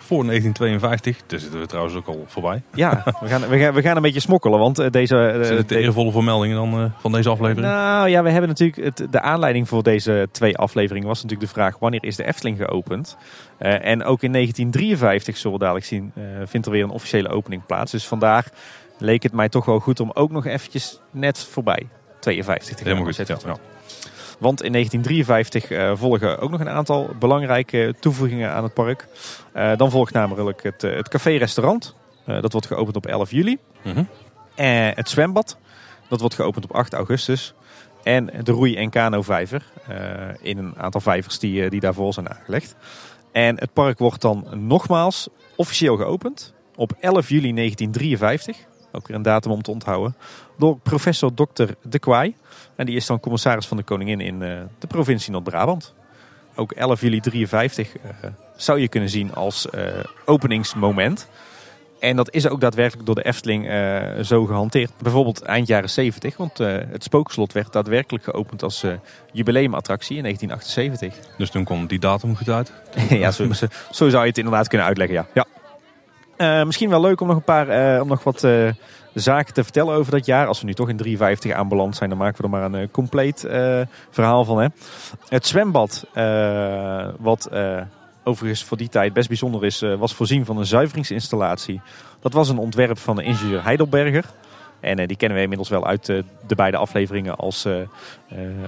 voor 0.00 0.24
1952, 0.24 1.16
daar 1.26 1.40
zitten 1.40 1.60
we 1.60 1.66
trouwens 1.66 1.94
ook 1.96 2.06
al 2.06 2.24
voorbij. 2.26 2.62
Ja, 2.74 3.02
we 3.20 3.26
gaan, 3.26 3.48
we 3.48 3.58
gaan, 3.58 3.74
we 3.74 3.82
gaan 3.82 3.96
een 3.96 4.02
beetje 4.02 4.20
smokkelen, 4.20 4.58
want 4.58 4.78
eh, 4.78 4.90
deze... 4.90 5.16
eh, 5.16 5.42
Zijn 5.44 5.56
het 5.56 5.68
de 5.68 5.78
eervolle 5.78 6.12
vermeldingen 6.12 6.56
dan 6.56 6.80
eh, 6.80 6.90
van 6.98 7.12
deze 7.12 7.28
aflevering? 7.28 7.66
nou 7.66 8.08
ja, 8.08 8.22
we 8.22 8.30
hebben 8.30 8.48
natuurlijk... 8.48 8.84
Het, 8.98 9.12
de 9.12 9.20
aanleiding 9.20 9.68
voor 9.68 9.82
deze 9.82 10.28
twee 10.32 10.56
afleveringen 10.56 11.08
was 11.08 11.22
natuurlijk 11.22 11.48
de 11.48 11.54
vraag... 11.60 11.78
wanneer 11.78 12.04
is 12.04 12.16
de 12.16 12.24
Efteling 12.24 12.58
geopend? 12.58 13.16
En 13.58 14.04
ook 14.04 14.22
in 14.22 14.32
1953, 14.32 15.36
zullen 15.36 15.52
we 15.58 15.62
dadelijk 15.62 15.86
zien... 15.86 16.12
vindt 16.44 16.66
er 16.66 16.72
weer 16.72 16.82
een 16.84 16.90
officiële 16.90 17.28
opening 17.28 17.66
plaats. 17.66 17.92
Dus 17.92 18.06
vandaar 18.06 18.44
leek 18.98 19.22
het 19.22 19.32
mij 19.32 19.48
toch 19.48 19.64
wel 19.64 19.78
goed 19.78 20.00
om 20.00 20.10
ook 20.14 20.30
nog 20.30 20.46
eventjes 20.46 21.00
net 21.10 21.38
voorbij 21.44 21.88
52 22.20 22.76
te 22.76 22.82
gaan. 22.84 22.92
Helemaal 22.92 23.12
goed. 23.12 23.42
ja. 23.42 23.71
Want 24.42 24.62
in 24.62 24.72
1953 24.72 25.70
eh, 25.70 25.92
volgen 25.94 26.38
ook 26.38 26.50
nog 26.50 26.60
een 26.60 26.68
aantal 26.68 27.10
belangrijke 27.18 27.94
toevoegingen 28.00 28.52
aan 28.52 28.62
het 28.62 28.74
park. 28.74 29.06
Eh, 29.52 29.76
dan 29.76 29.90
volgt 29.90 30.12
namelijk 30.12 30.62
het, 30.62 30.84
eh, 30.84 30.96
het 30.96 31.08
café-restaurant. 31.08 31.94
Dat 32.24 32.52
wordt 32.52 32.66
geopend 32.66 32.96
op 32.96 33.06
11 33.06 33.30
juli. 33.30 33.58
Mhm. 33.82 34.04
Eh, 34.54 34.88
het 34.94 35.08
zwembad, 35.08 35.58
dat 36.08 36.20
wordt 36.20 36.34
geopend 36.34 36.64
op 36.64 36.72
8 36.72 36.92
augustus. 36.92 37.54
En 38.02 38.30
de 38.42 38.52
roei- 38.52 38.76
en 38.76 38.90
kano-vijver, 38.90 39.64
in 40.40 40.58
een 40.58 40.74
aantal 40.76 41.00
vijvers 41.00 41.38
die, 41.38 41.70
die 41.70 41.80
daarvoor 41.80 42.12
zijn 42.12 42.30
aangelegd. 42.30 42.74
En 43.32 43.58
het 43.60 43.72
park 43.72 43.98
wordt 43.98 44.20
dan 44.20 44.46
nogmaals 44.52 45.28
officieel 45.56 45.96
geopend 45.96 46.54
op 46.76 46.92
11 47.00 47.28
juli 47.28 47.52
1953. 47.52 48.56
Ook 48.92 49.06
weer 49.06 49.16
een 49.16 49.22
datum 49.22 49.50
om 49.50 49.62
te 49.62 49.70
onthouden. 49.70 50.16
Door 50.58 50.78
professor 50.78 51.34
Dr. 51.34 51.64
De 51.82 51.98
Kwaai. 51.98 52.34
En 52.82 52.88
die 52.88 52.96
is 52.96 53.06
dan 53.06 53.20
commissaris 53.20 53.66
van 53.66 53.76
de 53.76 53.82
koningin 53.82 54.20
in 54.20 54.42
eh, 54.42 54.60
de 54.78 54.86
provincie 54.86 55.32
Noord-Brabant. 55.32 55.94
Ook 56.54 56.72
11 56.72 57.00
juli 57.00 57.20
53 57.20 57.96
eh, 57.96 58.02
zou 58.56 58.80
je 58.80 58.88
kunnen 58.88 59.08
zien 59.08 59.34
als 59.34 59.70
eh, 59.70 59.84
openingsmoment. 60.24 61.28
En 62.00 62.16
dat 62.16 62.34
is 62.34 62.48
ook 62.48 62.60
daadwerkelijk 62.60 63.06
door 63.06 63.14
de 63.14 63.24
Efteling 63.24 63.68
eh, 63.68 64.22
zo 64.22 64.44
gehanteerd. 64.44 64.90
Bijvoorbeeld 65.02 65.42
eind 65.42 65.66
jaren 65.66 65.90
70, 65.90 66.36
want 66.36 66.58
het 66.58 67.02
spookslot 67.02 67.52
werd 67.52 67.72
daadwerkelijk 67.72 68.24
geopend 68.24 68.62
als 68.62 68.84
jubileumattractie 69.32 70.16
in 70.16 70.22
1978. 70.22 71.36
Dus 71.36 71.50
toen 71.50 71.64
kwam 71.64 71.86
die 71.86 71.98
datum 71.98 72.36
goed 72.36 72.48
uit. 72.48 72.72
ja, 73.08 73.30
zo, 73.30 73.52
zo, 73.52 73.66
zo 73.90 74.08
zou 74.08 74.22
je 74.22 74.28
het 74.28 74.38
inderdaad 74.38 74.68
kunnen 74.68 74.86
uitleggen, 74.86 75.26
ja. 75.34 75.44
ja. 76.36 76.64
Misschien 76.64 76.90
wel 76.90 77.00
leuk 77.00 77.20
om 77.20 77.26
nog 77.26 77.36
een 77.36 77.42
paar, 77.42 78.00
om 78.00 78.08
nog 78.08 78.24
wat 78.24 78.46
zaken 79.14 79.54
te 79.54 79.62
vertellen 79.62 79.94
over 79.94 80.12
dat 80.12 80.26
jaar. 80.26 80.46
Als 80.46 80.60
we 80.60 80.66
nu 80.66 80.74
toch 80.74 80.88
in 80.88 80.96
53 80.96 81.52
aanbeland 81.52 81.96
zijn, 81.96 82.08
dan 82.08 82.18
maken 82.18 82.36
we 82.36 82.42
er 82.42 82.50
maar 82.50 82.64
een 82.64 82.74
eh, 82.74 82.88
compleet 82.90 83.44
eh, 83.44 83.80
verhaal 84.10 84.44
van. 84.44 84.60
Hè. 84.60 84.68
Het 85.28 85.46
zwembad, 85.46 86.06
eh, 86.12 87.08
wat 87.18 87.50
overigens 88.24 88.64
voor 88.64 88.76
die 88.76 88.88
tijd 88.88 89.12
best 89.12 89.28
bijzonder 89.28 89.64
is, 89.64 89.80
was 89.98 90.14
voorzien 90.14 90.44
van 90.44 90.58
een 90.58 90.66
zuiveringsinstallatie. 90.66 91.80
Dat 92.20 92.32
was 92.32 92.48
een 92.48 92.58
ontwerp 92.58 92.98
van 92.98 93.16
de 93.16 93.22
ingenieur 93.22 93.64
Heidelberger. 93.64 94.24
En 94.80 95.06
die 95.06 95.16
kennen 95.16 95.36
we 95.36 95.42
inmiddels 95.42 95.68
wel 95.68 95.86
uit 95.86 96.06
de 96.06 96.54
beide 96.56 96.76
afleveringen 96.76 97.36
als, 97.36 97.68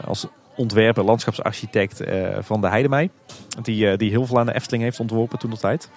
als 0.04 0.26
ontwerper, 0.56 1.04
landschapsarchitect 1.04 2.00
eh, 2.00 2.28
van 2.40 2.60
de 2.60 2.68
Heidemei. 2.68 3.10
Die, 3.62 3.90
eh, 3.90 3.98
die 3.98 4.10
heel 4.10 4.26
veel 4.26 4.38
aan 4.38 4.46
de 4.46 4.54
Efteling 4.54 4.82
heeft 4.82 5.00
ontworpen 5.00 5.38
toen 5.38 5.50
de 5.50 5.56
tijd. 5.56 5.90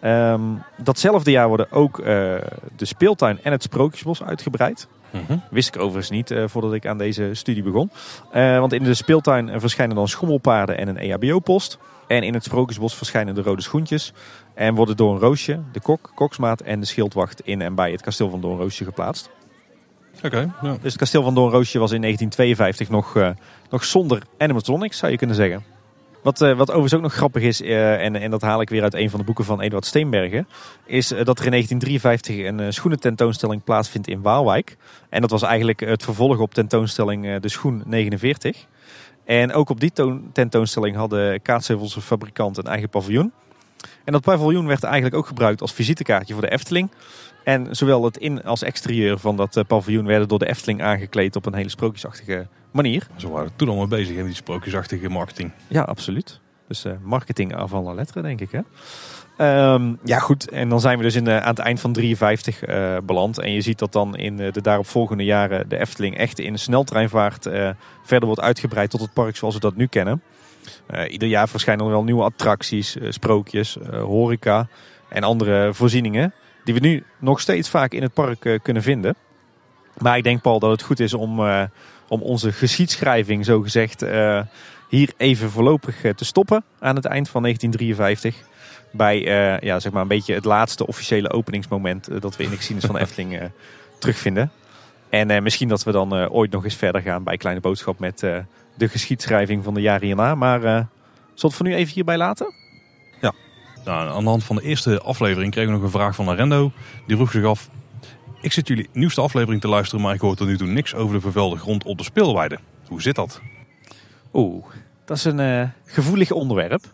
Ehm, 0.00 0.40
datzelfde 0.76 1.30
jaar 1.30 1.48
worden 1.48 1.72
ook 1.72 1.98
eh, 1.98 2.04
de 2.76 2.84
speeltuin 2.84 3.38
en 3.42 3.52
het 3.52 3.62
Sprookjesbos 3.62 4.22
uitgebreid. 4.22 4.88
Mhm. 5.10 5.38
Wist 5.50 5.74
ik 5.74 5.80
overigens 5.80 6.10
niet 6.10 6.34
voordat 6.46 6.72
ik 6.72 6.86
aan 6.86 6.98
deze 6.98 7.30
studie 7.32 7.62
begon. 7.62 7.90
Want 8.32 8.72
in 8.72 8.82
de 8.82 8.94
speeltuin 8.94 9.60
verschijnen 9.60 9.96
dan 9.96 10.08
schommelpaarden 10.08 10.78
en 10.78 10.88
een 10.88 10.96
EHBO-post. 10.96 11.78
En 12.06 12.22
in 12.22 12.34
het 12.34 12.44
Sprookjesbos 12.44 12.94
verschijnen 12.94 13.34
de 13.34 13.42
rode 13.42 13.62
schoentjes. 13.62 14.12
En 14.54 14.74
worden 14.74 14.96
door 14.96 15.12
een 15.12 15.20
roosje, 15.20 15.60
de 15.72 15.80
kok, 15.80 16.10
koksmaat 16.14 16.60
en 16.60 16.80
de 16.80 16.86
schildwacht 16.86 17.40
in 17.40 17.60
en 17.60 17.74
bij 17.74 17.90
het 17.90 18.02
kasteel 18.02 18.30
van 18.30 18.40
Doornroosje 18.40 18.84
geplaatst. 18.84 19.30
Ja. 20.62 20.72
Dus 20.72 20.92
het 20.92 20.96
kasteel 20.96 21.22
van 21.22 21.34
Doornroosje 21.34 21.78
was 21.78 21.92
in 21.92 22.00
1952 22.00 22.88
nog, 22.88 23.16
eh, 23.16 23.30
nog 23.70 23.84
zonder 23.84 24.22
animatronics, 24.38 24.98
zou 24.98 25.12
je 25.12 25.18
kunnen 25.18 25.36
zeggen. 25.36 25.64
Wat, 26.22 26.40
eh, 26.40 26.56
wat 26.56 26.68
overigens 26.68 26.94
ook 26.94 27.02
nog 27.02 27.14
grappig 27.14 27.42
is, 27.42 27.62
eh, 27.62 28.04
en, 28.04 28.16
en 28.16 28.30
dat 28.30 28.42
haal 28.42 28.60
ik 28.60 28.68
weer 28.68 28.82
uit 28.82 28.94
een 28.94 29.10
van 29.10 29.18
de 29.18 29.24
boeken 29.24 29.44
van 29.44 29.60
Eduard 29.60 29.86
Steenbergen, 29.86 30.48
is 30.86 31.08
dat 31.08 31.38
er 31.38 31.44
in 31.44 31.50
1953 31.50 32.38
een 32.38 32.72
schoenententoonstelling 32.72 33.64
plaatsvindt 33.64 34.08
in 34.08 34.22
Waalwijk. 34.22 34.76
En 35.08 35.20
dat 35.20 35.30
was 35.30 35.42
eigenlijk 35.42 35.80
het 35.80 36.02
vervolg 36.02 36.38
op 36.38 36.54
tentoonstelling 36.54 37.38
De 37.38 37.48
Schoen 37.48 37.82
49. 37.86 38.66
En 39.24 39.52
ook 39.52 39.70
op 39.70 39.80
die 39.80 39.92
tentoonstelling 40.32 40.96
hadden 40.96 41.42
Kaatsheuvel's 41.42 41.96
fabrikant 42.00 42.56
een 42.56 42.64
eigen 42.64 42.88
paviljoen. 42.88 43.32
En 44.04 44.12
dat 44.12 44.22
paviljoen 44.22 44.66
werd 44.66 44.82
eigenlijk 44.82 45.14
ook 45.14 45.26
gebruikt 45.26 45.60
als 45.60 45.72
visitekaartje 45.72 46.32
voor 46.32 46.42
de 46.42 46.50
Efteling. 46.50 46.90
En 47.50 47.76
zowel 47.76 48.04
het 48.04 48.16
in- 48.16 48.42
als 48.44 48.62
exterieur 48.62 49.18
van 49.18 49.36
dat 49.36 49.56
eh, 49.56 49.64
paviljoen 49.64 50.06
werden 50.06 50.28
door 50.28 50.38
de 50.38 50.48
Efteling 50.48 50.82
aangekleed 50.82 51.36
op 51.36 51.46
een 51.46 51.54
hele 51.54 51.68
sprookjesachtige 51.68 52.46
manier. 52.70 53.06
Ze 53.16 53.28
waren 53.28 53.50
toen 53.56 53.68
al 53.68 53.76
mee 53.76 53.86
bezig 53.86 54.16
in 54.16 54.24
die 54.24 54.34
sprookjesachtige 54.34 55.08
marketing. 55.08 55.52
Ja, 55.68 55.82
absoluut. 55.82 56.40
Dus 56.68 56.84
uh, 56.84 56.92
marketing 57.02 57.54
avant 57.54 57.86
la 57.86 57.92
lettre, 57.92 58.22
denk 58.22 58.40
ik. 58.40 58.50
Hè? 58.50 58.60
Um, 59.72 59.98
ja, 60.04 60.18
goed. 60.18 60.50
En 60.50 60.68
dan 60.68 60.80
zijn 60.80 60.96
we 60.96 61.02
dus 61.02 61.14
in 61.14 61.24
de, 61.24 61.40
aan 61.40 61.48
het 61.48 61.58
eind 61.58 61.80
van 61.80 61.92
53 61.92 62.68
uh, 62.68 62.96
beland. 63.02 63.38
En 63.38 63.52
je 63.52 63.60
ziet 63.60 63.78
dat 63.78 63.92
dan 63.92 64.16
in 64.16 64.36
de 64.36 64.60
daaropvolgende 64.62 65.24
jaren 65.24 65.68
de 65.68 65.78
Efteling 65.78 66.16
echt 66.16 66.38
in 66.38 66.58
sneltreinvaart 66.58 67.46
uh, 67.46 67.70
verder 68.02 68.26
wordt 68.26 68.42
uitgebreid 68.42 68.90
tot 68.90 69.00
het 69.00 69.12
park 69.12 69.36
zoals 69.36 69.54
we 69.54 69.60
dat 69.60 69.76
nu 69.76 69.86
kennen. 69.86 70.22
Ieder 71.08 71.28
jaar 71.28 71.48
verschijnen 71.48 71.84
er 71.84 71.90
wel 71.90 72.04
nieuwe 72.04 72.22
attracties, 72.22 72.96
sprookjes, 73.08 73.76
horeca 73.90 74.68
en 75.08 75.22
andere 75.22 75.74
voorzieningen. 75.74 76.32
Die 76.64 76.74
we 76.74 76.80
nu 76.80 77.04
nog 77.18 77.40
steeds 77.40 77.68
vaak 77.68 77.92
in 77.92 78.02
het 78.02 78.12
park 78.12 78.60
kunnen 78.62 78.82
vinden. 78.82 79.14
Maar 79.98 80.16
ik 80.16 80.24
denk, 80.24 80.42
Paul, 80.42 80.58
dat 80.58 80.70
het 80.70 80.82
goed 80.82 81.00
is 81.00 81.14
om, 81.14 81.40
om 82.08 82.22
onze 82.22 82.52
geschiedschrijving, 82.52 83.44
zo 83.44 83.60
gezegd, 83.60 84.04
hier 84.88 85.12
even 85.16 85.50
voorlopig 85.50 86.00
te 86.14 86.24
stoppen 86.24 86.64
aan 86.78 86.96
het 86.96 87.04
eind 87.04 87.28
van 87.28 87.42
1953 87.42 88.48
bij 88.90 89.18
uh, 89.18 89.60
ja, 89.60 89.80
zeg 89.80 89.92
maar 89.92 90.02
een 90.02 90.08
beetje 90.08 90.34
het 90.34 90.44
laatste 90.44 90.86
officiële 90.86 91.30
openingsmoment 91.30 92.10
uh, 92.10 92.20
dat 92.20 92.36
we 92.36 92.42
in 92.42 92.50
de 92.50 92.56
geschiedenis 92.56 92.90
van 92.90 92.94
de 92.94 93.04
Efteling 93.06 93.40
uh, 93.40 93.48
terugvinden. 93.98 94.50
En 95.08 95.42
misschien 95.42 95.68
dat 95.68 95.82
we 95.82 95.92
dan 95.92 96.28
ooit 96.28 96.50
nog 96.50 96.64
eens 96.64 96.74
verder 96.74 97.00
gaan 97.02 97.22
bij 97.24 97.36
Kleine 97.36 97.60
Boodschap 97.60 97.98
met 97.98 98.18
de 98.74 98.88
geschiedschrijving 98.88 99.64
van 99.64 99.74
de 99.74 99.80
jaren 99.80 100.06
hierna. 100.06 100.34
Maar 100.34 100.60
zal 101.34 101.48
het 101.48 101.54
voor 101.54 101.66
nu 101.66 101.74
even 101.74 101.94
hierbij 101.94 102.16
laten? 102.16 102.54
Nou, 103.84 104.10
aan 104.10 104.22
de 104.22 104.28
hand 104.28 104.44
van 104.44 104.56
de 104.56 104.62
eerste 104.62 105.00
aflevering 105.00 105.52
kregen 105.52 105.70
we 105.70 105.76
nog 105.76 105.86
een 105.86 105.98
vraag 105.98 106.14
van 106.14 106.28
Arendo. 106.28 106.72
Die 107.06 107.16
vroeg 107.16 107.30
zich 107.30 107.44
af, 107.44 107.70
ik 108.40 108.52
zit 108.52 108.68
jullie 108.68 108.88
nieuwste 108.92 109.20
aflevering 109.20 109.60
te 109.60 109.68
luisteren, 109.68 110.04
maar 110.04 110.14
ik 110.14 110.20
hoor 110.20 110.36
tot 110.36 110.46
nu 110.46 110.56
toe 110.56 110.66
niks 110.66 110.94
over 110.94 111.14
de 111.14 111.20
vervuilde 111.20 111.56
grond 111.56 111.84
op 111.84 111.98
de 111.98 112.04
speelweide. 112.04 112.58
Hoe 112.86 113.02
zit 113.02 113.14
dat? 113.14 113.40
Oeh, 114.32 114.64
dat 115.04 115.16
is 115.16 115.24
een 115.24 115.72
gevoelig 115.84 116.30
onderwerp. 116.30 116.84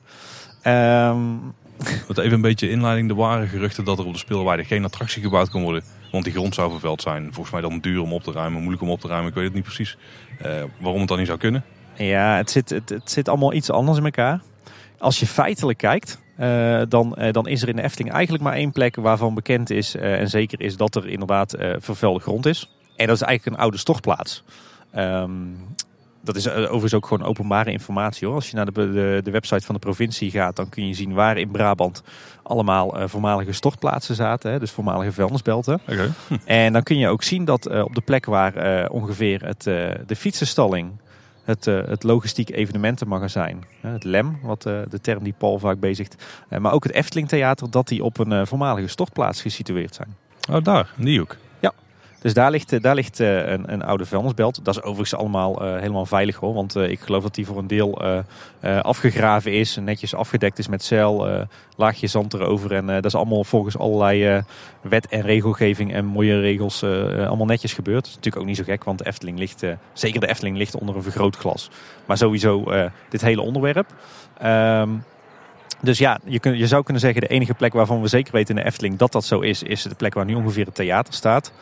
Um, 0.64 1.54
wat 2.08 2.18
even 2.18 2.32
een 2.32 2.40
beetje 2.40 2.70
inleiding. 2.70 3.10
Er 3.10 3.16
waren 3.16 3.48
geruchten 3.48 3.84
dat 3.84 3.98
er 3.98 4.06
op 4.06 4.12
de 4.12 4.18
speelweide 4.18 4.64
geen 4.64 4.84
attractie 4.84 5.22
gebouwd 5.22 5.50
kon 5.50 5.62
worden. 5.62 5.82
Want 6.12 6.24
die 6.24 6.32
grond 6.32 6.54
zou 6.54 6.70
vervuild 6.70 7.02
zijn. 7.02 7.24
Volgens 7.32 7.50
mij 7.50 7.60
dan 7.60 7.78
duur 7.78 8.00
om 8.00 8.12
op 8.12 8.22
te 8.22 8.32
ruimen, 8.32 8.58
moeilijk 8.58 8.82
om 8.82 8.90
op 8.90 9.00
te 9.00 9.08
ruimen. 9.08 9.28
Ik 9.28 9.34
weet 9.34 9.44
het 9.44 9.54
niet 9.54 9.62
precies 9.62 9.96
uh, 10.46 10.62
waarom 10.80 11.00
het 11.00 11.08
dan 11.08 11.18
niet 11.18 11.26
zou 11.26 11.38
kunnen. 11.38 11.64
Ja, 11.94 12.36
het 12.36 12.50
zit, 12.50 12.70
het, 12.70 12.88
het, 12.88 13.10
zit 13.10 13.28
allemaal 13.28 13.52
iets 13.52 13.70
anders 13.70 13.98
in 13.98 14.04
elkaar. 14.04 14.40
Als 14.98 15.20
je 15.20 15.26
feitelijk 15.26 15.78
kijkt, 15.78 16.20
uh, 16.40 16.82
dan, 16.88 17.16
uh, 17.18 17.32
dan 17.32 17.48
is 17.48 17.62
er 17.62 17.68
in 17.68 17.76
de 17.76 17.82
Efteling 17.82 18.14
eigenlijk 18.14 18.44
maar 18.44 18.54
één 18.54 18.72
plek 18.72 18.96
waarvan 18.96 19.34
bekend 19.34 19.70
is. 19.70 19.94
en 19.94 20.28
zeker 20.28 20.60
is 20.60 20.76
dat 20.76 20.94
er 20.94 21.08
inderdaad 21.08 21.54
vervuilde 21.78 22.20
grond 22.20 22.46
is. 22.46 22.70
En 22.96 23.06
dat 23.06 23.16
is 23.16 23.22
eigenlijk 23.22 23.56
een 23.56 23.62
oude 23.62 23.78
stortplaats. 23.78 24.44
Um, 24.96 25.56
dat 26.26 26.36
is 26.36 26.46
eh, 26.46 26.62
overigens 26.62 26.94
ook 26.94 27.06
gewoon 27.06 27.28
openbare 27.28 27.70
informatie 27.70 28.26
hoor. 28.26 28.36
Als 28.36 28.50
je 28.50 28.56
naar 28.56 28.64
de, 28.64 28.72
de, 28.72 29.20
de, 29.24 29.30
website 29.30 29.66
van 29.66 29.74
de 29.74 29.80
provincie 29.80 30.30
gaat, 30.30 30.56
dan 30.56 30.68
kun 30.68 30.88
je 30.88 30.94
zien 30.94 31.12
waar 31.12 31.38
in 31.38 31.50
Brabant 31.50 32.02
allemaal 32.42 33.08
voormalige 33.08 33.52
stortplaatsen 33.52 34.14
zaten. 34.14 34.52
Hè, 34.52 34.58
dus 34.58 34.70
voormalige 34.70 35.12
vuilnisbelten. 35.12 35.80
Okay. 35.88 36.10
Hm. 36.28 36.34
En 36.44 36.72
dan 36.72 36.82
kun 36.82 36.98
je 36.98 37.08
ook 37.08 37.22
zien 37.22 37.44
dat 37.44 37.82
op 37.82 37.94
de 37.94 38.00
plek 38.00 38.24
waar 38.26 38.88
ongeveer 38.90 39.44
het, 39.44 39.62
de 40.06 40.16
fietsenstalling, 40.16 40.90
het, 41.46 41.64
het 41.64 42.02
logistiek 42.02 42.50
evenementenmagazijn, 42.50 43.64
het 43.80 44.04
LEM, 44.04 44.38
wat 44.42 44.62
de 44.62 44.98
term 45.02 45.24
die 45.24 45.34
Paul 45.38 45.58
vaak 45.58 45.80
bezigt, 45.80 46.24
maar 46.58 46.72
ook 46.72 46.84
het 46.84 46.92
Efteling 46.92 47.28
Theater, 47.28 47.70
dat 47.70 47.88
die 47.88 48.04
op 48.04 48.18
een 48.18 48.46
voormalige 48.46 48.88
stortplaats 48.88 49.42
gesitueerd 49.42 49.94
zijn. 49.94 50.16
Oh, 50.50 50.64
daar, 50.64 50.94
in 50.96 51.04
die 51.04 51.18
hoek. 51.18 51.36
Dus 52.26 52.34
daar 52.34 52.50
ligt, 52.50 52.72
eh, 52.72 52.80
daar 52.80 52.94
ligt 52.94 53.20
eh, 53.20 53.48
een, 53.48 53.72
een 53.72 53.82
oude 53.82 54.06
vuilnisbelt. 54.06 54.64
Dat 54.64 54.76
is 54.76 54.82
overigens 54.82 55.14
allemaal 55.14 55.62
uh, 55.62 55.78
helemaal 55.78 56.06
veilig 56.06 56.36
hoor. 56.36 56.54
Want 56.54 56.76
ik 56.76 57.00
geloof 57.00 57.22
dat 57.22 57.34
die 57.34 57.46
voor 57.46 57.58
een 57.58 57.66
deel 57.66 58.24
afgegraven 58.62 59.52
is. 59.52 59.76
Netjes 59.76 60.14
afgedekt 60.14 60.58
is 60.58 60.68
met 60.68 60.84
zeil. 60.84 61.46
laagje 61.76 62.06
zand 62.06 62.34
erover. 62.34 62.72
En 62.72 62.86
dat 62.86 63.04
is 63.04 63.14
allemaal 63.14 63.44
volgens 63.44 63.78
allerlei 63.78 64.42
wet 64.80 65.06
en 65.06 65.20
regelgeving 65.20 65.92
en 65.92 66.04
mooie 66.04 66.40
regels 66.40 66.82
allemaal 66.82 67.46
netjes 67.46 67.72
gebeurd. 67.72 67.96
Dat 67.96 68.06
is 68.06 68.14
natuurlijk 68.14 68.42
ook 68.42 68.48
niet 68.48 68.56
zo 68.56 68.64
gek. 68.64 68.84
Want 68.84 68.98
de 68.98 69.06
Efteling 69.06 69.38
ligt, 69.38 69.64
zeker 69.92 70.20
de 70.20 70.28
Efteling 70.28 70.56
ligt 70.56 70.76
onder 70.76 70.96
een 70.96 71.02
vergrootglas. 71.02 71.70
Maar 72.06 72.16
sowieso 72.16 72.72
dit 73.08 73.20
hele 73.20 73.42
onderwerp. 73.42 73.94
Um, 74.44 75.04
dus 75.80 75.98
ja, 75.98 76.18
je, 76.24 76.38
kun, 76.38 76.56
je 76.56 76.66
zou 76.66 76.82
kunnen 76.82 77.02
zeggen 77.02 77.20
de 77.20 77.28
enige 77.28 77.54
plek 77.54 77.72
waarvan 77.72 78.00
we 78.00 78.08
zeker 78.08 78.32
weten 78.32 78.56
in 78.56 78.62
de 78.62 78.68
Efteling 78.68 78.98
dat 78.98 79.12
dat 79.12 79.24
zo 79.24 79.40
is, 79.40 79.62
is 79.62 79.82
de 79.82 79.94
plek 79.94 80.14
waar 80.14 80.24
nu 80.24 80.34
ongeveer 80.34 80.64
het 80.64 80.74
theater 80.74 81.14
staat. 81.14 81.52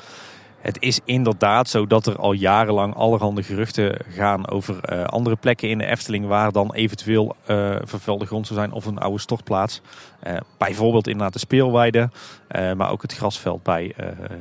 Het 0.65 0.77
is 0.81 1.01
inderdaad 1.05 1.69
zo 1.69 1.87
dat 1.87 2.07
er 2.07 2.17
al 2.17 2.33
jarenlang 2.33 2.95
allerhande 2.95 3.43
geruchten 3.43 3.97
gaan 4.09 4.49
over 4.49 4.93
uh, 4.93 5.05
andere 5.05 5.37
plekken 5.37 5.69
in 5.69 5.79
de 5.79 5.87
Efteling 5.87 6.27
waar 6.27 6.53
dan 6.53 6.75
eventueel 6.75 7.37
uh, 7.51 7.77
vervuilde 7.83 8.27
grond 8.27 8.47
zou 8.47 8.59
zijn 8.59 8.73
of 8.73 8.87
een 8.87 8.99
oude 8.99 9.19
stortplaats. 9.19 9.81
Uh, 10.27 10.37
bijvoorbeeld 10.59 11.07
inderdaad 11.07 11.33
de 11.33 11.39
speelweide, 11.39 12.11
maar 12.49 12.91
ook 12.91 13.03
het 13.03 13.15
grasveld 13.15 13.63
bij 13.63 13.95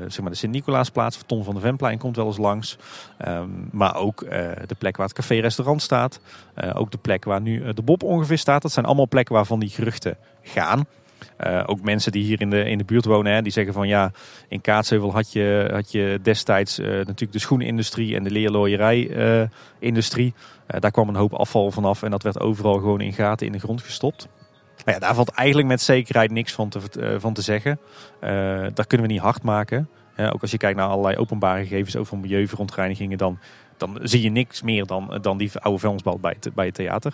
zeg 0.07 0.21
maar 0.21 0.31
de 0.31 0.37
Sint-Nicolaasplaats. 0.37 1.19
Ton 1.25 1.43
van 1.43 1.53
de 1.53 1.59
Venplein 1.59 1.97
komt 1.97 2.15
wel 2.15 2.25
eens 2.25 2.37
langs. 2.37 2.77
Um, 3.27 3.69
maar 3.71 3.95
ook 3.95 4.19
de 4.65 4.75
plek 4.77 4.97
waar 4.97 5.07
het 5.07 5.15
café-restaurant 5.15 5.81
staat. 5.81 6.19
ook 6.73 6.91
de 6.91 6.97
plek 6.97 7.25
waar 7.25 7.41
nu 7.41 7.73
de 7.73 7.81
Bob 7.81 8.03
ongeveer 8.03 8.37
staat. 8.37 8.61
Dat 8.61 8.71
zijn 8.71 8.85
allemaal 8.85 9.07
plekken 9.07 9.35
waarvan 9.35 9.59
die 9.59 9.69
geruchten 9.69 10.17
gaan. 10.41 10.85
Uh, 11.47 11.63
ook 11.65 11.81
mensen 11.81 12.11
die 12.11 12.23
hier 12.23 12.41
in 12.41 12.49
de, 12.49 12.63
in 12.63 12.77
de 12.77 12.83
buurt 12.83 13.05
wonen, 13.05 13.33
hè, 13.33 13.41
die 13.41 13.51
zeggen 13.51 13.73
van 13.73 13.87
ja, 13.87 14.11
in 14.47 14.61
Kaatsheuvel 14.61 15.11
had 15.11 15.31
je, 15.31 15.69
had 15.71 15.91
je 15.91 16.19
destijds 16.21 16.79
uh, 16.79 16.87
natuurlijk 16.87 17.31
de 17.31 17.39
schoenindustrie 17.39 18.15
en 18.15 18.23
de 18.23 18.31
leerlooierij-industrie. 18.31 20.33
Uh, 20.67 20.79
daar 20.79 20.91
kwam 20.91 21.09
een 21.09 21.15
hoop 21.15 21.33
afval 21.33 21.71
vanaf 21.71 22.03
en 22.03 22.11
dat 22.11 22.23
werd 22.23 22.39
overal 22.39 22.77
gewoon 22.77 23.01
in 23.01 23.13
gaten 23.13 23.45
in 23.45 23.51
de 23.51 23.59
grond 23.59 23.81
gestopt. 23.81 24.27
Maar 24.85 24.93
ja, 24.93 24.99
daar 24.99 25.15
valt 25.15 25.29
eigenlijk 25.29 25.67
met 25.67 25.81
zekerheid 25.81 26.31
niks 26.31 26.53
van 26.53 26.69
te, 26.69 26.79
van 27.19 27.33
te 27.33 27.41
zeggen. 27.41 27.79
dat 28.73 28.87
kunnen 28.87 29.07
we 29.07 29.13
niet 29.13 29.21
hard 29.21 29.43
maken. 29.43 29.89
ook 30.17 30.41
als 30.41 30.51
je 30.51 30.57
kijkt 30.57 30.77
naar 30.77 30.87
allerlei 30.87 31.17
openbare 31.17 31.61
gegevens 31.61 31.95
over 31.95 32.17
milieuverontreinigingen, 32.17 33.17
dan, 33.17 33.39
dan 33.85 33.99
zie 34.01 34.21
je 34.21 34.29
niks 34.29 34.61
meer 34.61 34.85
dan, 34.85 35.17
dan 35.21 35.37
die 35.37 35.51
oude 35.59 35.79
vuilnisbal 35.79 36.19
bij 36.19 36.35
het, 36.39 36.53
bij 36.53 36.65
het 36.65 36.75
theater 36.75 37.13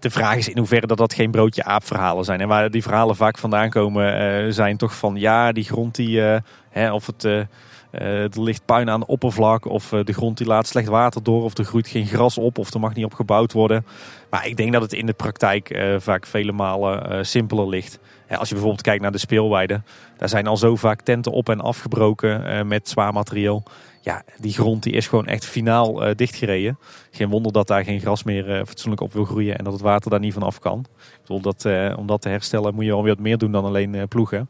de 0.00 0.10
vraag 0.10 0.36
is 0.36 0.48
in 0.48 0.58
hoeverre 0.58 0.86
dat 0.86 0.98
dat 0.98 1.14
geen 1.14 1.30
broodje 1.30 1.64
aap 1.64 1.84
verhalen 1.84 2.24
zijn. 2.24 2.40
En 2.40 2.48
waar 2.48 2.70
die 2.70 2.82
verhalen 2.82 3.16
vaak 3.16 3.38
vandaan 3.38 3.70
komen 3.70 4.44
uh, 4.44 4.52
zijn 4.52 4.76
toch 4.76 4.96
van 4.96 5.16
ja, 5.16 5.52
die 5.52 5.64
grond 5.64 5.94
die, 5.94 6.20
uh, 6.20 6.36
hè, 6.70 6.92
of 6.92 7.06
het, 7.06 7.24
uh, 7.24 7.44
er 7.90 8.42
ligt 8.42 8.64
puin 8.64 8.90
aan 8.90 9.00
de 9.00 9.06
oppervlak, 9.06 9.64
of 9.64 9.88
de 9.88 10.12
grond 10.12 10.38
die 10.38 10.46
laat 10.46 10.66
slecht 10.66 10.88
water 10.88 11.22
door, 11.22 11.42
of 11.42 11.58
er 11.58 11.64
groeit 11.64 11.88
geen 11.88 12.06
gras 12.06 12.38
op, 12.38 12.58
of 12.58 12.74
er 12.74 12.80
mag 12.80 12.94
niet 12.94 13.04
op 13.04 13.14
gebouwd 13.14 13.52
worden. 13.52 13.86
Maar 14.30 14.46
ik 14.46 14.56
denk 14.56 14.72
dat 14.72 14.82
het 14.82 14.92
in 14.92 15.06
de 15.06 15.12
praktijk 15.12 15.94
vaak 15.98 16.26
vele 16.26 16.52
malen 16.52 17.26
simpeler 17.26 17.68
ligt. 17.68 17.98
Als 18.28 18.48
je 18.48 18.54
bijvoorbeeld 18.54 18.82
kijkt 18.82 19.02
naar 19.02 19.12
de 19.12 19.18
speelweide, 19.18 19.82
daar 20.16 20.28
zijn 20.28 20.46
al 20.46 20.56
zo 20.56 20.76
vaak 20.76 21.00
tenten 21.00 21.32
op 21.32 21.48
en 21.48 21.60
afgebroken 21.60 22.66
met 22.66 22.88
zwaar 22.88 23.12
materieel 23.12 23.62
ja, 24.06 24.22
die 24.40 24.52
grond 24.52 24.82
die 24.82 24.92
is 24.92 25.08
gewoon 25.08 25.26
echt 25.26 25.44
finaal 25.44 26.08
uh, 26.08 26.14
dichtgereden. 26.14 26.78
Geen 27.10 27.28
wonder 27.28 27.52
dat 27.52 27.66
daar 27.66 27.84
geen 27.84 28.00
gras 28.00 28.22
meer 28.22 28.48
uh, 28.48 28.64
fatsoenlijk 28.64 29.02
op 29.02 29.12
wil 29.12 29.24
groeien 29.24 29.58
en 29.58 29.64
dat 29.64 29.72
het 29.72 29.82
water 29.82 30.10
daar 30.10 30.20
niet 30.20 30.32
van 30.32 30.42
af 30.42 30.58
kan. 30.58 30.86
Ik 30.98 31.20
bedoel, 31.20 31.40
dat, 31.40 31.64
uh, 31.64 31.94
om 31.98 32.06
dat 32.06 32.22
te 32.22 32.28
herstellen 32.28 32.74
moet 32.74 32.84
je 32.84 32.92
alweer 32.92 33.14
wat 33.14 33.22
meer 33.22 33.38
doen 33.38 33.52
dan 33.52 33.64
alleen 33.64 34.08
ploegen. 34.08 34.48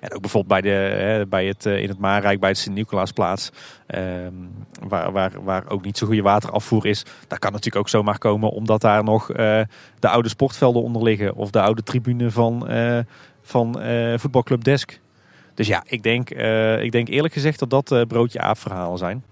En 0.00 0.14
ook 0.14 0.20
bijvoorbeeld 0.20 0.60
bij, 0.60 0.70
de, 0.70 1.26
bij 1.28 1.46
het, 1.46 1.64
in 1.64 1.88
het 1.88 1.98
Maarrijk, 1.98 2.40
bij 2.40 2.48
het 2.48 2.58
Sint-Nicolaasplaats, 2.58 3.50
ehm, 3.86 4.32
waar, 4.88 5.12
waar, 5.12 5.32
waar 5.44 5.68
ook 5.68 5.84
niet 5.84 5.98
zo 5.98 6.06
goede 6.06 6.22
waterafvoer 6.22 6.86
is. 6.86 7.04
Daar 7.28 7.38
kan 7.38 7.52
natuurlijk 7.52 7.82
ook 7.84 7.88
zomaar 7.88 8.18
komen 8.18 8.50
omdat 8.50 8.80
daar 8.80 9.04
nog 9.04 9.26
de 9.26 10.08
oude 10.08 10.28
sportvelden 10.28 10.82
onder 10.82 11.02
liggen. 11.02 11.34
Of 11.34 11.50
de 11.50 11.60
oude 11.60 11.82
tribune 11.82 12.30
van, 12.30 12.68
van 13.42 13.80
voetbalclub 14.16 14.64
Desk. 14.64 15.00
Dus 15.54 15.66
ja, 15.66 15.82
ik 15.86 16.02
denk, 16.02 16.34
uh, 16.34 16.82
ik 16.82 16.92
denk 16.92 17.08
eerlijk 17.08 17.34
gezegd 17.34 17.58
dat 17.58 17.70
dat 17.70 17.92
uh, 17.92 18.02
broodje 18.02 18.40
aap 18.40 18.58
verhalen 18.58 18.98
zijn. 18.98 19.24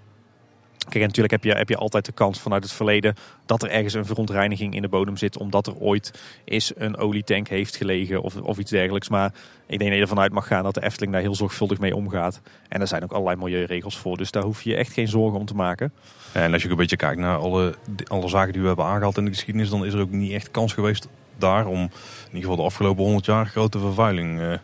Kijk, 0.89 1.05
natuurlijk 1.05 1.31
heb 1.31 1.45
je, 1.45 1.53
heb 1.53 1.69
je 1.69 1.77
altijd 1.77 2.05
de 2.05 2.13
kans 2.13 2.41
vanuit 2.41 2.63
het 2.63 2.73
verleden 2.73 3.15
dat 3.47 3.63
er 3.63 3.71
ergens 3.71 3.95
een 3.95 4.07
verontreiniging 4.07 4.75
in 4.75 4.83
de 4.83 4.89
bodem 4.89 5.17
zit. 5.17 5.39
Omdat 5.39 5.67
er 5.67 5.77
ooit 5.77 6.21
is 6.45 6.73
een 6.77 6.97
olietank 6.97 7.49
heeft 7.49 7.77
gelegen 7.77 8.23
of, 8.23 8.37
of 8.37 8.59
iets 8.59 8.71
dergelijks. 8.71 9.09
Maar 9.09 9.33
ik 9.67 9.79
denk 9.79 9.91
dat 9.91 9.93
je 9.93 10.01
ervan 10.01 10.19
uit 10.19 10.33
mag 10.33 10.47
gaan 10.47 10.63
dat 10.63 10.75
de 10.75 10.83
Efteling 10.83 11.13
daar 11.13 11.21
heel 11.21 11.35
zorgvuldig 11.35 11.79
mee 11.79 11.97
omgaat. 11.97 12.41
En 12.69 12.81
er 12.81 12.87
zijn 12.87 13.03
ook 13.03 13.13
allerlei 13.13 13.37
milieuregels 13.37 13.99
voor. 13.99 14.17
Dus 14.17 14.31
daar 14.31 14.43
hoef 14.43 14.63
je 14.63 14.77
echt 14.77 14.93
geen 14.93 15.09
zorgen 15.09 15.39
om 15.39 15.47
te 15.47 15.55
maken. 15.55 15.93
En 16.33 16.53
als 16.53 16.63
je 16.63 16.67
ook 16.67 16.75
een 16.75 16.81
beetje 16.81 16.97
kijkt 16.97 17.21
naar 17.21 17.37
alle, 17.37 17.75
alle 18.07 18.29
zaken 18.29 18.53
die 18.53 18.61
we 18.61 18.67
hebben 18.67 18.85
aangehaald 18.85 19.17
in 19.17 19.25
de 19.25 19.31
geschiedenis. 19.31 19.71
Dan 19.71 19.87
is 19.87 19.93
er 19.93 20.01
ook 20.01 20.11
niet 20.11 20.33
echt 20.33 20.51
kans 20.51 20.73
geweest 20.73 21.09
daar 21.37 21.67
om 21.67 21.81
in 21.81 21.91
ieder 22.27 22.41
geval 22.41 22.57
de 22.57 22.63
afgelopen 22.63 23.05
100 23.05 23.25
jaar 23.25 23.47
grote 23.47 23.79
vervuiling 23.79 24.41
ja, 24.41 24.61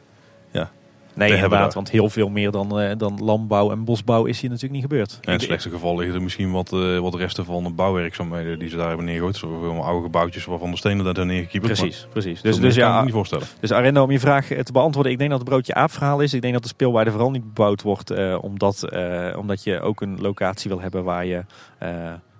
Nee, 1.14 1.34
inderdaad, 1.34 1.74
want 1.74 1.90
heel 1.90 2.10
veel 2.10 2.28
meer 2.28 2.50
dan, 2.50 2.80
eh, 2.80 2.96
dan 2.96 3.18
landbouw 3.22 3.70
en 3.70 3.84
bosbouw 3.84 4.24
is 4.24 4.40
hier 4.40 4.50
natuurlijk 4.50 4.80
niet 4.80 4.90
gebeurd. 4.90 5.18
En 5.20 5.26
in 5.26 5.32
het 5.32 5.42
slechtste 5.42 5.70
geval 5.70 5.96
liggen 5.96 6.14
er 6.16 6.22
misschien 6.22 6.50
wat, 6.50 6.72
eh, 6.72 6.98
wat 6.98 7.14
resten 7.14 7.44
van 7.44 7.64
de 7.64 7.70
bouwwerkzaamheden 7.70 8.58
die 8.58 8.68
ze 8.68 8.76
daar 8.76 8.88
hebben 8.88 9.06
neergegooid. 9.06 9.36
Zo 9.36 9.60
veel 9.60 9.84
oude 9.84 10.02
gebouwtjes 10.02 10.44
waarvan 10.44 10.70
de 10.70 10.76
stenen 10.76 11.14
daar 11.14 11.26
neergekieperd. 11.26 11.72
Precies, 11.72 12.06
precies. 12.10 12.40
Dus, 12.40 12.56
Dus, 12.56 12.60
dus 12.60 12.76
kan 12.76 12.88
ik 12.88 12.94
ja, 12.94 13.02
niet 13.02 13.12
voorstellen. 13.12 13.46
Dus 13.60 13.72
Arendo, 13.72 14.02
om 14.02 14.10
je 14.10 14.20
vraag 14.20 14.50
eh, 14.50 14.60
te 14.60 14.72
beantwoorden, 14.72 15.12
ik 15.12 15.18
denk 15.18 15.30
dat 15.30 15.40
het 15.40 15.48
broodje 15.48 15.74
aapverhaal 15.74 16.20
is. 16.20 16.34
Ik 16.34 16.42
denk 16.42 16.52
dat 16.52 16.62
de 16.62 16.68
speelwaarde 16.68 17.10
vooral 17.10 17.30
niet 17.30 17.44
bebouwd 17.44 17.82
wordt, 17.82 18.38
omdat, 18.40 18.88
omdat 19.36 19.64
je 19.64 19.80
ook 19.80 20.00
een 20.00 20.20
locatie 20.20 20.70
wil 20.70 20.80
hebben 20.80 21.04
waar 21.04 21.26
je, 21.26 21.44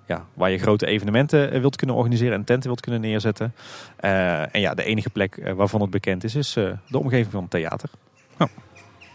ja, 0.07 0.25
waar 0.35 0.51
je 0.51 0.59
grote 0.59 0.87
evenementen 0.87 1.61
wilt 1.61 1.77
kunnen 1.77 1.97
organiseren 1.97 2.35
en 2.35 2.45
tenten 2.45 2.67
wilt 2.67 2.81
kunnen 2.81 3.01
neerzetten. 3.01 3.55
En 3.97 4.61
ja, 4.61 4.75
de 4.75 4.85
enige 4.85 5.11
plek 5.11 5.53
waarvan 5.57 5.81
het 5.81 5.91
bekend 5.91 6.25
is, 6.25 6.35
is 6.35 6.53
de 6.53 6.99
omgeving 6.99 7.31
van 7.33 7.43
het 7.43 7.51
theater. 7.51 7.91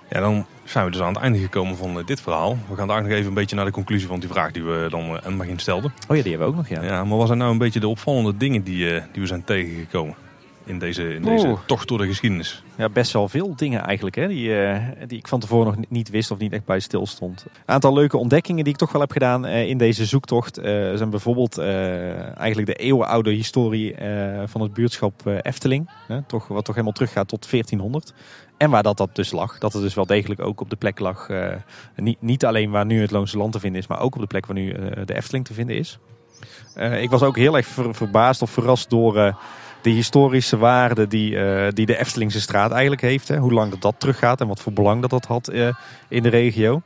Ja, 0.09 0.20
dan 0.20 0.45
zijn 0.63 0.86
we 0.86 0.91
dus 0.91 1.01
aan 1.01 1.13
het 1.13 1.22
einde 1.22 1.39
gekomen 1.39 1.78
van 1.78 1.99
eh, 1.99 2.05
dit 2.05 2.22
verhaal. 2.22 2.57
We 2.70 2.76
gaan 2.76 2.88
daar 2.88 3.01
nog 3.01 3.11
even 3.11 3.28
een 3.28 3.34
beetje 3.34 3.55
naar 3.55 3.65
de 3.65 3.72
conclusie 3.72 4.07
van 4.07 4.20
die 4.20 4.30
vraag 4.30 4.51
die 4.51 4.63
we 4.63 4.88
dan 4.89 5.01
eh, 5.03 5.09
aan 5.09 5.20
het 5.24 5.38
begin 5.38 5.59
stelden. 5.59 5.93
Oh 6.07 6.15
ja, 6.15 6.22
die 6.24 6.32
hebben 6.32 6.51
we 6.51 6.53
ook 6.57 6.70
nog, 6.70 6.70
ja. 6.70 6.84
Ja, 6.84 7.03
maar 7.03 7.17
wat 7.17 7.28
zijn 7.28 7.39
nou 7.39 7.51
een 7.51 7.57
beetje 7.57 7.80
de 7.80 7.88
opvallende 7.88 8.38
dingen 8.38 8.63
die, 8.63 8.95
eh, 8.95 9.03
die 9.11 9.22
we 9.22 9.28
zijn 9.28 9.43
tegengekomen 9.43 10.15
in 10.65 10.80
deze, 10.80 11.13
in 11.13 11.22
deze 11.22 11.47
Oeh. 11.47 11.59
tocht 11.65 11.88
door 11.88 11.97
de 11.97 12.05
geschiedenis? 12.07 12.63
Ja, 12.76 12.89
best 12.89 13.11
wel 13.13 13.30
veel 13.30 13.55
dingen 13.55 13.82
eigenlijk, 13.86 14.15
hè, 14.15 14.28
die, 14.28 14.51
die 15.07 15.17
ik 15.17 15.28
van 15.28 15.39
tevoren 15.39 15.65
nog 15.65 15.76
ni- 15.78 15.86
niet 15.89 16.09
wist 16.09 16.32
of 16.32 16.38
niet 16.38 16.53
echt 16.53 16.65
bij 16.65 16.80
stil 16.80 17.07
stond. 17.07 17.45
Een 17.45 17.74
aantal 17.74 17.93
leuke 17.93 18.17
ontdekkingen 18.17 18.63
die 18.63 18.74
ik 18.74 18.80
toch 18.80 18.91
wel 18.91 19.01
heb 19.01 19.11
gedaan 19.11 19.45
in 19.45 19.78
deze 19.78 20.05
zoektocht 20.05 20.55
zijn 20.95 21.09
bijvoorbeeld 21.09 21.57
eigenlijk 21.57 22.67
de 22.67 22.74
eeuwenoude 22.74 23.32
historie 23.32 23.95
van 24.45 24.61
het 24.61 24.74
buurtschap 24.74 25.28
Efteling. 25.41 25.89
Hè, 26.07 26.22
toch, 26.22 26.47
wat 26.47 26.65
toch 26.65 26.74
helemaal 26.76 26.95
teruggaat 26.95 27.28
tot 27.28 27.49
1400. 27.49 28.13
En 28.60 28.70
waar 28.70 28.84
dat, 28.84 28.97
dat 28.97 29.16
dus 29.16 29.32
lag. 29.32 29.57
Dat 29.57 29.74
het 29.74 29.82
dus 29.82 29.93
wel 29.93 30.05
degelijk 30.05 30.41
ook 30.41 30.62
op 30.62 30.70
de 30.70 30.76
plek 30.76 30.99
lag. 30.99 31.30
eh, 31.30 31.55
niet, 31.95 32.22
niet 32.22 32.45
alleen 32.45 32.72
waar 32.72 32.86
nu 32.86 33.01
het 33.01 33.12
Loonse 33.12 33.38
Land 33.38 33.51
te 33.51 33.60
vinden 33.60 33.82
is, 33.82 33.88
maar 33.88 33.99
ook 33.99 34.16
op 34.16 34.22
de 34.22 34.28
plek 34.28 34.45
waar 34.45 34.55
nu 34.55 34.72
eh, 34.72 35.05
de 35.05 35.16
Efteling 35.16 35.45
te 35.45 35.53
vinden 35.53 35.76
is. 35.76 35.99
Eh, 36.76 37.01
ik 37.01 37.10
was 37.10 37.22
ook 37.22 37.38
heel 37.38 37.57
erg 37.57 37.68
ver- 37.68 37.95
verbaasd 37.95 38.41
of 38.41 38.49
verrast 38.49 38.89
door 38.89 39.14
de 39.82 39.89
historische 39.89 40.57
waarde 40.57 41.07
die, 41.07 41.38
die 41.74 41.86
de 41.86 41.97
Eftelingse 41.97 42.41
straat 42.41 42.72
eigenlijk 42.72 43.01
heeft. 43.01 43.28
Hè. 43.28 43.38
Hoe 43.38 43.53
lang 43.53 43.72
dat, 43.72 43.82
dat 43.82 43.95
teruggaat 43.97 44.41
en 44.41 44.47
wat 44.47 44.62
voor 44.62 44.74
belang 44.74 45.01
dat 45.01 45.10
dat 45.10 45.26
had 45.26 45.51
in 46.07 46.24
de 46.24 46.30
regio. 46.30 46.82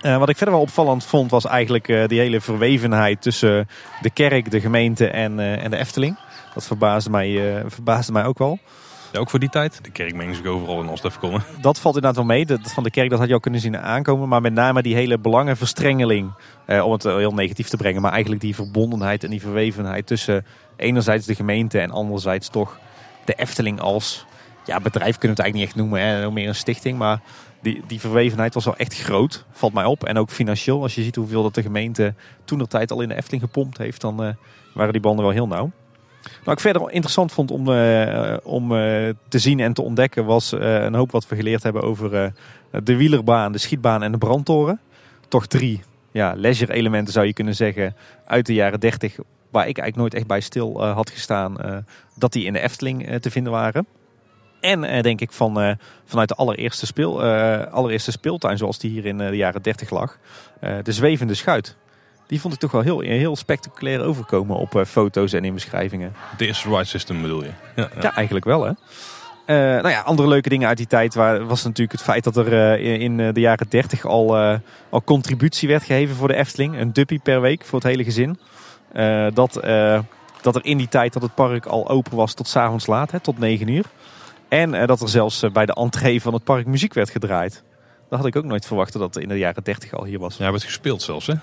Wat 0.00 0.28
ik 0.28 0.36
verder 0.36 0.54
wel 0.54 0.64
opvallend 0.64 1.04
vond 1.04 1.30
was 1.30 1.44
eigenlijk 1.46 1.86
die 2.08 2.20
hele 2.20 2.40
verwevenheid 2.40 3.22
tussen 3.22 3.68
de 4.00 4.10
kerk, 4.10 4.50
de 4.50 4.60
gemeente 4.60 5.08
en, 5.08 5.40
en 5.40 5.70
de 5.70 5.76
Efteling. 5.76 6.18
Dat 6.54 6.66
verbaasde 6.66 7.10
mij, 7.10 7.62
verbaasde 7.66 8.12
mij 8.12 8.24
ook 8.24 8.38
wel. 8.38 8.58
Ja, 9.14 9.20
ook 9.20 9.30
voor 9.30 9.38
die 9.38 9.48
tijd. 9.48 9.84
De 9.84 9.90
kerk 9.90 10.14
mengen 10.14 10.34
zich 10.34 10.46
overal 10.46 10.80
in 10.80 10.90
Oost 10.90 11.18
komen. 11.18 11.42
Dat 11.60 11.80
valt 11.80 11.94
inderdaad 11.94 12.16
wel 12.16 12.36
mee. 12.36 12.46
Dat 12.46 12.72
van 12.72 12.82
de 12.82 12.90
kerk 12.90 13.10
dat 13.10 13.18
had 13.18 13.28
je 13.28 13.34
al 13.34 13.40
kunnen 13.40 13.60
zien 13.60 13.78
aankomen. 13.78 14.28
Maar 14.28 14.40
met 14.40 14.52
name 14.52 14.82
die 14.82 14.94
hele 14.94 15.18
belangenverstrengeling. 15.18 16.32
Eh, 16.66 16.84
om 16.84 16.92
het 16.92 17.04
eh, 17.04 17.16
heel 17.16 17.34
negatief 17.34 17.68
te 17.68 17.76
brengen. 17.76 18.02
Maar 18.02 18.12
eigenlijk 18.12 18.40
die 18.40 18.54
verbondenheid 18.54 19.24
en 19.24 19.30
die 19.30 19.40
verwevenheid 19.40 20.06
tussen 20.06 20.46
enerzijds 20.76 21.26
de 21.26 21.34
gemeente 21.34 21.80
en 21.80 21.90
anderzijds 21.90 22.48
toch 22.48 22.78
de 23.24 23.34
Efteling 23.34 23.80
als 23.80 24.26
ja, 24.64 24.80
bedrijf 24.80 25.18
kunnen 25.18 25.36
we 25.36 25.42
het 25.42 25.52
eigenlijk 25.52 25.54
niet 25.54 25.64
echt 25.64 25.76
noemen. 25.76 26.00
Hè, 26.00 26.30
meer 26.30 26.48
een 26.48 26.54
stichting. 26.54 26.98
Maar 26.98 27.20
die, 27.62 27.82
die 27.86 28.00
verwevenheid 28.00 28.54
was 28.54 28.64
wel 28.64 28.76
echt 28.76 28.94
groot. 28.94 29.44
Valt 29.50 29.72
mij 29.72 29.84
op. 29.84 30.04
En 30.04 30.18
ook 30.18 30.30
financieel. 30.30 30.82
Als 30.82 30.94
je 30.94 31.02
ziet 31.02 31.16
hoeveel 31.16 31.42
dat 31.42 31.54
de 31.54 31.62
gemeente 31.62 32.14
toen 32.44 32.58
de 32.58 32.66
tijd 32.66 32.90
al 32.90 33.00
in 33.00 33.08
de 33.08 33.16
Efteling 33.16 33.42
gepompt 33.42 33.78
heeft. 33.78 34.00
Dan 34.00 34.24
eh, 34.24 34.34
waren 34.72 34.92
die 34.92 35.02
banden 35.02 35.24
wel 35.24 35.34
heel 35.34 35.46
nauw. 35.46 35.70
Wat 36.44 36.54
ik 36.54 36.60
verder 36.60 36.90
interessant 36.90 37.32
vond 37.32 37.50
om, 37.50 37.72
eh, 37.72 38.36
om 38.42 38.72
eh, 38.72 38.78
te 39.28 39.38
zien 39.38 39.60
en 39.60 39.72
te 39.72 39.82
ontdekken 39.82 40.24
was 40.24 40.52
eh, 40.52 40.82
een 40.82 40.94
hoop 40.94 41.10
wat 41.10 41.28
we 41.28 41.36
geleerd 41.36 41.62
hebben 41.62 41.82
over 41.82 42.32
de 42.84 42.96
wielerbaan, 42.96 43.52
de 43.52 43.58
schietbaan 43.58 44.02
en 44.02 44.12
de 44.12 44.18
brandtoren. 44.18 44.80
Toch 45.28 45.46
drie 45.46 45.82
ja, 46.12 46.32
leisure 46.36 46.72
elementen 46.72 47.12
zou 47.12 47.26
je 47.26 47.32
kunnen 47.32 47.54
zeggen 47.54 47.96
uit 48.26 48.46
de 48.46 48.54
jaren 48.54 48.80
30 48.80 49.16
waar 49.50 49.68
ik 49.68 49.78
eigenlijk 49.78 49.96
nooit 49.96 50.14
echt 50.14 50.26
bij 50.26 50.40
stil 50.40 50.84
had 50.84 51.10
gestaan 51.10 51.84
dat 52.14 52.32
die 52.32 52.44
in 52.44 52.52
de 52.52 52.60
Efteling 52.60 53.18
te 53.20 53.30
vinden 53.30 53.52
waren. 53.52 53.86
En 54.60 55.02
denk 55.02 55.20
ik 55.20 55.32
van, 55.32 55.76
vanuit 56.04 56.28
de 56.28 56.34
allereerste, 56.34 56.86
speel, 56.86 57.22
allereerste 57.70 58.10
speeltuin 58.10 58.58
zoals 58.58 58.78
die 58.78 58.90
hier 58.90 59.06
in 59.06 59.18
de 59.18 59.36
jaren 59.36 59.62
30 59.62 59.90
lag. 59.90 60.18
de 60.82 60.92
zwevende 60.92 61.34
schuit. 61.34 61.76
Die 62.26 62.40
vond 62.40 62.54
ik 62.54 62.60
toch 62.60 62.70
wel 62.70 62.80
heel, 62.80 63.00
heel 63.00 63.36
spectaculair 63.36 64.00
overkomen 64.00 64.56
op 64.56 64.74
eh, 64.74 64.84
foto's 64.84 65.32
en 65.32 65.44
in 65.44 65.54
beschrijvingen. 65.54 66.12
Het 66.16 66.40
eerste 66.40 66.68
ride 66.68 66.84
system 66.84 67.22
bedoel 67.22 67.42
je? 67.42 67.50
Ja, 67.76 67.88
ja. 67.94 68.02
Ja, 68.02 68.14
eigenlijk 68.14 68.44
wel 68.44 68.64
hè. 68.64 68.72
Eh, 69.46 69.56
nou 69.56 69.88
ja, 69.88 70.00
andere 70.00 70.28
leuke 70.28 70.48
dingen 70.48 70.68
uit 70.68 70.76
die 70.76 70.86
tijd 70.86 71.14
waar, 71.14 71.46
was 71.46 71.64
natuurlijk 71.64 71.92
het 71.92 72.02
feit 72.02 72.24
dat 72.24 72.36
er 72.36 72.52
eh, 72.52 73.00
in, 73.00 73.16
de 73.16 73.40
jaren 73.40 73.66
30 73.68 74.04
al, 74.04 74.36
al 74.90 75.02
contributie 75.04 75.68
werd 75.68 75.82
gegeven 75.82 76.16
voor 76.16 76.28
de 76.28 76.34
Efteling. 76.34 76.78
Een 76.78 76.92
duppie 76.92 77.20
per 77.22 77.40
week 77.40 77.64
voor 77.64 77.78
het 77.78 77.88
hele 77.88 78.04
gezin. 78.04 78.38
Dat, 79.34 79.52
dat 80.40 80.54
er 80.54 80.64
in 80.64 80.76
die 80.76 80.88
tijd 80.88 81.12
dat 81.12 81.22
het 81.22 81.34
park 81.34 81.66
al 81.66 81.88
open 81.88 82.16
was 82.16 82.34
tot 82.34 82.48
's 82.48 82.56
avonds 82.56 82.86
laat, 82.86 83.10
hè, 83.10 83.20
tot 83.20 83.38
9 83.38 83.68
uur. 83.68 83.84
En 84.48 84.86
dat 84.86 85.00
er 85.00 85.08
zelfs 85.08 85.44
bij 85.52 85.66
de 85.66 85.74
entree 85.74 86.22
van 86.22 86.34
het 86.34 86.44
park 86.44 86.66
muziek 86.66 86.94
werd 86.94 87.10
gedraaid. 87.10 87.62
Dat 88.08 88.18
had 88.18 88.28
ik 88.28 88.36
ook 88.36 88.44
nooit 88.44 88.66
verwacht 88.66 88.92
dat 88.92 89.02
dat 89.02 89.22
in 89.22 89.28
de 89.28 89.38
jaren 89.38 89.64
30 89.64 89.92
al 89.92 90.04
hier 90.04 90.18
was. 90.18 90.38
Hebt 90.38 90.52
het 90.52 90.64
gespeeld 90.64 91.02
zelfs, 91.02 91.26
hè? 91.26 91.34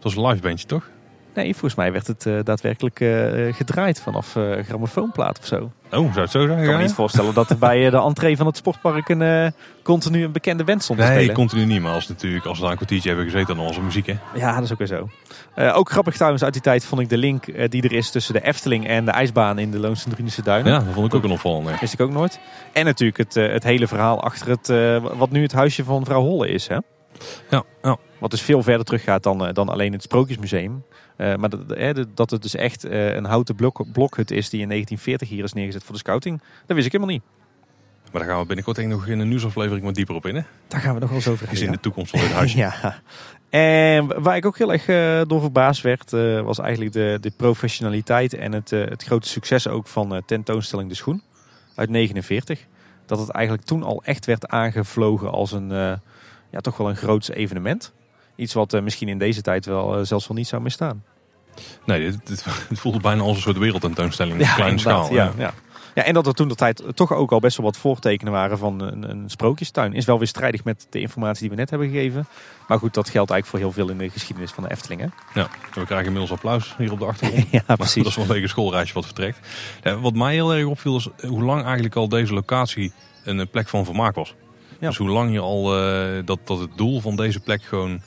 Het 0.00 0.04
was 0.04 0.16
een 0.16 0.26
live 0.26 0.42
bandje, 0.42 0.66
toch? 0.66 0.88
Nee, 1.34 1.50
volgens 1.52 1.74
mij 1.74 1.92
werd 1.92 2.06
het 2.06 2.26
eh, 2.26 2.34
daadwerkelijk 2.44 3.00
eh, 3.00 3.08
gedraaid 3.54 4.00
vanaf 4.00 4.36
eh 4.36 4.64
grammofoonplaat 4.64 5.38
of 5.38 5.46
zo. 5.46 5.56
Oh, 5.92 6.12
zou 6.12 6.20
het 6.20 6.30
zo 6.30 6.46
zijn? 6.46 6.58
Ik 6.58 6.64
kan 6.64 6.76
me 6.76 6.82
niet 6.82 6.92
voorstellen 6.92 7.34
dat 7.34 7.50
er 7.50 7.58
bij 7.58 7.84
eh, 7.84 7.90
de 7.90 7.96
entree 8.00 8.36
van 8.36 8.46
het 8.46 8.56
sportpark 8.56 9.08
een, 9.08 9.22
eh, 9.22 9.46
continu 9.82 10.24
een 10.24 10.32
bekende 10.32 10.64
band 10.64 10.82
stond 10.82 10.98
te 10.98 11.04
Nee, 11.04 11.14
spelen. 11.14 11.34
continu 11.34 11.64
niet. 11.64 11.80
Maar 11.82 11.92
als, 11.92 12.08
natuurlijk, 12.08 12.44
als 12.44 12.56
we 12.56 12.62
daar 12.62 12.70
een 12.70 12.76
kwartiertje 12.76 13.08
hebben 13.08 13.26
gezeten, 13.30 13.56
dan 13.56 13.64
was 13.64 13.76
er 13.76 13.82
muziek, 13.82 14.06
hè? 14.06 14.14
Ja, 14.34 14.54
dat 14.54 14.64
is 14.64 14.72
ook 14.72 14.78
weer 14.78 14.86
zo. 14.86 15.08
Eh, 15.54 15.76
ook 15.76 15.90
grappig 15.90 16.14
trouwens 16.14 16.42
uit 16.44 16.52
die 16.52 16.62
tijd 16.62 16.84
vond 16.84 17.00
ik 17.00 17.08
de 17.08 17.16
link 17.18 17.46
eh, 17.46 17.68
die 17.68 17.82
er 17.82 17.92
is 17.92 18.10
tussen 18.10 18.34
de 18.34 18.42
Efteling 18.44 18.86
en 18.86 19.04
de 19.04 19.10
ijsbaan 19.10 19.58
in 19.58 19.70
de 19.70 19.78
Loonse 19.78 20.08
Drunische 20.08 20.42
Duinen. 20.42 20.72
Ja, 20.72 20.78
dat 20.78 20.94
vond 20.94 21.06
ik 21.06 21.14
ook 21.14 21.24
een 21.24 21.30
opvallende. 21.30 21.72
Wist 21.80 21.92
ik 21.92 22.00
ook 22.00 22.10
nooit. 22.12 22.40
En 22.72 22.84
natuurlijk 22.84 23.18
het, 23.18 23.36
eh, 23.36 23.52
het 23.52 23.64
hele 23.64 23.86
verhaal 23.86 24.22
achter 24.22 24.48
het, 24.48 24.68
eh, 24.68 25.04
wat 25.16 25.30
nu 25.30 25.42
het 25.42 25.52
huisje 25.52 25.84
van 25.84 26.04
vrouw 26.04 26.22
Holle 26.22 26.48
is. 26.48 26.66
Hè? 26.68 26.76
Ja, 27.50 27.64
ja. 27.82 27.96
Wat 28.18 28.30
dus 28.30 28.42
veel 28.42 28.62
verder 28.62 28.84
teruggaat 28.86 29.22
dan, 29.22 29.46
eh, 29.46 29.54
dan 29.54 29.68
alleen 29.68 29.92
het 29.92 30.02
Sprookjesmuseum. 30.02 30.84
Eh, 31.16 31.34
maar 31.34 31.48
dat, 31.48 31.72
eh, 31.72 31.94
dat- 32.14 32.30
het 32.30 32.42
dus 32.42 32.54
echt 32.54 32.84
eh, 32.84 33.14
een 33.14 33.24
houten 33.24 33.54
blok, 33.54 33.92
blokhut 33.92 34.30
is 34.30 34.50
die 34.50 34.60
in 34.60 34.68
1940 34.68 35.28
hier 35.28 35.44
is 35.44 35.52
neergezet 35.52 35.82
voor 35.84 35.92
de 35.92 35.98
scouting. 35.98 36.40
Dat 36.66 36.76
wist 36.76 36.86
ik 36.86 36.92
helemaal 36.92 37.14
niet. 37.14 37.22
Maar 38.12 38.20
daar 38.20 38.30
gaan 38.30 38.40
we 38.40 38.46
binnenkort 38.46 38.76
denk 38.76 38.90
ik 38.90 38.94
nog 38.96 39.06
in 39.06 39.18
een 39.18 39.28
nieuwsaflevering 39.28 39.84
wat 39.84 39.94
dieper 39.94 40.14
op 40.14 40.26
in, 40.26 40.34
hè? 40.34 40.42
Daar 40.68 40.80
gaan 40.80 40.94
we 40.94 41.00
nog 41.00 41.08
wel 41.08 41.18
eens 41.18 41.28
over 41.28 41.38
hebben. 41.46 41.56
Gezien 41.56 41.70
ja. 41.70 41.76
de 41.76 41.82
toekomst 41.82 42.10
van 42.10 42.20
dit 42.20 42.32
huisje. 42.32 42.56
Ja. 42.80 43.00
En 43.48 44.22
waar 44.22 44.36
ik 44.36 44.46
ook 44.46 44.58
heel 44.58 44.72
erg 44.72 44.84
door 45.28 45.40
verbaasd 45.40 45.82
werd, 45.82 46.12
eh, 46.12 46.40
was 46.40 46.58
eigenlijk 46.58 46.92
de, 46.92 47.18
de 47.20 47.32
professionaliteit 47.36 48.34
en 48.34 48.52
het, 48.52 48.70
het 48.70 49.02
grote 49.02 49.28
succes 49.28 49.68
ook 49.68 49.86
van 49.86 50.14
eh, 50.14 50.22
tentoonstelling 50.26 50.88
De 50.88 50.94
Schoen 50.94 51.22
uit 51.74 51.90
49. 51.90 52.66
Dat 53.06 53.18
het 53.18 53.28
eigenlijk 53.30 53.66
toen 53.66 53.82
al 53.82 54.02
echt 54.04 54.26
werd 54.26 54.48
aangevlogen 54.48 55.30
als 55.30 55.52
een, 55.52 55.72
eh, 55.72 55.92
ja, 56.50 56.60
toch 56.60 56.76
wel 56.76 56.88
een 56.88 56.96
groots 56.96 57.30
evenement. 57.30 57.92
Iets 58.36 58.54
wat 58.54 58.72
eh, 58.72 58.82
misschien 58.82 59.08
in 59.08 59.18
deze 59.18 59.42
tijd 59.42 59.66
wel 59.66 59.98
eh, 59.98 60.04
zelfs 60.04 60.28
wel 60.28 60.36
niet 60.36 60.48
zou 60.48 60.62
misstaan. 60.62 61.04
Nee, 61.84 62.06
het 62.68 62.78
voelde 62.78 63.00
bijna 63.00 63.22
als 63.22 63.36
een 63.36 63.42
soort 63.42 63.58
wereldtentoonstelling. 63.58 64.40
op 64.40 64.48
kleine 64.54 64.78
schaal. 64.78 65.12
Ja, 65.12 65.32
ja. 65.38 65.52
ja, 65.94 66.04
en 66.04 66.14
dat 66.14 66.26
er 66.26 66.34
toen 66.34 66.48
de 66.48 66.54
tijd 66.54 66.82
toch 66.94 67.12
ook 67.12 67.32
al 67.32 67.40
best 67.40 67.56
wel 67.56 67.66
wat 67.66 67.76
voortekenen 67.76 68.32
waren 68.32 68.58
van 68.58 68.80
een, 68.80 69.10
een 69.10 69.30
sprookjestuin. 69.30 69.92
Is 69.92 70.04
wel 70.04 70.18
weer 70.18 70.26
strijdig 70.26 70.64
met 70.64 70.86
de 70.90 71.00
informatie 71.00 71.40
die 71.40 71.50
we 71.50 71.56
net 71.56 71.70
hebben 71.70 71.88
gegeven. 71.88 72.26
Maar 72.68 72.78
goed, 72.78 72.94
dat 72.94 73.08
geldt 73.08 73.30
eigenlijk 73.30 73.46
voor 73.46 73.58
heel 73.58 73.84
veel 73.84 73.94
in 73.94 73.98
de 73.98 74.12
geschiedenis 74.12 74.50
van 74.50 74.64
de 74.64 74.70
Efteling. 74.70 75.00
Hè? 75.00 75.06
Ja, 75.40 75.48
we 75.74 75.84
krijgen 75.84 76.06
inmiddels 76.06 76.32
applaus 76.32 76.74
hier 76.78 76.92
op 76.92 76.98
de 76.98 77.04
achtergrond. 77.04 77.46
ja, 77.50 77.62
Maar 77.66 77.76
precies. 77.76 78.02
dat 78.02 78.16
is 78.16 78.26
wel 78.26 78.36
een 78.36 78.42
een 78.42 78.48
schoolreisje 78.48 78.94
wat 78.94 79.04
vertrekt. 79.04 79.38
Ja, 79.82 79.98
wat 79.98 80.14
mij 80.14 80.34
heel 80.34 80.54
erg 80.54 80.66
opviel 80.66 80.96
is 80.96 81.08
hoe 81.26 81.42
lang 81.42 81.64
eigenlijk 81.64 81.94
al 81.94 82.08
deze 82.08 82.34
locatie 82.34 82.92
een 83.24 83.40
eh, 83.40 83.46
plek 83.50 83.68
van 83.68 83.84
vermaak 83.84 84.14
was. 84.14 84.34
Ja. 84.78 84.88
Dus 84.88 84.96
hoe 84.96 85.08
lang 85.08 85.32
je 85.32 85.40
al 85.40 85.76
eh, 85.76 86.24
dat, 86.24 86.38
dat 86.44 86.58
het 86.58 86.70
doel 86.76 87.00
van 87.00 87.16
deze 87.16 87.40
plek 87.40 87.62
gewoon 87.62 88.00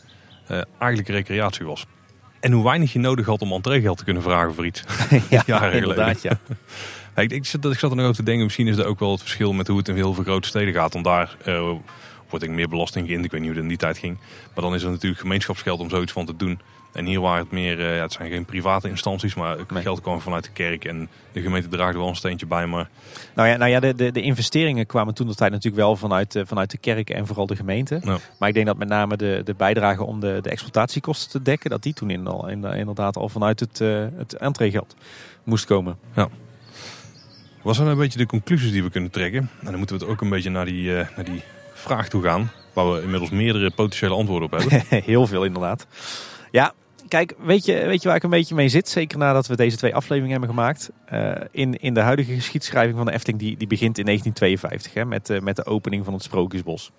eh, 0.48 0.62
eigenlijk 0.78 1.10
recreatie 1.10 1.66
was. 1.66 1.86
En 2.40 2.52
hoe 2.52 2.64
weinig 2.64 2.94
je 2.94 3.00
nodig 3.00 3.26
had 3.26 3.42
om 3.42 3.52
entreegeld 3.52 3.98
te 3.98 4.04
kunnen 4.04 4.24
vragen 4.24 4.54
voor 4.54 4.66
iets. 4.66 4.84
ja, 5.30 5.44
jaren 5.46 5.74
inderdaad. 5.74 6.22
Ja. 6.22 6.40
Ja, 7.16 7.22
ik, 7.22 7.32
ik, 7.32 7.46
zat, 7.46 7.66
ik 7.66 7.80
zat 7.80 7.90
er 7.90 7.96
nog 7.96 8.06
over 8.06 8.18
te 8.18 8.24
denken, 8.24 8.44
misschien 8.44 8.68
is 8.68 8.76
dat 8.76 8.86
ook 8.86 9.00
wel 9.00 9.12
het 9.12 9.22
verschil 9.22 9.54
met 9.54 9.68
hoe 9.68 9.78
het 9.78 9.88
in 9.88 9.96
heel 9.96 10.14
veel 10.14 10.24
grote 10.24 10.48
steden 10.48 10.74
gaat. 10.74 10.94
Want 10.94 11.06
daar 11.06 11.36
eh, 11.46 11.72
wordt 12.30 12.46
ik 12.46 12.52
meer 12.52 12.70
belasting 12.70 13.08
geïnd. 13.08 13.26
Ik 13.26 13.32
weet 13.32 13.40
niet 13.40 13.50
hoe 13.50 13.58
het 13.58 13.70
in 13.70 13.70
die 13.70 13.86
tijd 13.86 13.98
ging. 13.98 14.18
Maar 14.54 14.64
dan 14.64 14.76
is 14.76 14.84
er 14.84 14.90
natuurlijk 14.90 15.22
gemeenschapsgeld 15.22 15.80
om 15.80 15.90
zoiets 15.90 16.12
van 16.12 16.26
te 16.26 16.36
doen. 16.36 16.60
En 16.94 17.06
hier 17.06 17.20
waren 17.22 17.40
het 17.44 17.52
meer, 17.52 17.80
eh, 17.80 17.96
ja, 17.96 18.02
het 18.02 18.12
zijn 18.14 18.30
geen 18.30 18.46
private 18.46 18.90
instanties, 18.90 19.36
maar 19.36 19.58
het 19.58 19.72
Nee. 19.72 19.82
geld 19.82 20.02
kwam 20.02 20.22
vanuit 20.22 20.44
de 20.44 20.50
kerk. 20.54 20.86
En 20.86 21.10
de 21.32 21.42
gemeente 21.42 21.68
draagde 21.68 21.98
wel 21.98 22.08
een 22.08 22.16
steentje 22.16 22.46
bij. 22.46 22.66
Maar 22.68 22.90
Nou 23.36 23.48
ja, 23.48 23.58
nou 23.58 23.72
ja 23.72 23.80
de, 23.80 23.96
de, 23.96 24.12
de 24.12 24.22
investeringen 24.22 24.86
kwamen 24.86 25.14
toen 25.14 25.28
de 25.28 25.36
tijd 25.36 25.52
natuurlijk 25.52 25.84
wel 25.84 25.96
vanuit, 25.96 26.36
eh, 26.36 26.44
vanuit 26.46 26.72
de 26.72 26.78
kerk 26.78 27.10
en 27.10 27.28
vooral 27.28 27.46
de 27.46 27.56
gemeente. 27.56 28.00
Ja. 28.04 28.18
Maar 28.40 28.48
ik 28.50 28.54
denk 28.56 28.66
dat 28.66 28.78
met 28.78 28.88
name 28.88 29.18
de, 29.18 29.42
de 29.46 29.54
bijdrage 29.54 30.04
om 30.04 30.20
de, 30.20 30.40
de 30.42 30.50
exploitatiekosten 30.50 31.30
te 31.32 31.42
dekken, 31.42 31.70
dat 31.70 31.84
die 31.84 31.94
toen 31.94 32.10
in, 32.10 32.28
al, 32.28 32.48
in- 32.48 32.64
inderdaad 32.64 33.16
al 33.18 33.30
vanuit 33.30 33.60
het, 33.60 33.82
eh 33.82 34.06
het 34.18 34.34
entreegeld 34.38 34.96
moest 35.44 35.66
komen. 35.66 35.98
Wat 37.62 37.76
zijn 37.76 37.88
een 37.88 37.98
beetje 37.98 38.18
de 38.18 38.26
conclusies 38.26 38.72
die 38.72 38.84
we 38.84 38.90
kunnen 38.90 39.12
trekken? 39.12 39.40
En 39.60 39.66
dan 39.66 39.76
moeten 39.78 39.96
we 39.98 40.02
het 40.04 40.12
ook 40.12 40.22
een 40.22 40.30
beetje 40.30 40.50
naar 40.50 40.66
die, 40.66 40.84
uh, 40.84 40.96
naar 41.16 41.26
die 41.26 41.42
vraag 41.74 42.10
toe 42.10 42.24
gaan. 42.24 42.52
Waar 42.74 42.92
we 42.94 43.02
inmiddels 43.02 43.30
meerdere 43.30 43.70
potentiële 43.72 44.16
antwoorden 44.16 44.52
op 44.52 44.60
hebben. 44.60 44.86
Heel 45.04 45.28
veel 45.28 45.44
inderdaad. 45.46 45.88
Ja, 46.52 46.74
kijk, 47.08 47.34
weet 47.38 47.66
je, 47.66 47.86
weet 47.86 48.02
je 48.02 48.08
waar 48.08 48.18
ik 48.18 48.24
een 48.24 48.30
beetje 48.30 48.56
mee 48.56 48.70
zit? 48.70 48.90
Zeker 48.90 49.18
nadat 49.18 49.48
we 49.48 49.56
deze 49.56 49.78
twee 49.78 49.96
afleveringen 49.96 50.32
hebben 50.32 50.50
gemaakt. 50.50 50.92
Uh, 51.14 51.32
in, 51.52 51.76
in 51.76 51.94
de 51.94 52.00
huidige 52.00 52.34
geschiedschrijving 52.34 52.98
van 52.98 53.06
de 53.06 53.12
Efteling, 53.12 53.40
die, 53.42 53.58
die 53.58 53.68
begint 53.68 53.98
in 53.98 54.06
1952 54.06 54.94
hè, 54.94 55.06
met, 55.06 55.30
uh, 55.30 55.40
met 55.40 55.56
de 55.56 55.66
opening 55.66 56.06
van 56.06 56.14
het 56.14 56.24
Sprookjesbos. 56.24 56.92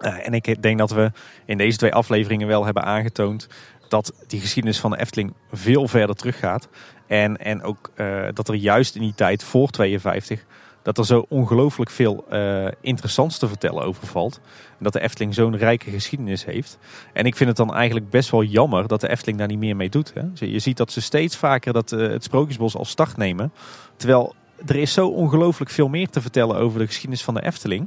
Uh, 0.00 0.26
en 0.26 0.32
ik 0.32 0.62
denk 0.62 0.78
dat 0.78 0.90
we 0.90 1.12
in 1.44 1.58
deze 1.58 1.78
twee 1.78 1.94
afleveringen 1.94 2.46
wel 2.46 2.64
hebben 2.64 2.84
aangetoond 2.84 3.48
dat 3.88 4.12
die 4.26 4.40
geschiedenis 4.40 4.80
van 4.80 4.90
de 4.90 4.98
Efteling 4.98 5.34
veel 5.52 5.88
verder 5.88 6.16
teruggaat. 6.16 6.68
En, 7.06 7.36
en 7.36 7.62
ook 7.62 7.90
dat 8.34 8.48
er 8.48 8.54
juist 8.54 8.94
in 8.94 9.00
die 9.00 9.14
tijd 9.14 9.44
voor 9.44 9.68
52 9.68 10.44
dat 10.82 10.98
er 10.98 11.06
zo 11.06 11.26
ongelooflijk 11.28 11.90
veel 11.90 12.24
uh, 12.32 12.66
interessants 12.80 13.38
te 13.38 13.48
vertellen 13.48 13.84
over 13.84 14.06
valt. 14.06 14.40
Dat 14.78 14.92
de 14.92 15.00
Efteling 15.00 15.34
zo'n 15.34 15.56
rijke 15.56 15.90
geschiedenis 15.90 16.44
heeft. 16.44 16.78
En 17.12 17.24
ik 17.24 17.36
vind 17.36 17.48
het 17.48 17.58
dan 17.58 17.74
eigenlijk 17.74 18.10
best 18.10 18.30
wel 18.30 18.42
jammer 18.42 18.86
dat 18.86 19.00
de 19.00 19.08
Efteling 19.08 19.38
daar 19.38 19.48
niet 19.48 19.58
meer 19.58 19.76
mee 19.76 19.88
doet. 19.88 20.12
Hè. 20.14 20.46
Je 20.46 20.58
ziet 20.58 20.76
dat 20.76 20.92
ze 20.92 21.00
steeds 21.00 21.36
vaker 21.36 21.72
dat, 21.72 21.92
uh, 21.92 22.08
het 22.08 22.24
Sprookjesbos 22.24 22.76
als 22.76 22.88
start 22.88 23.16
nemen. 23.16 23.52
Terwijl 23.96 24.34
er 24.66 24.76
is 24.76 24.92
zo 24.92 25.08
ongelooflijk 25.08 25.70
veel 25.70 25.88
meer 25.88 26.08
te 26.08 26.20
vertellen 26.20 26.56
over 26.56 26.78
de 26.78 26.86
geschiedenis 26.86 27.22
van 27.22 27.34
de 27.34 27.42
Efteling. 27.42 27.86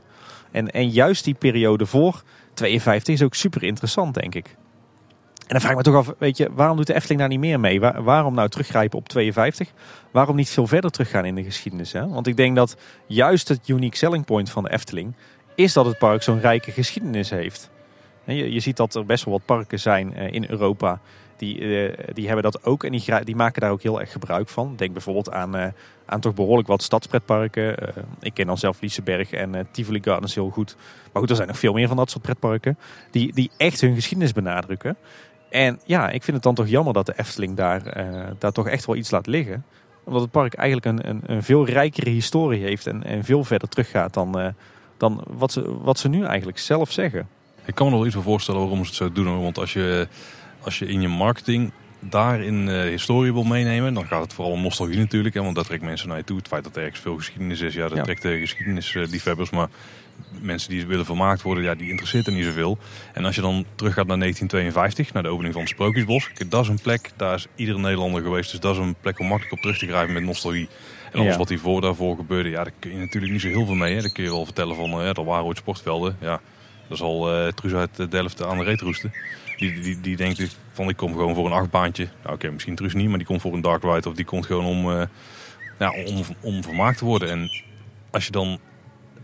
En, 0.51 0.71
en 0.71 0.89
juist 0.89 1.23
die 1.23 1.33
periode 1.33 1.85
voor 1.85 2.23
52 2.53 3.13
is 3.13 3.21
ook 3.21 3.35
super 3.35 3.63
interessant, 3.63 4.13
denk 4.13 4.35
ik. 4.35 4.55
En 5.43 5.49
dan 5.49 5.59
vraag 5.59 5.71
ik 5.71 5.77
me 5.77 5.83
toch 5.83 5.95
af, 5.95 6.13
weet 6.17 6.37
je, 6.37 6.49
waarom 6.53 6.77
doet 6.77 6.87
de 6.87 6.93
Efteling 6.93 7.19
daar 7.19 7.29
niet 7.29 7.39
meer 7.39 7.59
mee? 7.59 7.79
Waar, 7.79 8.03
waarom 8.03 8.33
nou 8.33 8.49
teruggrijpen 8.49 8.97
op 8.99 9.09
52? 9.09 9.71
Waarom 10.11 10.35
niet 10.35 10.49
veel 10.49 10.67
verder 10.67 10.91
teruggaan 10.91 11.25
in 11.25 11.35
de 11.35 11.43
geschiedenis? 11.43 11.91
Hè? 11.91 12.07
Want 12.07 12.27
ik 12.27 12.37
denk 12.37 12.55
dat 12.55 12.77
juist 13.07 13.47
het 13.47 13.67
unique 13.67 13.97
selling 13.97 14.25
point 14.25 14.49
van 14.49 14.63
de 14.63 14.71
Efteling 14.71 15.13
is 15.55 15.73
dat 15.73 15.85
het 15.85 15.97
park 15.97 16.23
zo'n 16.23 16.39
rijke 16.39 16.71
geschiedenis 16.71 17.29
heeft. 17.29 17.71
Je, 18.23 18.53
je 18.53 18.59
ziet 18.59 18.77
dat 18.77 18.95
er 18.95 19.05
best 19.05 19.25
wel 19.25 19.33
wat 19.33 19.45
parken 19.45 19.79
zijn 19.79 20.13
uh, 20.17 20.31
in 20.31 20.45
Europa 20.49 20.99
die, 21.37 21.59
uh, 21.59 21.93
die 22.13 22.25
hebben 22.25 22.43
dat 22.43 22.65
ook 22.65 22.83
en 22.83 22.91
die, 22.91 23.23
die, 23.23 23.35
maken 23.35 23.61
daar 23.61 23.71
ook 23.71 23.81
heel 23.81 23.99
erg 23.99 24.11
gebruik 24.11 24.49
van. 24.49 24.75
Denk 24.75 24.93
bijvoorbeeld 24.93 25.31
aan, 25.31 25.55
uh, 25.55 25.67
aan 26.05 26.19
toch 26.19 26.33
behoorlijk 26.33 26.67
wat 26.67 26.83
stadspretparken. 26.83 27.93
ik 28.19 28.33
ken 28.33 28.47
dan 28.47 28.57
zelf 28.57 28.81
Liseberg 28.81 29.31
en 29.31 29.67
Tivoli 29.71 29.99
Gardens 30.03 30.35
heel 30.35 30.49
goed. 30.49 30.75
Maar 31.11 31.21
goed, 31.21 31.29
er 31.29 31.35
zijn 31.35 31.47
nog 31.47 31.59
veel 31.59 31.73
meer 31.73 31.87
van 31.87 31.97
dat 31.97 32.09
soort 32.09 32.23
pretparken 32.23 32.77
die, 33.11 33.33
die 33.33 33.51
echt 33.57 33.81
hun 33.81 33.95
geschiedenis 33.95 34.31
benadrukken. 34.31 34.97
En 35.53 35.79
ja, 35.85 36.09
ik 36.09 36.23
vind 36.23 36.35
het 36.35 36.43
dan 36.43 36.55
toch 36.55 36.67
jammer 36.67 36.93
dat 36.93 37.05
de 37.05 37.13
Efteling 37.17 37.55
daar, 37.55 37.97
uh, 37.97 38.23
daar 38.37 38.51
toch 38.51 38.67
echt 38.67 38.85
wel 38.85 38.95
iets 38.95 39.11
laat 39.11 39.27
liggen. 39.27 39.65
Omdat 40.03 40.21
het 40.21 40.31
park 40.31 40.53
eigenlijk 40.53 40.87
een, 40.87 41.09
een, 41.09 41.21
een 41.25 41.43
veel 41.43 41.65
rijkere 41.65 42.09
historie 42.09 42.61
heeft 42.61 42.87
en, 42.87 43.03
en 43.03 43.23
veel 43.23 43.43
verder 43.43 43.69
teruggaat 43.69 44.13
dan, 44.13 44.39
uh, 44.39 44.47
dan 44.97 45.23
wat, 45.27 45.51
ze, 45.51 45.77
wat 45.81 45.99
ze 45.99 46.09
nu 46.09 46.25
eigenlijk 46.25 46.59
zelf 46.59 46.91
zeggen. 46.91 47.27
Ik 47.65 47.75
kan 47.75 47.85
me 47.85 47.91
nog 47.91 47.99
wel 47.99 48.07
iets 48.07 48.15
voor 48.15 48.25
voorstellen 48.25 48.59
waarom 48.59 48.79
ze 48.79 48.85
het 48.85 48.95
zo 48.95 49.11
doen. 49.11 49.41
Want 49.41 49.57
als 49.57 49.73
je, 49.73 50.07
als 50.61 50.79
je 50.79 50.85
in 50.85 51.01
je 51.01 51.07
marketing 51.07 51.71
daarin 51.99 52.67
uh, 52.67 52.81
historie 52.81 53.33
wil 53.33 53.43
meenemen, 53.43 53.93
dan 53.93 54.05
gaat 54.05 54.21
het 54.21 54.33
vooral 54.33 54.53
om 54.53 54.61
nostalgie 54.61 54.99
natuurlijk. 54.99 55.35
Hè, 55.35 55.41
want 55.41 55.55
dat 55.55 55.65
trekt 55.65 55.83
mensen 55.83 56.07
naar 56.07 56.17
je 56.17 56.23
toe. 56.23 56.37
Het 56.37 56.47
feit 56.47 56.63
dat 56.63 56.75
er 56.75 56.83
ergens 56.83 56.99
veel 56.99 57.15
geschiedenis 57.15 57.61
is, 57.61 57.73
ja, 57.73 57.87
dat 57.87 57.97
ja. 57.97 58.03
trekt 58.03 58.21
de 58.21 58.39
geschiedenisliefhebbers. 58.39 59.49
Maar 59.49 59.69
mensen 60.41 60.69
die 60.69 60.85
willen 60.85 61.05
vermaakt 61.05 61.41
worden, 61.41 61.63
ja, 61.63 61.75
die 61.75 61.89
interesseert 61.89 62.27
er 62.27 62.33
niet 62.33 62.45
zoveel. 62.45 62.77
En 63.13 63.25
als 63.25 63.35
je 63.35 63.41
dan 63.41 63.65
teruggaat 63.75 64.07
naar 64.07 64.19
1952, 64.19 65.13
naar 65.13 65.23
de 65.23 65.29
opening 65.29 65.53
van 65.53 65.61
het 65.61 65.71
Sprookjesbos. 65.71 66.29
Dat 66.47 66.63
is 66.63 66.67
een 66.67 66.81
plek, 66.81 67.09
daar 67.15 67.35
is 67.35 67.47
iedere 67.55 67.79
Nederlander 67.79 68.21
geweest. 68.21 68.51
Dus 68.51 68.59
dat 68.59 68.75
is 68.75 68.81
een 68.81 68.95
plek 69.01 69.19
om 69.19 69.27
makkelijk 69.27 69.53
op 69.53 69.61
terug 69.61 69.77
te 69.77 69.87
grijpen 69.87 70.13
met 70.13 70.23
nostalgie. 70.23 70.67
En 71.11 71.19
alles 71.19 71.31
ja. 71.31 71.37
wat 71.37 71.49
hiervoor 71.49 71.81
daarvoor 71.81 72.15
gebeurde, 72.15 72.49
ja, 72.49 72.63
daar 72.63 72.73
kun 72.79 72.91
je 72.91 72.97
natuurlijk 72.97 73.31
niet 73.31 73.41
zo 73.41 73.47
heel 73.47 73.65
veel 73.65 73.75
mee. 73.75 73.95
Hè. 73.95 74.01
Daar 74.01 74.11
kun 74.11 74.23
je 74.23 74.29
wel 74.29 74.45
vertellen 74.45 74.75
van, 74.75 75.01
uh, 75.01 75.17
er 75.17 75.23
waren 75.23 75.45
ooit 75.45 75.57
sportvelden. 75.57 76.17
Ja, 76.19 76.41
dat 76.87 76.97
is 76.97 77.01
al 77.01 77.45
uh, 77.45 77.47
Truus 77.47 77.73
uit 77.73 78.11
Delft 78.11 78.43
aan 78.43 78.57
de 78.57 78.63
reet 78.63 78.81
roesten. 78.81 79.13
Die, 79.57 79.81
die, 79.81 80.01
die 80.01 80.15
denkt 80.15 80.57
van, 80.71 80.89
ik 80.89 80.95
kom 80.95 81.11
gewoon 81.11 81.35
voor 81.35 81.45
een 81.45 81.51
achtbaantje. 81.51 82.03
Nou, 82.03 82.17
Oké, 82.23 82.33
okay, 82.33 82.51
misschien 82.51 82.75
Truus 82.75 82.93
niet, 82.93 83.09
maar 83.09 83.17
die 83.17 83.27
komt 83.27 83.41
voor 83.41 83.53
een 83.53 83.61
dark 83.61 83.83
ride. 83.83 84.09
Of 84.09 84.15
die 84.15 84.25
komt 84.25 84.45
gewoon 84.45 84.65
om, 84.65 84.89
uh, 84.89 85.03
ja, 85.79 85.93
om, 86.05 86.23
om 86.41 86.63
vermaakt 86.63 86.97
te 86.97 87.05
worden. 87.05 87.29
En 87.29 87.49
als 88.11 88.25
je 88.25 88.31
dan 88.31 88.59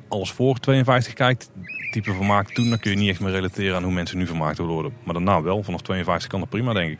alles 0.09 0.31
voor 0.31 0.59
52 0.59 1.13
kijkt, 1.13 1.49
type 1.91 2.13
vermaak 2.13 2.51
toen, 2.51 2.69
dan 2.69 2.79
kun 2.79 2.91
je 2.91 2.97
niet 2.97 3.09
echt 3.09 3.19
meer 3.19 3.31
relateren 3.31 3.75
aan 3.75 3.83
hoe 3.83 3.93
mensen 3.93 4.17
nu 4.17 4.25
vermaakt 4.25 4.57
worden. 4.57 4.93
Maar 5.03 5.13
daarna 5.13 5.41
wel, 5.41 5.63
vanaf 5.63 5.81
52 5.81 6.29
kan 6.29 6.39
dat 6.39 6.49
prima, 6.49 6.73
denk 6.73 6.91
ik. 6.91 6.99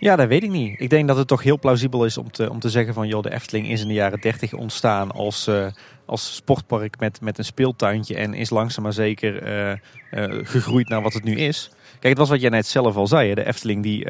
Ja, 0.00 0.16
dat 0.16 0.28
weet 0.28 0.42
ik 0.42 0.50
niet. 0.50 0.80
Ik 0.80 0.90
denk 0.90 1.08
dat 1.08 1.16
het 1.16 1.28
toch 1.28 1.42
heel 1.42 1.58
plausibel 1.58 2.04
is 2.04 2.18
om 2.18 2.30
te, 2.30 2.50
om 2.50 2.58
te 2.58 2.70
zeggen 2.70 2.94
van... 2.94 3.08
joh, 3.08 3.22
de 3.22 3.32
Efteling 3.32 3.68
is 3.68 3.80
in 3.80 3.88
de 3.88 3.94
jaren 3.94 4.20
30 4.20 4.52
ontstaan 4.52 5.10
als, 5.12 5.48
uh, 5.48 5.66
als 6.04 6.34
sportpark 6.34 6.98
met, 6.98 7.20
met 7.20 7.38
een 7.38 7.44
speeltuintje... 7.44 8.14
en 8.14 8.34
is 8.34 8.50
langzaam 8.50 8.82
maar 8.82 8.92
zeker 8.92 9.42
uh, 9.42 9.70
uh, 10.10 10.38
gegroeid 10.46 10.88
naar 10.88 11.02
wat 11.02 11.12
het 11.12 11.24
nu 11.24 11.34
is. 11.34 11.70
Kijk, 11.90 12.08
het 12.08 12.18
was 12.18 12.28
wat 12.28 12.40
jij 12.40 12.50
net 12.50 12.66
zelf 12.66 12.96
al 12.96 13.06
zei. 13.06 13.28
Hè? 13.28 13.34
De 13.34 13.46
Efteling 13.46 13.82
die, 13.82 14.06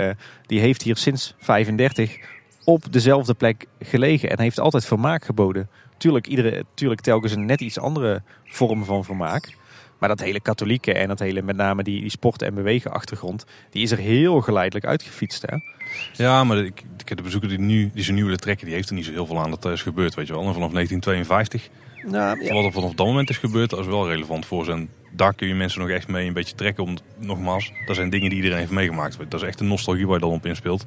die 0.46 0.60
heeft 0.60 0.82
hier 0.82 0.96
sinds 0.96 1.34
35 1.38 2.18
op 2.68 2.92
dezelfde 2.92 3.34
plek 3.34 3.66
gelegen... 3.80 4.30
en 4.30 4.40
heeft 4.40 4.60
altijd 4.60 4.84
vermaak 4.84 5.24
geboden. 5.24 5.68
Tuurlijk, 5.96 6.26
iedere, 6.26 6.64
tuurlijk 6.74 7.00
telkens 7.00 7.32
een 7.32 7.44
net 7.44 7.60
iets 7.60 7.78
andere 7.78 8.22
vorm 8.44 8.84
van 8.84 9.04
vermaak. 9.04 9.56
Maar 9.98 10.08
dat 10.08 10.20
hele 10.20 10.40
katholieke 10.40 10.92
en 10.92 11.08
dat 11.08 11.18
hele 11.18 11.42
met 11.42 11.56
name 11.56 11.82
die, 11.82 12.00
die 12.00 12.10
sport- 12.10 12.42
en 12.42 12.54
bewegen 12.54 12.92
achtergrond, 12.92 13.44
die 13.70 13.82
is 13.82 13.90
er 13.90 13.98
heel 13.98 14.40
geleidelijk 14.40 14.86
uitgefietst. 14.86 15.44
Hè? 15.46 15.56
Ja, 16.24 16.44
maar 16.44 16.58
ik, 16.58 16.84
ik 17.06 17.16
de 17.16 17.22
bezoeker 17.22 17.48
die, 17.48 17.58
nu, 17.58 17.90
die 17.94 18.04
ze 18.04 18.12
nu 18.12 18.24
willen 18.24 18.40
trekken, 18.40 18.66
die 18.66 18.74
heeft 18.74 18.88
er 18.88 18.94
niet 18.94 19.04
zo 19.04 19.10
heel 19.10 19.26
veel 19.26 19.38
aan 19.38 19.50
dat 19.50 19.64
is 19.64 19.82
gebeurd. 19.82 20.14
Weet 20.14 20.26
je 20.26 20.32
wel. 20.32 20.46
En 20.46 20.54
vanaf 20.54 20.72
1952, 20.72 21.68
nou, 22.10 22.44
ja. 22.44 22.52
wat 22.52 22.64
er 22.64 22.72
vanaf 22.72 22.94
dat 22.94 23.06
moment 23.06 23.30
is 23.30 23.38
gebeurd, 23.38 23.70
dat 23.70 23.78
is 23.78 23.86
wel 23.86 24.08
relevant 24.08 24.46
voor 24.46 24.64
ze. 24.64 24.72
En 24.72 24.90
daar 25.10 25.34
kun 25.34 25.48
je 25.48 25.54
mensen 25.54 25.80
nog 25.80 25.88
echt 25.88 26.08
mee 26.08 26.26
een 26.26 26.32
beetje 26.32 26.54
trekken. 26.54 26.84
Om, 26.84 26.96
nogmaals, 27.18 27.72
dat 27.86 27.96
zijn 27.96 28.10
dingen 28.10 28.28
die 28.28 28.36
iedereen 28.38 28.58
heeft 28.58 28.70
meegemaakt. 28.70 29.18
Dat 29.28 29.42
is 29.42 29.48
echt 29.48 29.60
een 29.60 29.68
nostalgie 29.68 30.06
waar 30.06 30.14
je 30.14 30.20
dan 30.20 30.32
op 30.32 30.46
inspeelt. 30.46 30.84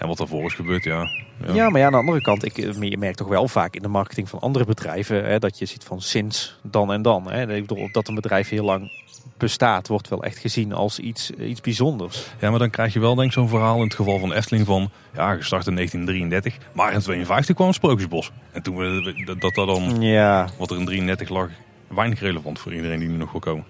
En 0.00 0.08
wat 0.08 0.20
ervoor 0.20 0.44
is 0.44 0.54
gebeurd, 0.54 0.84
ja. 0.84 1.08
ja. 1.46 1.54
Ja, 1.54 1.70
maar 1.70 1.80
ja, 1.80 1.86
aan 1.86 1.92
de 1.92 1.98
andere 1.98 2.20
kant, 2.20 2.44
ik, 2.44 2.56
je 2.80 2.98
merkt 2.98 3.16
toch 3.16 3.28
wel 3.28 3.48
vaak 3.48 3.74
in 3.74 3.82
de 3.82 3.88
marketing 3.88 4.28
van 4.28 4.40
andere 4.40 4.64
bedrijven 4.64 5.24
hè, 5.24 5.38
dat 5.38 5.58
je 5.58 5.66
ziet 5.66 5.84
van 5.84 6.00
sinds 6.00 6.58
dan 6.62 6.92
en 6.92 7.02
dan. 7.02 7.30
Hè. 7.30 7.54
Ik 7.54 7.66
bedoel, 7.66 7.88
dat 7.92 8.08
een 8.08 8.14
bedrijf 8.14 8.48
heel 8.48 8.64
lang 8.64 8.92
bestaat, 9.36 9.88
wordt 9.88 10.08
wel 10.08 10.22
echt 10.22 10.38
gezien 10.38 10.72
als 10.72 10.98
iets, 10.98 11.30
iets 11.30 11.60
bijzonders. 11.60 12.26
Ja, 12.40 12.50
maar 12.50 12.58
dan 12.58 12.70
krijg 12.70 12.92
je 12.92 13.00
wel 13.00 13.14
denk 13.14 13.26
ik 13.26 13.32
zo'n 13.32 13.48
verhaal 13.48 13.76
in 13.76 13.84
het 13.84 13.94
geval 13.94 14.18
van 14.18 14.32
Efteling 14.32 14.66
van, 14.66 14.90
ja, 15.14 15.34
gestart 15.34 15.66
in 15.66 15.74
1933, 15.74 16.66
maar 16.72 16.92
in 16.92 17.00
52 17.00 17.54
kwam 17.54 17.72
Sprookjesbos. 17.72 18.30
En 18.52 18.62
toen 18.62 18.76
we 18.76 19.24
dat, 19.24 19.54
dat 19.54 19.54
dan, 19.54 20.00
ja. 20.00 20.48
wat 20.58 20.70
er 20.70 20.78
in 20.78 20.84
33 20.84 21.28
lag, 21.28 21.48
weinig 21.88 22.20
relevant 22.20 22.58
voor 22.58 22.74
iedereen 22.74 22.98
die 22.98 23.08
nu 23.08 23.16
nog 23.16 23.30
wil 23.32 23.40
komen. 23.40 23.64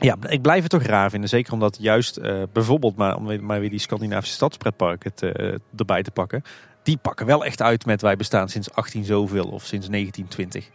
Ja, 0.00 0.16
ik 0.28 0.42
blijf 0.42 0.62
het 0.62 0.70
toch 0.70 0.82
raar 0.82 1.10
vinden. 1.10 1.28
Zeker 1.28 1.52
omdat 1.52 1.76
juist 1.80 2.18
uh, 2.18 2.42
bijvoorbeeld, 2.52 2.96
maar 2.96 3.16
om 3.16 3.44
maar 3.44 3.60
weer 3.60 3.70
die 3.70 3.78
Scandinavische 3.78 4.34
stadspretparken 4.34 5.12
uh, 5.20 5.54
erbij 5.76 6.02
te 6.02 6.10
pakken. 6.10 6.42
Die 6.82 6.96
pakken 6.96 7.26
wel 7.26 7.44
echt 7.44 7.62
uit 7.62 7.86
met 7.86 8.02
wij 8.02 8.16
bestaan 8.16 8.48
sinds 8.48 8.72
18 8.72 9.04
zoveel 9.04 9.44
of 9.44 9.64
sinds 9.64 9.88
1920. 9.88 10.68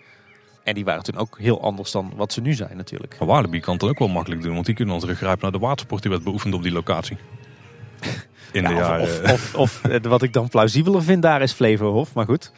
En 0.63 0.73
die 0.73 0.85
waren 0.85 1.03
toen 1.03 1.17
ook 1.17 1.39
heel 1.39 1.61
anders 1.61 1.91
dan 1.91 2.13
wat 2.15 2.33
ze 2.33 2.41
nu 2.41 2.53
zijn 2.53 2.77
natuurlijk. 2.77 3.15
Maar 3.19 3.27
Walibi 3.27 3.59
kan 3.59 3.73
het 3.73 3.83
ook 3.83 3.99
wel 3.99 4.07
makkelijk 4.07 4.41
doen. 4.41 4.53
Want 4.53 4.65
die 4.65 4.75
kunnen 4.75 4.93
dan 4.93 5.03
teruggrijpen 5.03 5.41
naar 5.41 5.51
de 5.51 5.65
watersport 5.65 6.01
die 6.01 6.11
werd 6.11 6.23
beoefend 6.23 6.53
op 6.53 6.63
die 6.63 6.71
locatie. 6.71 7.17
In 8.51 8.61
ja, 8.61 8.67
de 8.67 8.73
jaren... 8.73 9.01
of, 9.01 9.23
of, 9.23 9.55
of, 9.55 9.81
of, 9.85 10.01
wat 10.01 10.21
ik 10.21 10.33
dan 10.33 10.49
plausibeler 10.49 11.03
vind 11.03 11.21
daar 11.21 11.41
is 11.41 11.51
Flevohof. 11.51 12.13
Maar 12.13 12.25
goed. 12.25 12.51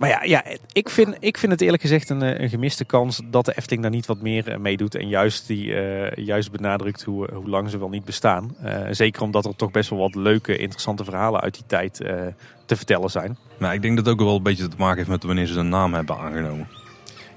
Maar 0.00 0.08
ja, 0.08 0.22
ja 0.22 0.44
ik, 0.72 0.88
vind, 0.88 1.16
ik 1.18 1.38
vind 1.38 1.52
het 1.52 1.60
eerlijk 1.60 1.82
gezegd 1.82 2.10
een, 2.10 2.42
een 2.42 2.48
gemiste 2.48 2.84
kans 2.84 3.20
dat 3.24 3.44
de 3.44 3.56
Efteling 3.56 3.82
daar 3.82 3.90
niet 3.90 4.06
wat 4.06 4.20
meer 4.20 4.60
mee 4.60 4.76
doet. 4.76 4.94
En 4.94 5.08
juist, 5.08 5.46
die, 5.46 5.66
uh, 5.66 6.10
juist 6.14 6.50
benadrukt 6.50 7.02
hoe, 7.02 7.28
hoe 7.34 7.48
lang 7.48 7.70
ze 7.70 7.78
wel 7.78 7.88
niet 7.88 8.04
bestaan. 8.04 8.56
Uh, 8.64 8.80
zeker 8.90 9.22
omdat 9.22 9.44
er 9.44 9.56
toch 9.56 9.70
best 9.70 9.90
wel 9.90 9.98
wat 9.98 10.14
leuke, 10.14 10.56
interessante 10.56 11.04
verhalen 11.04 11.40
uit 11.40 11.54
die 11.54 11.66
tijd 11.66 12.00
uh, 12.00 12.08
te 12.66 12.76
vertellen 12.76 13.10
zijn. 13.10 13.38
Nou, 13.58 13.74
ik 13.74 13.82
denk 13.82 13.96
dat 13.96 14.04
het 14.06 14.14
ook 14.14 14.20
wel 14.20 14.36
een 14.36 14.42
beetje 14.42 14.68
te 14.68 14.76
maken 14.78 14.96
heeft 14.96 15.08
met 15.08 15.22
wanneer 15.22 15.46
ze 15.46 15.54
de 15.54 15.62
naam 15.62 15.94
hebben 15.94 16.18
aangenomen. 16.18 16.68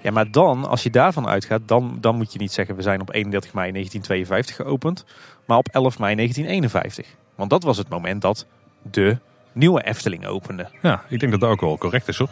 Ja, 0.01 0.11
maar 0.11 0.31
dan, 0.31 0.65
als 0.65 0.83
je 0.83 0.89
daarvan 0.89 1.27
uitgaat, 1.27 1.61
dan, 1.65 1.97
dan 2.01 2.15
moet 2.15 2.33
je 2.33 2.39
niet 2.39 2.51
zeggen 2.51 2.75
we 2.75 2.81
zijn 2.81 3.01
op 3.01 3.13
31 3.13 3.53
mei 3.53 3.71
1952 3.71 4.55
geopend. 4.55 5.05
Maar 5.45 5.57
op 5.57 5.67
11 5.67 5.99
mei 5.99 6.15
1951. 6.15 7.15
Want 7.35 7.49
dat 7.49 7.63
was 7.63 7.77
het 7.77 7.89
moment 7.89 8.21
dat 8.21 8.45
de 8.81 9.17
nieuwe 9.53 9.83
Efteling 9.83 10.25
opende. 10.25 10.69
Ja, 10.81 11.03
ik 11.09 11.19
denk 11.19 11.31
dat 11.31 11.41
dat 11.41 11.49
ook 11.49 11.61
wel 11.61 11.77
correct 11.77 12.07
is 12.07 12.17
hoor. 12.17 12.29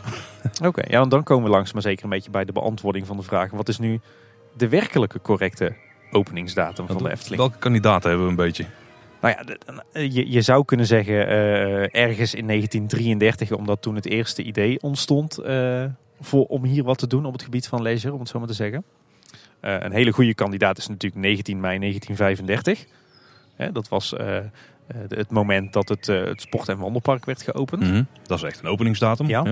Oké, 0.58 0.68
okay, 0.68 0.86
ja, 0.90 1.06
dan 1.06 1.24
komen 1.24 1.44
we 1.44 1.50
langs 1.50 1.74
maar 1.74 1.82
zeker 1.82 2.04
een 2.04 2.10
beetje 2.10 2.32
bij 2.32 2.46
de 2.46 2.52
beantwoording 2.52 3.08
van 3.08 3.18
de 3.18 3.24
vraag. 3.24 3.52
Wat 3.52 3.68
is 3.68 3.78
nu 3.78 4.00
de 4.58 4.70
werkelijke 4.70 5.22
correcte 5.22 5.76
openingsdatum 6.12 6.88
van 6.88 7.04
de 7.04 7.12
Efteling? 7.12 7.42
Welke 7.42 7.58
kandidaten 7.58 8.10
hebben 8.10 8.28
we 8.28 8.32
een 8.32 8.46
beetje? 8.46 8.66
Nou 9.22 9.36
ja, 9.38 10.02
je, 10.02 10.32
je 10.32 10.42
zou 10.42 10.66
kunnen 10.66 10.86
zeggen 10.86 11.14
uh, 11.14 11.96
ergens 11.96 12.34
in 12.34 12.48
1933, 12.48 13.52
omdat 13.52 13.82
toen 13.82 13.96
het 13.96 14.06
eerste 14.06 14.44
idee 14.44 14.82
ontstond 14.82 15.40
uh, 15.40 15.86
voor, 16.22 16.46
om 16.46 16.64
hier 16.64 16.84
wat 16.84 16.98
te 16.98 17.08
doen 17.08 17.26
op 17.26 17.34
het 17.34 17.44
gebied 17.44 17.68
van 17.68 17.82
leisure, 17.82 18.14
om 18.14 18.20
het 18.20 18.30
zo 18.30 18.40
maar 18.40 18.48
te 18.48 18.54
zeggen. 18.54 18.84
Uh, 19.62 19.76
een 19.80 19.92
hele 19.92 20.12
goede 20.12 20.34
kandidaat 20.34 20.78
is 20.78 20.88
natuurlijk 20.88 21.22
19 21.22 21.60
mei 21.60 21.80
1935. 21.80 22.86
Hè, 23.56 23.72
dat 23.72 23.88
was 23.88 24.14
het 25.08 25.32
moment 25.32 25.74
dat 25.74 25.90
het, 25.90 26.10
eh, 26.10 26.24
het 26.24 26.42
sport- 26.42 26.70
en 26.70 26.78
wandelpark 26.78 27.26
werd 27.26 27.42
geopend. 27.42 27.82
Mhm. 27.84 28.04
Dat 28.24 28.38
is 28.38 28.44
echt 28.44 28.60
een 28.60 28.70
openingsdatum. 28.70 29.28
Ja. 29.28 29.44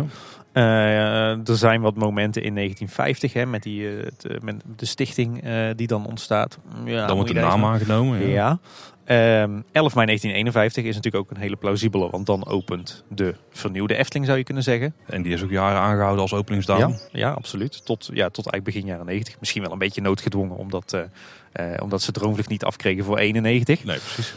Eh, 0.51 1.47
er 1.49 1.57
zijn 1.57 1.81
wat 1.81 1.95
momenten 1.95 2.43
in 2.43 2.53
1950 2.53 3.33
hè, 3.33 3.45
met, 3.45 3.63
die, 3.63 3.87
eh, 3.87 3.97
eh, 4.05 4.41
met 4.41 4.55
de 4.75 4.85
stichting 4.85 5.43
eh, 5.43 5.53
die 5.75 5.87
dan 5.87 6.05
ontstaat. 6.05 6.57
Ja, 6.85 7.05
Dan 7.07 7.15
wordt 7.15 7.33
de 7.33 7.39
naam 7.39 7.65
aangenomen. 7.65 8.27
Ja. 8.27 8.27
Ja. 8.27 8.59
Ehm, 9.05 9.61
11 9.71 9.95
mei 9.95 10.05
1951 10.05 10.83
is 10.85 10.95
natuurlijk 10.95 11.23
ook 11.23 11.31
een 11.31 11.41
hele 11.41 11.55
plausibele, 11.55 12.09
want 12.09 12.25
dan 12.25 12.47
opent 12.47 13.03
de 13.07 13.35
vernieuwde 13.49 13.95
Efteling, 13.95 14.25
zou 14.25 14.37
je 14.37 14.43
kunnen 14.43 14.63
zeggen. 14.63 14.93
En 15.05 15.21
die 15.21 15.33
is 15.33 15.43
ook 15.43 15.49
jaren 15.49 15.79
aangehouden 15.81 16.21
als 16.21 16.33
openingsdatum. 16.33 16.89
Ja, 16.89 16.97
ja, 17.11 17.31
absoluut. 17.31 17.85
Tot, 17.85 18.09
ja, 18.13 18.29
tot 18.29 18.47
eigenlijk 18.47 18.63
begin 18.63 18.85
jaren 18.85 19.05
90. 19.05 19.39
Misschien 19.39 19.61
wel 19.61 19.71
een 19.71 19.77
beetje 19.77 20.01
noodgedwongen, 20.01 20.57
omdat, 20.57 20.93
eh, 20.93 21.73
eh, 21.73 21.81
omdat 21.83 22.01
ze 22.01 22.11
Droomvlucht 22.11 22.49
niet 22.49 22.63
afkregen 22.63 23.03
voor 23.03 23.17
91. 23.17 23.83
Nee, 23.83 23.97
precies. 23.97 24.33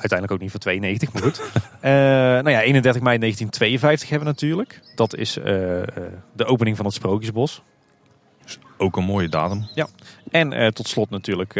Uiteindelijk 0.00 0.32
ook 0.32 0.40
niet 0.40 0.50
voor 0.50 0.60
92, 0.60 1.12
maar 1.12 1.22
goed. 1.22 1.42
Eh, 1.80 1.92
nou 1.92 2.50
ja, 2.50 2.60
31 2.60 3.02
mei 3.02 3.18
1952 3.18 4.08
hebben 4.08 4.28
we 4.28 4.34
natuurlijk. 4.34 4.80
Dat 4.94 5.16
is 5.16 5.36
eh, 5.36 5.80
eh, 5.82 5.86
de 6.32 6.44
opening 6.44 6.76
van 6.76 6.86
het 6.86 6.94
Sprookjesbos. 6.94 7.62
Ook 8.76 8.96
een 8.96 9.04
mooie 9.04 9.28
datum. 9.28 9.66
En 10.30 10.52
eh, 10.52 10.66
tot 10.66 10.88
slot 10.88 11.10
natuurlijk 11.10 11.54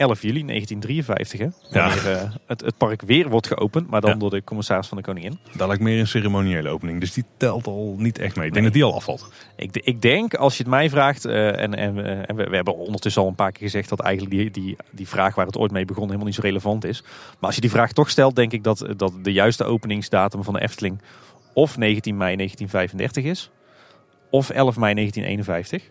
11 0.00 0.22
juli 0.22 0.44
1953, 0.44 1.38
hè, 1.40 1.46
Ja. 1.78 1.96
eh, 1.96 2.32
het, 2.46 2.60
het 2.60 2.76
park 2.76 3.02
weer 3.02 3.28
wordt 3.28 3.46
geopend, 3.46 3.90
maar 3.90 4.00
dan 4.00 4.10
Ja. 4.10 4.16
door 4.16 4.30
de 4.30 4.44
commissaris 4.44 4.86
van 4.86 4.96
de 4.96 5.02
Koningin. 5.02 5.38
Daar 5.56 5.66
lijkt 5.68 5.82
meer 5.82 5.98
een 6.00 6.06
ceremoniële 6.06 6.68
opening. 6.68 7.00
Dus 7.00 7.12
die 7.12 7.24
telt 7.36 7.66
al 7.66 7.94
niet 7.98 8.18
echt 8.18 8.36
mee. 8.36 8.46
Ik 8.46 8.52
denk 8.52 8.64
dat 8.64 8.74
die 8.74 8.84
al 8.84 8.94
afvalt. 8.94 9.30
Ik, 9.56 9.76
ik 9.76 10.02
denk, 10.02 10.34
als 10.34 10.56
je 10.56 10.62
het 10.62 10.70
mij 10.72 10.90
vraagt, 10.90 11.24
eh, 11.24 11.60
en, 11.60 11.74
en, 11.74 12.04
eh, 12.04 12.18
en 12.30 12.36
we, 12.36 12.44
we 12.44 12.54
hebben 12.54 12.76
ondertussen 12.76 13.22
al 13.22 13.28
een 13.28 13.34
paar 13.34 13.52
keer 13.52 13.62
gezegd 13.62 13.88
dat 13.88 14.00
eigenlijk 14.00 14.36
die, 14.36 14.50
die, 14.50 14.76
die 14.90 15.08
vraag 15.08 15.34
waar 15.34 15.46
het 15.46 15.56
ooit 15.58 15.72
mee 15.72 15.84
begon 15.84 16.04
helemaal 16.04 16.26
niet 16.26 16.34
zo 16.34 16.40
relevant 16.42 16.84
is. 16.84 17.02
Maar 17.02 17.36
als 17.40 17.54
je 17.54 17.60
die 17.60 17.70
vraag 17.70 17.92
toch 17.92 18.10
stelt, 18.10 18.36
denk 18.36 18.52
ik 18.52 18.64
dat, 18.64 18.86
dat 18.96 19.12
de 19.22 19.32
juiste 19.32 19.64
openingsdatum 19.64 20.44
van 20.44 20.54
de 20.54 20.60
Efteling 20.60 21.00
of 21.52 21.76
19 21.76 22.16
mei 22.16 22.36
1935 22.36 23.24
is, 23.24 23.50
of 24.30 24.50
11 24.50 24.76
mei 24.76 24.94
1951. 24.94 25.90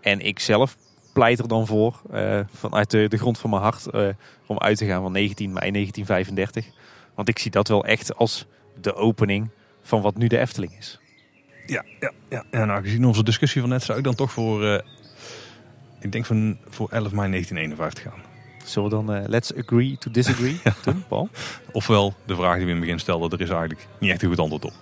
En 0.00 0.20
ik 0.20 0.38
zelf 0.38 0.76
pleit 1.12 1.38
er 1.38 1.48
dan 1.48 1.66
voor, 1.66 2.00
eh, 2.10 2.40
vanuit 2.54 2.90
de, 2.90 3.08
de 3.08 3.18
grond 3.18 3.38
van 3.38 3.50
mijn 3.50 3.62
hart, 3.62 3.86
eh, 3.86 4.08
om 4.46 4.58
uit 4.58 4.76
te 4.76 4.86
gaan 4.86 5.02
van 5.02 5.12
19 5.12 5.52
mei 5.52 5.70
1935. 5.70 6.66
Want 7.14 7.28
ik 7.28 7.38
zie 7.38 7.50
dat 7.50 7.68
wel 7.68 7.84
echt 7.84 8.16
als 8.16 8.46
de 8.80 8.94
opening 8.94 9.50
van 9.82 10.00
wat 10.00 10.16
nu 10.16 10.26
de 10.26 10.38
Efteling 10.38 10.76
is. 10.78 11.00
Ja, 11.66 11.84
ja, 12.00 12.12
ja. 12.28 12.44
En 12.50 12.66
nou, 12.66 12.82
gezien 12.82 13.04
onze 13.04 13.24
discussie 13.24 13.60
van 13.60 13.70
net 13.70 13.82
zou 13.82 13.98
ik 13.98 14.04
dan 14.04 14.14
toch 14.14 14.32
voor... 14.32 14.64
eh, 14.64 14.80
ik 16.00 16.12
denk 16.12 16.26
van, 16.26 16.58
voor 16.68 16.88
11 16.88 17.12
mei 17.12 17.30
1951 17.30 18.02
gaan. 18.02 18.28
Zullen 18.64 18.90
we 18.90 18.94
dan 18.94 19.28
let's 19.28 19.54
agree 19.54 19.96
to 19.98 20.10
disagree 20.10 20.60
doen, 20.84 21.04
Paul? 21.08 21.28
Ofwel, 21.72 22.14
de 22.26 22.34
vraag 22.34 22.56
die 22.56 22.64
we 22.64 22.70
in 22.70 22.76
het 22.76 22.84
begin 22.84 22.98
stelden, 22.98 23.30
er 23.30 23.40
is 23.40 23.50
eigenlijk 23.50 23.86
niet 23.98 24.10
echt 24.10 24.22
een 24.22 24.28
goed 24.28 24.38
antwoord 24.38 24.64
op. 24.64 24.72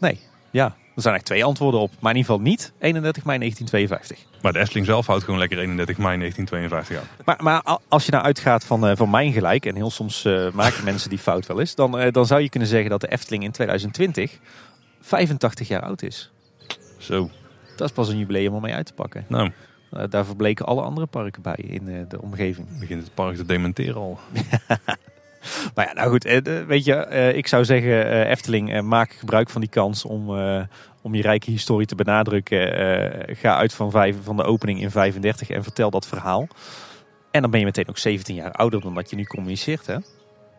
Nee. 0.00 0.20
Ja, 0.50 0.64
er 0.64 1.02
zijn 1.02 1.14
eigenlijk 1.14 1.24
twee 1.24 1.44
antwoorden 1.44 1.80
op. 1.80 1.90
Maar 2.00 2.10
in 2.10 2.16
ieder 2.16 2.32
geval 2.32 2.48
niet 2.50 2.72
31 2.78 3.24
mei 3.24 3.38
1952. 3.38 4.42
Maar 4.42 4.52
de 4.52 4.58
Efteling 4.58 4.86
zelf 4.86 5.06
houdt 5.06 5.24
gewoon 5.24 5.38
lekker 5.38 5.58
31 5.58 5.98
mei 5.98 6.18
1952 6.18 6.98
aan. 6.98 7.24
Maar, 7.24 7.62
maar 7.62 7.78
als 7.88 8.04
je 8.04 8.10
nou 8.10 8.24
uitgaat 8.24 8.64
van, 8.64 8.86
eh, 8.86 8.96
van 8.96 9.10
mijn 9.10 9.32
gelijk, 9.32 9.66
en 9.66 9.74
heel 9.74 9.90
soms 9.90 10.24
eh, 10.24 10.50
maken 10.52 10.84
mensen 10.84 11.10
die 11.10 11.18
fout 11.18 11.46
wel 11.46 11.60
eens, 11.60 11.74
dan, 11.74 11.98
eh, 11.98 12.12
dan 12.12 12.26
zou 12.26 12.40
je 12.40 12.48
kunnen 12.48 12.68
zeggen 12.68 12.90
dat 12.90 13.00
de 13.00 13.08
Efteling 13.10 13.44
in 13.44 13.50
2020 13.50 14.38
85 15.00 15.68
jaar 15.68 15.82
oud 15.82 16.02
is. 16.02 16.30
Zo, 16.98 17.30
Dat 17.76 17.88
is 17.88 17.94
pas 17.94 18.08
een 18.08 18.18
jubileum 18.18 18.54
om 18.54 18.62
mee 18.62 18.74
uit 18.74 18.86
te 18.86 18.94
pakken. 18.94 19.24
nou, 19.28 19.50
daar 20.08 20.24
verbleken 20.24 20.66
alle 20.66 20.82
andere 20.82 21.06
parken 21.06 21.42
bij 21.42 21.64
in 21.66 22.06
de 22.08 22.22
omgeving. 22.22 22.78
begint 22.78 23.02
het 23.02 23.14
park 23.14 23.36
te 23.36 23.46
dementeren 23.46 23.96
al. 24.00 24.18
Maar 25.74 25.86
ja, 25.86 25.92
nou 25.92 26.10
goed, 26.10 26.24
eh, 26.24 26.66
weet 26.66 26.84
je, 26.84 26.94
eh, 26.94 27.36
ik 27.36 27.46
zou 27.46 27.64
zeggen, 27.64 28.10
eh, 28.10 28.30
Efteling, 28.30 28.82
maak 28.82 29.12
gebruik 29.12 29.50
van 29.50 29.60
die 29.60 29.70
kans 29.70 30.04
om, 30.04 30.28
om 31.02 31.14
je 31.14 31.22
rijke 31.22 31.50
historie 31.50 31.86
te 31.86 31.94
benadrukken. 31.94 33.36
Ga 33.36 33.56
uit 33.56 33.74
van, 33.74 33.90
vijf, 33.90 34.16
van 34.22 34.36
de 34.36 34.44
opening 34.44 34.80
in 34.80 34.90
35 34.90 35.50
en 35.50 35.62
vertel 35.62 35.90
dat 35.90 36.06
verhaal. 36.06 36.48
En 37.30 37.42
dan 37.42 37.50
ben 37.50 37.60
je 37.60 37.66
meteen 37.66 37.88
ook 37.88 37.98
17 37.98 38.34
jaar 38.34 38.52
ouder 38.52 38.80
dan 38.80 38.94
dat 38.94 39.10
je 39.10 39.16
nu 39.16 39.24
communiceert. 39.24 39.86
Hè? 39.86 39.96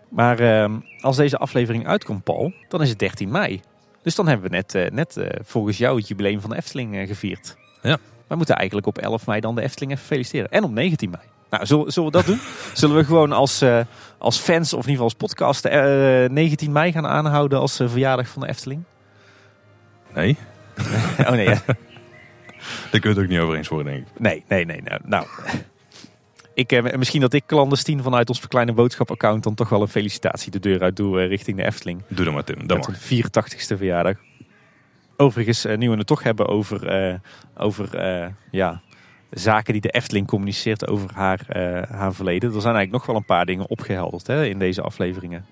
Maar 0.09 0.69
als 1.01 1.15
deze 1.15 1.37
aflevering 1.37 1.87
uitkomt, 1.87 2.23
Paul, 2.23 2.53
dan 2.67 2.81
is 2.81 2.89
het 2.89 2.99
13 2.99 3.31
mei. 3.31 3.61
Dus 4.03 4.15
dan 4.15 4.27
hebben 4.27 4.49
we 4.49 4.55
net, 4.55 4.91
net 4.93 5.17
volgens 5.43 5.77
jou 5.77 5.97
het 5.97 6.07
jubileum 6.07 6.41
van 6.41 6.49
de 6.49 6.55
Efteling 6.55 7.07
gevierd. 7.07 7.55
Ja. 7.81 7.97
Wij 8.27 8.37
moeten 8.37 8.55
eigenlijk 8.55 8.87
op 8.87 8.97
11 8.97 9.27
mei 9.27 9.39
dan 9.39 9.55
de 9.55 9.61
Efteling 9.61 9.91
even 9.91 10.05
feliciteren. 10.05 10.51
En 10.51 10.63
op 10.63 10.71
19 10.71 11.09
mei. 11.09 11.30
Nou, 11.51 11.65
zullen, 11.65 11.91
zullen 11.91 12.11
we 12.11 12.17
dat 12.17 12.25
doen? 12.25 12.39
Zullen 12.73 12.95
we 12.95 13.03
gewoon 13.03 13.31
als, 13.31 13.61
eh, 13.61 13.79
als 14.17 14.37
fans, 14.37 14.73
of 14.73 14.85
in 14.85 14.91
ieder 14.91 15.03
geval 15.03 15.03
als 15.03 15.13
podcast, 15.13 15.65
eh, 15.65 16.29
19 16.29 16.71
mei 16.71 16.91
gaan 16.91 17.07
aanhouden 17.07 17.59
als 17.59 17.79
eh, 17.79 17.89
verjaardag 17.89 18.27
van 18.27 18.41
de 18.41 18.47
Efteling? 18.47 18.83
Nee, 20.13 20.37
oh 21.27 21.29
nee, 21.29 21.49
ja. 21.49 21.61
daar 22.91 22.99
kun 22.99 23.01
je 23.01 23.07
het 23.07 23.17
ook 23.17 23.27
niet 23.27 23.39
over 23.39 23.55
eens 23.55 23.67
worden, 23.67 23.93
denk 23.93 24.07
ik. 24.07 24.19
nee, 24.19 24.43
nee, 24.47 24.65
nee. 24.65 24.81
Nou, 24.81 25.01
nou. 25.05 25.25
Ik, 26.53 26.71
eh, 26.71 26.97
misschien 26.97 27.21
dat 27.21 27.33
ik 27.33 27.45
clandestien 27.45 28.03
vanuit 28.03 28.29
ons 28.29 28.47
kleine 28.47 28.73
boodschap-account 28.73 29.43
dan 29.43 29.55
toch 29.55 29.69
wel 29.69 29.81
een 29.81 29.87
felicitatie 29.87 30.51
de 30.51 30.59
deur 30.59 30.81
uit 30.81 30.95
doe 30.95 31.21
eh, 31.21 31.27
richting 31.27 31.57
de 31.57 31.65
Efteling. 31.65 32.01
Doe 32.07 32.25
dat 32.25 32.33
maar, 32.33 32.43
Tim. 32.43 32.65
Mag. 32.67 32.87
een 32.87 33.23
84ste 33.23 33.77
verjaardag. 33.77 34.15
Overigens, 35.21 35.65
eh, 35.65 35.77
nu 35.77 35.89
we 35.89 35.97
het 35.97 36.07
toch 36.07 36.23
hebben 36.23 36.47
over, 36.47 36.87
eh, 36.87 37.15
over 37.57 37.95
eh, 37.95 38.27
ja, 38.51 38.81
zaken 39.31 39.73
die 39.73 39.81
de 39.81 39.89
Efteling 39.89 40.27
communiceert 40.27 40.87
over 40.87 41.09
haar, 41.13 41.45
eh, 41.47 41.89
haar 41.89 42.13
verleden. 42.13 42.53
Er 42.53 42.61
zijn 42.61 42.75
eigenlijk 42.75 42.91
nog 42.91 43.05
wel 43.05 43.15
een 43.15 43.35
paar 43.35 43.45
dingen 43.45 43.69
opgehelderd 43.69 44.27
hè, 44.27 44.45
in 44.45 44.59
deze 44.59 44.81
afleveringen. 44.81 45.45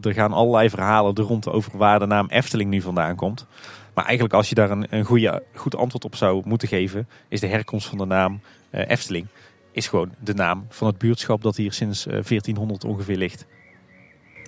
Er 0.00 0.14
gaan 0.14 0.32
allerlei 0.32 0.70
verhalen 0.70 1.14
er 1.14 1.22
rond 1.22 1.48
over 1.48 1.78
waar 1.78 1.98
de 1.98 2.06
naam 2.06 2.26
Efteling 2.28 2.70
nu 2.70 2.80
vandaan 2.80 3.16
komt. 3.16 3.46
Maar 3.94 4.04
eigenlijk 4.04 4.34
als 4.34 4.48
je 4.48 4.54
daar 4.54 4.70
een, 4.70 4.86
een 4.90 5.04
goede, 5.04 5.42
goed 5.54 5.76
antwoord 5.76 6.04
op 6.04 6.16
zou 6.16 6.42
moeten 6.44 6.68
geven, 6.68 7.08
is 7.28 7.40
de 7.40 7.46
herkomst 7.46 7.88
van 7.88 7.98
de 7.98 8.04
naam 8.04 8.40
eh, 8.70 8.88
Efteling. 8.88 9.26
Is 9.72 9.88
gewoon 9.88 10.14
de 10.18 10.34
naam 10.34 10.66
van 10.68 10.86
het 10.86 10.98
buurtschap 10.98 11.42
dat 11.42 11.56
hier 11.56 11.72
sinds 11.72 12.06
eh, 12.06 12.12
1400 12.12 12.84
ongeveer 12.84 13.16
ligt. 13.16 13.46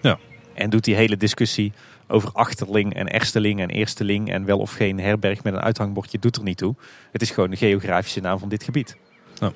Ja. 0.00 0.18
En 0.54 0.70
doet 0.70 0.84
die 0.84 0.94
hele 0.94 1.16
discussie 1.16 1.72
over 2.08 2.30
achterling 2.32 2.94
en 2.94 3.08
ersteling 3.08 3.60
en 3.60 3.68
eersteling 3.68 4.30
en 4.30 4.44
wel 4.44 4.58
of 4.58 4.72
geen 4.72 5.00
herberg 5.00 5.42
met 5.42 5.54
een 5.54 5.60
uithangbordje 5.60 6.18
doet 6.18 6.36
er 6.36 6.42
niet 6.42 6.56
toe. 6.56 6.74
Het 7.12 7.22
is 7.22 7.30
gewoon 7.30 7.50
de 7.50 7.56
geografische 7.56 8.20
naam 8.20 8.38
van 8.38 8.48
dit 8.48 8.62
gebied. 8.62 8.96
Ja. 9.34 9.52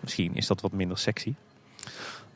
Misschien 0.00 0.34
is 0.34 0.46
dat 0.46 0.60
wat 0.60 0.72
minder 0.72 0.98
sexy. 0.98 1.34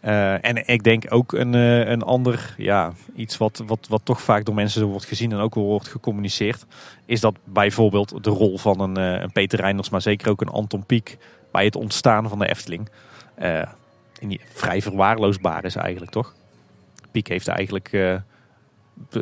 Eh, 0.00 0.44
en 0.44 0.66
ik 0.66 0.82
denk 0.82 1.04
ook 1.08 1.32
een, 1.32 1.54
eh, 1.54 1.88
een 1.88 2.02
ander, 2.02 2.54
ja, 2.56 2.92
iets 3.14 3.36
wat, 3.36 3.62
wat, 3.66 3.86
wat 3.88 4.00
toch 4.04 4.22
vaak 4.22 4.44
door 4.44 4.54
mensen 4.54 4.80
zo 4.80 4.86
wordt 4.86 5.04
gezien 5.04 5.32
en 5.32 5.38
ook 5.38 5.54
wel 5.54 5.64
wordt 5.64 5.88
gecommuniceerd, 5.88 6.66
is 7.04 7.20
dat 7.20 7.36
bijvoorbeeld 7.44 8.24
de 8.24 8.30
rol 8.30 8.58
van 8.58 8.80
een, 8.80 8.96
eh, 8.96 9.20
een 9.20 9.32
Peter 9.32 9.60
Reinders, 9.60 9.90
maar 9.90 10.02
zeker 10.02 10.30
ook 10.30 10.40
een 10.40 10.48
Anton 10.48 10.86
Pieck 10.86 11.18
bij 11.50 11.64
het 11.64 11.76
ontstaan 11.76 12.28
van 12.28 12.38
de 12.38 12.48
Efteling 12.48 12.88
vrij 14.54 14.82
verwaarloosbaar 14.82 15.64
is 15.64 15.76
eigenlijk, 15.76 16.12
toch? 16.12 16.34
Pieck 17.10 17.26
heeft 17.26 17.48
eigenlijk 17.48 17.90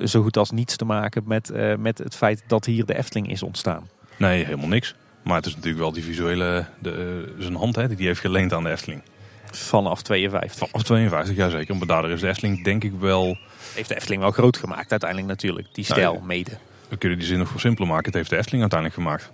zo 0.05 0.23
goed 0.23 0.37
als 0.37 0.51
niets 0.51 0.77
te 0.77 0.85
maken 0.85 1.23
met, 1.27 1.51
eh, 1.51 1.75
met 1.77 1.99
het 1.99 2.17
feit 2.17 2.43
dat 2.47 2.65
hier 2.65 2.85
de 2.85 2.97
Efteling 2.97 3.31
is 3.31 3.43
ontstaan. 3.43 3.89
Nee, 4.17 4.45
helemaal 4.45 4.69
niks. 4.69 4.95
Maar 5.23 5.37
het 5.37 5.47
is 5.47 5.55
natuurlijk 5.55 5.83
wel 5.83 5.93
die 5.93 6.05
visuele, 6.05 6.67
de, 6.79 6.91
eh, 7.37 7.43
zijn 7.43 7.55
hand 7.55 7.77
hè, 7.77 7.89
die 7.89 7.97
hij 7.97 8.07
heeft 8.07 8.21
geleend 8.21 8.53
aan 8.53 8.63
de 8.65 8.71
Efteling. 8.71 9.03
Vanaf 9.51 10.03
52. 10.03 10.69
Vanaf 10.69 10.83
52, 10.83 11.37
ja 11.37 11.49
zeker. 11.49 11.77
Maar 11.77 11.87
daardoor 11.87 12.11
is 12.11 12.21
de 12.21 12.29
Efteling 12.29 12.65
denk 12.65 12.85
ik 12.85 12.93
wel... 12.99 13.39
Heeft 13.75 13.89
de 13.89 13.97
Efteling 13.97 14.23
wel 14.23 14.31
groot 14.31 14.57
gemaakt 14.57 14.91
uiteindelijk 14.91 15.31
natuurlijk. 15.31 15.69
Die 15.75 15.85
stijl 15.85 16.13
Ja, 16.13 16.19
ja. 16.19 16.25
mede. 16.25 16.51
We 16.89 16.97
kunnen 16.97 17.19
die 17.19 17.27
zin 17.27 17.39
nog 17.39 17.49
voor 17.49 17.61
simpeler 17.61 17.89
maken. 17.89 18.07
Het 18.07 18.15
heeft 18.15 18.31
de 18.31 18.37
Efteling 18.37 18.63
uiteindelijk 18.63 19.01
gemaakt. 19.01 19.31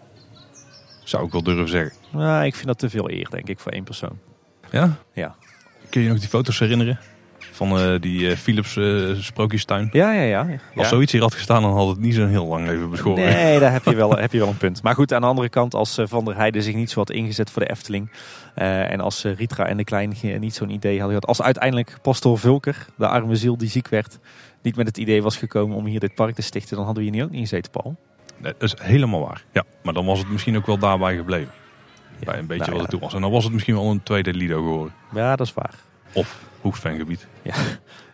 Zou 1.05 1.27
ik 1.27 1.33
wel 1.33 1.43
durven 1.43 1.69
zeggen. 1.69 1.93
Nou, 2.11 2.45
ik 2.45 2.55
vind 2.55 2.67
dat 2.67 2.79
te 2.79 2.91
veel 2.91 3.11
eer, 3.11 3.29
denk 3.31 3.49
ik, 3.49 3.59
voor 3.59 3.73
één 3.73 3.85
persoon. 3.85 4.19
Ja? 4.71 4.97
Ja. 5.12 5.35
Kun 5.89 6.03
je 6.03 6.09
nog 6.09 6.19
die 6.19 6.29
foto's 6.29 6.59
herinneren? 6.59 6.99
Van 7.61 7.78
eh, 7.78 8.01
die 8.01 8.31
eh, 8.31 8.37
Philips 8.37 8.77
eh, 8.77 9.15
sprookjestuin. 9.15 9.89
Ja, 9.93 10.12
ja, 10.12 10.23
ja. 10.23 10.59
Als 10.74 10.89
zoiets 10.89 11.12
hier 11.12 11.20
had 11.20 11.35
gestaan, 11.35 11.62
dan 11.62 11.73
had 11.73 11.89
het 11.89 11.99
niet 11.99 12.15
zo'n 12.15 12.28
heel 12.28 12.47
lang 12.47 12.66
leven 12.66 12.91
beschoren. 12.91 13.24
Nee, 13.24 13.59
daar 13.59 13.73
heb 13.73 13.85
je, 13.85 13.95
wel, 13.95 14.16
heb 14.16 14.32
je 14.32 14.39
wel 14.39 14.49
een 14.49 14.57
punt. 14.57 14.82
Maar 14.82 14.95
goed, 14.95 15.12
aan 15.12 15.20
de 15.20 15.27
andere 15.27 15.49
kant, 15.49 15.74
als 15.74 15.99
Van 16.05 16.24
der 16.24 16.37
Heijden 16.37 16.62
zich 16.62 16.74
niet 16.74 16.91
zo 16.91 16.99
had 16.99 17.11
ingezet 17.11 17.51
voor 17.51 17.62
de 17.62 17.70
Efteling. 17.70 18.11
en 18.55 19.01
als 19.01 19.24
Ritra 19.24 19.66
en 19.66 19.77
de 19.77 19.85
Klein 19.85 20.15
niet 20.39 20.55
zo'n 20.55 20.70
idee 20.70 21.01
hadden 21.01 21.09
gehad. 21.09 21.27
Als 21.27 21.43
uiteindelijk 21.43 21.99
Pastoor 22.03 22.39
Vulker, 22.39 22.87
de 22.97 23.09
arme 23.09 23.37
ziel 23.37 23.57
die 23.57 23.69
ziek 23.69 23.89
werd, 23.89 24.19
niet 24.62 24.77
met 24.77 24.87
het 24.87 24.99
idee 24.99 25.23
was 25.23 25.37
gekomen 25.37 25.77
om 25.77 25.87
hier 25.87 26.01
dit 26.01 26.15
park 26.15 26.35
te 26.35 26.43
stichten. 26.43 26.77
Dan 26.77 26.85
hadden 26.85 27.05
we 27.05 27.11
hier 27.11 27.19
nu 27.19 27.24
ook 27.24 27.31
niet 27.31 27.49
gezeten, 27.49 27.70
Paul. 27.70 27.97
Dat 28.39 28.55
is 28.59 28.74
helemaal 28.82 29.20
waar. 29.20 29.45
Ja, 29.53 29.65
maar 29.82 29.95
dan 29.95 30.07
was 30.07 30.19
het 30.19 30.28
misschien 30.28 30.57
ook 30.57 30.66
wel 30.66 30.78
daarbij 30.78 31.16
gebleven. 31.16 31.53
Bij 32.24 32.39
een 32.39 32.47
beetje 32.47 32.70
nou 32.70 32.73
wat 32.73 32.77
ja. 32.77 32.81
het 32.81 32.91
toen 32.91 33.01
was. 33.01 33.15
En 33.15 33.20
dan 33.20 33.31
was 33.31 33.45
het 33.45 33.53
misschien 33.53 33.74
wel 33.74 33.91
een 33.91 34.03
tweede 34.03 34.35
Lido 34.35 34.62
geworden. 34.62 34.95
Ja, 35.15 35.37
dat 35.37 35.47
is 35.47 35.55
waar. 35.55 35.74
Of 36.12 36.45
hoefsfangebied. 36.61 37.27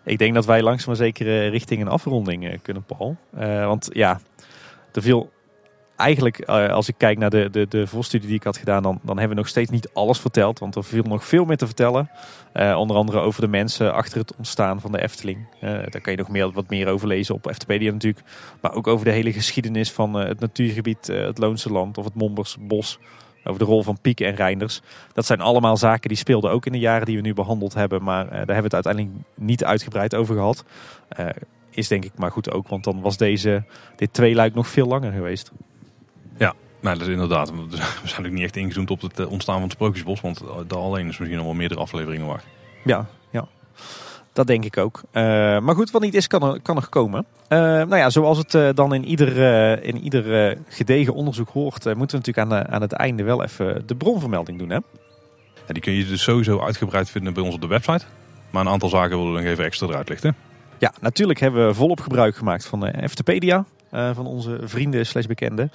Ik 0.06 0.18
denk 0.18 0.34
dat 0.34 0.46
wij 0.46 0.62
langzaam 0.62 0.86
maar 0.86 0.96
zeker 0.96 1.26
eh, 1.26 1.48
richting 1.48 1.80
een 1.80 1.88
afronding 1.88 2.48
eh, 2.48 2.58
kunnen, 2.62 2.84
Paul. 2.84 3.16
Eh, 3.36 3.66
want 3.66 3.88
ja, 3.92 4.20
er 4.92 5.02
viel 5.02 5.32
eigenlijk, 5.96 6.44
als 6.48 6.88
ik 6.88 6.94
kijk 6.98 7.18
naar 7.18 7.30
de, 7.30 7.50
de, 7.50 7.66
de 7.68 7.86
voorstudie 7.86 8.26
die 8.28 8.36
ik 8.36 8.42
had 8.42 8.56
gedaan, 8.56 8.82
dan, 8.82 9.00
dan 9.02 9.18
hebben 9.18 9.36
we 9.36 9.42
nog 9.42 9.50
steeds 9.50 9.70
niet 9.70 9.90
alles 9.92 10.18
verteld. 10.18 10.58
Want 10.58 10.74
er 10.74 10.84
viel 10.84 11.02
nog 11.02 11.24
veel 11.24 11.44
meer 11.44 11.56
te 11.56 11.66
vertellen. 11.66 12.10
Onder 12.54 12.96
andere 12.96 13.18
over 13.18 13.40
de 13.40 13.48
mensen 13.48 13.94
achter 13.94 14.18
het 14.18 14.36
ontstaan 14.36 14.80
van 14.80 14.92
de 14.92 15.02
Efteling. 15.02 15.46
Daar 15.60 16.00
kan 16.00 16.12
je 16.12 16.18
nog 16.18 16.28
meer, 16.28 16.50
wat 16.50 16.68
meer 16.68 16.88
over 16.88 17.08
lezen 17.08 17.34
op 17.34 17.46
Eftepedia 17.46 17.92
natuurlijk. 17.92 18.24
Maar 18.60 18.74
ook 18.74 18.86
over 18.86 19.04
de 19.04 19.12
hele 19.12 19.32
geschiedenis 19.32 19.92
van 19.92 20.14
het 20.14 20.40
natuurgebied, 20.40 21.06
het 21.06 21.38
Loonse 21.38 21.72
Land 21.72 21.98
of 21.98 22.04
het 22.04 22.14
Mombersbos. 22.14 22.98
Over 23.46 23.58
de 23.58 23.64
rol 23.64 23.82
van 23.82 24.00
Piek 24.00 24.20
en 24.20 24.34
Reinders. 24.34 24.80
Dat 25.12 25.26
zijn 25.26 25.40
allemaal 25.40 25.76
zaken 25.76 26.08
die 26.08 26.18
speelden 26.18 26.50
ook 26.50 26.66
in 26.66 26.72
de 26.72 26.78
jaren 26.78 27.06
die 27.06 27.16
we 27.16 27.22
nu 27.22 27.34
behandeld 27.34 27.74
hebben. 27.74 28.02
Maar 28.02 28.24
daar 28.24 28.36
hebben 28.36 28.56
we 28.56 28.62
het 28.62 28.86
uiteindelijk 28.86 29.14
niet 29.34 29.64
uitgebreid 29.64 30.14
over 30.14 30.34
gehad. 30.34 30.64
is 31.70 31.88
denk 31.88 32.04
ik 32.04 32.12
maar 32.16 32.30
goed 32.30 32.50
ook, 32.50 32.68
want 32.68 32.84
dan 32.84 33.00
was 33.00 33.16
deze, 33.16 33.64
dit 33.96 34.12
tweeluik 34.12 34.54
nog 34.54 34.68
veel 34.68 34.86
langer 34.86 35.12
geweest. 35.12 35.52
Nou, 36.86 36.98
dat 36.98 37.06
is 37.06 37.12
inderdaad. 37.12 37.50
We 38.02 38.08
zijn 38.08 38.26
ook 38.26 38.32
niet 38.32 38.42
echt 38.42 38.56
ingezoomd 38.56 38.90
op 38.90 39.00
het 39.00 39.18
eh, 39.18 39.30
ontstaan 39.30 39.54
van 39.54 39.62
het 39.62 39.72
Sprookjesbos. 39.72 40.20
Want 40.20 40.42
daar 40.66 40.78
alleen 40.78 41.08
is 41.08 41.18
misschien 41.18 41.36
nog 41.36 41.46
wel 41.46 41.54
meerdere 41.54 41.80
afleveringen 41.80 42.26
waard. 42.26 42.44
Ja, 42.84 43.06
ja. 43.30 43.48
Dat 44.36 44.46
denk 44.46 44.64
ik 44.64 44.76
ook. 44.76 45.00
Uh, 45.12 45.22
maar 45.58 45.74
goed, 45.74 45.90
wat 45.90 46.02
niet 46.02 46.14
is, 46.14 46.26
kan 46.26 46.42
er, 46.42 46.60
kan 46.60 46.76
er 46.76 46.88
komen. 46.88 47.26
Uh, 47.48 47.58
nou 47.58 47.96
ja, 47.96 48.10
zoals 48.10 48.38
het 48.38 48.76
dan 48.76 48.94
in 48.94 49.04
ieder, 49.04 49.36
in 49.82 49.98
ieder 49.98 50.56
gedegen 50.68 51.14
onderzoek 51.14 51.48
hoort, 51.48 51.84
moeten 51.84 52.20
we 52.20 52.26
natuurlijk 52.26 52.38
aan, 52.38 52.68
aan 52.68 52.80
het 52.80 52.92
einde 52.92 53.22
wel 53.22 53.42
even 53.42 53.82
de 53.86 53.96
bronvermelding 53.96 54.58
doen. 54.58 54.70
Hè? 54.70 54.78
Ja, 55.66 55.72
die 55.72 55.82
kun 55.82 55.92
je 55.92 56.06
dus 56.06 56.22
sowieso 56.22 56.60
uitgebreid 56.60 57.10
vinden 57.10 57.34
bij 57.34 57.42
ons 57.42 57.54
op 57.54 57.60
de 57.60 57.66
website. 57.66 58.04
Maar 58.50 58.62
een 58.62 58.72
aantal 58.72 58.88
zaken 58.88 59.16
willen 59.16 59.32
we 59.32 59.38
nog 59.38 59.48
even 59.48 59.64
extra 59.64 59.86
eruit 59.86 60.08
lichten. 60.08 60.36
Ja, 60.78 60.92
natuurlijk 61.00 61.40
hebben 61.40 61.66
we 61.66 61.74
volop 61.74 62.00
gebruik 62.00 62.36
gemaakt 62.36 62.66
van 62.66 62.80
de 62.80 63.02
Eftepedia. 63.02 63.64
Eh, 63.90 64.10
van 64.14 64.26
onze 64.26 64.58
vrienden 64.62 65.06
slash 65.06 65.26
bekenden. 65.26 65.70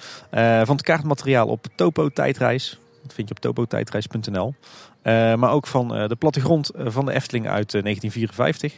Van 0.64 0.76
het 0.76 0.82
kaartmateriaal 0.82 1.46
op 1.46 1.66
Topo 1.74 2.08
Tijdreis. 2.08 2.78
Dat 3.02 3.14
vind 3.14 3.28
je 3.28 3.34
op 3.34 3.40
topotijdreis.nl. 3.40 4.54
Uh, 5.02 5.34
maar 5.34 5.50
ook 5.50 5.66
van 5.66 5.88
de 5.88 6.16
plattegrond 6.18 6.70
van 6.74 7.04
de 7.04 7.12
Efteling 7.12 7.48
uit 7.48 7.70
1954. 7.70 8.74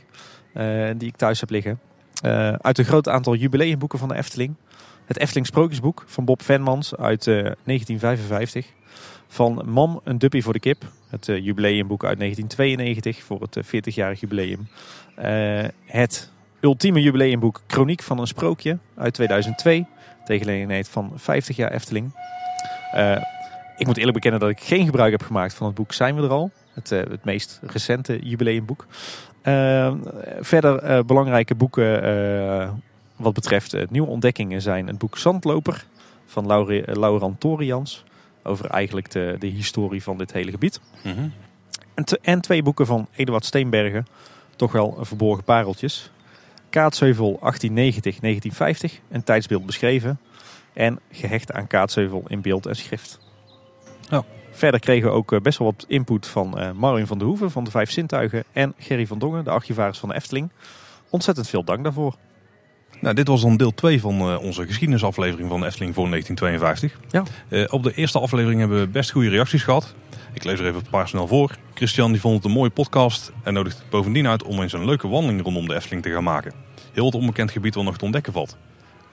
die 0.99 1.09
ik 1.09 1.17
thuis 1.17 1.41
heb 1.41 1.51
liggen. 1.51 1.81
uit 2.59 2.79
een 2.79 2.85
groot 2.85 3.09
aantal 3.09 3.35
jubileumboeken 3.35 3.99
van 3.99 4.09
de 4.09 4.15
Efteling. 4.15 4.55
Het 5.05 5.19
Efteling 5.19 5.47
Sprookjesboek 5.47 6.05
van 6.07 6.25
Bob 6.25 6.43
Venmans 6.43 6.97
uit 6.97 7.25
1955. 7.25 8.67
Van 9.29 9.63
Mam, 9.65 10.01
een 10.05 10.19
duppie 10.19 10.43
voor 10.43 10.53
de 10.53 10.61
kip. 10.61 10.83
Het 11.09 11.27
jubileumboek 11.27 12.05
uit 12.05 12.19
1992 12.19 13.23
voor 13.23 13.41
het 13.41 13.59
40-jarig 13.67 14.21
jubileum. 14.21 14.69
het 15.85 16.33
ultieme 16.65 17.03
jubileumboek 17.03 17.63
Chroniek 17.67 18.03
van 18.03 18.19
een 18.19 18.27
Sprookje 18.27 18.79
uit 18.97 19.15
2002. 19.15 19.87
Tegen 20.25 20.85
van 20.85 21.13
50 21.15 21.57
jaar 21.57 21.73
Efteling. 21.73 22.13
Ik 23.77 23.87
moet 23.87 23.97
eerlijk 23.97 24.15
bekennen 24.15 24.41
dat 24.41 24.51
ik 24.51 24.61
geen 24.61 24.85
gebruik 24.85 25.11
heb 25.11 25.23
gemaakt 25.23 25.55
van 25.55 25.67
het 25.67 25.75
boek 25.75 25.93
Zijn 25.93 26.17
we 26.17 26.23
er 26.23 26.29
al. 26.29 26.51
Het, 26.73 26.91
uh, 26.91 26.99
het 26.99 27.25
meest 27.25 27.61
recente 27.63 28.19
jubileumboek. 28.23 28.87
Uh, 29.43 29.95
verder 30.41 31.05
belangrijke 31.05 31.55
boeken 31.55 32.83
wat 33.17 33.35
betreft 33.35 33.91
nieuwe 33.91 34.09
ontdekkingen 34.09 34.63
zijn 34.63 34.87
het 34.87 34.99
boek 34.99 35.19
Zandloper 35.19 35.85
van 36.27 36.47
Laurent 36.87 37.41
Torians. 37.41 38.05
Over 38.43 38.67
eigenlijk 38.67 39.11
de, 39.11 39.37
de 39.39 39.47
historie 39.47 40.03
van 40.03 40.19
dit 40.19 40.33
hele 40.33 40.51
gebied. 40.51 40.81
-hmm. 41.03 41.33
en, 41.95 42.05
en, 42.23 42.41
twee 42.41 42.63
boeken 42.63 42.87
van 42.87 43.09
Eduard 43.17 43.45
Steenbergen. 43.45 44.07
Toch 44.57 44.73
wel 44.73 44.99
verborgen 45.01 45.45
pareltjes. 45.45 46.11
Kaatsheuvel 46.71 47.41
1890-1950, 47.43 47.45
een 49.11 49.25
tijdsbeeld 49.25 49.67
beschreven. 49.67 50.19
En 50.73 51.01
gehecht 51.11 51.53
aan 51.53 51.67
Kaatsheuvel 51.67 52.25
in 52.27 52.41
beeld 52.41 52.67
en 52.67 52.77
schrift. 52.77 53.24
Ja. 54.15 54.25
Verder 54.51 54.81
kregen 54.81 55.09
we 55.09 55.15
ook 55.15 55.33
eh, 55.33 55.41
best 55.41 55.59
wel 55.59 55.73
wat 55.77 55.85
input 55.89 56.27
van 56.27 56.61
uh, 56.61 56.71
Marvin 56.71 57.07
van 57.07 57.19
de 57.19 57.25
Hoeven 57.25 57.51
van 57.51 57.65
de 57.65 57.71
Vijf 57.71 57.91
Zintuigen 57.91 58.45
en 58.53 58.75
Gerry 58.79 59.07
van 59.07 59.19
Dongen, 59.19 59.45
de 59.45 59.51
archivaris 59.51 59.99
van 59.99 60.09
de 60.09 60.15
Efteling. 60.15 60.51
Ontzettend 61.11 61.49
veel 61.49 61.65
dank 61.65 61.85
daarvoor. 61.85 62.15
Nou, 63.01 63.15
dit 63.15 63.29
was 63.29 63.43
dan 63.43 63.57
deel 63.57 63.75
2 63.75 64.01
van 64.01 64.31
uh, 64.31 64.43
onze 64.43 64.67
geschiedenisaflevering 64.67 65.49
van 65.49 65.61
de 65.61 65.67
Efteling 65.67 65.95
voor 65.95 66.09
1952. 66.09 67.01
Ja. 67.11 67.23
Uh, 67.49 67.67
op 67.71 67.83
de 67.83 67.95
eerste 67.95 68.19
aflevering 68.19 68.61
hebben 68.61 68.81
we 68.81 68.87
best 68.87 69.11
goede 69.11 69.29
reacties 69.29 69.63
gehad. 69.63 69.95
Ik 70.33 70.45
lees 70.45 70.59
er 70.59 70.67
even 70.67 70.81
een 70.81 70.91
paar 70.91 71.09
snel 71.09 71.27
voor. 71.27 71.57
Christian 71.75 72.13
die 72.13 72.21
vond 72.21 72.35
het 72.37 72.45
een 72.45 72.51
mooie 72.51 72.71
podcast 72.71 73.33
en 73.43 73.55
nodigt 73.55 73.83
bovendien 73.91 74.29
uit 74.29 74.43
om 74.43 74.63
eens 74.63 74.73
een 74.73 74.85
leuke 74.85 75.09
wandeling 75.09 75.43
rondom 75.43 75.69
de 75.69 75.75
Efteling 75.75 76.03
te 76.03 76.11
gaan 76.11 76.25
maken. 76.25 76.53
Heel 76.93 77.07
het 77.07 77.15
onbekend 77.15 77.51
gebied 77.51 77.75
wat 77.75 77.85
nog 77.85 77.99
te 77.99 78.05
ontdekken 78.05 78.33
valt. 78.33 78.57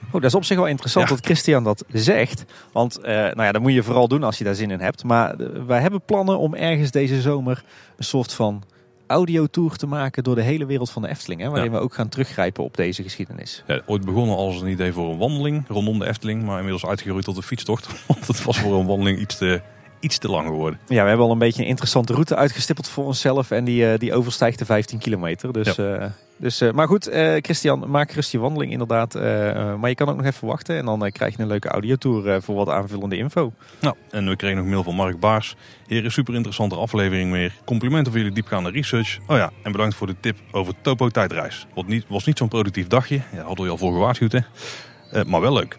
Oh, 0.06 0.12
dat 0.12 0.24
is 0.24 0.34
op 0.34 0.44
zich 0.44 0.56
wel 0.56 0.66
interessant 0.66 1.08
dat 1.08 1.24
Christian 1.24 1.64
dat 1.64 1.84
zegt. 1.92 2.44
Want 2.72 2.98
uh, 2.98 3.06
nou 3.08 3.42
ja, 3.42 3.52
dat 3.52 3.62
moet 3.62 3.72
je 3.72 3.82
vooral 3.82 4.08
doen 4.08 4.22
als 4.22 4.38
je 4.38 4.44
daar 4.44 4.54
zin 4.54 4.70
in 4.70 4.80
hebt. 4.80 5.04
Maar 5.04 5.36
wij 5.66 5.80
hebben 5.80 6.02
plannen 6.04 6.38
om 6.38 6.54
ergens 6.54 6.90
deze 6.90 7.20
zomer 7.20 7.62
een 7.96 8.04
soort 8.04 8.32
van 8.32 8.62
audiotour 9.06 9.76
te 9.76 9.86
maken 9.86 10.24
door 10.24 10.34
de 10.34 10.42
hele 10.42 10.66
wereld 10.66 10.90
van 10.90 11.02
de 11.02 11.08
Efteling. 11.08 11.40
Hè, 11.40 11.48
waarin 11.48 11.72
we 11.72 11.78
ook 11.78 11.94
gaan 11.94 12.08
teruggrijpen 12.08 12.64
op 12.64 12.76
deze 12.76 13.02
geschiedenis. 13.02 13.62
Ja, 13.66 13.80
ooit 13.86 14.04
begonnen 14.04 14.36
als 14.36 14.60
een 14.60 14.68
idee 14.68 14.92
voor 14.92 15.10
een 15.10 15.18
wandeling 15.18 15.64
rondom 15.68 15.98
de 15.98 16.06
Efteling. 16.06 16.42
Maar 16.42 16.56
inmiddels 16.56 16.86
uitgegroeid 16.86 17.24
tot 17.24 17.36
een 17.36 17.42
fietstocht. 17.42 17.88
Want 18.06 18.26
het 18.26 18.44
was 18.44 18.58
voor 18.58 18.78
een 18.78 18.86
wandeling 18.86 19.18
iets 19.18 19.36
te, 19.38 19.60
iets 20.02 20.18
te 20.18 20.28
lang 20.28 20.46
geworden. 20.46 20.80
Ja, 20.88 21.02
we 21.02 21.08
hebben 21.08 21.26
al 21.26 21.32
een 21.32 21.38
beetje 21.38 21.62
een 21.62 21.68
interessante 21.68 22.12
route 22.12 22.36
uitgestippeld 22.36 22.88
voor 22.88 23.04
onszelf. 23.04 23.50
En 23.50 23.64
die, 23.64 23.92
uh, 23.92 23.98
die 23.98 24.14
overstijgt 24.14 24.58
de 24.58 24.64
15 24.64 24.98
kilometer. 24.98 25.52
Dus, 25.52 25.74
ja. 25.74 26.00
uh, 26.00 26.06
dus, 26.36 26.62
uh, 26.62 26.70
maar 26.70 26.86
goed, 26.86 27.10
Christian, 27.40 27.90
maak 27.90 28.10
gerust 28.10 28.32
je 28.32 28.38
wandeling 28.38 28.72
inderdaad. 28.72 29.14
maar 29.78 29.88
je 29.88 29.94
kan 29.94 30.08
ook 30.08 30.16
nog 30.16 30.26
even 30.26 30.46
wachten. 30.46 30.76
En 30.76 30.84
dan 30.84 31.10
krijg 31.10 31.36
je 31.36 31.42
een 31.42 31.48
leuke 31.48 31.68
audiotour 31.68 32.42
voor 32.42 32.54
wat 32.54 32.68
aanvullende 32.68 33.16
info. 33.16 33.52
Nou, 33.80 33.94
en 34.10 34.28
we 34.28 34.36
kregen 34.36 34.56
nog 34.56 34.66
mail 34.66 34.82
van 34.82 34.94
Mark 34.94 35.20
Baars. 35.20 35.56
Hier 35.86 36.04
is 36.04 36.14
super 36.14 36.34
interessante 36.34 36.76
aflevering 36.76 37.32
weer. 37.32 37.54
Complimenten 37.64 38.12
voor 38.12 38.20
jullie 38.20 38.34
diepgaande 38.34 38.70
research. 38.70 39.18
Oh 39.26 39.36
ja, 39.36 39.50
en 39.62 39.72
bedankt 39.72 39.94
voor 39.94 40.06
de 40.06 40.16
tip 40.20 40.36
over 40.50 40.74
Topo 40.80 41.08
tijdreis. 41.08 41.66
Wat 41.74 41.86
niet, 41.86 42.04
was 42.08 42.24
niet 42.24 42.38
zo'n 42.38 42.48
productief 42.48 42.86
dagje. 42.86 43.20
Ja, 43.32 43.42
hadden 43.42 43.64
we 43.64 43.70
al 43.70 43.78
voor 43.78 43.92
gewaarschuwd 43.92 44.32
hè. 44.32 44.40
maar 45.24 45.40
wel 45.40 45.52
leuk. 45.52 45.78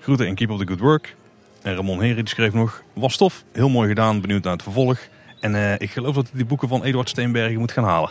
Groeten 0.00 0.26
en 0.26 0.34
keep 0.34 0.50
up 0.50 0.58
the 0.58 0.66
good 0.66 0.80
work. 0.80 1.16
En 1.62 1.74
Ramon 1.74 2.02
Heri 2.02 2.22
schreef 2.24 2.52
nog, 2.52 2.82
was 2.92 3.16
tof, 3.16 3.44
heel 3.52 3.68
mooi 3.68 3.88
gedaan, 3.88 4.20
benieuwd 4.20 4.42
naar 4.42 4.52
het 4.52 4.62
vervolg. 4.62 4.98
En 5.40 5.54
uh, 5.54 5.72
ik 5.78 5.90
geloof 5.90 6.14
dat 6.14 6.24
hij 6.24 6.36
die 6.36 6.44
boeken 6.44 6.68
van 6.68 6.84
Eduard 6.84 7.08
Steenbergen 7.08 7.58
moet 7.58 7.72
gaan 7.72 7.84
halen. 7.84 8.10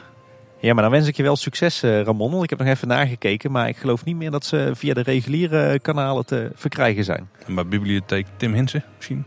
Ja, 0.59 0.73
maar 0.73 0.83
dan 0.83 0.91
wens 0.91 1.07
ik 1.07 1.15
je 1.15 1.23
wel 1.23 1.35
succes, 1.35 1.83
uh, 1.83 2.01
Ramon. 2.01 2.31
Want 2.31 2.43
ik 2.43 2.49
heb 2.49 2.59
nog 2.59 2.67
even 2.67 2.87
nagekeken, 2.87 3.51
maar 3.51 3.67
ik 3.67 3.77
geloof 3.77 4.05
niet 4.05 4.15
meer 4.15 4.31
dat 4.31 4.45
ze 4.45 4.71
via 4.73 4.93
de 4.93 5.01
reguliere 5.01 5.79
kanalen 5.79 6.25
te 6.25 6.51
verkrijgen 6.55 7.03
zijn. 7.03 7.29
En 7.45 7.55
bij 7.55 7.67
bibliotheek 7.67 8.25
Tim 8.37 8.53
Hinsen 8.53 8.83
misschien? 8.95 9.25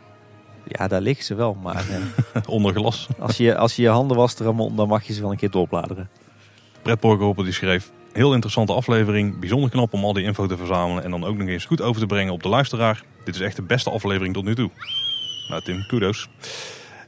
Ja, 0.67 0.89
daar 0.89 1.01
liggen 1.01 1.25
ze 1.25 1.35
wel, 1.35 1.55
maar... 1.63 1.85
Uh, 1.91 2.43
Onder 2.57 2.75
glas. 2.75 3.09
als, 3.19 3.37
je, 3.37 3.57
als 3.57 3.77
je 3.77 3.83
je 3.83 3.89
handen 3.89 4.17
wast, 4.17 4.41
Ramon, 4.41 4.77
dan 4.77 4.89
mag 4.89 5.05
je 5.05 5.13
ze 5.13 5.21
wel 5.21 5.31
een 5.31 5.37
keer 5.37 5.51
doorbladeren. 5.51 6.09
Borgerhoppen 7.01 7.45
die 7.45 7.53
schreef, 7.53 7.91
heel 8.13 8.33
interessante 8.33 8.73
aflevering. 8.73 9.39
Bijzonder 9.39 9.71
knap 9.71 9.93
om 9.93 10.05
al 10.05 10.13
die 10.13 10.25
info 10.25 10.47
te 10.47 10.57
verzamelen 10.57 11.05
en 11.05 11.11
dan 11.11 11.25
ook 11.25 11.37
nog 11.37 11.49
eens 11.49 11.65
goed 11.65 11.81
over 11.81 12.01
te 12.01 12.07
brengen 12.07 12.33
op 12.33 12.43
de 12.43 12.49
luisteraar. 12.49 13.03
Dit 13.25 13.35
is 13.35 13.41
echt 13.41 13.57
de 13.57 13.63
beste 13.63 13.91
aflevering 13.91 14.35
tot 14.35 14.45
nu 14.45 14.55
toe. 14.55 14.71
Nou 15.49 15.63
Tim, 15.63 15.87
kudos. 15.87 16.29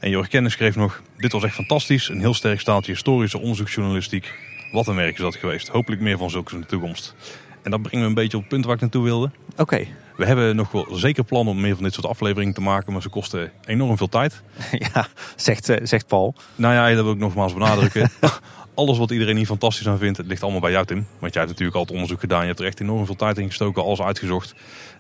En 0.00 0.10
Jorg 0.10 0.28
Kennis 0.28 0.52
schreef 0.52 0.76
nog, 0.76 1.02
dit 1.16 1.32
was 1.32 1.42
echt 1.42 1.54
fantastisch. 1.54 2.08
Een 2.08 2.20
heel 2.20 2.34
sterk 2.34 2.60
staaltje 2.60 2.92
historische 2.92 3.38
onderzoeksjournalistiek. 3.38 4.34
Wat 4.72 4.86
een 4.86 4.94
werk 4.94 5.14
is 5.14 5.20
dat 5.20 5.36
geweest. 5.36 5.68
Hopelijk 5.68 6.00
meer 6.00 6.18
van 6.18 6.30
zulke 6.30 6.54
in 6.54 6.60
de 6.60 6.66
toekomst. 6.66 7.14
En 7.62 7.70
dat 7.70 7.82
brengt 7.82 7.98
me 8.00 8.06
een 8.06 8.14
beetje 8.14 8.36
op 8.36 8.42
het 8.42 8.52
punt 8.52 8.64
waar 8.64 8.74
ik 8.74 8.80
naartoe 8.80 9.04
wilde. 9.04 9.30
Oké. 9.56 9.86
We 10.16 10.26
hebben 10.26 10.56
nog 10.56 10.72
wel 10.72 10.86
zeker 10.90 11.24
plannen 11.24 11.54
om 11.54 11.60
meer 11.60 11.74
van 11.74 11.84
dit 11.84 11.94
soort 11.94 12.06
afleveringen 12.06 12.54
te 12.54 12.60
maken, 12.60 12.92
maar 12.92 13.02
ze 13.02 13.08
kosten 13.08 13.52
enorm 13.64 13.96
veel 13.96 14.08
tijd. 14.08 14.42
Ja, 14.94 15.06
zegt, 15.36 15.68
eh, 15.68 15.86
zegt 15.86 16.06
Paul. 16.06 16.34
Nou 16.54 16.74
ja, 16.74 16.94
dat 16.94 17.04
wil 17.04 17.12
ik 17.12 17.18
nogmaals 17.18 17.52
benadrukken. 17.52 18.10
alles 18.74 18.98
wat 18.98 19.10
iedereen 19.10 19.36
hier 19.36 19.46
fantastisch 19.46 19.88
aan 19.88 19.98
vindt, 19.98 20.16
het 20.16 20.26
ligt 20.26 20.42
allemaal 20.42 20.60
bij 20.60 20.70
jou 20.70 20.86
Tim. 20.86 21.06
Want 21.18 21.32
jij 21.32 21.42
hebt 21.42 21.48
natuurlijk 21.48 21.76
al 21.76 21.82
het 21.82 21.90
onderzoek 21.90 22.20
gedaan, 22.20 22.40
je 22.40 22.46
hebt 22.46 22.60
er 22.60 22.66
echt 22.66 22.80
enorm 22.80 23.06
veel 23.06 23.16
tijd 23.16 23.38
in 23.38 23.46
gestoken, 23.46 23.82
alles 23.82 24.00
uitgezocht. 24.00 24.54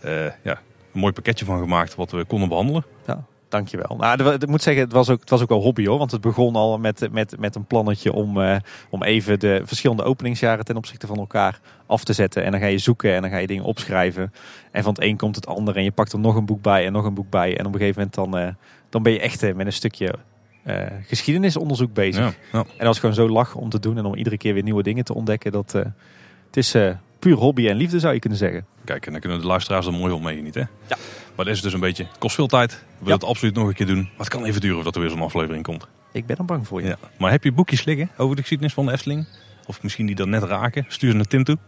Uh, 0.04 0.24
ja, 0.42 0.60
een 0.92 1.00
mooi 1.00 1.12
pakketje 1.12 1.44
van 1.44 1.58
gemaakt 1.58 1.94
wat 1.94 2.10
we 2.10 2.24
konden 2.24 2.48
behandelen. 2.48 2.84
Ja, 3.06 3.24
dankjewel. 3.48 3.96
Nou, 3.96 4.32
ik 4.32 4.46
moet 4.46 4.62
zeggen, 4.62 4.82
het 4.82 4.92
was 4.92 5.10
ook, 5.10 5.20
het 5.20 5.30
was 5.30 5.42
ook 5.42 5.48
wel 5.48 5.62
hobby 5.62 5.86
hoor. 5.86 5.98
Want 5.98 6.10
het 6.10 6.20
begon 6.20 6.56
al 6.56 6.78
met, 6.78 7.08
met, 7.10 7.38
met 7.38 7.54
een 7.54 7.64
plannetje 7.64 8.12
om, 8.12 8.38
uh, 8.38 8.56
om 8.90 9.02
even 9.02 9.40
de 9.40 9.62
verschillende 9.64 10.02
openingsjaren 10.02 10.64
ten 10.64 10.76
opzichte 10.76 11.06
van 11.06 11.18
elkaar 11.18 11.60
af 11.86 12.04
te 12.04 12.12
zetten. 12.12 12.44
En 12.44 12.50
dan 12.50 12.60
ga 12.60 12.66
je 12.66 12.78
zoeken 12.78 13.14
en 13.14 13.22
dan 13.22 13.30
ga 13.30 13.36
je 13.36 13.46
dingen 13.46 13.64
opschrijven. 13.64 14.32
En 14.70 14.82
van 14.82 14.92
het 14.92 15.02
een 15.02 15.16
komt 15.16 15.36
het 15.36 15.46
ander 15.46 15.76
en 15.76 15.84
je 15.84 15.92
pakt 15.92 16.12
er 16.12 16.18
nog 16.18 16.34
een 16.34 16.46
boek 16.46 16.62
bij 16.62 16.86
en 16.86 16.92
nog 16.92 17.04
een 17.04 17.14
boek 17.14 17.30
bij. 17.30 17.58
En 17.58 17.66
op 17.66 17.72
een 17.72 17.80
gegeven 17.80 18.08
moment 18.14 18.14
dan, 18.14 18.42
uh, 18.46 18.54
dan 18.88 19.02
ben 19.02 19.12
je 19.12 19.20
echt 19.20 19.54
met 19.54 19.66
een 19.66 19.72
stukje 19.72 20.14
uh, 20.66 20.86
geschiedenisonderzoek 21.06 21.92
bezig. 21.92 22.24
Ja, 22.24 22.32
ja. 22.52 22.64
En 22.76 22.84
dat 22.84 22.94
is 22.94 23.00
gewoon 23.00 23.14
zo 23.14 23.28
lachen 23.28 23.60
om 23.60 23.68
te 23.68 23.80
doen 23.80 23.98
en 23.98 24.04
om 24.04 24.14
iedere 24.14 24.36
keer 24.36 24.54
weer 24.54 24.62
nieuwe 24.62 24.82
dingen 24.82 25.04
te 25.04 25.14
ontdekken. 25.14 25.52
Dat, 25.52 25.72
uh, 25.76 25.82
het 26.46 26.56
is 26.56 26.74
uh, 26.74 26.90
puur 27.18 27.36
hobby 27.36 27.68
en 27.68 27.76
liefde 27.76 28.00
zou 28.00 28.14
je 28.14 28.20
kunnen 28.20 28.38
zeggen. 28.38 28.66
Kijk, 28.84 29.06
en 29.06 29.12
dan 29.12 29.20
kunnen 29.20 29.40
de 29.40 29.46
luisteraars 29.46 29.86
er 29.86 29.92
mooi 29.92 30.12
op 30.12 30.22
mee, 30.22 30.42
niet 30.42 30.54
hè? 30.54 30.60
Ja. 30.60 30.96
Maar 31.34 31.44
dat 31.44 31.54
is 31.54 31.62
dus 31.62 31.72
een 31.72 31.80
beetje, 31.80 32.06
kost 32.18 32.34
veel 32.34 32.46
tijd. 32.46 32.70
We 32.72 32.78
willen 32.98 33.14
het 33.14 33.28
absoluut 33.28 33.54
nog 33.54 33.68
een 33.68 33.74
keer 33.74 33.86
doen. 33.86 34.02
Maar 34.02 34.18
het 34.18 34.28
kan 34.28 34.44
even 34.44 34.60
duren 34.60 34.76
voordat 34.76 34.94
er 34.94 35.00
weer 35.00 35.10
zo'n 35.10 35.22
aflevering 35.22 35.64
komt. 35.64 35.86
Ik 36.12 36.26
ben 36.26 36.36
er 36.36 36.44
bang 36.44 36.66
voor 36.66 36.82
je. 36.82 36.88
Ja. 36.88 36.96
Maar 37.18 37.30
heb 37.30 37.44
je 37.44 37.52
boekjes 37.52 37.84
liggen 37.84 38.10
over 38.16 38.34
de 38.36 38.40
geschiedenis 38.40 38.74
van 38.74 38.86
de 38.86 38.92
Efteling? 38.92 39.26
Of 39.66 39.82
misschien 39.82 40.06
die 40.06 40.14
dan 40.14 40.30
net 40.30 40.42
raken? 40.42 40.84
Stuur 40.88 41.10
ze 41.10 41.16
naar 41.16 41.26
Tim 41.26 41.44
toe. 41.44 41.58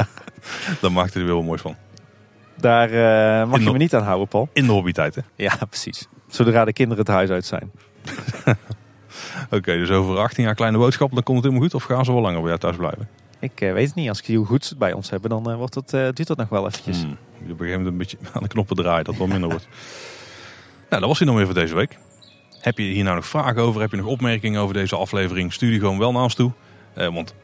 dan 0.80 0.92
maakt 0.92 1.12
hij 1.12 1.22
er 1.22 1.26
weer 1.26 1.36
wel 1.36 1.44
mooi 1.44 1.58
van. 1.58 1.76
Daar 2.56 2.90
eh, 2.90 3.48
mag 3.48 3.60
je 3.60 3.70
me 3.70 3.78
niet 3.78 3.94
aan 3.94 4.02
houden, 4.02 4.28
Paul. 4.28 4.48
In 4.52 4.66
de 4.66 4.72
hobbytijd, 4.72 5.14
hè? 5.14 5.20
Ja, 5.36 5.56
precies. 5.68 6.06
Zodra 6.28 6.64
de 6.64 6.72
kinderen 6.72 7.04
het 7.04 7.14
huis 7.14 7.30
uit 7.30 7.46
zijn. 7.46 7.70
Oké, 9.56 9.72
dus 9.72 9.90
over 9.90 10.18
18 10.18 10.44
jaar 10.44 10.54
kleine 10.54 10.78
boodschap, 10.78 11.14
dan 11.14 11.22
komt 11.22 11.36
het 11.36 11.46
helemaal 11.46 11.68
goed? 11.68 11.74
Of 11.74 11.84
gaan 11.84 12.04
ze 12.04 12.12
wel 12.12 12.20
langer 12.20 12.38
bij 12.38 12.48
jou 12.48 12.60
thuis 12.60 12.76
blijven? 12.76 13.08
Ik 13.40 13.60
eh, 13.60 13.72
weet 13.72 13.86
het 13.86 13.94
niet. 13.94 14.08
Als 14.08 14.26
hoe 14.26 14.46
goed 14.46 14.68
het 14.68 14.78
bij 14.78 14.92
ons 14.92 15.10
hebben, 15.10 15.30
dan 15.30 15.50
eh, 15.50 15.56
wordt 15.56 15.74
het, 15.74 15.92
eh, 15.92 16.00
duurt 16.00 16.26
dat 16.26 16.36
nog 16.36 16.48
wel 16.48 16.66
eventjes. 16.66 17.00
Hmm, 17.00 17.08
je 17.08 17.52
op 17.52 17.60
een 17.60 17.66
gegeven 17.66 17.68
moment 17.70 17.86
een 17.86 17.98
beetje 17.98 18.18
aan 18.34 18.42
de 18.42 18.48
knoppen 18.48 18.76
draaien, 18.76 19.04
dat 19.04 19.14
het 19.14 19.18
wel 19.18 19.32
minder 19.32 19.50
wordt. 19.50 19.68
Nou, 20.88 21.00
dat 21.00 21.10
was 21.10 21.18
hij 21.18 21.28
dan 21.28 21.36
weer 21.36 21.46
voor 21.46 21.54
deze 21.54 21.74
week. 21.74 21.98
Heb 22.60 22.78
je 22.78 22.84
hier 22.84 23.04
nou 23.04 23.16
nog 23.16 23.26
vragen 23.26 23.62
over? 23.62 23.80
Heb 23.80 23.90
je 23.90 23.96
nog 23.96 24.06
opmerkingen 24.06 24.60
over 24.60 24.74
deze 24.74 24.96
aflevering? 24.96 25.52
Stuur 25.52 25.70
die 25.70 25.78
gewoon 25.78 25.98
wel 25.98 26.12
naar 26.12 26.22
ons 26.22 26.34
toe. 26.34 26.52
Want 26.94 27.34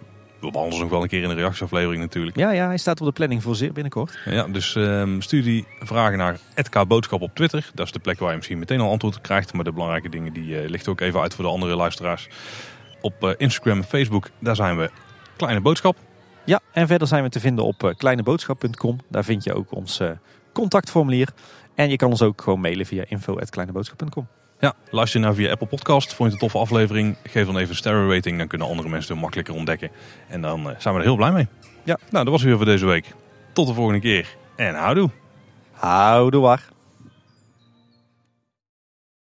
we 0.45 0.51
behandelen 0.51 0.77
ze 0.77 0.83
nog 0.83 0.93
wel 0.93 1.03
een 1.03 1.09
keer 1.09 1.23
in 1.23 1.29
de 1.29 1.35
reactieaflevering 1.35 2.03
natuurlijk. 2.03 2.37
Ja, 2.37 2.51
ja, 2.51 2.67
hij 2.67 2.77
staat 2.77 3.01
op 3.01 3.07
de 3.07 3.13
planning 3.13 3.43
voor 3.43 3.57
zeer 3.57 3.73
binnenkort. 3.73 4.19
Ja, 4.25 4.47
dus 4.47 4.77
ehm, 4.77 5.21
stuur 5.21 5.43
die 5.43 5.67
vragen 5.81 6.19
naar 6.19 6.39
@kboodschap 6.71 7.21
op 7.21 7.35
Twitter. 7.35 7.71
Dat 7.75 7.87
is 7.87 7.93
de 7.93 7.99
plek 7.99 8.19
waar 8.19 8.31
je 8.31 8.37
misschien 8.37 8.59
meteen 8.59 8.81
al 8.81 8.91
antwoord 8.91 9.17
op 9.17 9.23
krijgt. 9.23 9.53
Maar 9.53 9.65
de 9.65 9.73
belangrijke 9.73 10.09
dingen 10.09 10.33
die 10.33 10.61
eh, 10.61 10.69
ligt 10.69 10.89
ook 10.89 11.01
even 11.01 11.21
uit 11.21 11.35
voor 11.35 11.45
de 11.45 11.51
andere 11.51 11.77
luisteraars. 11.77 12.29
Op 13.01 13.25
eh, 13.25 13.31
Instagram 13.37 13.79
en 13.79 13.85
Facebook, 13.85 14.31
daar 14.39 14.57
zijn 14.57 14.77
we 14.77 14.91
Kleine 15.37 15.61
Boodschap. 15.61 15.97
Ja, 16.45 16.61
en 16.73 16.87
verder 16.87 17.09
zijn 17.09 17.23
we 17.23 17.29
te 17.29 17.41
vinden 17.41 17.65
op 17.65 17.85
eh, 17.85 17.95
kleineboodschap.com. 17.97 19.01
Daar 19.09 19.25
vind 19.25 19.45
je 19.45 19.55
ook 19.55 19.73
ons 19.73 20.01
contactformulier. 20.53 21.29
En 21.75 21.91
je 21.91 21.97
kan 21.97 22.11
ons 22.11 22.23
ook 22.23 22.43
gewoon 22.43 22.61
mailen 22.61 22.87
via 22.87 23.05
info.kleineboodschap.com. 23.09 24.27
Ja, 24.65 24.75
luister 24.91 25.21
je 25.21 25.27
nou 25.27 25.39
via 25.39 25.51
Apple 25.51 25.67
Podcast. 25.67 26.15
Vond 26.15 26.19
je 26.19 26.25
het 26.25 26.33
een 26.33 26.39
toffe 26.39 26.59
aflevering? 26.59 27.17
Geef 27.23 27.47
dan 27.47 27.57
even 27.57 27.69
een 27.69 27.77
sterren 27.77 28.11
rating. 28.11 28.39
Dan 28.39 28.47
kunnen 28.47 28.69
andere 28.69 28.89
mensen 28.89 29.13
het 29.13 29.21
makkelijker 29.21 29.55
ontdekken. 29.55 29.91
En 30.29 30.41
dan 30.41 30.71
eh, 30.71 30.77
zijn 30.79 30.95
we 30.95 31.01
er 31.01 31.07
heel 31.07 31.17
blij 31.17 31.33
mee. 31.33 31.49
Ja. 31.83 31.99
Nou, 32.11 32.25
dat 32.25 32.33
was 32.33 32.41
het 32.41 32.49
weer 32.49 32.57
voor 32.57 32.67
deze 32.67 32.87
week. 32.87 33.15
Tot 33.53 33.67
de 33.67 33.75
volgende 33.75 34.01
keer. 34.01 34.37
En 34.57 34.75
houdoe. 34.75 35.11
Houdoe 35.73 36.43
waar. 36.43 36.69